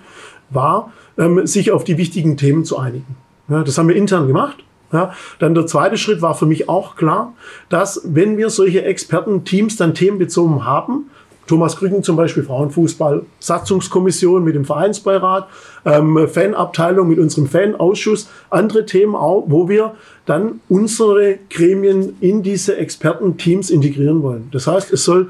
war, 0.50 0.92
ähm, 1.18 1.46
sich 1.46 1.72
auf 1.72 1.84
die 1.84 1.98
wichtigen 1.98 2.36
Themen 2.36 2.64
zu 2.64 2.78
einigen. 2.78 3.16
Das 3.48 3.76
haben 3.76 3.88
wir 3.88 3.96
intern 3.96 4.28
gemacht. 4.28 4.64
Ja, 4.92 5.12
dann 5.38 5.54
der 5.54 5.66
zweite 5.66 5.96
Schritt 5.96 6.20
war 6.20 6.34
für 6.34 6.44
mich 6.44 6.68
auch 6.68 6.96
klar, 6.96 7.32
dass 7.70 8.02
wenn 8.04 8.36
wir 8.36 8.50
solche 8.50 8.84
Expertenteams 8.84 9.76
dann 9.76 9.94
themenbezogen 9.94 10.66
haben, 10.66 11.06
Thomas 11.52 11.76
Krücken 11.76 12.02
zum 12.02 12.16
Beispiel 12.16 12.44
Frauenfußball, 12.44 13.26
Satzungskommission 13.38 14.42
mit 14.42 14.54
dem 14.54 14.64
Vereinsbeirat, 14.64 15.48
ähm, 15.84 16.26
Fanabteilung 16.26 17.08
mit 17.08 17.18
unserem 17.18 17.46
Fanausschuss, 17.46 18.30
andere 18.48 18.86
Themen 18.86 19.14
auch, 19.14 19.44
wo 19.48 19.68
wir 19.68 19.92
dann 20.24 20.60
unsere 20.70 21.40
Gremien 21.50 22.16
in 22.22 22.42
diese 22.42 22.78
Expertenteams 22.78 23.68
integrieren 23.68 24.22
wollen. 24.22 24.48
Das 24.50 24.66
heißt, 24.66 24.94
es 24.94 25.04
soll 25.04 25.28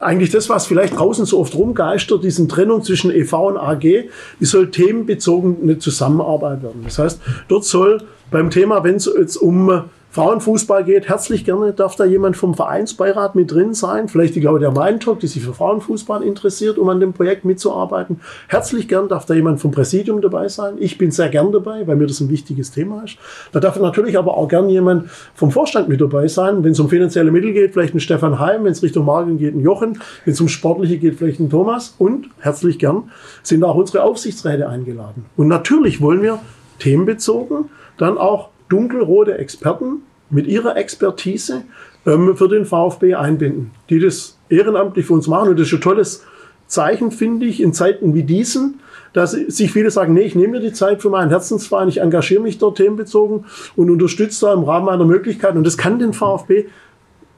eigentlich 0.00 0.30
das, 0.32 0.48
was 0.48 0.66
vielleicht 0.66 0.98
draußen 0.98 1.24
so 1.24 1.38
oft 1.38 1.54
rumgeistert, 1.54 2.24
diesen 2.24 2.48
Trennung 2.48 2.82
zwischen 2.82 3.12
EV 3.12 3.50
und 3.50 3.56
AG, 3.56 4.08
die 4.40 4.44
soll 4.44 4.72
themenbezogen 4.72 5.58
eine 5.62 5.78
Zusammenarbeit 5.78 6.64
werden. 6.64 6.80
Das 6.82 6.98
heißt, 6.98 7.20
dort 7.46 7.64
soll 7.64 8.02
beim 8.32 8.50
Thema, 8.50 8.82
wenn 8.82 8.96
es 8.96 9.08
jetzt 9.16 9.36
um 9.36 9.84
Frauenfußball 10.14 10.84
geht, 10.84 11.08
herzlich 11.08 11.44
gerne 11.44 11.72
darf 11.72 11.96
da 11.96 12.04
jemand 12.04 12.36
vom 12.36 12.54
Vereinsbeirat 12.54 13.34
mit 13.34 13.50
drin 13.50 13.74
sein. 13.74 14.06
Vielleicht 14.06 14.36
die 14.36 14.40
Claudia 14.40 14.70
Meintok, 14.70 15.18
die 15.18 15.26
sich 15.26 15.42
für 15.42 15.52
Frauenfußball 15.52 16.22
interessiert, 16.22 16.78
um 16.78 16.88
an 16.88 17.00
dem 17.00 17.12
Projekt 17.12 17.44
mitzuarbeiten. 17.44 18.20
Herzlich 18.46 18.86
gern 18.86 19.08
darf 19.08 19.26
da 19.26 19.34
jemand 19.34 19.60
vom 19.60 19.72
Präsidium 19.72 20.20
dabei 20.22 20.46
sein. 20.46 20.74
Ich 20.78 20.98
bin 20.98 21.10
sehr 21.10 21.30
gern 21.30 21.50
dabei, 21.50 21.84
weil 21.88 21.96
mir 21.96 22.06
das 22.06 22.20
ein 22.20 22.28
wichtiges 22.28 22.70
Thema 22.70 23.02
ist. 23.02 23.16
Da 23.50 23.58
darf 23.58 23.76
natürlich 23.80 24.16
aber 24.16 24.36
auch 24.36 24.46
gern 24.46 24.68
jemand 24.68 25.10
vom 25.34 25.50
Vorstand 25.50 25.88
mit 25.88 26.00
dabei 26.00 26.28
sein. 26.28 26.62
Wenn 26.62 26.70
es 26.70 26.78
um 26.78 26.88
finanzielle 26.88 27.32
Mittel 27.32 27.52
geht, 27.52 27.72
vielleicht 27.72 27.96
ein 27.96 28.00
Stefan 28.00 28.38
Heim. 28.38 28.62
Wenn 28.62 28.70
es 28.70 28.84
Richtung 28.84 29.06
Marken 29.06 29.36
geht, 29.36 29.56
ein 29.56 29.62
Jochen. 29.62 29.98
Wenn 30.24 30.32
es 30.32 30.40
um 30.40 30.46
Sportliche 30.46 30.98
geht, 30.98 31.16
vielleicht 31.16 31.40
ein 31.40 31.50
Thomas. 31.50 31.96
Und 31.98 32.28
herzlich 32.38 32.78
gern 32.78 33.10
sind 33.42 33.64
auch 33.64 33.74
unsere 33.74 34.04
Aufsichtsräte 34.04 34.68
eingeladen. 34.68 35.24
Und 35.36 35.48
natürlich 35.48 36.00
wollen 36.00 36.22
wir 36.22 36.38
themenbezogen 36.78 37.64
dann 37.96 38.18
auch 38.18 38.50
dunkelrote 38.68 39.38
Experten 39.38 40.02
mit 40.30 40.46
ihrer 40.46 40.76
Expertise 40.76 41.62
ähm, 42.06 42.36
für 42.36 42.48
den 42.48 42.64
VfB 42.64 43.14
einbinden, 43.14 43.70
die 43.90 44.00
das 44.00 44.38
ehrenamtlich 44.48 45.06
für 45.06 45.14
uns 45.14 45.26
machen. 45.26 45.50
Und 45.50 45.58
das 45.58 45.68
ist 45.68 45.74
ein 45.74 45.80
tolles 45.80 46.24
Zeichen, 46.66 47.10
finde 47.10 47.46
ich, 47.46 47.62
in 47.62 47.72
Zeiten 47.72 48.14
wie 48.14 48.22
diesen, 48.22 48.80
dass 49.12 49.32
sich 49.32 49.72
viele 49.72 49.90
sagen, 49.90 50.14
nee, 50.14 50.22
ich 50.22 50.34
nehme 50.34 50.54
mir 50.54 50.60
die 50.60 50.72
Zeit 50.72 51.02
für 51.02 51.10
meinen 51.10 51.28
Herzensverein, 51.28 51.88
ich 51.88 52.00
engagiere 52.00 52.42
mich 52.42 52.58
dort 52.58 52.78
themenbezogen 52.78 53.44
und 53.76 53.90
unterstütze 53.90 54.46
da 54.46 54.54
im 54.54 54.64
Rahmen 54.64 54.86
meiner 54.86 55.04
Möglichkeiten. 55.04 55.58
Und 55.58 55.66
das 55.66 55.78
kann 55.78 55.98
den 55.98 56.12
VfB 56.12 56.66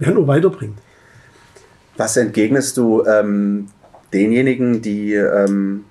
ja 0.00 0.10
nur 0.10 0.26
weiterbringen. 0.26 0.76
Was 1.96 2.16
entgegnest 2.16 2.76
du 2.76 3.04
ähm, 3.04 3.66
denjenigen, 4.12 4.82
die 4.82 5.14
ähm, 5.14 5.84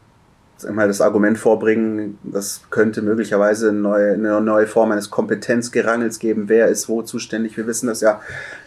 mal 0.72 0.88
das 0.88 1.02
Argument 1.02 1.38
vorbringen, 1.38 2.18
das 2.24 2.62
könnte 2.70 3.02
möglicherweise 3.02 3.70
eine 3.70 3.80
neue, 3.80 4.14
eine 4.14 4.42
neue 4.42 4.68
Form 4.68 4.92
eines 4.92 5.10
Kompetenzgerangels 5.10 6.20
geben. 6.20 6.46
Wer 6.48 6.68
ist 6.68 6.88
wo 6.88 7.02
zuständig? 7.02 7.58
Wir 7.58 7.68
wissen 7.68 7.88
das 7.88 8.02
ja 8.02 8.22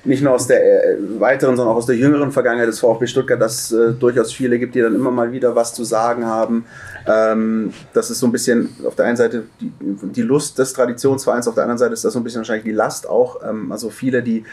nicht 0.04 0.22
nur 0.22 0.32
aus 0.32 0.46
der 0.46 0.60
äh, 0.62 0.98
weiteren, 1.18 1.56
sondern 1.56 1.74
auch 1.74 1.78
aus 1.78 1.86
der 1.86 1.96
jüngeren 1.96 2.30
Vergangenheit 2.30 2.68
des 2.68 2.80
VfB 2.80 3.06
Stuttgart, 3.06 3.40
dass 3.40 3.72
äh, 3.72 3.92
durchaus 3.92 4.32
viele 4.32 4.58
gibt, 4.58 4.74
die 4.74 4.80
dann 4.80 4.94
immer 4.94 5.10
mal 5.10 5.32
wieder 5.32 5.56
was 5.56 5.72
zu 5.72 5.84
sagen 5.84 6.26
haben. 6.26 6.66
Ähm, 7.06 7.72
das 7.94 8.10
ist 8.10 8.20
so 8.20 8.26
ein 8.26 8.32
bisschen 8.32 8.68
auf 8.86 8.94
der 8.94 9.06
einen 9.06 9.16
Seite 9.16 9.44
die, 9.60 9.72
die 9.80 10.22
Lust 10.22 10.58
des 10.58 10.74
Traditionsvereins, 10.74 11.48
auf 11.48 11.54
der 11.54 11.64
anderen 11.64 11.78
Seite 11.78 11.94
ist 11.94 12.04
das 12.04 12.12
so 12.12 12.20
ein 12.20 12.24
bisschen 12.24 12.40
wahrscheinlich 12.40 12.64
die 12.64 12.72
Last 12.72 13.08
auch. 13.08 13.40
Ähm, 13.48 13.72
also 13.72 13.88
viele, 13.88 14.22
die 14.22 14.44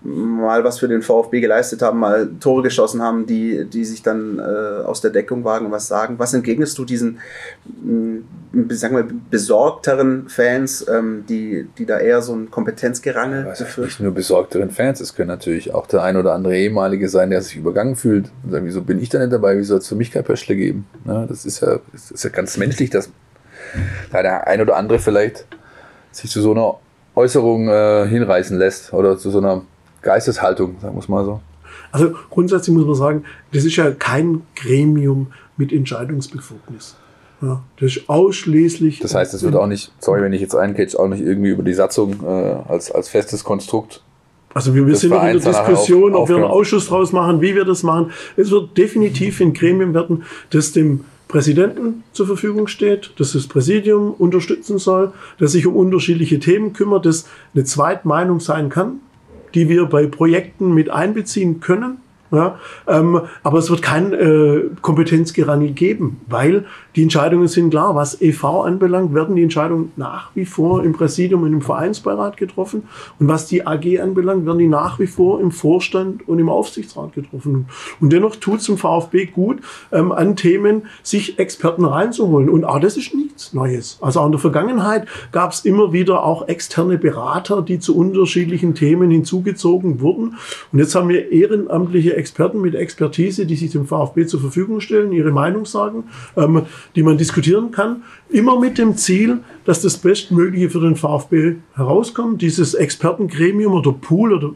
mal 0.00 0.62
was 0.62 0.78
für 0.78 0.86
den 0.86 1.02
VfB 1.02 1.40
geleistet 1.40 1.82
haben, 1.82 1.98
mal 1.98 2.30
Tore 2.38 2.62
geschossen 2.62 3.02
haben, 3.02 3.26
die, 3.26 3.64
die 3.64 3.84
sich 3.84 4.02
dann 4.02 4.38
äh, 4.38 4.42
aus 4.84 5.00
der 5.00 5.10
Deckung 5.10 5.44
wagen 5.44 5.66
und 5.66 5.72
was 5.72 5.88
sagen. 5.88 6.18
Was 6.18 6.34
entgegnest 6.34 6.78
du 6.78 6.84
diesen, 6.84 7.18
mh, 7.82 8.20
mm, 8.52 8.70
sagen 8.70 8.96
wir, 8.96 9.08
besorgteren 9.30 10.28
Fans, 10.28 10.86
ähm, 10.88 11.24
die, 11.28 11.66
die 11.78 11.84
da 11.84 11.98
eher 11.98 12.22
so 12.22 12.34
ein 12.34 12.50
Kompetenzgerangel 12.50 13.44
befürchten? 13.44 13.82
Nicht 13.82 14.00
nur 14.00 14.12
besorgteren 14.12 14.70
Fans, 14.70 15.00
es 15.00 15.14
können 15.14 15.28
natürlich 15.28 15.74
auch 15.74 15.86
der 15.86 16.02
ein 16.02 16.16
oder 16.16 16.32
andere 16.32 16.56
ehemalige 16.56 17.08
sein, 17.08 17.30
der 17.30 17.42
sich 17.42 17.56
übergangen 17.56 17.96
fühlt 17.96 18.30
und 18.44 18.52
sagt, 18.52 18.64
wieso 18.64 18.82
bin 18.82 19.00
ich 19.00 19.08
da 19.08 19.18
nicht 19.18 19.32
dabei, 19.32 19.56
wieso 19.56 19.70
soll 19.70 19.78
es 19.78 19.88
für 19.88 19.96
mich 19.96 20.12
kein 20.12 20.24
Pöschle 20.24 20.54
geben? 20.54 20.86
Ja, 21.06 21.26
das, 21.26 21.44
ist 21.44 21.60
ja, 21.60 21.80
das 21.92 22.12
ist 22.12 22.22
ja 22.22 22.30
ganz 22.30 22.56
menschlich, 22.56 22.90
dass 22.90 23.10
da 24.12 24.22
der 24.22 24.46
ein 24.46 24.60
oder 24.60 24.76
andere 24.76 25.00
vielleicht 25.00 25.46
sich 26.12 26.30
zu 26.30 26.40
so 26.40 26.52
einer 26.52 26.76
Äußerung 27.16 27.68
äh, 27.68 28.06
hinreißen 28.06 28.56
lässt 28.56 28.92
oder 28.92 29.18
zu 29.18 29.30
so 29.30 29.38
einer 29.38 29.62
Geisteshaltung, 30.02 30.76
sagen 30.80 30.94
wir 30.94 31.00
es 31.00 31.08
mal 31.08 31.24
so. 31.24 31.40
Also 31.92 32.12
grundsätzlich 32.30 32.76
muss 32.76 32.86
man 32.86 32.94
sagen, 32.94 33.24
das 33.52 33.64
ist 33.64 33.76
ja 33.76 33.90
kein 33.90 34.42
Gremium 34.56 35.28
mit 35.56 35.72
Entscheidungsbefugnis. 35.72 36.96
Ja, 37.40 37.62
das 37.78 37.96
ist 37.96 38.08
ausschließlich. 38.08 38.98
Das 38.98 39.14
heißt, 39.14 39.32
es 39.32 39.42
wird 39.42 39.54
auch 39.54 39.66
nicht, 39.68 39.92
sorry, 40.00 40.22
wenn 40.22 40.32
ich 40.32 40.40
jetzt 40.40 40.56
eincatch, 40.56 40.96
auch 40.96 41.08
nicht 41.08 41.22
irgendwie 41.22 41.50
über 41.50 41.62
die 41.62 41.74
Satzung 41.74 42.16
äh, 42.24 42.26
als, 42.68 42.90
als 42.90 43.08
festes 43.08 43.44
Konstrukt. 43.44 44.02
Also 44.54 44.74
wir, 44.74 44.86
wir 44.86 44.96
sind 44.96 45.10
noch 45.10 45.22
in 45.22 45.38
der 45.38 45.52
Diskussion, 45.52 46.14
auf, 46.14 46.22
ob 46.22 46.28
wir 46.30 46.36
einen 46.36 46.44
Ausschuss 46.44 46.88
draus 46.88 47.12
machen, 47.12 47.40
wie 47.40 47.54
wir 47.54 47.64
das 47.64 47.84
machen. 47.84 48.10
Es 48.36 48.50
wird 48.50 48.76
definitiv 48.76 49.40
ein 49.40 49.52
Gremium 49.52 49.94
werden, 49.94 50.24
das 50.50 50.72
dem 50.72 51.04
Präsidenten 51.28 52.02
zur 52.12 52.26
Verfügung 52.26 52.66
steht, 52.66 53.12
dass 53.18 53.34
das 53.34 53.46
Präsidium 53.46 54.14
unterstützen 54.14 54.78
soll, 54.78 55.12
das 55.38 55.52
sich 55.52 55.66
um 55.66 55.76
unterschiedliche 55.76 56.40
Themen 56.40 56.72
kümmert, 56.72 57.06
das 57.06 57.26
eine 57.54 57.64
Zweitmeinung 57.64 58.40
sein 58.40 58.70
kann, 58.70 59.00
die 59.54 59.68
wir 59.68 59.86
bei 59.86 60.06
Projekten 60.06 60.74
mit 60.74 60.90
einbeziehen 60.90 61.60
können. 61.60 61.98
Ja, 62.30 62.58
ähm, 62.86 63.22
aber 63.42 63.58
es 63.58 63.70
wird 63.70 63.80
kein 63.80 64.12
äh, 64.12 64.64
Kompetenzgerangel 64.82 65.70
geben, 65.70 66.20
weil 66.26 66.66
die 66.94 67.02
Entscheidungen 67.02 67.48
sind 67.48 67.70
klar. 67.70 67.94
Was 67.94 68.20
EV 68.20 68.64
anbelangt, 68.64 69.14
werden 69.14 69.36
die 69.36 69.42
Entscheidungen 69.42 69.92
nach 69.96 70.30
wie 70.34 70.44
vor 70.44 70.84
im 70.84 70.92
Präsidium 70.92 71.44
und 71.44 71.52
im 71.52 71.62
Vereinsbeirat 71.62 72.36
getroffen. 72.36 72.82
Und 73.18 73.28
was 73.28 73.46
die 73.46 73.66
AG 73.66 74.00
anbelangt, 74.00 74.44
werden 74.44 74.58
die 74.58 74.68
nach 74.68 74.98
wie 74.98 75.06
vor 75.06 75.40
im 75.40 75.52
Vorstand 75.52 76.28
und 76.28 76.38
im 76.38 76.50
Aufsichtsrat 76.50 77.14
getroffen. 77.14 77.66
Und 78.00 78.12
dennoch 78.12 78.36
tut 78.36 78.60
es 78.60 78.68
im 78.68 78.76
VfB 78.76 79.26
gut, 79.26 79.60
ähm, 79.90 80.12
an 80.12 80.36
Themen 80.36 80.82
sich 81.02 81.38
Experten 81.38 81.84
reinzuholen. 81.84 82.50
Und 82.50 82.64
auch 82.64 82.80
das 82.80 82.96
ist 82.98 83.14
nichts 83.14 83.54
Neues. 83.54 83.98
Also 84.02 84.20
auch 84.20 84.26
in 84.26 84.32
der 84.32 84.40
Vergangenheit 84.40 85.06
gab 85.32 85.52
es 85.52 85.64
immer 85.64 85.92
wieder 85.92 86.24
auch 86.24 86.48
externe 86.48 86.98
Berater, 86.98 87.62
die 87.62 87.78
zu 87.78 87.96
unterschiedlichen 87.96 88.74
Themen 88.74 89.10
hinzugezogen 89.10 90.00
wurden. 90.00 90.36
Und 90.72 90.78
jetzt 90.78 90.94
haben 90.94 91.08
wir 91.08 91.32
ehrenamtliche 91.32 92.16
Experten 92.18 92.60
mit 92.60 92.74
Expertise, 92.74 93.46
die 93.46 93.56
sich 93.56 93.70
dem 93.70 93.86
VfB 93.86 94.26
zur 94.26 94.40
Verfügung 94.40 94.80
stellen, 94.80 95.12
ihre 95.12 95.30
Meinung 95.30 95.64
sagen, 95.64 96.04
ähm, 96.36 96.62
die 96.94 97.02
man 97.02 97.16
diskutieren 97.16 97.70
kann. 97.70 98.02
Immer 98.28 98.58
mit 98.60 98.76
dem 98.76 98.96
Ziel, 98.96 99.38
dass 99.64 99.80
das 99.80 99.96
Bestmögliche 99.96 100.68
für 100.68 100.80
den 100.80 100.96
VfB 100.96 101.56
herauskommt. 101.74 102.42
Dieses 102.42 102.74
Expertengremium 102.74 103.72
oder 103.72 103.92
Pool 103.92 104.34
oder 104.34 104.52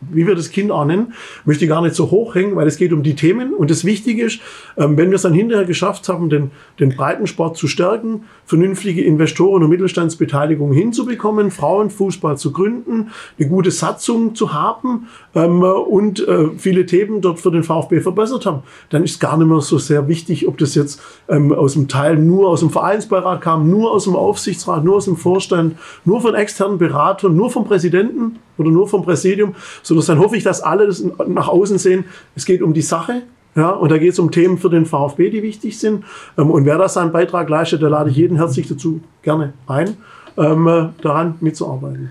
wie 0.00 0.26
wir 0.26 0.34
das 0.34 0.50
Kind 0.50 0.70
auch 0.70 0.84
nennen, 0.84 1.12
möchte 1.44 1.64
ich 1.64 1.68
gar 1.68 1.82
nicht 1.82 1.94
so 1.94 2.10
hochhängen, 2.10 2.54
weil 2.56 2.68
es 2.68 2.76
geht 2.76 2.92
um 2.92 3.02
die 3.02 3.14
Themen. 3.14 3.52
Und 3.52 3.70
das 3.70 3.84
Wichtige 3.84 4.24
ist, 4.24 4.40
ähm, 4.76 4.96
wenn 4.96 5.10
wir 5.10 5.16
es 5.16 5.22
dann 5.22 5.34
hinterher 5.34 5.64
geschafft 5.64 6.08
haben, 6.08 6.28
den, 6.28 6.50
den 6.78 6.94
Breitensport 6.94 7.56
zu 7.56 7.66
stärken, 7.66 8.24
vernünftige 8.44 9.02
Investoren 9.02 9.62
und 9.62 9.70
Mittelstandsbeteiligung 9.70 10.72
hinzubekommen, 10.72 11.50
Frauenfußball 11.50 12.38
zu 12.38 12.52
gründen, 12.52 13.10
eine 13.38 13.48
gute 13.48 13.70
Satzung 13.70 14.34
zu 14.34 14.52
haben 14.52 15.08
ähm, 15.34 15.62
und 15.62 16.26
äh, 16.26 16.50
viele 16.56 16.86
Themen 16.86 17.20
dort 17.20 17.40
für 17.40 17.50
den 17.50 17.64
VfB 17.64 18.00
verbessert 18.00 18.46
haben, 18.46 18.62
dann 18.90 19.02
ist 19.02 19.20
gar 19.20 19.36
nicht 19.36 19.48
mehr 19.48 19.60
so 19.60 19.78
sehr 19.78 20.06
wichtig, 20.08 20.46
ob 20.46 20.58
das 20.58 20.74
jetzt 20.74 21.02
ähm, 21.28 21.52
aus 21.52 21.72
dem 21.72 21.88
Teil 21.88 22.16
nur 22.16 22.48
aus 22.48 22.60
dem 22.60 22.70
Vereinsbeirat 22.70 23.40
kam, 23.40 23.68
nur 23.68 23.90
aus 23.90 24.04
dem 24.04 24.14
Aufsichtsrat, 24.14 24.84
nur 24.84 24.96
aus 24.96 25.06
dem 25.06 25.16
Vorstand, 25.16 25.76
nur 26.04 26.20
von 26.20 26.34
externen 26.34 26.78
Beratern, 26.78 27.34
nur 27.34 27.50
vom 27.50 27.64
Präsidenten 27.64 28.38
oder 28.58 28.70
nur 28.70 28.88
vom 28.88 29.02
Präsidium, 29.02 29.54
sondern 29.82 30.06
dann 30.06 30.18
hoffe 30.18 30.36
ich, 30.36 30.44
dass 30.44 30.60
alle 30.60 30.86
das 30.86 31.04
nach 31.26 31.48
außen 31.48 31.78
sehen. 31.78 32.04
Es 32.36 32.44
geht 32.44 32.62
um 32.62 32.74
die 32.74 32.82
Sache. 32.82 33.22
Ja, 33.54 33.70
und 33.70 33.90
da 33.90 33.98
geht 33.98 34.12
es 34.12 34.18
um 34.18 34.30
Themen 34.30 34.58
für 34.58 34.70
den 34.70 34.86
VfB, 34.86 35.30
die 35.30 35.42
wichtig 35.42 35.80
sind. 35.80 36.04
Ähm, 36.36 36.50
und 36.50 36.64
wer 36.64 36.78
da 36.78 36.88
seinen 36.88 37.10
Beitrag 37.10 37.48
leistet, 37.48 37.82
da 37.82 37.88
lade 37.88 38.10
ich 38.10 38.16
jeden 38.16 38.36
herzlich 38.36 38.68
dazu 38.68 39.00
gerne 39.22 39.52
ein, 39.66 39.96
ähm, 40.36 40.68
äh, 40.68 40.88
daran 41.02 41.34
mitzuarbeiten. 41.40 42.10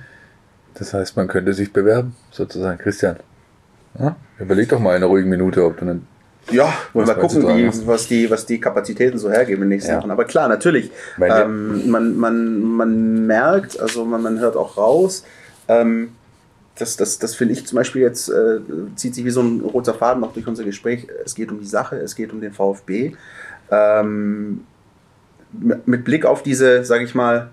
Das 0.73 0.93
heißt, 0.93 1.15
man 1.15 1.27
könnte 1.27 1.53
sich 1.53 1.71
bewerben, 1.71 2.15
sozusagen. 2.31 2.77
Christian, 2.77 3.17
ja? 3.97 4.15
überleg 4.39 4.67
doch 4.69 4.79
mal 4.79 4.91
in 4.91 4.97
einer 4.97 5.05
ruhigen 5.07 5.29
Minute, 5.29 5.63
ob 5.63 5.77
du 5.77 5.85
einen 5.85 6.07
ja, 6.51 6.71
wollen 6.93 7.07
wir 7.07 7.15
gucken, 7.15 7.47
wie, 7.47 7.87
was, 7.87 8.07
die, 8.07 8.29
was 8.29 8.45
die 8.45 8.59
Kapazitäten 8.59 9.17
so 9.17 9.29
hergeben 9.29 9.63
in 9.63 9.69
den 9.69 9.75
nächsten 9.75 9.91
ja. 9.91 9.97
Wochen. 9.97 10.11
Aber 10.11 10.23
klar, 10.23 10.47
natürlich, 10.47 10.91
ähm, 11.21 11.89
man, 11.89 12.17
man, 12.17 12.61
man 12.61 13.27
merkt, 13.27 13.79
also 13.79 14.05
man, 14.05 14.21
man 14.21 14.39
hört 14.39 14.55
auch 14.55 14.77
raus, 14.77 15.25
ähm, 15.67 16.11
das, 16.77 16.97
das, 16.97 17.19
das 17.19 17.35
finde 17.35 17.53
ich 17.53 17.65
zum 17.65 17.75
Beispiel 17.75 18.01
jetzt, 18.01 18.29
äh, 18.29 18.59
zieht 18.95 19.15
sich 19.15 19.25
wie 19.25 19.29
so 19.29 19.41
ein 19.41 19.61
roter 19.61 19.93
Faden 19.93 20.21
noch 20.21 20.33
durch 20.33 20.47
unser 20.47 20.63
Gespräch. 20.63 21.07
Es 21.25 21.35
geht 21.35 21.51
um 21.51 21.59
die 21.59 21.65
Sache, 21.65 21.97
es 21.97 22.15
geht 22.15 22.31
um 22.31 22.41
den 22.41 22.53
VfB. 22.53 23.13
Ähm, 23.71 24.65
mit 25.85 26.03
Blick 26.03 26.25
auf 26.25 26.43
diese, 26.43 26.83
sage 26.83 27.03
ich 27.03 27.15
mal, 27.15 27.49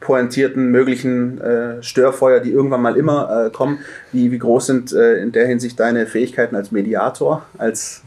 pointierten 0.00 0.70
möglichen 0.70 1.40
äh, 1.40 1.82
Störfeuer, 1.82 2.40
die 2.40 2.52
irgendwann 2.52 2.82
mal 2.82 2.96
immer 2.96 3.46
äh, 3.46 3.50
kommen, 3.50 3.78
wie, 4.12 4.30
wie 4.30 4.38
groß 4.38 4.66
sind 4.66 4.92
äh, 4.92 5.16
in 5.16 5.32
der 5.32 5.46
Hinsicht 5.46 5.80
deine 5.80 6.06
Fähigkeiten 6.06 6.54
als 6.54 6.70
Mediator, 6.70 7.46
als 7.56 8.02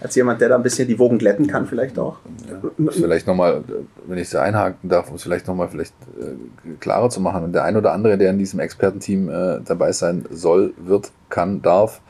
als 0.00 0.14
jemand, 0.14 0.40
der 0.40 0.48
da 0.48 0.56
ein 0.56 0.62
bisschen 0.62 0.88
die 0.88 0.98
Wogen 0.98 1.18
glätten 1.18 1.46
kann, 1.46 1.66
vielleicht 1.66 1.98
auch. 1.98 2.18
Ja, 2.48 2.90
vielleicht 2.90 3.26
nochmal, 3.26 3.62
wenn 4.06 4.18
ich 4.18 4.28
es 4.28 4.34
einhaken 4.34 4.88
darf, 4.88 5.08
um 5.08 5.16
es 5.16 5.22
vielleicht 5.22 5.46
nochmal 5.46 5.68
vielleicht 5.68 5.94
äh, 6.20 6.70
klarer 6.80 7.10
zu 7.10 7.20
machen. 7.20 7.44
Und 7.44 7.52
der 7.52 7.64
ein 7.64 7.76
oder 7.76 7.92
andere, 7.92 8.18
der 8.18 8.30
in 8.30 8.38
diesem 8.38 8.60
Expertenteam 8.60 9.28
äh, 9.28 9.60
dabei 9.64 9.92
sein 9.92 10.24
soll, 10.30 10.74
wird, 10.78 11.10
kann, 11.30 11.62
darf, 11.62 12.00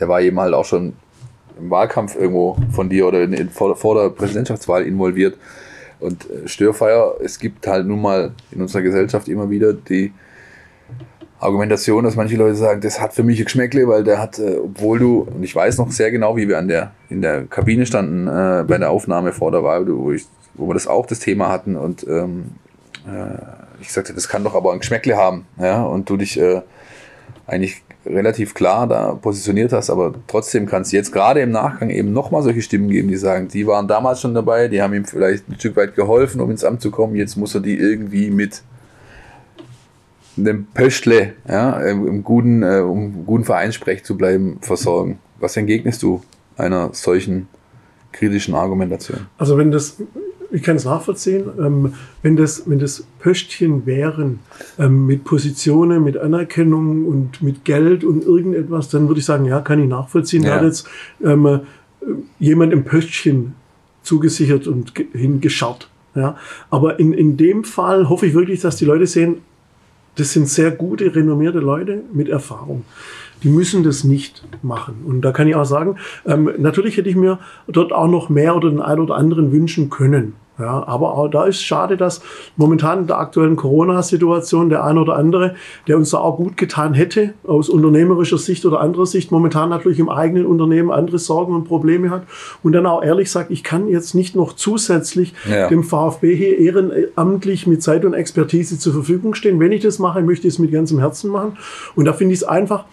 der 0.00 0.08
war 0.08 0.20
eben 0.20 0.38
halt 0.38 0.54
auch 0.54 0.64
schon 0.64 0.94
im 1.58 1.70
Wahlkampf 1.70 2.16
irgendwo 2.16 2.56
von 2.70 2.88
dir 2.88 3.06
oder 3.06 3.22
in, 3.22 3.32
in, 3.32 3.50
vor, 3.50 3.74
vor, 3.76 3.94
der 3.94 4.10
Präsidentschaftswahl 4.10 4.84
involviert. 4.84 5.36
Und 6.00 6.30
äh, 6.30 6.46
Störfeier, 6.46 7.16
es 7.20 7.38
gibt 7.38 7.66
halt 7.66 7.86
nun 7.86 8.00
mal 8.00 8.32
in 8.52 8.62
unserer 8.62 8.82
Gesellschaft 8.82 9.28
immer 9.28 9.50
wieder 9.50 9.72
die 9.72 10.12
Argumentation, 11.40 12.04
dass 12.04 12.16
manche 12.16 12.36
Leute 12.36 12.56
sagen, 12.56 12.80
das 12.80 13.00
hat 13.00 13.14
für 13.14 13.22
mich 13.22 13.42
Geschmäckle, 13.42 13.86
weil 13.86 14.02
der 14.02 14.20
hat, 14.20 14.38
äh, 14.38 14.58
obwohl 14.58 14.98
du, 14.98 15.28
und 15.34 15.42
ich 15.42 15.54
weiß 15.54 15.78
noch 15.78 15.90
sehr 15.90 16.10
genau, 16.10 16.36
wie 16.36 16.48
wir 16.48 16.58
an 16.58 16.68
der, 16.68 16.92
in 17.08 17.22
der 17.22 17.44
Kabine 17.44 17.86
standen 17.86 18.26
äh, 18.26 18.64
bei 18.66 18.78
der 18.78 18.90
Aufnahme 18.90 19.32
vor 19.32 19.52
der 19.52 19.62
Wahl, 19.62 19.86
wo, 19.88 20.10
ich, 20.12 20.26
wo 20.54 20.66
wir 20.66 20.74
das 20.74 20.86
auch 20.86 21.06
das 21.06 21.20
Thema 21.20 21.48
hatten 21.48 21.76
und 21.76 22.06
ähm, 22.08 22.46
äh, 23.06 23.38
ich 23.80 23.92
sagte, 23.92 24.12
das 24.12 24.28
kann 24.28 24.42
doch 24.42 24.56
aber 24.56 24.72
ein 24.72 24.80
Geschmäckle 24.80 25.16
haben, 25.16 25.46
ja, 25.60 25.84
und 25.84 26.10
du 26.10 26.16
dich 26.16 26.40
äh, 26.40 26.62
eigentlich 27.46 27.82
relativ 28.04 28.54
klar 28.54 28.86
da 28.86 29.12
positioniert 29.12 29.72
hast, 29.72 29.90
aber 29.90 30.14
trotzdem 30.26 30.66
kann 30.66 30.82
es 30.82 30.92
jetzt 30.92 31.12
gerade 31.12 31.40
im 31.40 31.50
Nachgang 31.50 31.90
eben 31.90 32.12
nochmal 32.12 32.42
solche 32.42 32.62
Stimmen 32.62 32.88
geben, 32.88 33.08
die 33.08 33.16
sagen, 33.16 33.48
die 33.48 33.66
waren 33.66 33.86
damals 33.86 34.20
schon 34.20 34.34
dabei, 34.34 34.68
die 34.68 34.82
haben 34.82 34.94
ihm 34.94 35.04
vielleicht 35.04 35.48
ein 35.48 35.54
Stück 35.56 35.76
weit 35.76 35.94
geholfen, 35.94 36.40
um 36.40 36.50
ins 36.50 36.64
Amt 36.64 36.80
zu 36.80 36.90
kommen, 36.90 37.14
jetzt 37.14 37.36
muss 37.36 37.54
er 37.54 37.60
die 37.60 37.76
irgendwie 37.76 38.30
mit 38.30 38.62
einem 40.38 40.66
Pöschle, 40.74 41.34
ja, 41.48 41.80
im 41.80 42.22
guten, 42.24 42.62
äh, 42.62 42.80
um 42.80 43.26
guten 43.26 43.44
Vereinssprech 43.44 44.04
zu 44.04 44.16
bleiben, 44.16 44.58
versorgen. 44.60 45.18
Was 45.40 45.56
entgegnest 45.56 46.02
du 46.02 46.22
einer 46.56 46.90
solchen 46.92 47.48
kritischen 48.12 48.54
Argumentation? 48.54 49.20
Also 49.36 49.56
wenn 49.56 49.70
das, 49.70 50.02
ich 50.50 50.62
kann 50.62 50.76
es 50.76 50.84
nachvollziehen, 50.84 51.44
ähm, 51.58 51.94
wenn, 52.22 52.36
das, 52.36 52.68
wenn 52.68 52.78
das 52.78 53.04
Pöstchen 53.20 53.86
wären 53.86 54.40
ähm, 54.78 55.06
mit 55.06 55.24
Positionen, 55.24 56.02
mit 56.02 56.16
Anerkennung 56.16 57.06
und 57.06 57.42
mit 57.42 57.64
Geld 57.64 58.04
und 58.04 58.24
irgendetwas, 58.24 58.88
dann 58.88 59.08
würde 59.08 59.20
ich 59.20 59.26
sagen, 59.26 59.44
ja, 59.44 59.60
kann 59.60 59.82
ich 59.82 59.88
nachvollziehen. 59.88 60.42
Ja. 60.42 60.50
Da 60.50 60.56
hat 60.56 60.64
jetzt 60.64 60.88
ähm, 61.24 61.60
jemand 62.38 62.72
im 62.72 62.84
Pöstchen 62.84 63.54
zugesichert 64.02 64.66
und 64.66 64.92
hingescharrt. 65.12 65.88
Ja. 66.14 66.36
Aber 66.70 66.98
in, 66.98 67.12
in 67.12 67.36
dem 67.36 67.64
Fall 67.64 68.08
hoffe 68.08 68.26
ich 68.26 68.34
wirklich, 68.34 68.60
dass 68.60 68.76
die 68.76 68.86
Leute 68.86 69.06
sehen, 69.06 69.42
das 70.18 70.32
sind 70.32 70.48
sehr 70.48 70.70
gute, 70.70 71.14
renommierte 71.14 71.60
Leute 71.60 72.02
mit 72.12 72.28
Erfahrung. 72.28 72.84
Die 73.44 73.48
müssen 73.48 73.84
das 73.84 74.02
nicht 74.02 74.42
machen. 74.62 75.04
Und 75.06 75.22
da 75.22 75.30
kann 75.30 75.46
ich 75.46 75.54
auch 75.54 75.64
sagen, 75.64 75.96
ähm, 76.26 76.50
natürlich 76.58 76.96
hätte 76.96 77.08
ich 77.08 77.16
mir 77.16 77.38
dort 77.68 77.92
auch 77.92 78.08
noch 78.08 78.28
mehr 78.28 78.56
oder 78.56 78.68
den 78.68 78.80
einen 78.80 79.00
oder 79.00 79.14
anderen 79.14 79.52
wünschen 79.52 79.90
können. 79.90 80.34
Ja, 80.58 80.86
aber 80.86 81.14
auch 81.14 81.28
da 81.28 81.44
ist 81.44 81.62
schade, 81.62 81.96
dass 81.96 82.20
momentan 82.56 83.00
in 83.00 83.06
der 83.06 83.18
aktuellen 83.18 83.54
Corona-Situation 83.54 84.68
der 84.68 84.84
ein 84.84 84.98
oder 84.98 85.16
andere, 85.16 85.54
der 85.86 85.96
uns 85.96 86.10
da 86.10 86.18
auch 86.18 86.36
gut 86.36 86.56
getan 86.56 86.94
hätte, 86.94 87.34
aus 87.46 87.68
unternehmerischer 87.68 88.38
Sicht 88.38 88.66
oder 88.66 88.80
anderer 88.80 89.06
Sicht, 89.06 89.30
momentan 89.30 89.68
natürlich 89.68 90.00
im 90.00 90.08
eigenen 90.08 90.46
Unternehmen 90.46 90.90
andere 90.90 91.18
Sorgen 91.18 91.54
und 91.54 91.64
Probleme 91.64 92.10
hat 92.10 92.22
und 92.64 92.72
dann 92.72 92.86
auch 92.86 93.02
ehrlich 93.02 93.30
sagt, 93.30 93.50
ich 93.52 93.62
kann 93.62 93.88
jetzt 93.88 94.14
nicht 94.14 94.34
noch 94.34 94.52
zusätzlich 94.52 95.32
ja. 95.48 95.68
dem 95.68 95.84
VfB 95.84 96.34
hier 96.34 96.58
ehrenamtlich 96.58 97.66
mit 97.66 97.82
Zeit 97.82 98.04
und 98.04 98.14
Expertise 98.14 98.78
zur 98.78 98.92
Verfügung 98.92 99.34
stehen. 99.34 99.60
Wenn 99.60 99.72
ich 99.72 99.82
das 99.82 99.98
mache, 99.98 100.22
möchte 100.22 100.48
ich 100.48 100.54
es 100.54 100.58
mit 100.58 100.72
ganzem 100.72 100.98
Herzen 100.98 101.30
machen. 101.30 101.56
Und 101.94 102.04
da 102.04 102.12
finde 102.12 102.34
ich 102.34 102.40
es 102.40 102.44
einfach, 102.44 102.84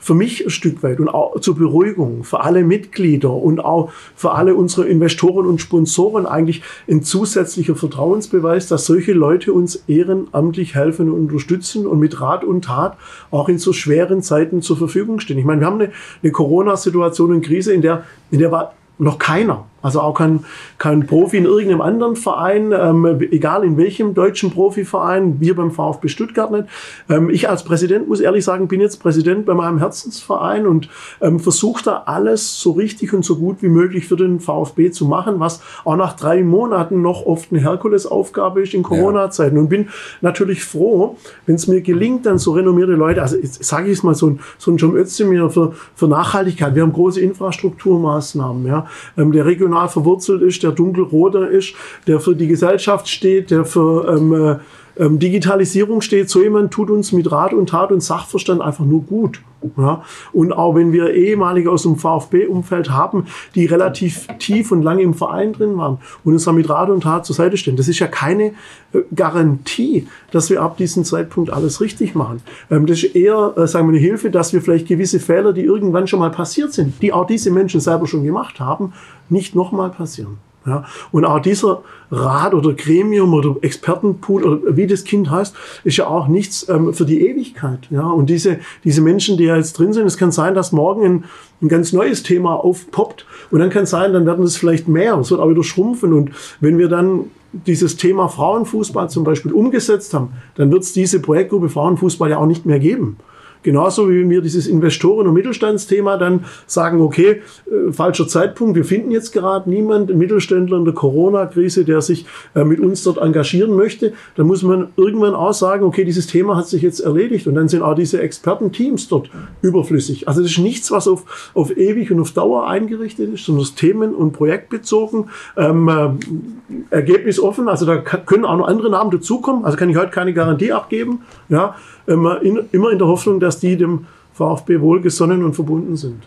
für 0.00 0.14
mich 0.14 0.44
ein 0.44 0.50
Stück 0.50 0.82
weit 0.82 0.98
und 0.98 1.08
auch 1.08 1.38
zur 1.40 1.56
Beruhigung 1.56 2.24
für 2.24 2.40
alle 2.40 2.64
Mitglieder 2.64 3.32
und 3.32 3.60
auch 3.60 3.92
für 4.16 4.32
alle 4.32 4.54
unsere 4.54 4.88
Investoren 4.88 5.46
und 5.46 5.60
Sponsoren 5.60 6.26
eigentlich 6.26 6.62
ein 6.88 7.02
zusätzlicher 7.02 7.76
Vertrauensbeweis, 7.76 8.66
dass 8.66 8.86
solche 8.86 9.12
Leute 9.12 9.52
uns 9.52 9.84
ehrenamtlich 9.86 10.74
helfen 10.74 11.10
und 11.10 11.28
unterstützen 11.28 11.86
und 11.86 12.00
mit 12.00 12.20
Rat 12.20 12.44
und 12.44 12.64
Tat 12.64 12.96
auch 13.30 13.48
in 13.48 13.58
so 13.58 13.72
schweren 13.72 14.22
Zeiten 14.22 14.62
zur 14.62 14.78
Verfügung 14.78 15.20
stehen. 15.20 15.38
Ich 15.38 15.44
meine, 15.44 15.60
wir 15.60 15.66
haben 15.66 15.80
eine, 15.80 15.92
eine 16.22 16.32
Corona-Situation 16.32 17.32
und 17.32 17.42
Krise, 17.42 17.74
in 17.74 17.82
der, 17.82 18.04
in 18.30 18.38
der 18.38 18.50
war 18.50 18.74
noch 18.98 19.18
keiner 19.18 19.66
also 19.82 20.00
auch 20.00 20.14
kein, 20.14 20.44
kein 20.78 21.06
Profi 21.06 21.38
in 21.38 21.44
irgendeinem 21.44 21.80
anderen 21.80 22.16
Verein, 22.16 22.72
ähm, 22.72 23.20
egal 23.30 23.64
in 23.64 23.76
welchem 23.76 24.14
deutschen 24.14 24.50
Profiverein, 24.50 25.40
wir 25.40 25.56
beim 25.56 25.70
VfB 25.70 26.08
Stuttgart 26.08 26.50
nicht. 26.50 26.66
Ähm, 27.08 27.30
ich 27.30 27.48
als 27.48 27.64
Präsident 27.64 28.08
muss 28.08 28.20
ehrlich 28.20 28.44
sagen, 28.44 28.68
bin 28.68 28.80
jetzt 28.80 28.98
Präsident 28.98 29.46
bei 29.46 29.54
meinem 29.54 29.78
Herzensverein 29.78 30.66
und 30.66 30.88
ähm, 31.20 31.40
versuche 31.40 31.82
da 31.84 32.02
alles 32.06 32.60
so 32.60 32.72
richtig 32.72 33.12
und 33.12 33.24
so 33.24 33.36
gut 33.36 33.62
wie 33.62 33.68
möglich 33.68 34.06
für 34.06 34.16
den 34.16 34.40
VfB 34.40 34.90
zu 34.90 35.06
machen, 35.06 35.40
was 35.40 35.62
auch 35.84 35.96
nach 35.96 36.14
drei 36.14 36.42
Monaten 36.42 37.02
noch 37.02 37.24
oft 37.24 37.50
eine 37.50 37.60
Herkulesaufgabe 37.60 38.62
ist 38.62 38.74
in 38.74 38.82
Corona-Zeiten. 38.82 39.56
Und 39.56 39.68
bin 39.68 39.88
natürlich 40.20 40.64
froh, 40.64 41.16
wenn 41.46 41.54
es 41.54 41.66
mir 41.66 41.80
gelingt, 41.80 42.26
dann 42.26 42.38
so 42.38 42.52
renommierte 42.52 42.92
Leute, 42.92 43.22
also 43.22 43.36
sage 43.42 43.86
ich 43.90 43.98
es 43.98 44.02
mal, 44.02 44.14
so 44.14 44.28
ein, 44.28 44.40
so 44.58 44.70
ein 44.70 44.76
John 44.76 44.94
Özdemir 44.94 45.48
für, 45.50 45.72
für 45.94 46.08
Nachhaltigkeit. 46.08 46.74
Wir 46.74 46.82
haben 46.82 46.92
große 46.92 47.20
Infrastrukturmaßnahmen. 47.20 48.66
Ja. 48.66 48.86
Ähm, 49.16 49.32
der 49.32 49.46
Region 49.46 49.69
regional 49.70 49.88
verwurzelt 49.88 50.42
ist, 50.42 50.62
der 50.62 50.72
dunkelroter 50.72 51.48
ist, 51.48 51.74
der 52.06 52.20
für 52.20 52.34
die 52.34 52.48
Gesellschaft 52.48 53.08
steht, 53.08 53.50
der 53.50 53.64
für 53.64 54.16
ähm, 54.16 54.32
äh, 54.32 54.56
ähm, 54.98 55.18
Digitalisierung 55.18 56.00
steht. 56.00 56.30
So 56.30 56.42
jemand 56.42 56.72
tut 56.72 56.90
uns 56.90 57.12
mit 57.12 57.30
Rat 57.30 57.52
und 57.52 57.70
Tat 57.70 57.92
und 57.92 58.02
Sachverstand 58.02 58.60
einfach 58.60 58.84
nur 58.84 59.02
gut. 59.02 59.40
Ja? 59.76 60.02
Und 60.32 60.52
auch 60.52 60.74
wenn 60.74 60.92
wir 60.92 61.12
ehemalige 61.12 61.70
aus 61.70 61.82
dem 61.82 61.96
VfB-Umfeld 61.96 62.90
haben, 62.90 63.26
die 63.54 63.66
relativ 63.66 64.26
tief 64.38 64.72
und 64.72 64.82
lange 64.82 65.02
im 65.02 65.14
Verein 65.14 65.52
drin 65.52 65.76
waren 65.76 65.98
und 66.24 66.32
uns 66.32 66.44
dann 66.44 66.54
mit 66.54 66.68
Rat 66.68 66.90
und 66.90 67.02
Tat 67.02 67.26
zur 67.26 67.36
Seite 67.36 67.56
stehen, 67.56 67.76
das 67.76 67.88
ist 67.88 67.98
ja 67.98 68.06
keine 68.06 68.52
äh, 68.92 69.00
Garantie, 69.14 70.06
dass 70.30 70.50
wir 70.50 70.62
ab 70.62 70.76
diesem 70.76 71.04
Zeitpunkt 71.04 71.52
alles 71.52 71.80
richtig 71.80 72.14
machen. 72.14 72.42
Ähm, 72.70 72.86
das 72.86 73.02
ist 73.02 73.14
eher, 73.14 73.54
äh, 73.56 73.66
sagen 73.66 73.86
wir, 73.88 73.96
eine 73.96 74.00
Hilfe, 74.00 74.30
dass 74.30 74.52
wir 74.52 74.62
vielleicht 74.62 74.88
gewisse 74.88 75.20
Fehler, 75.20 75.52
die 75.52 75.64
irgendwann 75.64 76.06
schon 76.06 76.20
mal 76.20 76.30
passiert 76.30 76.72
sind, 76.72 77.00
die 77.02 77.12
auch 77.12 77.26
diese 77.26 77.50
Menschen 77.50 77.80
selber 77.80 78.06
schon 78.06 78.24
gemacht 78.24 78.60
haben, 78.60 78.92
nicht 79.28 79.54
nochmal 79.54 79.90
passieren. 79.90 80.38
Ja, 80.66 80.84
und 81.10 81.24
auch 81.24 81.40
dieser 81.40 81.82
Rat 82.10 82.52
oder 82.52 82.74
Gremium 82.74 83.32
oder 83.32 83.56
Expertenpool 83.62 84.44
oder 84.44 84.76
wie 84.76 84.86
das 84.86 85.04
Kind 85.04 85.30
heißt, 85.30 85.54
ist 85.84 85.96
ja 85.96 86.06
auch 86.06 86.28
nichts 86.28 86.68
ähm, 86.68 86.92
für 86.92 87.06
die 87.06 87.26
Ewigkeit. 87.26 87.88
Ja, 87.90 88.06
und 88.06 88.28
diese, 88.28 88.58
diese 88.84 89.00
Menschen, 89.00 89.38
die 89.38 89.44
ja 89.44 89.56
jetzt 89.56 89.78
drin 89.78 89.94
sind, 89.94 90.06
es 90.06 90.18
kann 90.18 90.32
sein, 90.32 90.54
dass 90.54 90.72
morgen 90.72 91.04
ein, 91.04 91.24
ein 91.62 91.68
ganz 91.68 91.94
neues 91.94 92.22
Thema 92.22 92.56
aufpoppt 92.56 93.24
und 93.50 93.60
dann 93.60 93.70
kann 93.70 93.84
es 93.84 93.90
sein, 93.90 94.12
dann 94.12 94.26
werden 94.26 94.44
es 94.44 94.58
vielleicht 94.58 94.86
mehr, 94.86 95.16
es 95.18 95.30
wird 95.30 95.40
auch 95.40 95.48
wieder 95.48 95.64
schrumpfen 95.64 96.12
und 96.12 96.32
wenn 96.60 96.76
wir 96.76 96.88
dann 96.88 97.30
dieses 97.52 97.96
Thema 97.96 98.28
Frauenfußball 98.28 99.08
zum 99.08 99.24
Beispiel 99.24 99.52
umgesetzt 99.52 100.12
haben, 100.12 100.32
dann 100.56 100.70
wird 100.70 100.82
es 100.82 100.92
diese 100.92 101.20
Projektgruppe 101.20 101.68
Frauenfußball 101.68 102.30
ja 102.30 102.38
auch 102.38 102.46
nicht 102.46 102.66
mehr 102.66 102.78
geben. 102.78 103.16
Genauso 103.62 104.08
wie 104.08 104.28
wir 104.28 104.40
dieses 104.40 104.66
Investoren- 104.66 105.26
und 105.26 105.34
Mittelstandsthema 105.34 106.16
dann 106.16 106.44
sagen, 106.66 107.00
okay, 107.00 107.42
äh, 107.66 107.92
falscher 107.92 108.26
Zeitpunkt, 108.26 108.76
wir 108.76 108.84
finden 108.84 109.10
jetzt 109.10 109.32
gerade 109.32 109.68
niemanden, 109.68 110.16
Mittelständler 110.16 110.78
in 110.78 110.84
der 110.84 110.94
Corona-Krise, 110.94 111.84
der 111.84 112.00
sich 112.00 112.26
äh, 112.54 112.64
mit 112.64 112.80
uns 112.80 113.02
dort 113.02 113.18
engagieren 113.18 113.76
möchte. 113.76 114.14
Dann 114.36 114.46
muss 114.46 114.62
man 114.62 114.88
irgendwann 114.96 115.34
auch 115.34 115.52
sagen, 115.52 115.84
okay, 115.84 116.04
dieses 116.04 116.26
Thema 116.26 116.56
hat 116.56 116.68
sich 116.68 116.82
jetzt 116.82 117.00
erledigt 117.00 117.46
und 117.46 117.54
dann 117.54 117.68
sind 117.68 117.82
auch 117.82 117.94
diese 117.94 118.20
Expertenteams 118.20 119.08
dort 119.08 119.30
überflüssig. 119.62 120.26
Also 120.26 120.40
das 120.40 120.52
ist 120.52 120.58
nichts, 120.58 120.90
was 120.90 121.06
auf, 121.06 121.50
auf 121.54 121.76
ewig 121.76 122.10
und 122.10 122.20
auf 122.20 122.32
Dauer 122.32 122.66
eingerichtet 122.66 123.34
ist, 123.34 123.44
sondern 123.44 123.64
das 123.64 123.74
Themen- 123.74 124.14
und 124.14 124.32
projektbezogen, 124.32 125.30
ähm, 125.56 125.88
äh, 125.88 126.94
ergebnisoffen. 126.94 127.68
Also 127.68 127.84
da 127.84 127.98
können 127.98 128.44
auch 128.44 128.56
noch 128.56 128.68
andere 128.68 128.90
Namen 128.90 129.10
dazukommen. 129.10 129.64
Also 129.64 129.76
kann 129.76 129.90
ich 129.90 129.96
heute 129.96 130.10
keine 130.10 130.32
Garantie 130.32 130.72
abgeben. 130.72 131.20
Ja, 131.48 131.76
immer 132.06 132.42
in, 132.42 132.60
immer 132.72 132.90
in 132.90 132.98
der 132.98 133.06
Hoffnung, 133.06 133.40
dass 133.40 133.49
die 133.58 133.76
dem 133.76 134.06
VfB 134.32 134.80
wohlgesonnen 134.80 135.44
und 135.44 135.54
verbunden 135.54 135.96
sind. 135.96 136.22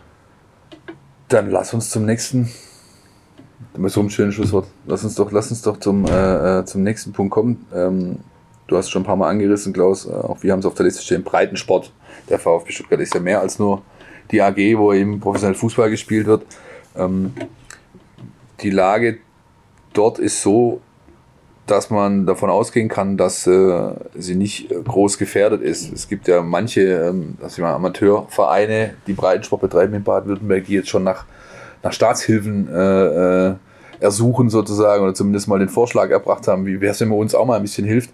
Dann 1.29 1.49
lass 1.49 1.73
uns 1.73 1.89
zum 1.89 2.05
nächsten, 2.05 2.49
mit 3.77 3.91
so 3.91 4.01
einem 4.01 4.09
schönen 4.09 4.31
Schlusswort, 4.31 4.67
lass 4.85 5.03
uns 5.03 5.15
doch, 5.15 5.31
lass 5.31 5.49
uns 5.49 5.61
doch 5.61 5.77
zum, 5.79 6.05
äh, 6.05 6.59
äh, 6.59 6.65
zum 6.65 6.83
nächsten 6.83 7.11
Punkt 7.13 7.31
kommen. 7.31 7.65
Ähm, 7.73 8.19
du 8.67 8.77
hast 8.77 8.89
schon 8.89 9.01
ein 9.01 9.05
paar 9.05 9.15
Mal 9.15 9.29
angerissen, 9.29 9.73
Klaus, 9.73 10.05
äh, 10.05 10.11
auch 10.11 10.43
wir 10.43 10.51
haben 10.51 10.59
es 10.59 10.65
auf 10.65 10.75
der 10.75 10.85
Liste 10.85 11.01
stehen, 11.01 11.23
Breitensport. 11.23 11.91
Der 12.29 12.39
VfB 12.39 12.71
Stuttgart 12.71 12.99
ist 12.99 13.13
ja 13.13 13.19
mehr 13.19 13.39
als 13.39 13.57
nur 13.57 13.81
die 14.31 14.41
AG, 14.41 14.77
wo 14.77 14.93
eben 14.93 15.19
professionell 15.19 15.55
Fußball 15.55 15.89
gespielt 15.89 16.27
wird. 16.27 16.45
Ähm, 16.95 17.33
die 18.61 18.69
Lage 18.69 19.17
dort 19.93 20.19
ist 20.19 20.41
so, 20.41 20.81
dass 21.65 21.89
man 21.89 22.25
davon 22.25 22.49
ausgehen 22.49 22.89
kann, 22.89 23.15
dass 23.15 23.47
äh, 23.47 23.93
sie 24.15 24.35
nicht 24.35 24.69
äh, 24.71 24.75
groß 24.83 25.17
gefährdet 25.17 25.61
ist. 25.61 25.91
Es 25.93 26.09
gibt 26.09 26.27
ja 26.27 26.41
manche 26.41 26.81
ähm, 26.81 27.37
dass 27.39 27.57
mal, 27.57 27.73
Amateurvereine, 27.73 28.95
die 29.07 29.13
Breitensport 29.13 29.61
betreiben 29.61 29.93
in 29.93 30.03
Baden-Württemberg, 30.03 30.65
die 30.65 30.73
jetzt 30.73 30.89
schon 30.89 31.03
nach, 31.03 31.25
nach 31.81 31.93
Staatshilfen 31.93 32.67
äh, 32.67 33.49
äh, 33.49 33.55
ersuchen 34.01 34.49
sozusagen 34.49 35.03
oder 35.03 35.13
zumindest 35.13 35.47
mal 35.47 35.59
den 35.59 35.69
Vorschlag 35.69 36.09
erbracht 36.09 36.47
haben, 36.47 36.65
wie 36.65 36.81
wäre 36.81 36.91
es, 36.91 36.99
wenn 36.99 37.09
man 37.09 37.19
uns 37.19 37.33
auch 37.33 37.45
mal 37.45 37.55
ein 37.55 37.61
bisschen 37.61 37.87
hilft. 37.87 38.09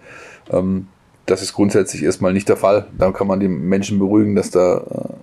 Ähm, 0.51 0.87
das 1.25 1.41
ist 1.41 1.53
grundsätzlich 1.53 2.03
erstmal 2.03 2.33
nicht 2.33 2.49
der 2.49 2.57
Fall. 2.57 2.87
Da 2.97 3.11
kann 3.11 3.27
man 3.27 3.39
die 3.39 3.47
Menschen 3.47 3.97
beruhigen, 3.97 4.35
dass 4.35 4.51
da, 4.51 4.77
äh, 4.77 5.13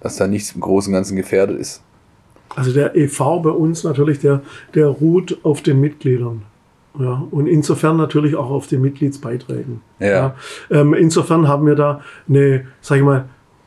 dass 0.00 0.16
da 0.16 0.28
nichts 0.28 0.52
im 0.52 0.60
Großen 0.60 0.92
und 0.92 0.96
Ganzen 0.96 1.16
gefährdet 1.16 1.58
ist. 1.58 1.82
Also 2.54 2.72
der 2.72 2.94
EV 2.94 3.40
bei 3.42 3.50
uns 3.50 3.82
natürlich, 3.82 4.20
der, 4.20 4.42
der 4.74 4.86
ruht 4.86 5.38
auf 5.42 5.62
den 5.62 5.80
Mitgliedern. 5.80 6.42
Ja, 6.98 7.26
und 7.30 7.46
insofern 7.46 7.96
natürlich 7.96 8.36
auch 8.36 8.50
auf 8.50 8.66
den 8.66 8.82
Mitgliedsbeiträgen. 8.82 9.80
Ja. 9.98 10.08
ja 10.08 10.34
ähm, 10.70 10.94
insofern 10.94 11.48
haben 11.48 11.66
wir 11.66 11.74
da 11.74 12.00
eine, 12.28 12.66
sag 12.80 12.98
ich 12.98 13.02
mal, 13.02 13.24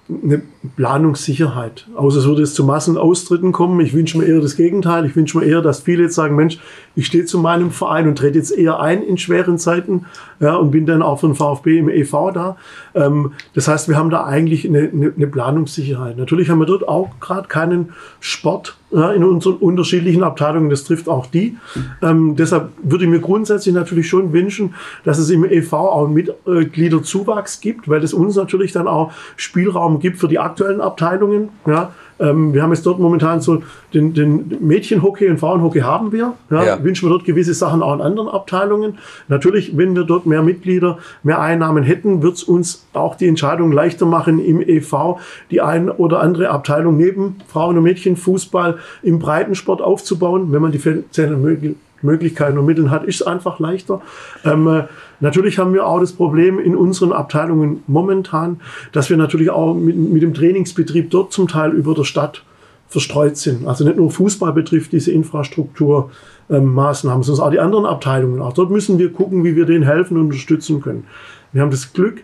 eine 0.07 0.41
Planungssicherheit. 0.76 1.88
Außer 1.95 2.19
es 2.19 2.26
würde 2.26 2.43
es 2.43 2.53
zu 2.53 2.63
Massenaustritten 2.63 3.51
kommen. 3.51 3.80
Ich 3.80 3.93
wünsche 3.93 4.19
mir 4.19 4.26
eher 4.26 4.39
das 4.39 4.55
Gegenteil. 4.55 5.05
Ich 5.05 5.15
wünsche 5.15 5.38
mir 5.38 5.45
eher, 5.45 5.61
dass 5.61 5.80
viele 5.80 6.03
jetzt 6.03 6.15
sagen, 6.15 6.36
Mensch, 6.36 6.59
ich 6.95 7.07
stehe 7.07 7.25
zu 7.25 7.39
meinem 7.39 7.71
Verein 7.71 8.07
und 8.07 8.17
trete 8.17 8.37
jetzt 8.37 8.51
eher 8.51 8.79
ein 8.79 9.03
in 9.03 9.17
schweren 9.17 9.57
Zeiten 9.57 10.05
ja, 10.39 10.55
und 10.55 10.71
bin 10.71 10.85
dann 10.85 11.01
auch 11.01 11.21
den 11.21 11.35
VfB 11.35 11.77
im 11.77 11.89
EV 11.89 12.31
da. 12.33 12.57
Ähm, 12.93 13.33
das 13.53 13.67
heißt, 13.67 13.89
wir 13.89 13.97
haben 13.97 14.09
da 14.09 14.23
eigentlich 14.23 14.67
eine, 14.67 14.89
eine, 14.91 15.13
eine 15.15 15.27
Planungssicherheit. 15.27 16.17
Natürlich 16.17 16.49
haben 16.49 16.59
wir 16.59 16.65
dort 16.65 16.87
auch 16.87 17.11
gerade 17.19 17.47
keinen 17.47 17.93
Sport 18.19 18.77
ja, 18.91 19.11
in 19.11 19.23
unseren 19.23 19.55
unterschiedlichen 19.55 20.23
Abteilungen. 20.23 20.69
Das 20.69 20.83
trifft 20.83 21.09
auch 21.09 21.27
die. 21.27 21.57
Ähm, 22.01 22.35
deshalb 22.35 22.69
würde 22.81 23.05
ich 23.05 23.09
mir 23.09 23.19
grundsätzlich 23.19 23.73
natürlich 23.73 24.07
schon 24.07 24.31
wünschen, 24.33 24.73
dass 25.03 25.17
es 25.17 25.29
im 25.29 25.43
EV 25.43 25.73
auch 25.73 26.07
Mitgliederzuwachs 26.07 27.61
gibt, 27.61 27.89
weil 27.89 28.03
es 28.03 28.13
uns 28.13 28.35
natürlich 28.35 28.71
dann 28.71 28.87
auch 28.87 29.11
Spielraum 29.35 29.99
gibt 29.99 30.17
für 30.17 30.27
die 30.27 30.39
aktuellen 30.39 30.81
Abteilungen. 30.81 31.49
Ja, 31.65 31.91
ähm, 32.20 32.53
wir 32.53 32.63
haben 32.63 32.72
jetzt 32.72 32.86
dort 32.86 32.99
momentan 32.99 33.41
so 33.41 33.61
den, 33.93 34.13
den 34.13 34.57
Mädchenhockey 34.61 35.30
und 35.30 35.39
Frauenhockey 35.39 35.82
haben 35.82 36.11
wir. 36.11 36.34
Ja, 36.49 36.63
ja. 36.63 36.84
Wünschen 36.84 37.07
wir 37.07 37.09
dort 37.09 37.26
gewisse 37.26 37.53
Sachen 37.53 37.82
auch 37.84 37.93
in 37.93 38.01
anderen 38.01 38.30
Abteilungen. 38.30 38.97
Natürlich, 39.28 39.78
wenn 39.78 39.95
wir 39.95 40.03
dort 40.03 40.26
mehr 40.26 40.41
Mitglieder, 40.41 40.99
mehr 41.24 41.39
Einnahmen 41.41 41.84
hätten, 41.84 42.22
wird 42.22 42.36
es 42.36 42.43
uns 42.43 42.86
auch 42.93 43.16
die 43.16 43.28
Entscheidung 43.28 43.72
leichter 43.72 44.05
machen, 44.05 44.39
im 44.39 44.61
EV 44.61 45.18
die 45.51 45.61
ein 45.61 45.89
oder 45.89 46.22
andere 46.22 46.49
Abteilung 46.49 46.97
neben 46.97 47.38
Frauen- 47.47 47.78
und 47.78 47.84
Mädchenfußball 47.84 48.78
im 49.03 49.20
Breitensport 49.20 49.82
aufzubauen, 49.82 50.51
wenn 50.51 50.61
man 50.61 50.72
die 50.72 50.80
finanziellen 50.80 51.41
Möglichkeiten 51.41 51.86
und 52.07 52.65
Mitteln 52.65 52.91
hat, 52.91 53.05
ist 53.05 53.21
es 53.21 53.27
einfach 53.27 53.59
leichter. 53.59 54.01
Ähm, 54.43 54.67
äh, 54.67 54.83
Natürlich 55.19 55.59
haben 55.59 55.73
wir 55.73 55.87
auch 55.87 55.99
das 55.99 56.13
Problem 56.13 56.59
in 56.59 56.75
unseren 56.75 57.13
Abteilungen 57.13 57.83
momentan, 57.87 58.59
dass 58.91 59.09
wir 59.09 59.17
natürlich 59.17 59.49
auch 59.49 59.73
mit, 59.73 59.95
mit 59.95 60.21
dem 60.21 60.33
Trainingsbetrieb 60.33 61.09
dort 61.09 61.31
zum 61.31 61.47
Teil 61.47 61.71
über 61.71 61.93
der 61.93 62.03
Stadt 62.03 62.43
verstreut 62.87 63.37
sind. 63.37 63.67
Also 63.67 63.83
nicht 63.83 63.97
nur 63.97 64.11
Fußball 64.11 64.53
betrifft 64.53 64.91
diese 64.91 65.11
Infrastrukturmaßnahmen, 65.11 67.19
ähm, 67.19 67.23
sondern 67.23 67.45
auch 67.45 67.51
die 67.51 67.59
anderen 67.59 67.85
Abteilungen. 67.85 68.41
Auch 68.41 68.53
dort 68.53 68.69
müssen 68.69 68.99
wir 68.99 69.11
gucken, 69.11 69.43
wie 69.43 69.55
wir 69.55 69.65
denen 69.65 69.83
helfen 69.83 70.17
und 70.17 70.25
unterstützen 70.25 70.81
können. 70.81 71.05
Wir 71.51 71.61
haben 71.61 71.71
das 71.71 71.93
Glück, 71.93 72.23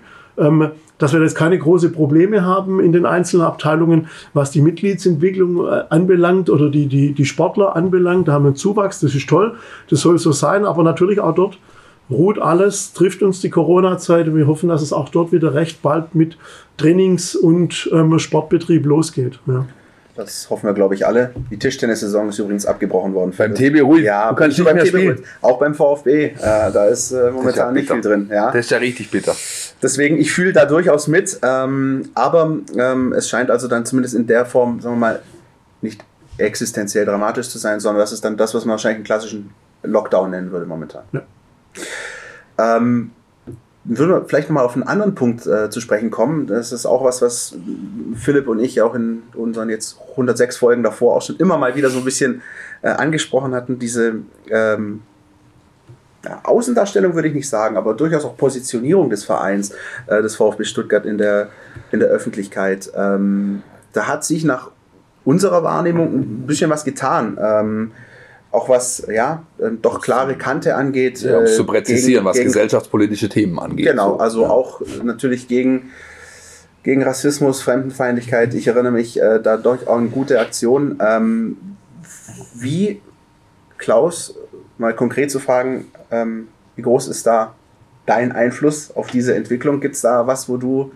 dass 0.97 1.13
wir 1.13 1.21
jetzt 1.21 1.35
keine 1.35 1.57
großen 1.57 1.91
Probleme 1.91 2.45
haben 2.45 2.79
in 2.79 2.91
den 2.91 3.05
einzelnen 3.05 3.45
Abteilungen, 3.45 4.07
was 4.33 4.51
die 4.51 4.61
Mitgliedsentwicklung 4.61 5.65
äh, 5.65 5.83
anbelangt 5.89 6.49
oder 6.49 6.69
die, 6.69 6.87
die, 6.87 7.13
die 7.13 7.25
Sportler 7.25 7.75
anbelangt. 7.75 8.27
Da 8.27 8.33
haben 8.33 8.43
wir 8.43 8.49
einen 8.49 8.55
Zuwachs, 8.55 8.99
das 8.99 9.15
ist 9.15 9.27
toll, 9.27 9.55
das 9.89 10.01
soll 10.01 10.19
so 10.19 10.31
sein, 10.31 10.65
aber 10.65 10.83
natürlich 10.83 11.19
auch 11.19 11.33
dort 11.33 11.57
ruht 12.09 12.39
alles, 12.39 12.93
trifft 12.93 13.23
uns 13.23 13.41
die 13.41 13.49
Corona-Zeit 13.49 14.27
und 14.27 14.35
wir 14.35 14.45
hoffen, 14.47 14.69
dass 14.69 14.81
es 14.81 14.93
auch 14.93 15.09
dort 15.09 15.31
wieder 15.31 15.53
recht 15.53 15.81
bald 15.81 16.13
mit 16.13 16.37
Trainings- 16.77 17.35
und 17.35 17.89
ähm, 17.93 18.19
Sportbetrieb 18.19 18.85
losgeht. 18.85 19.39
Ja. 19.47 19.65
Das 20.15 20.49
hoffen 20.49 20.67
wir, 20.67 20.73
glaube 20.73 20.95
ich, 20.95 21.07
alle. 21.07 21.33
Die 21.49 21.57
Tischtennissaison 21.57 22.29
ist 22.29 22.39
übrigens 22.39 22.65
abgebrochen 22.65 23.13
worden. 23.13 23.33
Beim 23.37 23.55
TB 23.55 23.81
ruhig. 23.81 24.03
Ja, 24.03 24.29
du 24.29 24.35
kannst 24.35 24.57
nicht 24.57 24.65
nicht 24.65 24.65
beim 24.65 24.75
mehr 24.75 24.85
TB 24.85 24.89
spielen. 24.89 25.25
Auch 25.41 25.59
beim 25.59 25.73
VfB. 25.73 26.25
Äh, 26.25 26.33
da 26.39 26.85
ist 26.87 27.11
äh, 27.11 27.31
momentan 27.31 27.73
nicht 27.73 27.87
bitter. 27.87 27.93
viel 27.95 28.01
drin. 28.01 28.29
Ja. 28.31 28.47
Das 28.47 28.65
ist 28.65 28.71
ja 28.71 28.77
richtig 28.77 29.09
bitter. 29.09 29.35
Deswegen, 29.81 30.17
ich 30.17 30.31
fühle 30.31 30.53
da 30.53 30.65
durchaus 30.65 31.07
mit. 31.07 31.39
Ähm, 31.41 32.09
aber 32.13 32.57
ähm, 32.75 33.13
es 33.13 33.29
scheint 33.29 33.49
also 33.49 33.67
dann 33.67 33.85
zumindest 33.85 34.15
in 34.15 34.27
der 34.27 34.45
Form, 34.45 34.81
sagen 34.81 34.95
wir 34.95 34.99
mal, 34.99 35.21
nicht 35.81 36.03
existenziell 36.37 37.05
dramatisch 37.05 37.49
zu 37.49 37.57
sein, 37.57 37.79
sondern 37.79 38.01
das 38.01 38.11
ist 38.11 38.25
dann 38.25 38.37
das, 38.37 38.53
was 38.53 38.65
man 38.65 38.73
wahrscheinlich 38.73 38.97
einen 38.97 39.05
klassischen 39.05 39.53
Lockdown 39.83 40.31
nennen 40.31 40.51
würde 40.51 40.65
momentan. 40.65 41.03
Ja. 41.11 41.21
Ähm, 42.57 43.11
würden 43.83 44.11
wir 44.11 44.25
vielleicht 44.25 44.49
nochmal 44.49 44.65
auf 44.65 44.75
einen 44.75 44.83
anderen 44.83 45.15
Punkt 45.15 45.45
äh, 45.47 45.69
zu 45.69 45.81
sprechen 45.81 46.11
kommen. 46.11 46.47
Das 46.47 46.71
ist 46.71 46.85
auch 46.85 47.03
was, 47.03 47.21
was 47.21 47.55
Philipp 48.15 48.47
und 48.47 48.59
ich 48.59 48.81
auch 48.81 48.93
in 48.93 49.23
unseren 49.33 49.69
jetzt 49.69 49.97
106 50.11 50.57
Folgen 50.57 50.83
davor 50.83 51.15
auch 51.15 51.21
schon 51.21 51.37
immer 51.37 51.57
mal 51.57 51.75
wieder 51.75 51.89
so 51.89 51.97
ein 51.97 52.05
bisschen 52.05 52.41
äh, 52.83 52.89
angesprochen 52.89 53.55
hatten. 53.55 53.79
Diese 53.79 54.15
ähm, 54.49 55.01
Außendarstellung 56.43 57.15
würde 57.15 57.29
ich 57.29 57.33
nicht 57.33 57.49
sagen, 57.49 57.77
aber 57.77 57.95
durchaus 57.95 58.25
auch 58.25 58.37
Positionierung 58.37 59.09
des 59.09 59.23
Vereins, 59.23 59.73
äh, 60.07 60.21
des 60.21 60.35
VfB 60.35 60.63
Stuttgart 60.63 61.05
in 61.05 61.17
der, 61.17 61.49
in 61.91 61.99
der 61.99 62.09
Öffentlichkeit. 62.09 62.91
Ähm, 62.95 63.63
da 63.93 64.07
hat 64.07 64.23
sich 64.23 64.43
nach 64.43 64.69
unserer 65.25 65.63
Wahrnehmung 65.63 66.13
ein 66.13 66.47
bisschen 66.47 66.69
was 66.69 66.83
getan. 66.83 67.37
Ähm, 67.41 67.91
auch 68.51 68.67
was 68.69 69.05
ja 69.11 69.43
ähm, 69.61 69.79
doch 69.81 70.01
klare 70.01 70.35
Kante 70.37 70.75
angeht. 70.75 71.21
Ja, 71.21 71.37
um 71.37 71.43
es 71.45 71.53
äh, 71.53 71.55
zu 71.55 71.65
präzisieren, 71.65 72.23
gegen- 72.23 72.25
was 72.25 72.35
gegen- 72.37 72.47
gesellschaftspolitische 72.47 73.29
Themen 73.29 73.57
angeht. 73.59 73.87
Genau, 73.87 74.13
So, 74.15 74.19
also 74.19 74.41
ja. 74.43 74.49
auch 74.49 74.81
natürlich 75.03 75.47
gegen, 75.47 75.91
gegen 76.83 77.03
Rassismus, 77.03 77.61
Fremdenfeindlichkeit. 77.61 78.53
Ich 78.53 78.67
erinnere 78.67 78.91
mich 78.91 79.19
äh, 79.21 79.39
da 79.41 79.57
durch 79.57 79.87
auch 79.87 79.97
eine 79.97 80.09
gute 80.09 80.39
Aktion. 80.39 80.99
Ähm, 81.05 81.57
wie, 82.55 83.01
Klaus, 83.77 84.35
mal 84.77 84.93
konkret 84.95 85.31
zu 85.31 85.39
fragen, 85.39 85.85
ähm, 86.11 86.47
wie 86.75 86.81
groß 86.81 87.07
ist 87.07 87.25
da 87.25 87.55
dein 88.05 88.31
Einfluss 88.31 88.91
auf 88.95 89.07
diese 89.07 89.33
Entwicklung? 89.35 89.79
Gibt 89.79 89.95
es 89.95 90.01
da 90.01 90.27
was, 90.27 90.49
wo 90.49 90.57
du 90.57 90.91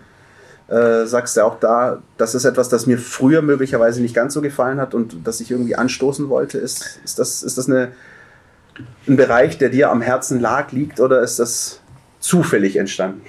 äh, 0.68 1.06
sagst 1.06 1.36
ja 1.36 1.44
auch 1.44 1.60
da, 1.60 2.02
das 2.16 2.34
ist 2.34 2.44
etwas, 2.44 2.68
das 2.68 2.86
mir 2.86 2.98
früher 2.98 3.40
möglicherweise 3.42 4.02
nicht 4.02 4.14
ganz 4.14 4.34
so 4.34 4.40
gefallen 4.40 4.80
hat 4.80 4.94
und 4.94 5.16
das 5.24 5.40
ich 5.40 5.50
irgendwie 5.50 5.76
anstoßen 5.76 6.28
wollte. 6.28 6.58
Ist, 6.58 7.00
ist 7.04 7.18
das, 7.18 7.42
ist 7.42 7.56
das 7.58 7.68
eine, 7.68 7.88
ein 9.06 9.16
Bereich, 9.16 9.58
der 9.58 9.68
dir 9.68 9.90
am 9.90 10.00
Herzen 10.02 10.40
lag, 10.40 10.72
liegt 10.72 11.00
oder 11.00 11.20
ist 11.22 11.38
das 11.38 11.80
zufällig 12.20 12.76
entstanden? 12.76 13.20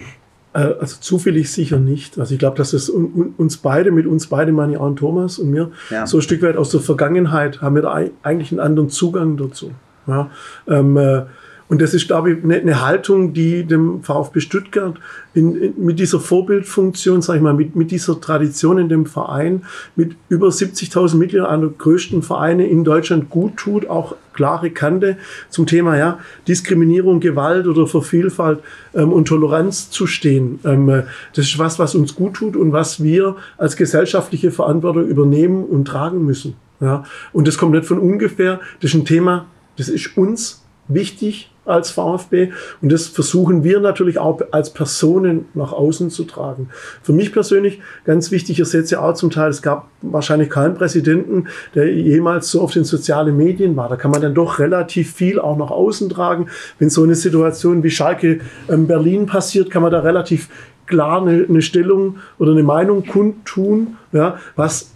Äh, 0.54 0.60
Also 0.80 0.98
zufällig 1.00 1.52
sicher 1.52 1.78
nicht. 1.78 2.18
Also 2.18 2.34
ich 2.34 2.40
glaube, 2.40 2.58
dass 2.58 2.74
es 2.74 2.90
un, 2.90 3.06
un, 3.14 3.34
uns 3.38 3.58
beide, 3.58 3.92
mit 3.92 4.08
uns 4.08 4.28
beide 4.28 4.52
meine 4.52 4.74
ich 4.74 4.80
auch 4.80 4.86
und 4.88 4.96
Thomas 4.98 5.38
und 5.38 5.52
mir, 5.52 5.72
Ja. 5.92 6.08
so 6.08 6.18
ein 6.18 6.22
Stück 6.22 6.42
weit 6.42 6.58
aus 6.58 6.72
der 6.72 6.80
Vergangenheit 6.82 7.62
haben 7.62 7.76
wir 7.76 7.84
da 7.84 7.94
ei- 7.94 8.12
eigentlich 8.24 8.52
einen 8.52 8.60
anderen 8.62 8.90
Zugang 8.90 9.38
dazu. 9.38 9.72
Ja, 10.08 10.32
ähm, 10.68 10.98
äh, 10.98 11.24
und 11.70 11.82
das 11.82 11.94
ist, 11.94 12.08
glaube 12.08 12.32
ich, 12.32 12.44
eine, 12.44 12.56
eine 12.56 12.86
Haltung, 12.86 13.34
die 13.34 13.66
dem 13.66 14.02
VfB 14.02 14.40
Stuttgart 14.40 14.96
in, 15.34 15.56
in, 15.56 15.86
mit 15.86 16.00
dieser 16.00 16.20
Vorbildfunktion, 16.20 17.22
sag 17.22 17.36
ich 17.36 17.42
mal, 17.42 17.54
mit, 17.54 17.76
mit 17.76 17.92
dieser 17.92 18.22
Tradition 18.22 18.78
in 18.78 18.88
dem 18.88 19.06
Verein, 19.06 19.64
mit 19.96 20.16
über 20.30 20.48
70.000 20.48 21.18
Mitgliedern, 21.18 21.48
einer 21.48 21.68
der 21.68 21.78
größten 21.78 22.24
Vereine 22.24 22.68
in 22.68 22.86
Deutschland 22.86 23.30
gut 23.30 23.58
tut, 23.58 23.90
auch 23.90 24.16
klare 24.34 24.70
Kante 24.70 25.18
zum 25.50 25.66
Thema 25.66 25.98
ja, 25.98 26.20
Diskriminierung, 26.48 27.20
Gewalt 27.20 27.68
oder 27.68 27.86
für 27.86 28.02
Vielfalt 28.02 28.60
ähm, 28.94 29.12
und 29.12 29.28
Toleranz 29.28 29.90
zu 29.90 30.08
stehen. 30.08 30.60
Ähm, 30.64 30.88
äh, 30.88 31.04
das 31.34 31.46
ist 31.46 31.60
was, 31.60 31.80
was 31.80 31.96
uns 31.96 32.16
gut 32.16 32.36
tut 32.36 32.56
und 32.56 32.72
was 32.72 33.04
wir 33.04 33.36
als 33.58 33.76
gesellschaftliche 33.76 34.52
Verantwortung 34.52 35.06
übernehmen 35.06 35.66
und 35.66 35.86
tragen 35.86 36.24
müssen. 36.24 36.56
Ja. 36.80 37.04
Und 37.34 37.48
das 37.48 37.58
kommt 37.58 37.74
nicht 37.74 37.86
von 37.86 38.00
ungefähr. 38.00 38.62
Das 38.80 38.92
ist 38.92 38.96
ein 38.96 39.06
Thema, 39.06 39.48
das 39.76 39.90
ist 39.90 40.16
uns 40.16 40.64
wichtig 40.88 41.52
als 41.68 41.92
VfB 41.92 42.52
und 42.82 42.92
das 42.92 43.08
versuchen 43.08 43.64
wir 43.64 43.80
natürlich 43.80 44.20
auch 44.20 44.42
als 44.52 44.72
Personen 44.72 45.46
nach 45.54 45.74
außen 45.74 46.10
zu 46.10 46.24
tragen. 46.24 46.70
Für 47.04 47.14
mich 47.14 47.32
persönlich 47.32 47.82
ganz 48.06 48.32
wichtig, 48.32 48.60
ihr 48.60 48.66
seht 48.66 48.86
es 48.86 48.92
ja 48.92 49.02
auch 49.02 49.14
zum 49.14 49.30
Teil, 49.30 49.50
es 49.50 49.62
gab 49.62 49.90
wahrscheinlich 50.02 50.50
keinen 50.50 50.76
Präsidenten, 50.76 51.48
der 51.76 51.92
jemals 51.94 52.52
so 52.52 52.62
auf 52.62 52.72
den 52.72 52.84
sozialen 52.84 53.36
Medien 53.36 53.76
war. 53.76 53.90
Da 53.90 53.96
kann 53.96 54.12
man 54.12 54.22
dann 54.22 54.34
doch 54.34 54.60
relativ 54.60 55.14
viel 55.14 55.40
auch 55.40 55.58
nach 55.58 55.72
außen 55.72 56.10
tragen. 56.10 56.48
Wenn 56.80 56.90
so 56.90 57.04
eine 57.04 57.16
Situation 57.16 57.84
wie 57.84 57.92
Schalke 57.92 58.40
ähm, 58.70 58.88
Berlin 58.88 59.26
passiert, 59.26 59.70
kann 59.70 59.82
man 59.82 59.92
da 59.92 60.00
relativ 60.00 60.50
klar 60.86 61.22
eine, 61.22 61.46
eine 61.48 61.62
Stellung 61.62 62.18
oder 62.40 62.52
eine 62.52 62.64
Meinung 62.64 63.06
kundtun, 63.06 63.98
ja, 64.12 64.38
was 64.56 64.92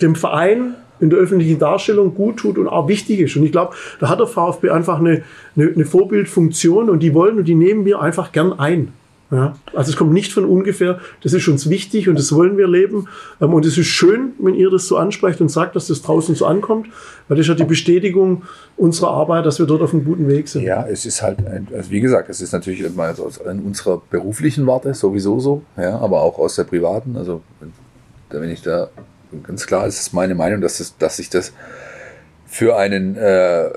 dem 0.00 0.14
Verein 0.14 0.74
in 1.04 1.10
der 1.10 1.18
öffentlichen 1.20 1.58
Darstellung 1.58 2.14
gut 2.14 2.38
tut 2.38 2.58
und 2.58 2.66
auch 2.66 2.88
wichtig 2.88 3.20
ist. 3.20 3.36
Und 3.36 3.44
ich 3.44 3.52
glaube, 3.52 3.74
da 4.00 4.08
hat 4.08 4.18
der 4.18 4.26
VfB 4.26 4.70
einfach 4.70 4.98
eine, 4.98 5.22
eine, 5.54 5.68
eine 5.68 5.84
Vorbildfunktion 5.84 6.90
und 6.90 7.00
die 7.00 7.14
wollen 7.14 7.38
und 7.38 7.44
die 7.44 7.54
nehmen 7.54 7.84
wir 7.84 8.00
einfach 8.00 8.32
gern 8.32 8.52
ein. 8.52 8.92
Ja, 9.30 9.56
also 9.74 9.90
es 9.90 9.96
kommt 9.96 10.12
nicht 10.12 10.32
von 10.32 10.44
ungefähr, 10.44 11.00
das 11.22 11.32
ist 11.32 11.48
uns 11.48 11.68
wichtig 11.68 12.08
und 12.08 12.18
das 12.18 12.32
wollen 12.32 12.56
wir 12.56 12.68
leben. 12.68 13.08
Ähm, 13.40 13.52
Und 13.52 13.64
es 13.66 13.76
ist 13.76 13.86
schön, 13.86 14.32
wenn 14.38 14.54
ihr 14.54 14.70
das 14.70 14.86
so 14.86 14.96
ansprecht 14.96 15.40
und 15.40 15.50
sagt, 15.50 15.74
dass 15.74 15.88
das 15.88 16.02
draußen 16.02 16.34
so 16.34 16.46
ankommt, 16.46 16.88
weil 17.26 17.36
das 17.36 17.44
ist 17.44 17.48
ja 17.48 17.54
die 17.54 17.64
Bestätigung 17.64 18.42
unserer 18.76 19.10
Arbeit, 19.10 19.44
dass 19.46 19.58
wir 19.58 19.66
dort 19.66 19.82
auf 19.82 19.92
einem 19.92 20.04
guten 20.04 20.28
Weg 20.28 20.46
sind. 20.48 20.62
Ja, 20.62 20.86
es 20.86 21.04
ist 21.04 21.22
halt, 21.22 21.38
also 21.74 21.90
wie 21.90 22.00
gesagt, 22.00 22.28
es 22.28 22.40
ist 22.40 22.52
natürlich 22.52 22.80
in 22.80 23.60
unserer 23.64 24.02
beruflichen 24.10 24.66
Warte 24.66 24.94
sowieso 24.94 25.40
so, 25.40 25.62
ja, 25.76 25.98
aber 25.98 26.22
auch 26.22 26.38
aus 26.38 26.54
der 26.56 26.64
privaten. 26.64 27.16
Also 27.16 27.42
wenn 28.30 28.50
ich 28.50 28.62
da 28.62 28.88
ganz 29.42 29.66
klar, 29.66 29.86
ist 29.86 30.00
es 30.00 30.12
meine 30.12 30.34
Meinung, 30.34 30.60
dass, 30.60 30.80
es, 30.80 30.96
dass 30.98 31.16
sich 31.16 31.30
das 31.30 31.52
für 32.46 32.76
einen 32.76 33.16
äh, 33.16 33.68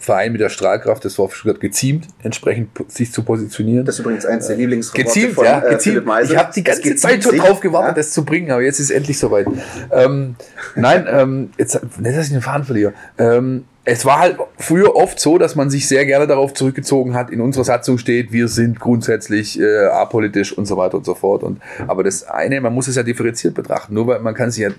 Verein 0.00 0.32
mit 0.32 0.40
der 0.40 0.48
Strahlkraft 0.48 1.04
des 1.04 1.14
VfB 1.14 1.34
Stuttgart 1.36 1.60
geziemt, 1.60 2.08
entsprechend 2.24 2.70
sich 2.88 3.12
zu 3.12 3.22
positionieren. 3.22 3.84
Das 3.84 3.96
ist 3.96 4.00
übrigens 4.00 4.26
eins 4.26 4.48
der 4.48 4.56
Lieblingsworte 4.56 5.04
Geziemt, 5.04 5.34
von 5.34 5.44
ja, 5.44 5.64
äh, 5.64 5.70
geziemt. 5.70 6.04
Meisel. 6.04 6.34
Ich 6.34 6.38
habe 6.42 6.52
die 6.52 6.64
ganze 6.64 6.96
Zeit 6.96 7.22
schon 7.22 7.36
drauf 7.36 7.60
gewartet, 7.60 7.90
ja. 7.90 7.94
das 7.94 8.10
zu 8.10 8.24
bringen, 8.24 8.50
aber 8.50 8.62
jetzt 8.62 8.80
ist 8.80 8.86
es 8.86 8.96
endlich 8.96 9.18
soweit. 9.18 9.46
Ähm, 9.92 10.34
nein, 10.74 11.06
ähm, 11.08 11.50
jetzt 11.56 11.80
nicht, 12.00 12.16
dass 12.16 12.26
ich 12.26 12.32
den 12.32 12.42
Faden 12.42 12.64
verliere. 12.64 12.94
Ähm, 13.16 13.64
es 13.88 14.04
war 14.04 14.18
halt 14.18 14.36
früher 14.58 14.96
oft 14.96 15.20
so, 15.20 15.38
dass 15.38 15.54
man 15.54 15.70
sich 15.70 15.86
sehr 15.86 16.04
gerne 16.06 16.26
darauf 16.26 16.52
zurückgezogen 16.52 17.14
hat. 17.14 17.30
In 17.30 17.40
unserer 17.40 17.62
Satzung 17.62 17.98
steht, 17.98 18.32
wir 18.32 18.48
sind 18.48 18.80
grundsätzlich 18.80 19.60
äh, 19.60 19.86
apolitisch 19.86 20.52
und 20.52 20.66
so 20.66 20.76
weiter 20.76 20.96
und 20.96 21.06
so 21.06 21.14
fort. 21.14 21.44
Und 21.44 21.60
aber 21.86 22.02
das 22.02 22.24
eine, 22.24 22.60
man 22.60 22.74
muss 22.74 22.88
es 22.88 22.96
ja 22.96 23.04
differenziert 23.04 23.54
betrachten. 23.54 23.94
Nur 23.94 24.08
weil 24.08 24.18
man 24.18 24.34
kann 24.34 24.50
sich 24.50 24.64
ja, 24.64 24.70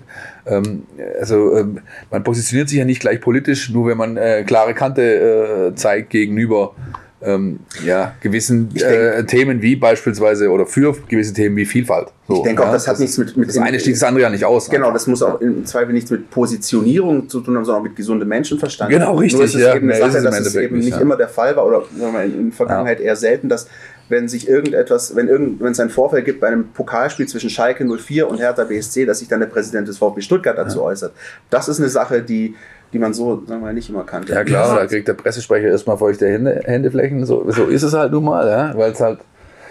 ähm, 0.45 0.84
also 1.22 1.55
ähm, 1.55 1.80
man 2.12 2.26
positioniert 2.26 2.68
sich 2.68 2.80
ja 2.80 2.84
nicht 2.86 2.99
gleich 2.99 3.22
politisch, 3.22 3.70
nur 3.70 3.88
wenn 3.88 3.97
man 3.97 4.18
äh, 4.18 4.43
klare 4.45 4.74
Kante 4.74 5.72
äh, 5.72 5.76
zeigt 5.76 6.10
gegenüber 6.10 6.76
ähm, 7.22 7.59
ja, 7.84 8.13
gewissen 8.22 8.70
denk- 8.70 8.84
äh, 8.86 9.24
Themen 9.26 9.61
wie 9.61 9.76
beispielsweise 9.76 10.49
oder 10.49 10.65
für 10.68 10.95
gewisse 11.07 11.34
Themen 11.34 11.55
wie 11.55 11.65
Vielfalt. 11.65 12.09
So, 12.28 12.36
Ich 12.38 12.41
denke 12.43 12.61
auch, 12.61 12.68
ja, 12.68 12.74
das 12.74 12.88
hat 12.88 12.99
nichts 12.99 13.18
mit- 13.18 13.36
mit 13.36 13.49
das 13.49 13.57
eine 13.57 13.80
schließt 13.80 14.01
das 14.01 14.07
andere 14.07 14.24
ja 14.24 14.30
nicht 14.30 14.45
aus. 14.45 14.70
Genau, 14.70 14.88
einfach. 14.88 14.93
das 14.93 15.07
muss 15.07 15.24
auch 15.24 15.41
im 15.41 15.65
Zweifel 15.65 15.93
nichts 15.93 16.11
mit 16.11 16.30
Positionierung 16.30 17.28
zu 17.30 17.39
tun 17.41 17.55
haben, 17.55 17.65
sondern 17.65 17.82
auch 17.82 17.88
mit 17.88 17.95
gesundem 17.95 18.28
Menschenverstand. 18.28 18.91
Genau, 18.91 19.15
richtig, 19.15 19.38
Nur 19.38 19.45
ist 19.45 19.55
es 19.55 19.61
ja. 19.61 19.76
eben 19.76 19.89
eine 19.89 19.99
Sache, 19.99 20.22
dass 20.22 20.39
es 20.41 20.55
eben 20.55 20.78
nicht, 20.78 20.89
ja. 20.89 20.99
immer 20.99 21.15
der 21.18 21.30
Fall 21.30 21.55
war 21.55 21.65
oder 21.65 21.84
in, 22.26 22.34
in 22.39 22.49
der 22.49 22.55
Vergangenheit 22.55 22.99
eher 22.99 23.15
selten, 23.15 23.49
dass 23.49 23.68
wenn 24.09 24.28
sich 24.30 24.47
irgendetwas, 24.47 25.15
wenn 25.15 25.28
irgend, 25.28 25.59
wenn 25.59 25.72
es 25.74 25.80
einen 25.80 25.89
Vorfall 25.89 26.22
gibt 26.24 26.39
bei 26.39 26.47
einem 26.47 26.70
Pokalspiel 26.70 27.28
zwischen 27.28 27.49
Schalke 27.49 27.84
04 27.86 28.30
und 28.30 28.38
Hertha 28.39 28.63
BSC, 28.63 29.05
dass 29.05 29.20
sich 29.20 29.28
dann 29.28 29.39
der 29.41 29.47
Präsident 29.47 29.88
des 29.88 29.97
VfB 29.97 30.22
Stuttgart 30.22 30.57
dazu 30.57 30.82
äußert. 30.84 31.13
Das 31.49 31.68
ist 31.68 31.80
eine 31.80 31.89
Sache, 31.89 32.22
die, 32.22 32.55
die 32.93 32.99
man 32.99 33.13
so, 33.13 33.35
sagen 33.47 33.61
wir 33.61 33.67
mal, 33.67 33.73
nicht 33.73 33.89
immer 33.89 34.03
kannte. 34.03 34.33
Ja 34.33 34.43
klar, 34.43 34.75
da 34.77 34.85
kriegt 34.85 35.07
der 35.07 35.13
Pressesprecher 35.13 35.67
erstmal 35.67 35.97
feuchte 35.97 36.27
Hände, 36.27 36.61
Händeflächen. 36.63 37.25
So, 37.25 37.45
so 37.49 37.65
ist 37.65 37.83
es 37.83 37.93
halt 37.93 38.11
nun 38.11 38.23
mal, 38.25 38.47
ja, 38.47 38.77
weil 38.77 38.91
es 38.91 39.01
halt 39.01 39.19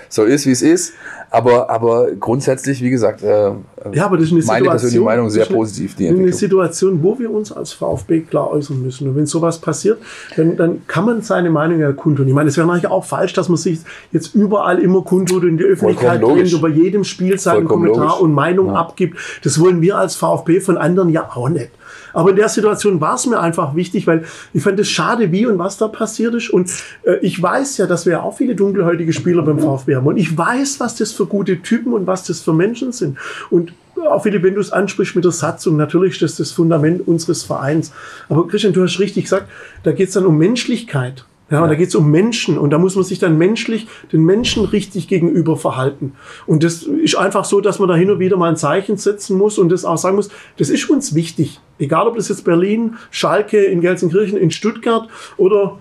so 0.08 0.22
ist, 0.22 0.46
wie 0.46 0.52
es 0.52 0.62
ist. 0.62 0.92
Aber, 1.30 1.68
aber 1.68 2.12
grundsätzlich, 2.20 2.80
wie 2.80 2.90
gesagt, 2.90 3.24
äh, 3.24 3.50
Ja, 3.92 4.04
aber 4.06 4.16
das 4.16 4.26
ist 4.26 4.32
eine 4.32 4.40
meine 4.44 4.44
Situation, 4.44 4.70
persönliche 4.70 5.00
Meinung 5.00 5.30
sehr 5.30 5.46
eine- 5.46 5.54
positiv, 5.56 5.96
die 5.96 6.08
Eine. 6.08 6.32
Situation, 6.32 7.02
wo 7.02 7.18
wir 7.18 7.28
uns 7.32 7.50
als 7.50 7.72
VfB 7.72 8.20
klar 8.20 8.52
äußern 8.52 8.80
müssen. 8.80 9.08
Und 9.08 9.16
wenn 9.16 9.26
sowas 9.26 9.58
passiert, 9.60 9.98
dann, 10.36 10.56
dann 10.56 10.86
kann 10.86 11.04
man 11.04 11.22
seine 11.22 11.50
Meinung 11.50 11.80
ja 11.80 11.90
kundtun. 11.92 12.28
Ich 12.28 12.34
meine, 12.34 12.48
es 12.48 12.56
wäre 12.56 12.68
natürlich 12.68 12.86
auch 12.86 13.04
falsch, 13.04 13.32
dass 13.32 13.48
man 13.48 13.56
sich 13.56 13.80
jetzt 14.12 14.36
überall 14.36 14.78
immer 14.78 15.02
kundtut 15.02 15.42
und 15.42 15.48
in 15.48 15.58
die 15.58 15.64
Öffentlichkeit 15.64 16.20
bringt, 16.20 16.52
über 16.52 16.68
jedem 16.68 17.02
Spiel 17.02 17.36
seinen 17.40 17.66
Vollkommen 17.66 17.86
Kommentar 17.86 18.06
logisch. 18.10 18.20
und 18.22 18.32
Meinung 18.32 18.66
Ja. 18.68 18.74
abgibt. 18.74 19.18
Das 19.42 19.58
wollen 19.60 19.80
wir 19.82 19.98
als 19.98 20.14
VfB 20.14 20.60
von 20.60 20.78
anderen 20.78 21.08
ja 21.10 21.28
auch 21.34 21.48
nicht. 21.48 21.70
Aber 22.16 22.30
in 22.30 22.36
der 22.36 22.48
Situation 22.48 22.98
war 23.02 23.16
es 23.16 23.26
mir 23.26 23.38
einfach 23.38 23.74
wichtig, 23.74 24.06
weil 24.06 24.24
ich 24.54 24.62
fand 24.62 24.80
es 24.80 24.88
schade, 24.88 25.32
wie 25.32 25.44
und 25.44 25.58
was 25.58 25.76
da 25.76 25.86
passiert 25.86 26.34
ist. 26.34 26.48
Und 26.48 26.72
äh, 27.02 27.18
ich 27.20 27.40
weiß 27.42 27.76
ja, 27.76 27.86
dass 27.86 28.06
wir 28.06 28.14
ja 28.14 28.22
auch 28.22 28.38
viele 28.38 28.54
dunkelhäutige 28.54 29.12
Spieler 29.12 29.42
beim 29.42 29.58
VfB 29.58 29.96
haben. 29.96 30.06
Und 30.06 30.16
ich 30.16 30.36
weiß, 30.36 30.80
was 30.80 30.96
das 30.96 31.12
für 31.12 31.26
gute 31.26 31.60
Typen 31.60 31.92
und 31.92 32.06
was 32.06 32.24
das 32.24 32.40
für 32.40 32.54
Menschen 32.54 32.92
sind. 32.92 33.18
Und 33.50 33.74
auch 34.08 34.22
Philipp, 34.22 34.42
wenn 34.44 34.54
du 34.54 34.62
es 34.62 34.72
ansprichst 34.72 35.14
mit 35.14 35.26
der 35.26 35.32
Satzung, 35.32 35.76
natürlich 35.76 36.14
ist 36.14 36.22
das 36.22 36.36
das 36.36 36.52
Fundament 36.52 37.06
unseres 37.06 37.42
Vereins. 37.42 37.92
Aber 38.30 38.48
Christian, 38.48 38.72
du 38.72 38.82
hast 38.82 38.98
richtig 38.98 39.24
gesagt, 39.24 39.50
da 39.82 39.92
geht 39.92 40.08
es 40.08 40.14
dann 40.14 40.24
um 40.24 40.38
Menschlichkeit. 40.38 41.26
Ja, 41.50 41.60
ja. 41.60 41.66
da 41.66 41.74
geht 41.74 41.88
es 41.90 41.94
um 41.94 42.10
Menschen 42.10 42.56
und 42.56 42.70
da 42.70 42.78
muss 42.78 42.96
man 42.96 43.04
sich 43.04 43.18
dann 43.18 43.36
menschlich 43.36 43.86
den 44.10 44.24
Menschen 44.24 44.64
richtig 44.64 45.06
gegenüber 45.06 45.58
verhalten. 45.58 46.14
Und 46.46 46.64
das 46.64 46.82
ist 46.82 47.16
einfach 47.16 47.44
so, 47.44 47.60
dass 47.60 47.78
man 47.78 47.88
da 47.90 47.94
hin 47.94 48.10
und 48.10 48.20
wieder 48.20 48.38
mal 48.38 48.48
ein 48.48 48.56
Zeichen 48.56 48.96
setzen 48.96 49.36
muss 49.36 49.58
und 49.58 49.68
das 49.68 49.84
auch 49.84 49.98
sagen 49.98 50.16
muss, 50.16 50.30
das 50.56 50.70
ist 50.70 50.88
uns 50.88 51.14
wichtig. 51.14 51.60
Egal, 51.79 52.07
ob 52.07 52.16
das 52.16 52.29
jetzt 52.29 52.45
Berlin, 52.45 52.97
Schalke, 53.11 53.62
in 53.62 53.81
Gelsenkirchen, 53.81 54.39
in 54.39 54.51
Stuttgart 54.51 55.09
oder 55.37 55.79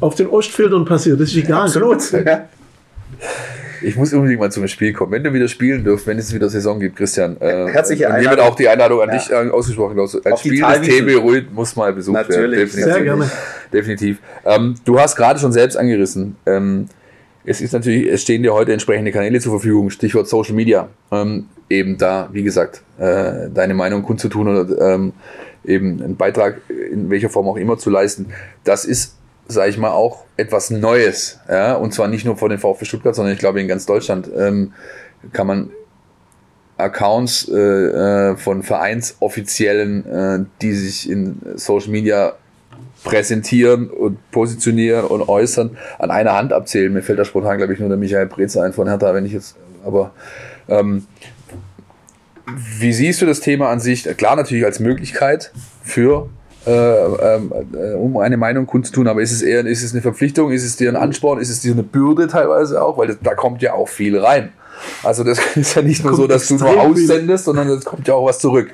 auf 0.00 0.14
den 0.14 0.26
Ostfeldern 0.26 0.84
passiert, 0.84 1.20
das 1.20 1.30
ist 1.30 1.36
egal. 1.36 1.62
Absolut. 1.62 2.12
Ja. 2.12 2.48
Ich 3.82 3.96
muss 3.96 4.12
unbedingt 4.12 4.40
mal 4.40 4.50
zum 4.50 4.66
Spiel 4.66 4.92
kommen. 4.92 5.12
Wenn 5.12 5.22
du 5.22 5.32
wieder 5.32 5.48
spielen 5.48 5.84
dürft, 5.84 6.06
wenn 6.06 6.18
es 6.18 6.32
wieder 6.32 6.48
Saison 6.48 6.80
gibt, 6.80 6.96
Christian. 6.96 7.36
Äh, 7.40 7.68
Herzliche 7.68 8.06
Einladung. 8.06 8.22
Hiermit 8.22 8.40
auch 8.40 8.54
die 8.56 8.68
Einladung 8.68 9.02
an 9.02 9.08
ja. 9.08 9.16
dich 9.16 9.30
äh, 9.30 9.50
ausgesprochen. 9.50 9.98
Also, 9.98 10.20
ein 10.24 10.36
Spiel 10.36 10.60
des 10.60 10.80
TB 10.80 11.22
Ruid 11.22 11.52
muss 11.52 11.76
mal 11.76 11.92
besucht 11.92 12.14
Natürlich. 12.14 12.58
werden. 12.58 12.66
Definitiv. 12.66 12.94
Sehr 12.94 13.02
gerne. 13.02 13.30
Definitiv. 13.72 14.18
Ähm, 14.44 14.74
du 14.84 14.98
hast 14.98 15.16
gerade 15.16 15.38
schon 15.38 15.52
selbst 15.52 15.76
angerissen. 15.76 16.36
Ähm, 16.46 16.88
es 17.44 17.60
ist 17.60 17.72
natürlich, 17.72 18.10
es 18.10 18.22
stehen 18.22 18.42
dir 18.42 18.54
heute 18.54 18.72
entsprechende 18.72 19.12
Kanäle 19.12 19.40
zur 19.40 19.52
Verfügung, 19.52 19.90
Stichwort 19.90 20.28
Social 20.28 20.54
Media. 20.54 20.88
Ähm, 21.10 21.48
eben 21.68 21.98
da, 21.98 22.28
wie 22.32 22.42
gesagt, 22.42 22.82
äh, 22.98 23.50
deine 23.52 23.74
Meinung 23.74 24.02
kundzutun 24.02 24.48
oder 24.48 24.94
ähm, 24.94 25.12
eben 25.64 26.02
einen 26.02 26.16
Beitrag 26.16 26.60
in 26.68 27.10
welcher 27.10 27.30
Form 27.30 27.48
auch 27.48 27.56
immer 27.56 27.78
zu 27.78 27.90
leisten. 27.90 28.26
Das 28.64 28.84
ist 28.84 29.16
sage 29.46 29.70
ich 29.70 29.78
mal, 29.78 29.90
auch 29.90 30.24
etwas 30.36 30.70
Neues. 30.70 31.38
Ja? 31.48 31.74
Und 31.74 31.92
zwar 31.92 32.08
nicht 32.08 32.24
nur 32.24 32.36
vor 32.36 32.48
den 32.48 32.58
VfB 32.58 32.84
Stuttgart, 32.84 33.14
sondern 33.14 33.34
ich 33.34 33.38
glaube 33.38 33.60
in 33.60 33.68
ganz 33.68 33.86
Deutschland 33.86 34.28
ähm, 34.36 34.72
kann 35.32 35.46
man 35.46 35.70
Accounts 36.76 37.48
äh, 37.48 37.56
äh, 37.56 38.36
von 38.36 38.62
Vereinsoffiziellen, 38.62 40.06
äh, 40.06 40.44
die 40.60 40.72
sich 40.72 41.08
in 41.08 41.40
Social 41.54 41.90
Media 41.90 42.34
präsentieren 43.04 43.90
und 43.90 44.18
positionieren 44.30 45.04
und 45.04 45.28
äußern, 45.28 45.76
an 45.98 46.10
einer 46.10 46.34
Hand 46.34 46.52
abzählen. 46.52 46.92
Mir 46.92 47.02
fällt 47.02 47.18
da 47.18 47.24
spontan, 47.24 47.58
glaube 47.58 47.74
ich, 47.74 47.78
nur 47.78 47.88
der 47.88 47.98
Michael 47.98 48.26
Brezer 48.26 48.62
ein 48.62 48.72
von 48.72 48.88
Hertha, 48.88 49.14
wenn 49.14 49.26
ich 49.26 49.32
jetzt, 49.32 49.56
aber 49.84 50.12
ähm, 50.68 51.06
wie 52.78 52.92
siehst 52.92 53.22
du 53.22 53.26
das 53.26 53.40
Thema 53.40 53.70
an 53.70 53.80
sich? 53.80 54.04
Klar, 54.16 54.36
natürlich 54.36 54.64
als 54.64 54.80
Möglichkeit 54.80 55.52
für 55.82 56.28
äh, 56.66 56.70
ähm, 56.70 57.52
äh, 57.74 57.92
um 57.92 58.16
eine 58.16 58.36
Meinung 58.36 58.66
kundzutun, 58.66 59.06
aber 59.06 59.20
ist 59.20 59.32
es 59.32 59.42
eher 59.42 59.66
ist 59.66 59.82
es 59.82 59.92
eine 59.92 60.00
Verpflichtung, 60.00 60.50
ist 60.50 60.64
es 60.64 60.76
dir 60.76 60.88
ein 60.88 60.96
Ansporn, 60.96 61.38
ist 61.38 61.50
es 61.50 61.60
dir 61.60 61.72
eine 61.72 61.82
Bürde 61.82 62.26
teilweise 62.26 62.82
auch, 62.82 62.96
weil 62.96 63.08
das, 63.08 63.18
da 63.22 63.34
kommt 63.34 63.60
ja 63.60 63.74
auch 63.74 63.88
viel 63.88 64.18
rein. 64.18 64.52
Also 65.02 65.24
das 65.24 65.38
ist 65.56 65.74
ja 65.74 65.82
nicht 65.82 66.04
nur 66.04 66.14
so, 66.14 66.26
dass 66.26 66.48
du 66.48 66.56
nur 66.56 66.80
aussendest, 66.80 67.44
sondern 67.44 67.68
es 67.68 67.84
kommt 67.84 68.08
ja 68.08 68.14
auch 68.14 68.26
was 68.26 68.38
zurück. 68.38 68.70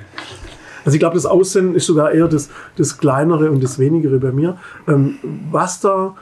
Also 0.85 0.95
ich 0.95 0.99
glaube, 0.99 1.15
das 1.15 1.25
Aussenden 1.25 1.75
ist 1.75 1.85
sogar 1.85 2.11
eher 2.11 2.27
das, 2.27 2.49
das 2.77 2.97
Kleinere 2.97 3.51
und 3.51 3.63
das 3.63 3.79
Wenigere 3.79 4.19
bei 4.19 4.31
mir. 4.31 4.57
Ähm, 4.87 5.17
was 5.51 5.79
da 5.79 6.15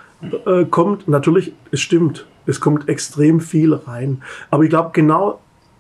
äh, 0.46 0.66
kommt, 0.66 1.08
natürlich, 1.08 1.54
es 1.72 1.82
stimmt, 1.82 2.26
es 2.46 2.60
kommt 2.60 2.90
extrem 2.90 3.40
viel 3.40 3.74
rein. 3.74 4.22
Aber 4.50 4.64
ich 4.64 4.70
glaube, 4.70 4.92
genau 4.94 5.40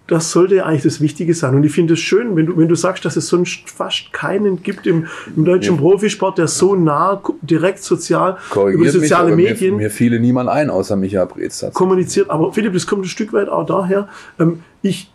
das 0.10 0.32
sollte 0.32 0.66
eigentlich 0.66 0.84
das 0.84 1.02
Wichtige 1.02 1.36
sein. 1.36 1.54
Und 1.56 1.64
ich 1.64 1.72
finde 1.72 1.94
es 1.94 2.00
schön, 2.00 2.36
wenn 2.36 2.48
du, 2.48 2.58
wenn 2.58 2.68
du 2.68 2.76
sagst, 2.76 3.06
dass 3.06 3.16
es 3.16 3.28
sonst 3.28 3.70
fast 3.70 4.12
keinen 4.12 4.64
gibt 4.64 4.88
im, 4.88 5.06
im 5.36 5.46
deutschen 5.46 5.76
ja. 5.76 5.82
Profisport, 5.82 6.40
der 6.40 6.48
so 6.48 6.76
nah, 6.76 7.22
direkt 7.42 7.84
sozial 7.84 8.38
über 8.56 8.90
soziale 8.90 9.36
mich, 9.36 9.50
Medien. 9.50 9.76
Mir, 9.76 9.84
mir 9.84 9.90
fiele 9.92 10.20
niemand 10.20 10.50
ein, 10.50 10.72
außer 10.72 10.96
Michael 10.96 11.28
Brez. 11.28 11.64
Kommuniziert. 11.74 12.30
Aber 12.32 12.52
Philipp, 12.54 12.74
das 12.74 12.88
kommt 12.88 13.06
ein 13.06 13.10
Stück 13.10 13.34
weit 13.34 13.50
auch 13.50 13.66
daher. 13.68 14.10
Ähm, 14.40 14.64
ich 14.82 15.12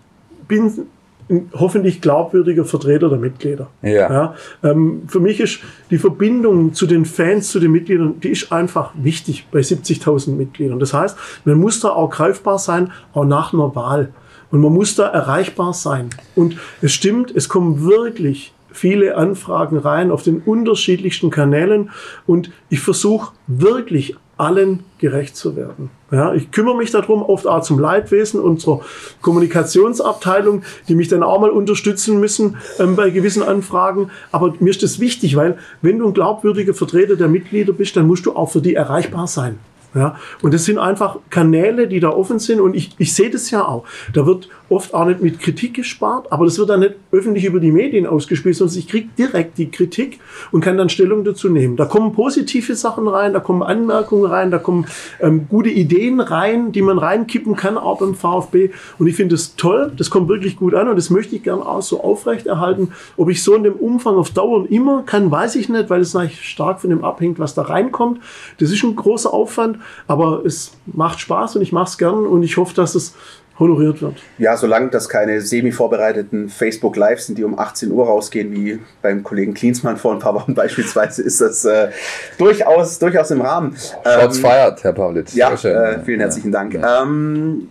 bin 0.47 0.87
ein 1.29 1.51
hoffentlich 1.55 2.01
glaubwürdiger 2.01 2.65
Vertreter 2.65 3.09
der 3.09 3.19
Mitglieder. 3.19 3.69
Ja. 3.83 3.91
ja 3.91 4.35
ähm, 4.63 5.03
für 5.07 5.21
mich 5.21 5.41
ist 5.41 5.61
die 5.91 5.99
Verbindung 5.99 6.75
zu 6.75 6.87
den 6.87 7.05
Fans, 7.05 7.51
zu 7.51 7.61
den 7.61 7.73
Mitgliedern, 7.73 8.21
die 8.21 8.29
ist 8.29 8.53
einfach 8.53 8.93
wichtig 8.95 9.47
bei 9.51 9.61
70.000 9.61 10.33
Mitgliedern. 10.33 10.79
Das 10.79 10.93
heißt, 10.93 11.17
man 11.45 11.57
muss 11.57 11.81
da 11.81 11.91
auch 11.91 12.11
greifbar 12.11 12.59
sein, 12.59 12.93
auch 13.13 13.25
nach 13.25 13.53
einer 13.53 13.75
Wahl. 13.75 14.13
Und 14.51 14.61
man 14.61 14.73
muss 14.73 14.95
da 14.95 15.09
erreichbar 15.09 15.73
sein. 15.73 16.11
Und 16.35 16.57
es 16.81 16.93
stimmt, 16.93 17.35
es 17.35 17.49
kommen 17.49 17.85
wirklich 17.85 18.53
viele 18.71 19.17
Anfragen 19.17 19.79
rein 19.79 20.11
auf 20.11 20.23
den 20.23 20.39
unterschiedlichsten 20.39 21.31
Kanälen 21.31 21.91
und 22.27 22.51
ich 22.69 22.81
versuche 22.81 23.33
wirklich 23.47 24.17
allen 24.37 24.85
gerecht 24.99 25.37
zu 25.37 25.57
werden. 25.57 25.91
Ja, 26.11 26.35
ich 26.35 26.51
kümmere 26.51 26.77
mich 26.77 26.91
darum, 26.91 27.23
oft 27.23 27.47
auch 27.47 27.63
zum 27.63 27.79
Leidwesen 27.79 28.41
unserer 28.41 28.81
Kommunikationsabteilung, 29.21 30.63
die 30.89 30.95
mich 30.95 31.09
dann 31.09 31.23
auch 31.23 31.41
mal 31.41 31.51
unterstützen 31.51 32.21
müssen 32.21 32.57
ähm, 32.79 32.97
bei 32.97 33.11
gewissen 33.11 33.43
Anfragen. 33.43 34.11
Aber 34.33 34.55
mir 34.61 34.71
ist 34.71 34.83
das 34.83 35.01
wichtig, 35.01 35.37
weil 35.37 35.59
wenn 35.83 35.99
du 35.99 36.09
ein 36.09 36.15
glaubwürdiger 36.15 36.75
Vertreter 36.75 37.17
der 37.17 37.29
Mitglieder 37.29 37.73
bist, 37.73 37.97
dann 37.97 38.07
musst 38.07 38.27
du 38.27 38.37
auch 38.37 38.51
für 38.51 38.61
die 38.61 38.75
erreichbar 38.75 39.27
sein. 39.27 39.59
Ja, 39.95 40.17
und 40.43 40.53
das 40.53 40.65
sind 40.65 40.79
einfach 40.79 41.19
Kanäle, 41.31 41.87
die 41.87 42.01
da 42.01 42.11
offen 42.11 42.41
sind. 42.41 42.61
Und 42.61 42.75
ich, 42.75 42.91
ich 42.99 43.15
sehe 43.15 43.31
das 43.31 43.51
ja 43.51 43.65
auch. 43.65 43.85
Da 44.13 44.27
wird 44.27 44.49
oft 44.69 44.95
auch 44.95 45.05
nicht 45.05 45.23
mit 45.23 45.41
Kritik 45.41 45.75
gespart, 45.75 46.33
aber 46.33 46.47
das 46.47 46.59
wird 46.59 46.71
dann 46.71 46.81
nicht 46.81 46.95
öffentlich 47.13 47.45
über 47.45 47.61
die 47.61 47.71
Medien 47.71 48.07
ausgespielt, 48.07 48.57
sondern 48.57 48.79
ich 48.79 48.89
kriege 48.89 49.09
direkt 49.17 49.59
die 49.59 49.71
Kritik 49.71 50.19
und 50.53 50.63
kann 50.63 50.77
dann 50.77 50.89
Stellung 50.89 51.23
dazu 51.23 51.49
nehmen. 51.49 51.77
Da 51.77 51.85
kommen 51.85 52.13
positive 52.13 52.75
Sachen 52.75 53.07
rein, 53.07 53.33
da 53.35 53.41
kommen 53.41 53.63
Anmerkungen 53.63 54.25
rein, 54.25 54.51
da 54.51 54.59
kommen 54.59 54.87
ähm, 55.21 55.47
gute 55.49 55.71
Ideen 55.71 56.21
rein, 56.21 56.73
die 56.73 56.83
man 56.83 56.99
reinkippen 56.99 57.57
kann, 57.57 57.77
auch 57.77 57.99
beim 57.99 58.15
VfB. 58.15 58.71
Und 58.99 59.07
ich 59.07 59.17
finde 59.17 59.35
das 59.35 59.55
toll, 59.57 59.93
das 59.97 60.11
kommt 60.11 60.29
wirklich 60.29 60.57
gut 60.57 60.75
an 60.75 60.89
und 60.89 60.97
das 60.97 61.11
möchte 61.11 61.37
ich 61.37 61.43
gerne 61.43 61.65
auch 61.65 61.83
so 61.83 62.03
aufrechterhalten. 62.03 62.93
Ob 63.17 63.31
ich 63.31 63.43
so 63.43 63.55
in 63.55 63.65
dem 63.65 63.75
Umfang 63.75 64.17
auf 64.17 64.31
Dauer 64.31 64.67
immer 64.71 65.03
kann, 65.03 65.31
weiß 65.31 65.57
ich 65.57 65.69
nicht, 65.69 65.91
weil 65.91 66.01
es 66.01 66.15
natürlich 66.15 66.49
stark 66.49 66.81
von 66.81 66.91
dem 66.91 67.05
abhängt, 67.05 67.39
was 67.39 67.55
da 67.55 67.63
reinkommt. 67.63 68.21
Das 68.59 68.71
ist 68.71 68.83
ein 68.83 68.97
großer 68.97 69.33
Aufwand. 69.33 69.79
Aber 70.07 70.45
es 70.45 70.73
macht 70.87 71.21
Spaß 71.21 71.57
und 71.57 71.63
ich 71.63 71.73
mache 71.73 71.89
es 71.89 71.99
gern 71.99 72.27
und 72.27 72.43
ich 72.43 72.57
hoffe, 72.57 72.75
dass 72.75 72.95
es 72.95 73.15
honoriert 73.59 74.03
wird. 74.03 74.17
Ja, 74.39 74.57
solange 74.57 74.89
das 74.91 75.09
keine 75.09 75.41
semi-vorbereiteten 75.41 76.49
Facebook 76.49 76.97
Lives 76.97 77.27
sind, 77.27 77.39
die 77.39 77.45
um 77.45 77.59
18 77.59 77.91
Uhr 77.93 78.07
rausgehen, 78.07 78.53
wie 78.53 78.81
beim 79.01 79.23
Kollegen 79.23 79.55
Klinsmann 79.55 79.97
vor 79.97 80.13
ein 80.13 80.19
paar 80.19 80.35
Wochen 80.35 80.55
beispielsweise, 80.57 81.23
ist 81.23 81.41
das 81.41 81.65
äh, 81.65 81.91
durchaus, 82.37 82.99
durchaus 82.99 83.31
im 83.31 83.41
Rahmen. 83.41 83.77
Shots 83.77 84.37
ähm, 84.37 84.43
feiert, 84.43 84.83
Herr 84.83 84.93
Pavlitz. 84.93 85.35
Ja, 85.35 85.53
äh, 85.53 86.01
vielen 86.05 86.21
herzlichen 86.21 86.53
ja. 86.53 86.59
Dank. 86.59 86.75
Ja. 86.75 87.03
Ähm, 87.03 87.69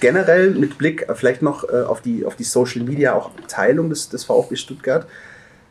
generell 0.00 0.50
mit 0.50 0.76
Blick 0.76 1.06
vielleicht 1.14 1.42
noch 1.42 1.64
äh, 1.64 1.82
auf, 1.82 2.02
die, 2.02 2.26
auf 2.26 2.36
die 2.36 2.44
Social 2.44 2.82
Media 2.82 3.14
auch 3.14 3.30
Abteilung 3.38 3.88
des, 3.88 4.10
des 4.10 4.24
VfB 4.24 4.56
Stuttgart. 4.56 5.06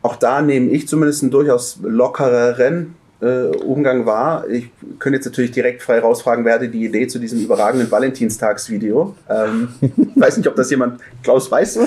Auch 0.02 0.16
da 0.16 0.42
nehme 0.42 0.70
ich 0.70 0.88
zumindest 0.88 1.22
einen 1.22 1.30
durchaus 1.30 1.78
lockereren 1.82 2.96
äh, 3.22 3.46
Umgang 3.64 4.04
war. 4.04 4.48
Ich 4.48 4.68
könnte 4.98 5.16
jetzt 5.16 5.26
natürlich 5.26 5.52
direkt 5.52 5.80
frei 5.82 6.00
rausfragen, 6.00 6.44
wer 6.44 6.54
hatte 6.54 6.68
die 6.68 6.84
Idee 6.84 7.06
zu 7.06 7.18
diesem 7.18 7.40
überragenden 7.40 7.90
Valentinstagsvideo. 7.90 9.14
Ähm, 9.30 9.68
weiß 10.16 10.36
nicht, 10.36 10.48
ob 10.48 10.56
das 10.56 10.70
jemand, 10.70 11.00
Klaus, 11.22 11.50
weißt 11.50 11.76
du? 11.76 11.80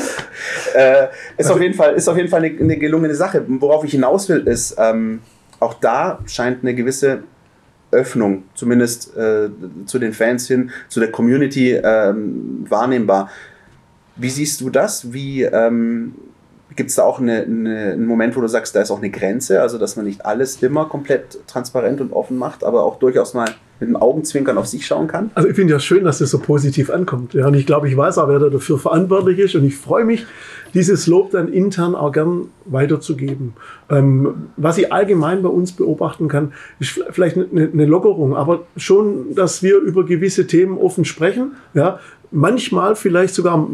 Äh, 0.76 1.08
ist, 1.38 1.52
auf 1.52 1.60
jeden 1.60 1.74
Fall, 1.74 1.94
ist 1.96 2.08
auf 2.08 2.18
jeden 2.18 2.30
Fall 2.30 2.44
eine, 2.44 2.58
eine 2.58 2.78
gelungene 2.78 3.16
Sache. 3.16 3.44
Worauf 3.48 3.84
ich 3.84 3.92
hinaus 3.92 4.30
will, 4.30 4.48
ist, 4.48 4.76
ähm, 4.78 5.20
auch 5.60 5.76
da 5.76 6.20
scheint 6.26 6.64
eine 6.64 6.74
gewisse 6.74 7.24
Öffnung, 7.92 8.44
zumindest 8.56 9.16
äh, 9.16 9.50
zu 9.86 10.00
den 10.00 10.14
Fans 10.14 10.48
hin, 10.48 10.72
zu 10.90 11.00
der 11.00 11.12
Community 11.12 11.74
ähm, 11.74 12.66
wahrnehmbar. 12.68 13.30
Wie 14.16 14.30
siehst 14.30 14.62
du 14.62 14.70
das? 14.70 15.12
Wie, 15.12 15.44
ähm, 15.44 16.16
Gibt 16.76 16.90
es 16.90 16.96
da 16.96 17.04
auch 17.04 17.20
eine, 17.20 17.44
eine, 17.44 17.94
einen 17.94 18.06
Moment, 18.06 18.36
wo 18.36 18.42
du 18.42 18.48
sagst, 18.48 18.76
da 18.76 18.82
ist 18.82 18.92
auch 18.92 18.98
eine 18.98 19.10
Grenze, 19.10 19.62
also 19.62 19.78
dass 19.78 19.96
man 19.96 20.06
nicht 20.06 20.26
alles 20.26 20.62
immer 20.62 20.86
komplett 20.86 21.48
transparent 21.48 22.02
und 22.02 22.12
offen 22.12 22.38
macht, 22.38 22.64
aber 22.64 22.84
auch 22.84 23.00
durchaus 23.00 23.34
mal 23.34 23.48
mit 23.80 23.90
dem 23.90 23.96
Augenzwinkern 23.96 24.58
auf 24.58 24.68
sich 24.68 24.86
schauen 24.86 25.08
kann? 25.08 25.32
Also 25.36 25.50
ich 25.50 25.56
finde 25.56 25.74
ja 25.74 25.80
schön, 25.80 26.04
dass 26.04 26.20
das 26.20 26.32
so 26.32 26.40
positiv 26.40 26.90
ankommt. 26.90 27.34
Ja, 27.34 27.48
und 27.48 27.56
ich 27.56 27.66
glaube, 27.66 27.90
ich 27.90 27.98
weiß 27.98 28.18
auch, 28.18 28.28
wer 28.28 28.40
da 28.40 28.50
dafür 28.50 28.78
verantwortlich 28.78 29.40
ist. 29.40 29.56
Und 29.56 29.66
ich 29.66 29.76
freue 29.76 30.06
mich, 30.06 30.26
dieses 30.74 31.08
Lob 31.08 31.32
dann 31.32 31.52
intern 31.52 31.96
auch 31.96 32.12
gern 32.12 32.50
weiterzugeben. 32.66 33.54
Ähm, 33.90 34.50
was 34.58 34.78
ich 34.78 34.92
allgemein 34.92 35.42
bei 35.42 35.50
uns 35.50 35.74
beobachten 35.74 36.28
kann, 36.28 36.54
ist 36.80 37.02
vielleicht 37.12 37.38
eine, 37.38 37.70
eine 37.72 37.86
Lockerung, 37.86 38.36
aber 38.36 38.64
schon, 38.78 39.36
dass 39.36 39.62
wir 39.62 39.78
über 39.78 40.06
gewisse 40.06 40.48
Themen 40.48 40.78
offen 40.78 41.06
sprechen. 41.06 41.54
Ja, 41.74 42.00
manchmal 42.36 42.96
vielleicht 42.96 43.34
sogar 43.34 43.68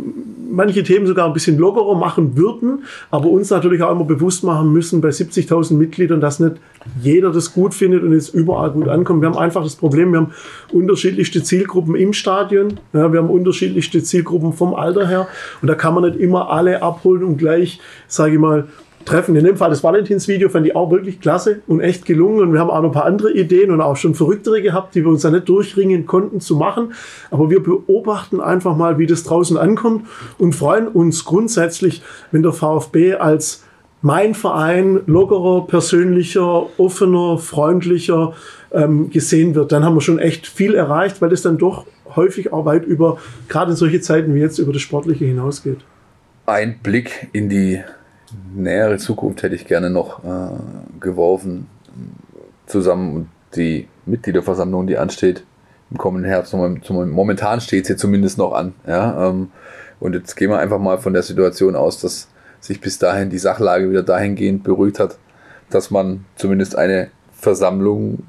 manche 0.52 0.84
Themen 0.84 1.08
sogar 1.08 1.28
ein 1.28 1.34
bisschen 1.34 1.58
lockerer 1.58 1.96
machen 1.96 2.36
würden, 2.36 2.84
aber 3.10 3.30
uns 3.30 3.50
natürlich 3.50 3.82
auch 3.82 3.92
immer 3.92 4.04
bewusst 4.04 4.44
machen 4.44 4.72
müssen 4.74 5.02
bei 5.02 5.10
70.000 5.10 5.76
Mitgliedern, 5.76 6.22
dass 6.22 6.40
nicht 6.40 6.58
jeder 7.02 7.32
das 7.32 7.54
gut 7.54 7.74
findet 7.74 8.04
und 8.04 8.14
jetzt 8.14 8.34
überall 8.34 8.72
gut 8.72 8.88
ankommt. 8.88 9.22
Wir 9.22 9.30
haben 9.30 9.38
einfach 9.38 9.64
das 9.64 9.76
Problem, 9.76 10.12
wir 10.12 10.20
haben 10.20 10.32
unterschiedlichste 10.72 11.44
Zielgruppen 11.44 11.96
im 11.96 12.14
Stadion, 12.14 12.80
ja, 12.94 13.12
wir 13.12 13.20
haben 13.20 13.30
unterschiedlichste 13.30 14.04
Zielgruppen 14.04 14.54
vom 14.54 14.76
Alter 14.76 15.08
her 15.08 15.28
und 15.62 15.68
da 15.68 15.76
kann 15.76 15.94
man 15.94 16.04
nicht 16.04 16.20
immer 16.20 16.50
alle 16.50 16.82
abholen 16.82 17.24
und 17.24 17.38
gleich, 17.38 17.80
sage 18.08 18.34
ich 18.34 18.40
mal, 18.40 18.68
treffen. 19.06 19.36
In 19.36 19.44
dem 19.44 19.58
Fall 19.58 19.70
das 19.70 19.84
Valentinsvideo 19.84 20.50
fand 20.50 20.68
ich 20.68 20.76
auch 20.76 20.92
wirklich 20.92 21.20
klasse 21.20 21.62
und 21.68 21.80
echt 21.80 22.06
gelungen. 22.06 22.42
Und 22.42 22.54
wir 22.54 22.60
haben 22.60 22.70
auch 22.70 22.82
noch 22.82 22.90
ein 22.90 22.94
paar 22.94 23.06
andere 23.06 23.32
Ideen 23.32 23.72
und 23.72 23.82
auch 23.82 23.98
schon 23.98 24.16
verrücktere 24.16 24.62
gehabt, 24.62 24.96
die 24.96 25.04
wir 25.04 25.10
uns 25.10 25.22
da 25.22 25.32
nicht 25.32 25.48
durchringen 25.50 26.06
konnten 26.06 26.40
zu 26.40 26.56
machen. 26.56 26.94
Aber 27.30 27.50
wir 27.50 27.62
beobachten 27.62 28.40
einfach 28.42 28.76
mal, 28.76 28.98
wie 28.98 29.08
das 29.08 29.24
draußen 29.24 29.58
ankommt 29.58 30.08
und 30.38 30.54
freuen 30.54 30.88
uns 30.88 31.26
grundsätzlich, 31.26 32.02
wenn 32.32 32.44
der 32.44 32.54
VfB 32.54 33.16
als 33.16 33.64
mein 34.02 34.34
Verein 34.34 35.02
lockerer, 35.06 35.68
persönlicher, 35.68 36.66
offener, 36.80 37.38
freundlicher 37.38 38.34
ähm, 38.72 39.10
gesehen 39.10 39.54
wird. 39.56 39.72
Dann 39.72 39.86
haben 39.86 39.96
wir 39.96 40.02
schon 40.02 40.20
echt 40.20 40.48
viel 40.48 40.74
erreicht, 40.74 41.22
weil 41.22 41.30
das 41.30 41.44
dann 41.44 41.58
doch 41.58 41.86
häufig 42.16 42.52
auch 42.52 42.66
weit 42.66 42.86
über, 42.86 43.18
gerade 43.48 43.72
in 43.72 43.78
solche 43.78 44.02
Zeiten 44.02 44.34
wie 44.34 44.40
jetzt, 44.40 44.60
über 44.60 44.74
das 44.74 44.82
Sportliche 44.82 45.26
hinausgeht. 45.26 45.80
Ein 46.46 46.80
Blick 46.82 47.30
in 47.32 47.50
die 47.50 47.82
nähere 48.54 48.98
Zukunft 48.98 49.44
hätte 49.44 49.56
ich 49.56 49.66
gerne 49.66 49.90
noch 49.90 50.24
äh, 50.24 50.50
geworfen, 51.00 51.68
zusammen 52.66 53.30
die 53.56 53.88
Mitgliederversammlung, 54.06 54.88
die 54.88 54.98
ansteht, 54.98 55.44
im 55.90 55.98
kommenden 55.98 56.30
Herbst. 56.30 56.54
Momentan 56.54 57.62
steht 57.62 57.86
sie 57.86 57.96
zumindest 57.96 58.38
noch 58.38 58.54
an. 58.54 58.74
Ja? 58.88 59.30
Ähm, 59.30 59.52
und 60.00 60.14
jetzt 60.14 60.36
gehen 60.36 60.50
wir 60.50 60.60
einfach 60.60 60.80
mal 60.80 60.98
von 60.98 61.14
der 61.14 61.24
Situation 61.24 61.76
aus, 61.76 62.00
dass 62.00 62.28
sich 62.60 62.80
bis 62.80 63.00
dahin 63.00 63.30
die 63.30 63.40
Sachlage 63.40 63.90
wieder 63.90 64.04
dahingehend 64.04 64.64
beruhigt 64.64 65.00
hat, 65.00 65.18
dass 65.70 65.92
man 65.92 66.26
zumindest 66.36 66.78
eine 66.78 67.10
Versammlung 67.34 68.20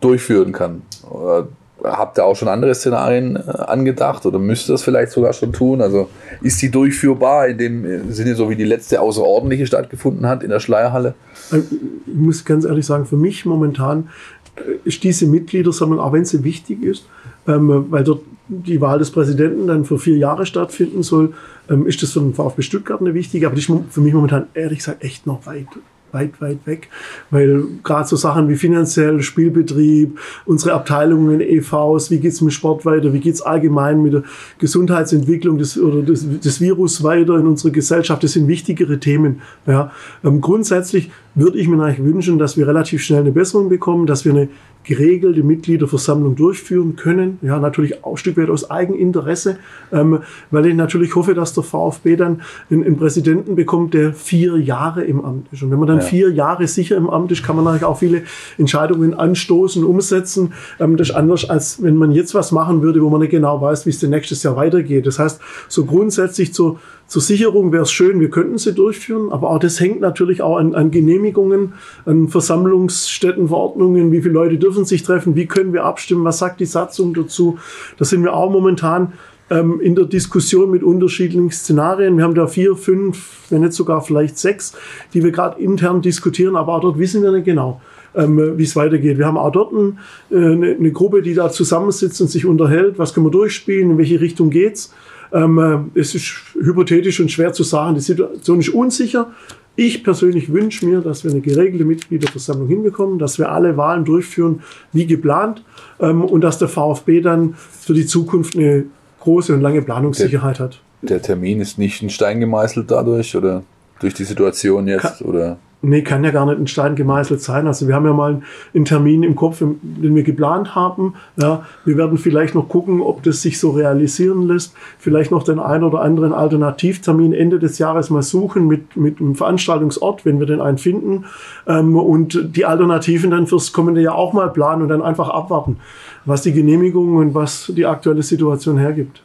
durchführen 0.00 0.52
kann. 0.52 0.82
Oder 1.08 1.48
habt 1.84 2.18
ihr 2.18 2.24
auch 2.24 2.36
schon 2.36 2.48
andere 2.48 2.74
Szenarien 2.74 3.36
äh, 3.36 3.40
angedacht 3.40 4.26
oder 4.26 4.38
müsst 4.38 4.68
ihr 4.68 4.72
das 4.72 4.82
vielleicht 4.82 5.12
sogar 5.12 5.32
schon 5.32 5.52
tun? 5.52 5.80
Also 5.80 6.08
ist 6.42 6.60
die 6.62 6.70
durchführbar 6.70 7.48
in 7.48 7.58
dem 7.58 8.12
Sinne, 8.12 8.34
so 8.34 8.50
wie 8.50 8.56
die 8.56 8.64
letzte 8.64 9.00
außerordentliche 9.00 9.66
stattgefunden 9.66 10.26
hat 10.26 10.42
in 10.42 10.50
der 10.50 10.60
Schleierhalle? 10.60 11.14
Also, 11.50 11.66
ich 12.06 12.14
muss 12.14 12.44
ganz 12.44 12.64
ehrlich 12.64 12.86
sagen, 12.86 13.06
für 13.06 13.16
mich 13.16 13.44
momentan 13.44 14.08
äh, 14.56 14.60
ist 14.84 15.02
diese 15.02 15.26
Mitgliedersammlung, 15.26 16.00
auch 16.00 16.12
wenn 16.12 16.24
sie 16.24 16.44
wichtig 16.44 16.82
ist, 16.82 17.06
ähm, 17.46 17.86
weil 17.90 18.04
dort 18.04 18.22
die 18.48 18.80
Wahl 18.80 18.98
des 18.98 19.10
Präsidenten 19.10 19.66
dann 19.66 19.84
für 19.84 19.98
vier 19.98 20.16
Jahre 20.16 20.44
stattfinden 20.44 21.02
soll, 21.02 21.34
ähm, 21.68 21.86
ist 21.86 22.02
das 22.02 22.12
für 22.12 22.20
den 22.20 22.34
VfB 22.34 22.62
Stuttgart 22.62 23.00
eine 23.00 23.14
wichtige, 23.14 23.46
aber 23.46 23.54
die 23.54 23.60
ist 23.60 23.72
für 23.90 24.00
mich 24.00 24.12
momentan 24.12 24.46
ehrlich 24.54 24.78
gesagt 24.78 25.04
echt 25.04 25.26
noch 25.26 25.46
weit 25.46 25.68
weit, 26.12 26.40
weit 26.40 26.58
weg, 26.66 26.88
weil 27.30 27.64
gerade 27.82 28.08
so 28.08 28.16
Sachen 28.16 28.48
wie 28.48 28.56
finanziell, 28.56 29.22
Spielbetrieb, 29.22 30.18
unsere 30.44 30.74
Abteilungen, 30.74 31.40
EVs, 31.40 32.10
wie 32.10 32.18
geht's 32.18 32.40
mit 32.40 32.52
Sport 32.52 32.84
weiter, 32.84 33.12
wie 33.12 33.20
geht's 33.20 33.42
allgemein 33.42 34.02
mit 34.02 34.12
der 34.12 34.22
Gesundheitsentwicklung 34.58 35.58
des, 35.58 35.78
oder 35.78 36.02
des, 36.02 36.40
des 36.40 36.60
Virus 36.60 37.02
weiter 37.02 37.36
in 37.38 37.46
unserer 37.46 37.72
Gesellschaft, 37.72 38.22
das 38.22 38.32
sind 38.32 38.48
wichtigere 38.48 38.98
Themen. 38.98 39.40
Ja. 39.66 39.92
Ähm, 40.24 40.40
grundsätzlich 40.40 41.10
würde 41.34 41.58
ich 41.58 41.68
mir 41.68 41.82
eigentlich 41.82 42.04
wünschen, 42.04 42.38
dass 42.38 42.56
wir 42.56 42.66
relativ 42.66 43.02
schnell 43.02 43.20
eine 43.20 43.32
Besserung 43.32 43.68
bekommen, 43.68 44.06
dass 44.06 44.24
wir 44.24 44.32
eine 44.32 44.48
geregelte 44.82 45.42
Mitgliederversammlung 45.42 46.36
durchführen 46.36 46.96
können. 46.96 47.38
Ja, 47.42 47.58
natürlich 47.58 48.02
auch 48.02 48.12
ein 48.12 48.16
Stück 48.16 48.38
weit 48.38 48.48
aus 48.48 48.70
Eigeninteresse, 48.70 49.58
ähm, 49.92 50.20
weil 50.50 50.66
ich 50.66 50.74
natürlich 50.74 51.14
hoffe, 51.14 51.34
dass 51.34 51.52
der 51.52 51.62
VfB 51.62 52.16
dann 52.16 52.40
einen, 52.70 52.84
einen, 52.84 52.96
Präsidenten 52.96 53.56
bekommt, 53.56 53.92
der 53.92 54.14
vier 54.14 54.56
Jahre 54.56 55.04
im 55.04 55.22
Amt 55.22 55.48
ist. 55.52 55.62
Und 55.62 55.70
wenn 55.70 55.78
man 55.78 55.88
dann 55.88 55.98
ja. 55.98 56.04
vier 56.04 56.30
Jahre 56.30 56.66
sicher 56.66 56.96
im 56.96 57.10
Amt 57.10 57.30
ist, 57.30 57.42
kann 57.42 57.56
man 57.56 57.66
natürlich 57.66 57.84
auch 57.84 57.98
viele 57.98 58.22
Entscheidungen 58.56 59.12
anstoßen, 59.12 59.84
umsetzen. 59.84 60.54
Ähm, 60.78 60.96
das 60.96 61.10
ist 61.10 61.14
anders, 61.14 61.48
als 61.48 61.82
wenn 61.82 61.96
man 61.96 62.10
jetzt 62.10 62.34
was 62.34 62.50
machen 62.50 62.80
würde, 62.80 63.02
wo 63.02 63.10
man 63.10 63.20
nicht 63.20 63.30
genau 63.30 63.60
weiß, 63.60 63.84
wie 63.84 63.90
es 63.90 63.98
denn 63.98 64.10
nächstes 64.10 64.42
Jahr 64.42 64.56
weitergeht. 64.56 65.06
Das 65.06 65.18
heißt, 65.18 65.40
so 65.68 65.84
grundsätzlich 65.84 66.54
zur 66.54 66.80
zur 67.10 67.22
Sicherung 67.22 67.72
wäre 67.72 67.82
es 67.82 67.90
schön, 67.90 68.20
wir 68.20 68.30
könnten 68.30 68.56
sie 68.56 68.72
durchführen, 68.72 69.32
aber 69.32 69.50
auch 69.50 69.58
das 69.58 69.80
hängt 69.80 70.00
natürlich 70.00 70.42
auch 70.42 70.58
an, 70.58 70.76
an 70.76 70.92
Genehmigungen, 70.92 71.72
an 72.06 72.28
Versammlungsstätten, 72.28 73.48
Verordnungen, 73.48 74.12
wie 74.12 74.22
viele 74.22 74.34
Leute 74.34 74.58
dürfen 74.58 74.84
sich 74.84 75.02
treffen, 75.02 75.34
wie 75.34 75.46
können 75.46 75.72
wir 75.72 75.84
abstimmen, 75.84 76.24
was 76.24 76.38
sagt 76.38 76.60
die 76.60 76.66
Satzung 76.66 77.12
dazu. 77.12 77.58
Da 77.98 78.04
sind 78.04 78.22
wir 78.22 78.32
auch 78.32 78.48
momentan 78.48 79.14
ähm, 79.50 79.80
in 79.80 79.96
der 79.96 80.04
Diskussion 80.04 80.70
mit 80.70 80.84
unterschiedlichen 80.84 81.50
Szenarien. 81.50 82.16
Wir 82.16 82.22
haben 82.22 82.36
da 82.36 82.46
vier, 82.46 82.76
fünf, 82.76 83.40
wenn 83.50 83.62
nicht 83.62 83.72
sogar 83.72 84.02
vielleicht 84.02 84.38
sechs, 84.38 84.74
die 85.12 85.24
wir 85.24 85.32
gerade 85.32 85.60
intern 85.60 86.02
diskutieren, 86.02 86.54
aber 86.54 86.76
auch 86.76 86.80
dort 86.80 87.00
wissen 87.00 87.24
wir 87.24 87.32
nicht 87.32 87.44
genau. 87.44 87.80
Ähm, 88.14 88.56
wie 88.56 88.62
es 88.62 88.76
weitergeht. 88.76 89.18
Wir 89.18 89.26
haben 89.26 89.36
auch 89.36 89.50
dort 89.50 89.72
ein, 89.72 89.98
äh, 90.30 90.36
eine, 90.36 90.74
eine 90.74 90.92
Gruppe, 90.92 91.22
die 91.22 91.34
da 91.34 91.50
zusammensitzt 91.50 92.20
und 92.20 92.28
sich 92.28 92.44
unterhält. 92.44 92.98
Was 92.98 93.14
können 93.14 93.26
wir 93.26 93.30
durchspielen? 93.30 93.90
In 93.90 93.98
welche 93.98 94.20
Richtung 94.20 94.50
geht's? 94.50 94.92
Ähm, 95.32 95.90
äh, 95.94 95.98
es 95.98 96.14
ist 96.14 96.34
hypothetisch 96.54 97.20
und 97.20 97.30
schwer 97.30 97.52
zu 97.52 97.62
sagen. 97.62 97.94
Die 97.94 98.00
Situation 98.00 98.60
ist 98.60 98.70
unsicher. 98.70 99.30
Ich 99.76 100.04
persönlich 100.04 100.52
wünsche 100.52 100.84
mir, 100.84 101.00
dass 101.00 101.24
wir 101.24 101.30
eine 101.30 101.40
geregelte 101.40 101.84
Mitgliederversammlung 101.84 102.68
hinbekommen, 102.68 103.18
dass 103.18 103.38
wir 103.38 103.50
alle 103.50 103.76
Wahlen 103.76 104.04
durchführen 104.04 104.62
wie 104.92 105.06
geplant 105.06 105.64
ähm, 106.00 106.24
und 106.24 106.42
dass 106.42 106.58
der 106.58 106.68
VfB 106.68 107.20
dann 107.20 107.54
für 107.54 107.94
die 107.94 108.06
Zukunft 108.06 108.56
eine 108.56 108.86
große 109.20 109.54
und 109.54 109.60
lange 109.60 109.82
Planungssicherheit 109.82 110.58
der, 110.58 110.64
hat. 110.66 110.80
Der 111.02 111.22
Termin 111.22 111.60
ist 111.60 111.78
nicht 111.78 112.02
in 112.02 112.10
Stein 112.10 112.40
gemeißelt 112.40 112.90
dadurch 112.90 113.36
oder 113.36 113.62
durch 114.00 114.14
die 114.14 114.24
Situation 114.24 114.88
jetzt? 114.88 115.18
Kann, 115.18 115.28
oder? 115.28 115.58
Nee, 115.82 116.02
kann 116.02 116.22
ja 116.24 116.30
gar 116.30 116.44
nicht 116.44 116.58
in 116.58 116.66
Stein 116.66 116.94
gemeißelt 116.94 117.40
sein. 117.40 117.66
Also 117.66 117.88
wir 117.88 117.94
haben 117.94 118.04
ja 118.04 118.12
mal 118.12 118.42
einen 118.74 118.84
Termin 118.84 119.22
im 119.22 119.34
Kopf, 119.34 119.60
den 119.60 120.14
wir 120.14 120.22
geplant 120.22 120.74
haben. 120.74 121.14
Ja, 121.36 121.64
wir 121.86 121.96
werden 121.96 122.18
vielleicht 122.18 122.54
noch 122.54 122.68
gucken, 122.68 123.00
ob 123.00 123.22
das 123.22 123.40
sich 123.40 123.58
so 123.58 123.70
realisieren 123.70 124.46
lässt. 124.46 124.74
Vielleicht 124.98 125.30
noch 125.30 125.42
den 125.42 125.58
einen 125.58 125.84
oder 125.84 126.02
anderen 126.02 126.34
Alternativtermin 126.34 127.32
Ende 127.32 127.58
des 127.58 127.78
Jahres 127.78 128.10
mal 128.10 128.22
suchen 128.22 128.66
mit, 128.66 128.94
mit 128.96 129.20
einem 129.20 129.34
Veranstaltungsort, 129.34 130.26
wenn 130.26 130.38
wir 130.38 130.46
den 130.46 130.60
einen 130.60 130.76
finden. 130.76 131.24
Ähm, 131.66 131.96
und 131.96 132.54
die 132.54 132.66
Alternativen 132.66 133.30
dann 133.30 133.46
fürs 133.46 133.72
kommende 133.72 134.02
Jahr 134.02 134.16
auch 134.16 134.34
mal 134.34 134.50
planen 134.50 134.82
und 134.82 134.88
dann 134.88 135.00
einfach 135.00 135.30
abwarten, 135.30 135.78
was 136.26 136.42
die 136.42 136.52
Genehmigung 136.52 137.16
und 137.16 137.34
was 137.34 137.72
die 137.74 137.86
aktuelle 137.86 138.22
Situation 138.22 138.76
hergibt. 138.76 139.22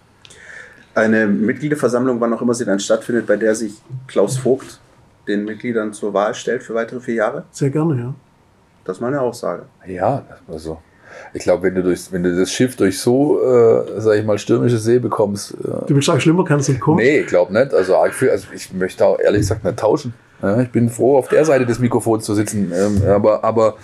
Eine 0.94 1.28
Mitgliederversammlung, 1.28 2.22
wann 2.22 2.32
auch 2.32 2.42
immer 2.42 2.54
sie 2.54 2.64
dann 2.64 2.80
stattfindet, 2.80 3.28
bei 3.28 3.36
der 3.36 3.56
sich 3.56 3.74
Klaus 4.08 4.38
Vogt 4.38 4.80
den 5.28 5.46
Mitgliedern 5.46 5.94
zur 5.94 6.14
Wahl 6.14 6.34
stellt 6.34 6.64
für 6.64 6.74
weitere 6.74 7.00
vier 7.00 7.16
Jahre? 7.16 7.44
Sehr 7.52 7.70
gerne, 7.70 7.98
ja. 7.98 8.14
Das 8.84 8.98
ist 8.98 9.02
meine 9.02 9.20
Aussage. 9.20 9.64
Ja, 9.88 10.24
also 10.48 10.78
ich 11.34 11.44
glaube, 11.44 11.64
wenn 11.64 11.76
du 11.76 11.84
durch, 11.84 12.12
wenn 12.12 12.24
du 12.24 12.36
das 12.36 12.52
Schiff 12.52 12.76
durch 12.76 13.00
so, 13.00 13.42
äh, 13.42 14.00
sag 14.00 14.18
ich 14.18 14.26
mal, 14.26 14.38
stürmische 14.38 14.78
See 14.78 15.00
bekommst. 15.00 15.54
Äh, 15.54 15.88
du 15.88 15.96
willst 15.96 16.08
sagen, 16.08 16.20
schlimmer 16.20 16.46
kannst 16.46 16.68
du 16.68 16.74
nicht 16.74 16.82
kommen? 16.82 16.98
Nee, 16.98 17.20
ich 17.20 17.28
glaube 17.28 17.54
nicht. 17.54 17.74
Also 17.74 17.96
ich, 18.06 18.32
also 18.32 18.48
ich 18.54 18.74
möchte 18.74 19.06
auch 19.06 19.20
ehrlich 19.20 19.42
gesagt 19.42 19.64
nicht 19.64 19.78
tauschen. 19.78 20.14
Ja, 20.42 20.62
ich 20.62 20.70
bin 20.70 20.90
froh, 20.90 21.18
auf 21.18 21.28
der 21.30 21.46
Seite 21.46 21.66
des 21.66 21.80
Mikrofons 21.80 22.26
zu 22.26 22.34
sitzen. 22.34 22.72
Ähm, 22.74 23.02
aber, 23.08 23.44
aber 23.44 23.76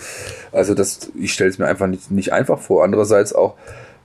also 0.52 0.74
das, 0.74 1.12
ich 1.16 1.34
stelle 1.34 1.50
es 1.50 1.58
mir 1.58 1.66
einfach 1.66 1.88
nicht, 1.88 2.12
nicht 2.12 2.34
einfach 2.34 2.60
vor. 2.60 2.84
Andererseits 2.84 3.34
auch, 3.34 3.56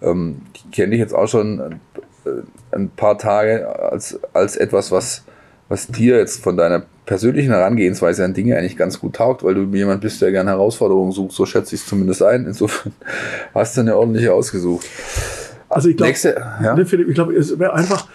ähm, 0.00 0.42
ich 0.54 0.70
kenne 0.70 0.90
dich 0.90 1.00
jetzt 1.00 1.14
auch 1.14 1.28
schon 1.28 1.80
äh, 2.24 2.30
ein 2.72 2.90
paar 2.90 3.18
Tage 3.18 3.68
als, 3.90 4.18
als 4.32 4.56
etwas, 4.56 4.92
was, 4.92 5.24
was 5.68 5.88
dir 5.88 6.16
jetzt 6.16 6.42
von 6.42 6.56
deiner 6.56 6.84
persönlichen 7.06 7.52
Herangehensweise 7.52 8.24
an 8.24 8.34
Dinge 8.34 8.58
eigentlich 8.58 8.76
ganz 8.76 9.00
gut 9.00 9.14
taugt, 9.14 9.44
weil 9.44 9.54
du 9.54 9.62
jemand 9.76 10.00
bist, 10.00 10.20
der 10.20 10.32
gerne 10.32 10.50
Herausforderungen 10.50 11.12
sucht. 11.12 11.32
So 11.32 11.46
schätze 11.46 11.76
ich 11.76 11.80
es 11.80 11.86
zumindest 11.86 12.22
ein. 12.22 12.46
Insofern 12.46 12.92
hast 13.54 13.76
du 13.76 13.80
eine 13.80 13.96
ordentliche 13.96 14.34
ausgesucht. 14.34 14.86
Also 15.68 15.88
ich 15.88 15.96
glaube, 15.96 16.12
ja? 16.62 16.76
Ich 16.76 17.14
glaube, 17.14 17.34
es 17.34 17.58
wäre 17.58 17.72
einfach, 17.74 18.08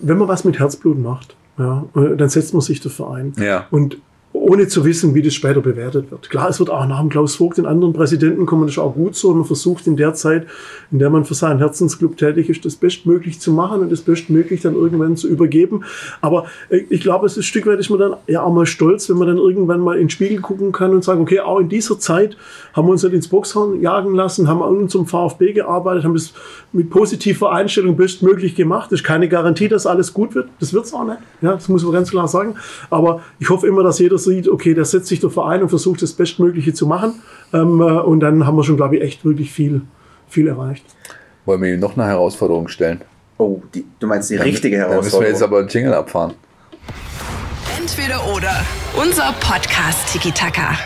wenn 0.00 0.18
man 0.18 0.28
was 0.28 0.44
mit 0.44 0.58
Herzblut 0.58 0.98
macht, 0.98 1.36
ja, 1.58 1.84
dann 1.94 2.28
setzt 2.28 2.52
man 2.54 2.60
sich 2.60 2.80
dafür 2.80 3.12
ein. 3.12 3.34
Ja. 3.38 3.66
Und 3.70 3.98
ohne 4.42 4.66
zu 4.66 4.84
wissen, 4.84 5.14
wie 5.14 5.22
das 5.22 5.34
später 5.34 5.60
bewertet 5.60 6.10
wird. 6.10 6.28
Klar, 6.28 6.48
es 6.48 6.58
wird 6.58 6.68
auch 6.68 6.86
nach 6.86 7.00
dem 7.00 7.08
Klaus 7.08 7.36
Vogt 7.36 7.58
den 7.58 7.66
anderen 7.66 7.92
Präsidenten 7.92 8.44
kommen, 8.44 8.62
das 8.62 8.72
ist 8.72 8.78
auch 8.78 8.94
gut 8.94 9.14
so. 9.14 9.32
Man 9.32 9.44
versucht 9.44 9.86
in 9.86 9.96
der 9.96 10.14
Zeit, 10.14 10.46
in 10.90 10.98
der 10.98 11.10
man 11.10 11.24
für 11.24 11.34
seinen 11.34 11.58
Herzensclub 11.58 12.16
tätig 12.16 12.48
ist, 12.48 12.64
das 12.64 12.76
bestmöglich 12.76 13.40
zu 13.40 13.52
machen 13.52 13.80
und 13.80 13.92
das 13.92 14.00
bestmöglich 14.00 14.60
dann 14.60 14.74
irgendwann 14.74 15.16
zu 15.16 15.28
übergeben. 15.28 15.84
Aber 16.20 16.46
ich 16.70 17.00
glaube, 17.00 17.26
es 17.26 17.32
ist 17.32 17.38
ein 17.38 17.42
Stück 17.44 17.66
weit 17.66 17.78
ist 17.78 17.90
man 17.90 18.00
dann 18.00 18.16
ja 18.26 18.42
auch 18.42 18.52
mal 18.52 18.66
stolz, 18.66 19.08
wenn 19.08 19.16
man 19.16 19.28
dann 19.28 19.38
irgendwann 19.38 19.80
mal 19.80 19.94
in 19.94 20.04
den 20.04 20.10
Spiegel 20.10 20.40
gucken 20.40 20.72
kann 20.72 20.90
und 20.90 21.04
sagen, 21.04 21.20
okay, 21.22 21.40
auch 21.40 21.60
in 21.60 21.68
dieser 21.68 21.98
Zeit 21.98 22.36
haben 22.72 22.88
wir 22.88 22.92
uns 22.92 23.02
nicht 23.04 23.14
ins 23.14 23.28
Boxhorn 23.28 23.80
jagen 23.80 24.14
lassen, 24.14 24.48
haben 24.48 24.62
an 24.62 24.76
unserem 24.76 25.06
VfB 25.06 25.52
gearbeitet, 25.52 26.04
haben 26.04 26.14
das 26.14 26.32
mit 26.72 26.90
positiver 26.90 27.52
Einstellung 27.52 27.96
bestmöglich 27.96 28.54
gemacht. 28.54 28.90
Das 28.90 29.00
ist 29.00 29.06
keine 29.06 29.28
Garantie, 29.28 29.68
dass 29.68 29.86
alles 29.86 30.12
gut 30.12 30.34
wird. 30.34 30.48
Das 30.58 30.72
wird 30.72 30.86
es 30.86 30.92
auch 30.92 31.04
nicht. 31.04 31.18
Ja, 31.42 31.52
das 31.52 31.68
muss 31.68 31.84
man 31.84 31.92
ganz 31.92 32.10
klar 32.10 32.28
sagen. 32.28 32.54
Aber 32.90 33.22
ich 33.38 33.50
hoffe 33.50 33.66
immer, 33.66 33.82
dass 33.82 33.98
jeder 33.98 34.18
sieht, 34.34 34.48
okay, 34.48 34.74
da 34.74 34.84
setzt 34.84 35.08
sich 35.08 35.20
der 35.20 35.30
Verein 35.30 35.62
und 35.62 35.68
versucht 35.68 36.02
das 36.02 36.12
Bestmögliche 36.12 36.72
zu 36.72 36.86
machen. 36.86 37.22
Ähm, 37.52 37.80
äh, 37.80 37.84
und 37.84 38.20
dann 38.20 38.46
haben 38.46 38.56
wir 38.56 38.64
schon, 38.64 38.76
glaube 38.76 38.96
ich, 38.96 39.02
echt 39.02 39.24
wirklich 39.24 39.52
viel, 39.52 39.82
viel 40.28 40.48
erreicht. 40.48 40.84
Wollen 41.44 41.62
wir 41.62 41.74
ihm 41.74 41.80
noch 41.80 41.96
eine 41.96 42.06
Herausforderung 42.06 42.68
stellen? 42.68 43.00
Oh, 43.38 43.60
die, 43.74 43.84
du 43.98 44.06
meinst 44.06 44.30
die 44.30 44.36
richtige 44.36 44.78
dann, 44.78 44.90
Herausforderung? 44.90 45.10
Dann 45.10 45.20
müssen 45.20 45.20
wir 45.20 45.28
jetzt 45.28 45.42
aber 45.42 45.58
einen 45.58 45.68
Jingle 45.68 45.94
abfahren. 45.94 46.34
Entweder 47.78 48.24
oder. 48.34 48.64
Unser 49.00 49.34
Podcast 49.40 50.12
Tiki 50.12 50.30
Taka. 50.30 50.78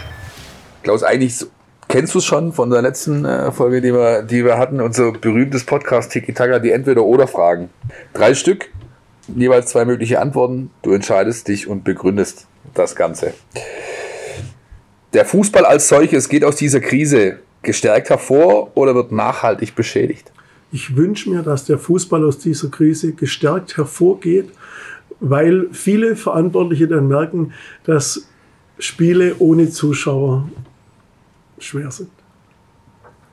Klaus, 0.83 1.03
eigentlich 1.03 1.45
kennst 1.89 2.15
du 2.15 2.19
es 2.19 2.25
schon 2.25 2.53
von 2.53 2.71
der 2.71 2.83
letzten 2.83 3.25
äh, 3.25 3.53
Folge, 3.53 3.81
die 3.81 3.93
wir, 3.93 4.23
die 4.23 4.45
wir 4.45 4.59
hatten, 4.59 4.81
unser 4.81 5.13
berühmtes 5.13 5.65
Podcast 5.65 6.13
Tiki 6.13 6.33
Taka, 6.33 6.59
die 6.59 6.71
Entweder-Oder-Fragen. 6.71 7.69
Drei 8.15 8.35
Stück, 8.35 8.71
jeweils 9.29 9.67
zwei 9.67 9.85
mögliche 9.85 10.21
Antworten. 10.21 10.71
Du 10.83 10.93
entscheidest 10.93 11.49
dich 11.49 11.69
und 11.69 11.85
begründest 11.85 12.47
das 12.75 12.95
Ganze. 12.95 13.35
Der 15.13 15.25
Fußball 15.25 15.65
als 15.65 15.89
solches 15.89 16.29
geht 16.29 16.45
aus 16.45 16.57
dieser 16.57 16.81
Krise 16.81 17.39
gestärkt 17.63 18.11
hervor 18.11 18.71
oder 18.77 18.95
wird 18.95 19.13
nachhaltig 19.13 19.75
beschädigt? 19.75 20.33
Ich 20.73 20.97
wünsche 20.97 21.31
mir, 21.31 21.43
dass 21.43 21.65
der 21.65 21.79
Fußball 21.79 22.25
aus 22.25 22.39
dieser 22.39 22.69
Krise 22.69 23.13
gestärkt 23.13 23.77
hervorgeht, 23.77 24.51
weil 25.21 25.69
viele 25.73 26.17
Verantwortliche 26.17 26.89
dann 26.89 27.09
merken, 27.09 27.53
dass 27.85 28.29
Spiele 28.79 29.37
ohne 29.39 29.71
Zuschauer 29.71 30.49
schwer 31.59 31.91
sind. 31.91 32.11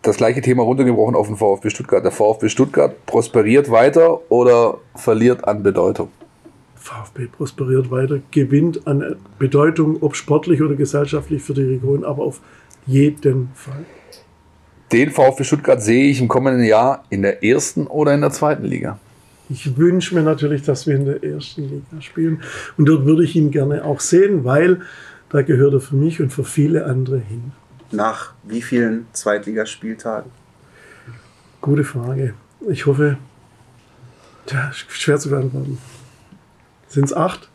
Das 0.03 0.17
gleiche 0.17 0.41
Thema 0.41 0.63
runtergebrochen 0.63 1.15
auf 1.15 1.27
den 1.27 1.37
VfB 1.37 1.69
Stuttgart. 1.69 2.03
Der 2.03 2.11
VfB 2.11 2.49
Stuttgart 2.49 3.05
prosperiert 3.05 3.71
weiter 3.71 4.19
oder 4.31 4.79
verliert 4.95 5.45
an 5.47 5.63
Bedeutung? 5.63 6.09
VfB 6.83 7.27
prosperiert 7.27 7.89
weiter, 7.91 8.19
gewinnt 8.31 8.85
an 8.85 9.15
Bedeutung, 9.39 10.03
ob 10.03 10.17
sportlich 10.17 10.61
oder 10.61 10.75
gesellschaftlich 10.75 11.41
für 11.41 11.53
die 11.53 11.63
Region, 11.63 12.03
aber 12.03 12.23
auf 12.23 12.41
jeden 12.85 13.49
Fall. 13.55 13.85
Den 14.91 15.09
VfB 15.09 15.45
Stuttgart 15.45 15.81
sehe 15.81 16.09
ich 16.09 16.19
im 16.19 16.27
kommenden 16.27 16.65
Jahr 16.65 17.05
in 17.09 17.21
der 17.21 17.41
ersten 17.41 17.87
oder 17.87 18.13
in 18.13 18.19
der 18.19 18.31
zweiten 18.31 18.65
Liga. 18.65 18.99
Ich 19.49 19.77
wünsche 19.77 20.13
mir 20.13 20.23
natürlich, 20.23 20.63
dass 20.63 20.85
wir 20.85 20.95
in 20.95 21.05
der 21.05 21.23
ersten 21.23 21.63
Liga 21.63 22.01
spielen. 22.01 22.41
Und 22.77 22.85
dort 22.85 23.05
würde 23.05 23.23
ich 23.23 23.35
ihn 23.35 23.51
gerne 23.51 23.85
auch 23.85 24.01
sehen, 24.01 24.43
weil 24.43 24.81
da 25.29 25.41
gehört 25.41 25.73
er 25.73 25.79
für 25.79 25.95
mich 25.95 26.21
und 26.21 26.31
für 26.31 26.43
viele 26.43 26.85
andere 26.85 27.17
hin. 27.17 27.53
Nach 27.91 28.33
wie 28.43 28.61
vielen 28.61 29.07
Zweitligaspieltagen? 29.13 30.31
Gute 31.61 31.85
Frage. 31.85 32.33
Ich 32.69 32.85
hoffe, 32.85 33.17
ja, 34.49 34.71
schwer 34.73 35.17
zu 35.17 35.29
beantworten. 35.29 35.77
Sind 36.93 37.05
es 37.05 37.13
acht? 37.13 37.49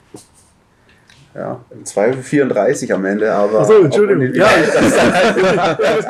Ja, 1.32 1.60
im 1.70 1.84
Zweifel 1.84 2.20
34 2.20 2.92
am 2.92 3.04
Ende, 3.04 3.32
aber. 3.32 3.60
Achso, 3.60 3.74
Entschuldigung. 3.84 4.34
Ja, 4.34 4.48
ich 4.58 6.08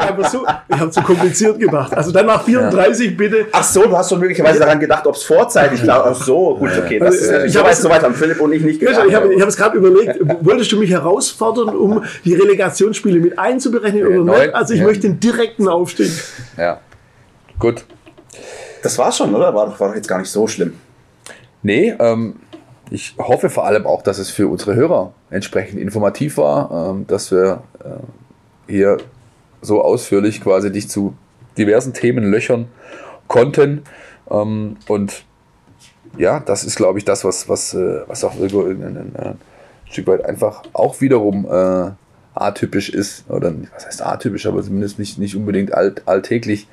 habe 0.81 0.91
zu 0.91 1.03
kompliziert 1.03 1.59
gemacht. 1.59 1.93
Also 1.93 2.11
dann 2.11 2.25
nach 2.25 2.43
34 2.43 3.11
ja. 3.11 3.13
bitte. 3.15 3.47
Ach 3.53 3.63
so, 3.63 3.83
du 3.83 3.95
hast 3.95 4.11
doch 4.11 4.19
möglicherweise 4.19 4.61
daran 4.61 4.81
gedacht, 4.81 5.07
ob 5.07 5.15
es 5.17 5.25
vorzeitig 5.25 5.87
war. 5.87 6.07
Ach 6.07 6.15
so, 6.15 6.57
gut, 6.57 6.71
okay. 6.79 6.99
Das 6.99 7.17
ist, 7.17 7.45
ich 7.45 7.57
habe 7.59 7.69
es 7.69 7.83
soweit 7.83 8.03
haben 8.03 8.15
Philipp 8.15 8.41
und 8.41 8.53
ich 8.55 8.63
nicht 8.63 8.81
gedacht. 8.81 9.05
Ich 9.07 9.15
habe 9.15 9.39
hab 9.39 9.49
es 9.49 9.57
gerade 9.59 9.77
überlegt, 9.77 10.19
wolltest 10.41 10.73
du 10.73 10.79
mich 10.79 10.91
herausfordern, 10.91 11.77
um 11.77 12.03
die 12.25 12.33
Relegationsspiele 12.33 13.21
mit 13.21 13.39
einzuberechnen 13.39 14.07
oder 14.07 14.25
Neun, 14.25 14.41
nicht? 14.41 14.55
Also 14.55 14.73
ich 14.73 14.81
ja. 14.81 14.87
möchte 14.87 15.09
den 15.09 15.21
direkten 15.21 15.69
Aufstieg. 15.69 16.11
Ja, 16.57 16.81
gut. 17.59 17.85
Das 18.83 18.97
war's 18.97 19.19
schon, 19.19 19.35
oder? 19.35 19.55
War 19.55 19.67
doch, 19.67 19.79
war 19.79 19.89
doch 19.89 19.97
jetzt 19.97 20.09
gar 20.09 20.19
nicht 20.19 20.31
so 20.31 20.47
schlimm. 20.47 20.73
Nee, 21.63 21.95
ähm, 21.99 22.37
ich 22.91 23.15
hoffe 23.19 23.51
vor 23.51 23.67
allem 23.67 23.87
auch, 23.87 24.03
dass 24.03 24.19
es 24.19 24.31
für 24.31 24.49
unsere 24.49 24.75
Hörer 24.75 25.13
entsprechend 25.31 25.81
informativ 25.81 26.39
war, 26.39 26.91
ähm, 26.91 27.07
dass 27.07 27.31
wir 27.31 27.63
äh, 27.85 28.71
hier 28.73 28.99
so 29.61 29.83
ausführlich 29.83 30.41
quasi 30.41 30.71
dich 30.73 30.89
zu 30.89 31.15
diversen 31.57 31.93
Themen 31.93 32.31
löchern 32.31 32.69
konnten. 33.27 33.83
Ähm, 34.31 34.77
und 34.87 35.25
ja, 36.17 36.41
das 36.41 36.65
ist, 36.65 36.77
glaube 36.77 36.99
ich, 36.99 37.05
das, 37.05 37.25
was, 37.25 37.49
was, 37.49 37.75
äh, 37.75 38.01
was 38.07 38.25
auch 38.25 38.37
irgendwo 38.37 38.63
ein, 38.63 39.13
ein, 39.15 39.39
Stück 39.91 40.07
weit 40.07 40.25
einfach 40.25 40.65
auch 40.75 41.01
wiederum 41.01 41.47
äh, 41.47 41.91
atypisch 42.35 42.91
ist. 42.91 43.25
Oder 43.31 43.55
was 43.75 43.87
heißt 43.87 44.05
atypisch, 44.05 44.47
aber 44.47 44.63
zumindest 44.63 44.99
nicht, 44.99 45.19
nicht 45.19 45.35
unbedingt 45.35 45.73
alt, 45.73 46.03
alltäglich, 46.07 46.69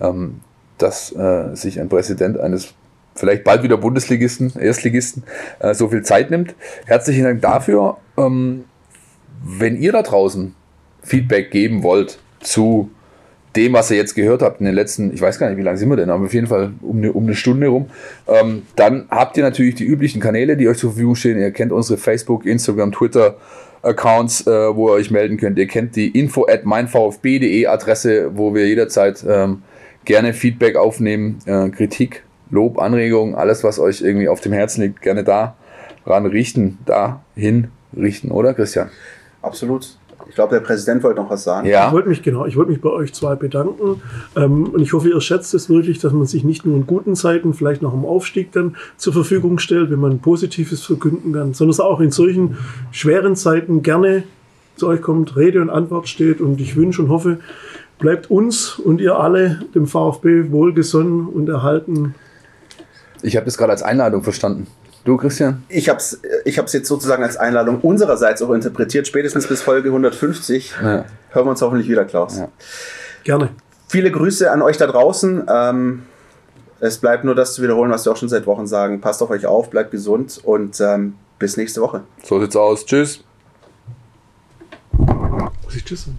ähm, 0.00 0.40
dass 0.78 1.10
äh, 1.12 1.54
sich 1.54 1.80
ein 1.80 1.88
Präsident 1.88 2.38
eines 2.38 2.74
vielleicht 3.14 3.44
bald 3.44 3.62
wieder 3.62 3.76
Bundesligisten, 3.76 4.52
Erstligisten, 4.58 5.24
äh, 5.60 5.74
so 5.74 5.88
viel 5.88 6.02
Zeit 6.02 6.30
nimmt. 6.30 6.54
Herzlichen 6.86 7.24
Dank 7.24 7.42
dafür. 7.42 7.98
Ähm, 8.16 8.64
wenn 9.44 9.76
ihr 9.76 9.92
da 9.92 10.02
draußen 10.02 10.54
Feedback 11.02 11.50
geben 11.50 11.82
wollt 11.82 12.18
zu 12.40 12.90
dem, 13.56 13.74
was 13.74 13.90
ihr 13.90 13.96
jetzt 13.96 14.14
gehört 14.14 14.40
habt 14.40 14.60
in 14.60 14.66
den 14.66 14.74
letzten, 14.74 15.12
ich 15.12 15.20
weiß 15.20 15.38
gar 15.38 15.48
nicht, 15.48 15.58
wie 15.58 15.62
lange 15.62 15.76
sind 15.76 15.90
wir 15.90 15.96
denn, 15.96 16.10
aber 16.10 16.24
auf 16.24 16.32
jeden 16.32 16.46
Fall 16.46 16.72
um 16.80 16.98
eine, 16.98 17.12
um 17.12 17.24
eine 17.24 17.34
Stunde 17.34 17.66
rum, 17.68 17.90
ähm, 18.26 18.62
dann 18.76 19.06
habt 19.10 19.36
ihr 19.36 19.42
natürlich 19.42 19.74
die 19.74 19.84
üblichen 19.84 20.20
Kanäle, 20.20 20.56
die 20.56 20.68
euch 20.68 20.78
zur 20.78 20.90
Verfügung 20.92 21.16
stehen. 21.16 21.38
Ihr 21.38 21.50
kennt 21.50 21.72
unsere 21.72 21.98
Facebook, 21.98 22.46
Instagram, 22.46 22.92
Twitter, 22.92 23.36
Accounts, 23.82 24.46
äh, 24.46 24.74
wo 24.74 24.88
ihr 24.88 24.92
euch 24.92 25.10
melden 25.10 25.36
könnt. 25.36 25.58
Ihr 25.58 25.66
kennt 25.66 25.96
die 25.96 26.08
info 26.18 26.46
at 26.46 26.64
meinvfb.de 26.64 27.66
Adresse, 27.66 28.30
wo 28.34 28.54
wir 28.54 28.66
jederzeit 28.66 29.24
ähm, 29.28 29.62
gerne 30.04 30.32
Feedback 30.32 30.76
aufnehmen, 30.76 31.38
äh, 31.46 31.68
Kritik 31.68 32.22
Lob, 32.52 32.78
Anregungen, 32.78 33.34
alles, 33.34 33.64
was 33.64 33.78
euch 33.80 34.02
irgendwie 34.02 34.28
auf 34.28 34.40
dem 34.40 34.52
Herzen 34.52 34.82
liegt, 34.82 35.02
gerne 35.02 35.24
da 35.24 35.56
ran 36.06 36.26
richten, 36.26 36.78
dahin 36.84 37.68
richten, 37.96 38.30
oder 38.30 38.54
Christian? 38.54 38.90
Absolut. 39.40 39.96
Ich 40.28 40.36
glaube, 40.36 40.54
der 40.54 40.60
Präsident 40.60 41.02
wollte 41.02 41.20
noch 41.20 41.30
was 41.30 41.44
sagen. 41.44 41.66
Ja. 41.66 41.88
Ich 41.88 41.92
wollte 41.92 42.08
mich, 42.08 42.22
genau, 42.22 42.46
ich 42.46 42.56
wollte 42.56 42.70
mich 42.70 42.80
bei 42.80 42.90
euch 42.90 43.12
zwei 43.12 43.34
bedanken. 43.34 44.00
Ähm, 44.36 44.68
und 44.68 44.80
ich 44.80 44.92
hoffe, 44.92 45.08
ihr 45.08 45.20
schätzt 45.20 45.52
es 45.54 45.68
wirklich, 45.68 45.98
dass 45.98 46.12
man 46.12 46.26
sich 46.26 46.44
nicht 46.44 46.64
nur 46.64 46.76
in 46.76 46.86
guten 46.86 47.16
Zeiten, 47.16 47.54
vielleicht 47.54 47.82
noch 47.82 47.92
im 47.92 48.04
Aufstieg 48.04 48.52
dann 48.52 48.76
zur 48.96 49.12
Verfügung 49.12 49.58
stellt, 49.58 49.90
wenn 49.90 49.98
man 49.98 50.20
Positives 50.20 50.84
verkünden 50.84 51.32
kann, 51.32 51.54
sondern 51.54 51.76
dass 51.76 51.80
auch 51.80 52.00
in 52.00 52.10
solchen 52.10 52.56
schweren 52.92 53.34
Zeiten 53.34 53.82
gerne 53.82 54.24
zu 54.76 54.88
euch 54.88 55.02
kommt, 55.02 55.36
Rede 55.36 55.60
und 55.60 55.70
Antwort 55.70 56.08
steht. 56.08 56.40
Und 56.40 56.60
ich 56.60 56.76
wünsche 56.76 57.02
und 57.02 57.08
hoffe, 57.08 57.40
bleibt 57.98 58.30
uns 58.30 58.78
und 58.78 59.00
ihr 59.00 59.16
alle 59.16 59.60
dem 59.74 59.86
VfB 59.86 60.50
wohlgesonnen 60.50 61.26
und 61.26 61.48
erhalten 61.48 62.14
ich 63.22 63.36
habe 63.36 63.46
das 63.46 63.56
gerade 63.56 63.72
als 63.72 63.82
Einladung 63.82 64.22
verstanden. 64.22 64.66
Du, 65.04 65.16
Christian? 65.16 65.64
Ich 65.68 65.88
habe 65.88 65.98
es 65.98 66.20
ich 66.44 66.58
hab's 66.58 66.72
jetzt 66.72 66.86
sozusagen 66.86 67.24
als 67.24 67.36
Einladung 67.36 67.80
unsererseits 67.80 68.40
auch 68.42 68.50
interpretiert. 68.50 69.06
Spätestens 69.06 69.48
bis 69.48 69.60
Folge 69.60 69.88
150 69.88 70.74
ja. 70.80 71.04
hören 71.30 71.46
wir 71.46 71.50
uns 71.50 71.60
hoffentlich 71.60 71.88
wieder, 71.88 72.04
Klaus. 72.04 72.38
Ja. 72.38 72.48
Gerne. 73.24 73.50
Viele 73.88 74.10
Grüße 74.10 74.50
an 74.50 74.62
euch 74.62 74.76
da 74.76 74.86
draußen. 74.86 75.44
Ähm, 75.48 76.02
es 76.80 76.98
bleibt 76.98 77.24
nur 77.24 77.34
das 77.34 77.54
zu 77.54 77.62
wiederholen, 77.62 77.90
was 77.90 78.04
wir 78.04 78.12
auch 78.12 78.16
schon 78.16 78.28
seit 78.28 78.46
Wochen 78.46 78.66
sagen. 78.66 79.00
Passt 79.00 79.22
auf 79.22 79.30
euch 79.30 79.46
auf, 79.46 79.70
bleibt 79.70 79.90
gesund 79.90 80.40
und 80.44 80.80
ähm, 80.80 81.14
bis 81.38 81.56
nächste 81.56 81.80
Woche. 81.80 82.02
So 82.22 82.40
sieht's 82.40 82.56
aus. 82.56 82.86
Tschüss. 82.86 83.24
Muss 84.92 85.76
ich 85.76 85.84
tschüss 85.84 86.04
sagen? 86.04 86.18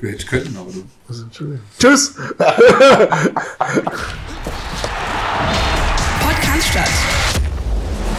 Du 0.00 0.06
hättest 0.06 0.28
können, 0.28 0.56
aber 0.58 0.72
du. 0.72 0.82
Also, 1.08 1.24
Entschuldigung. 1.24 1.60
Tschüss! 1.78 2.14
Cannstatt. 6.34 6.90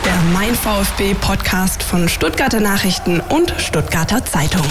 Der 0.05 0.15
Mein 0.33 0.55
VfB 0.55 1.13
Podcast 1.13 1.83
von 1.83 2.09
Stuttgarter 2.09 2.59
Nachrichten 2.59 3.19
und 3.19 3.53
Stuttgarter 3.57 4.25
Zeitung. 4.25 4.65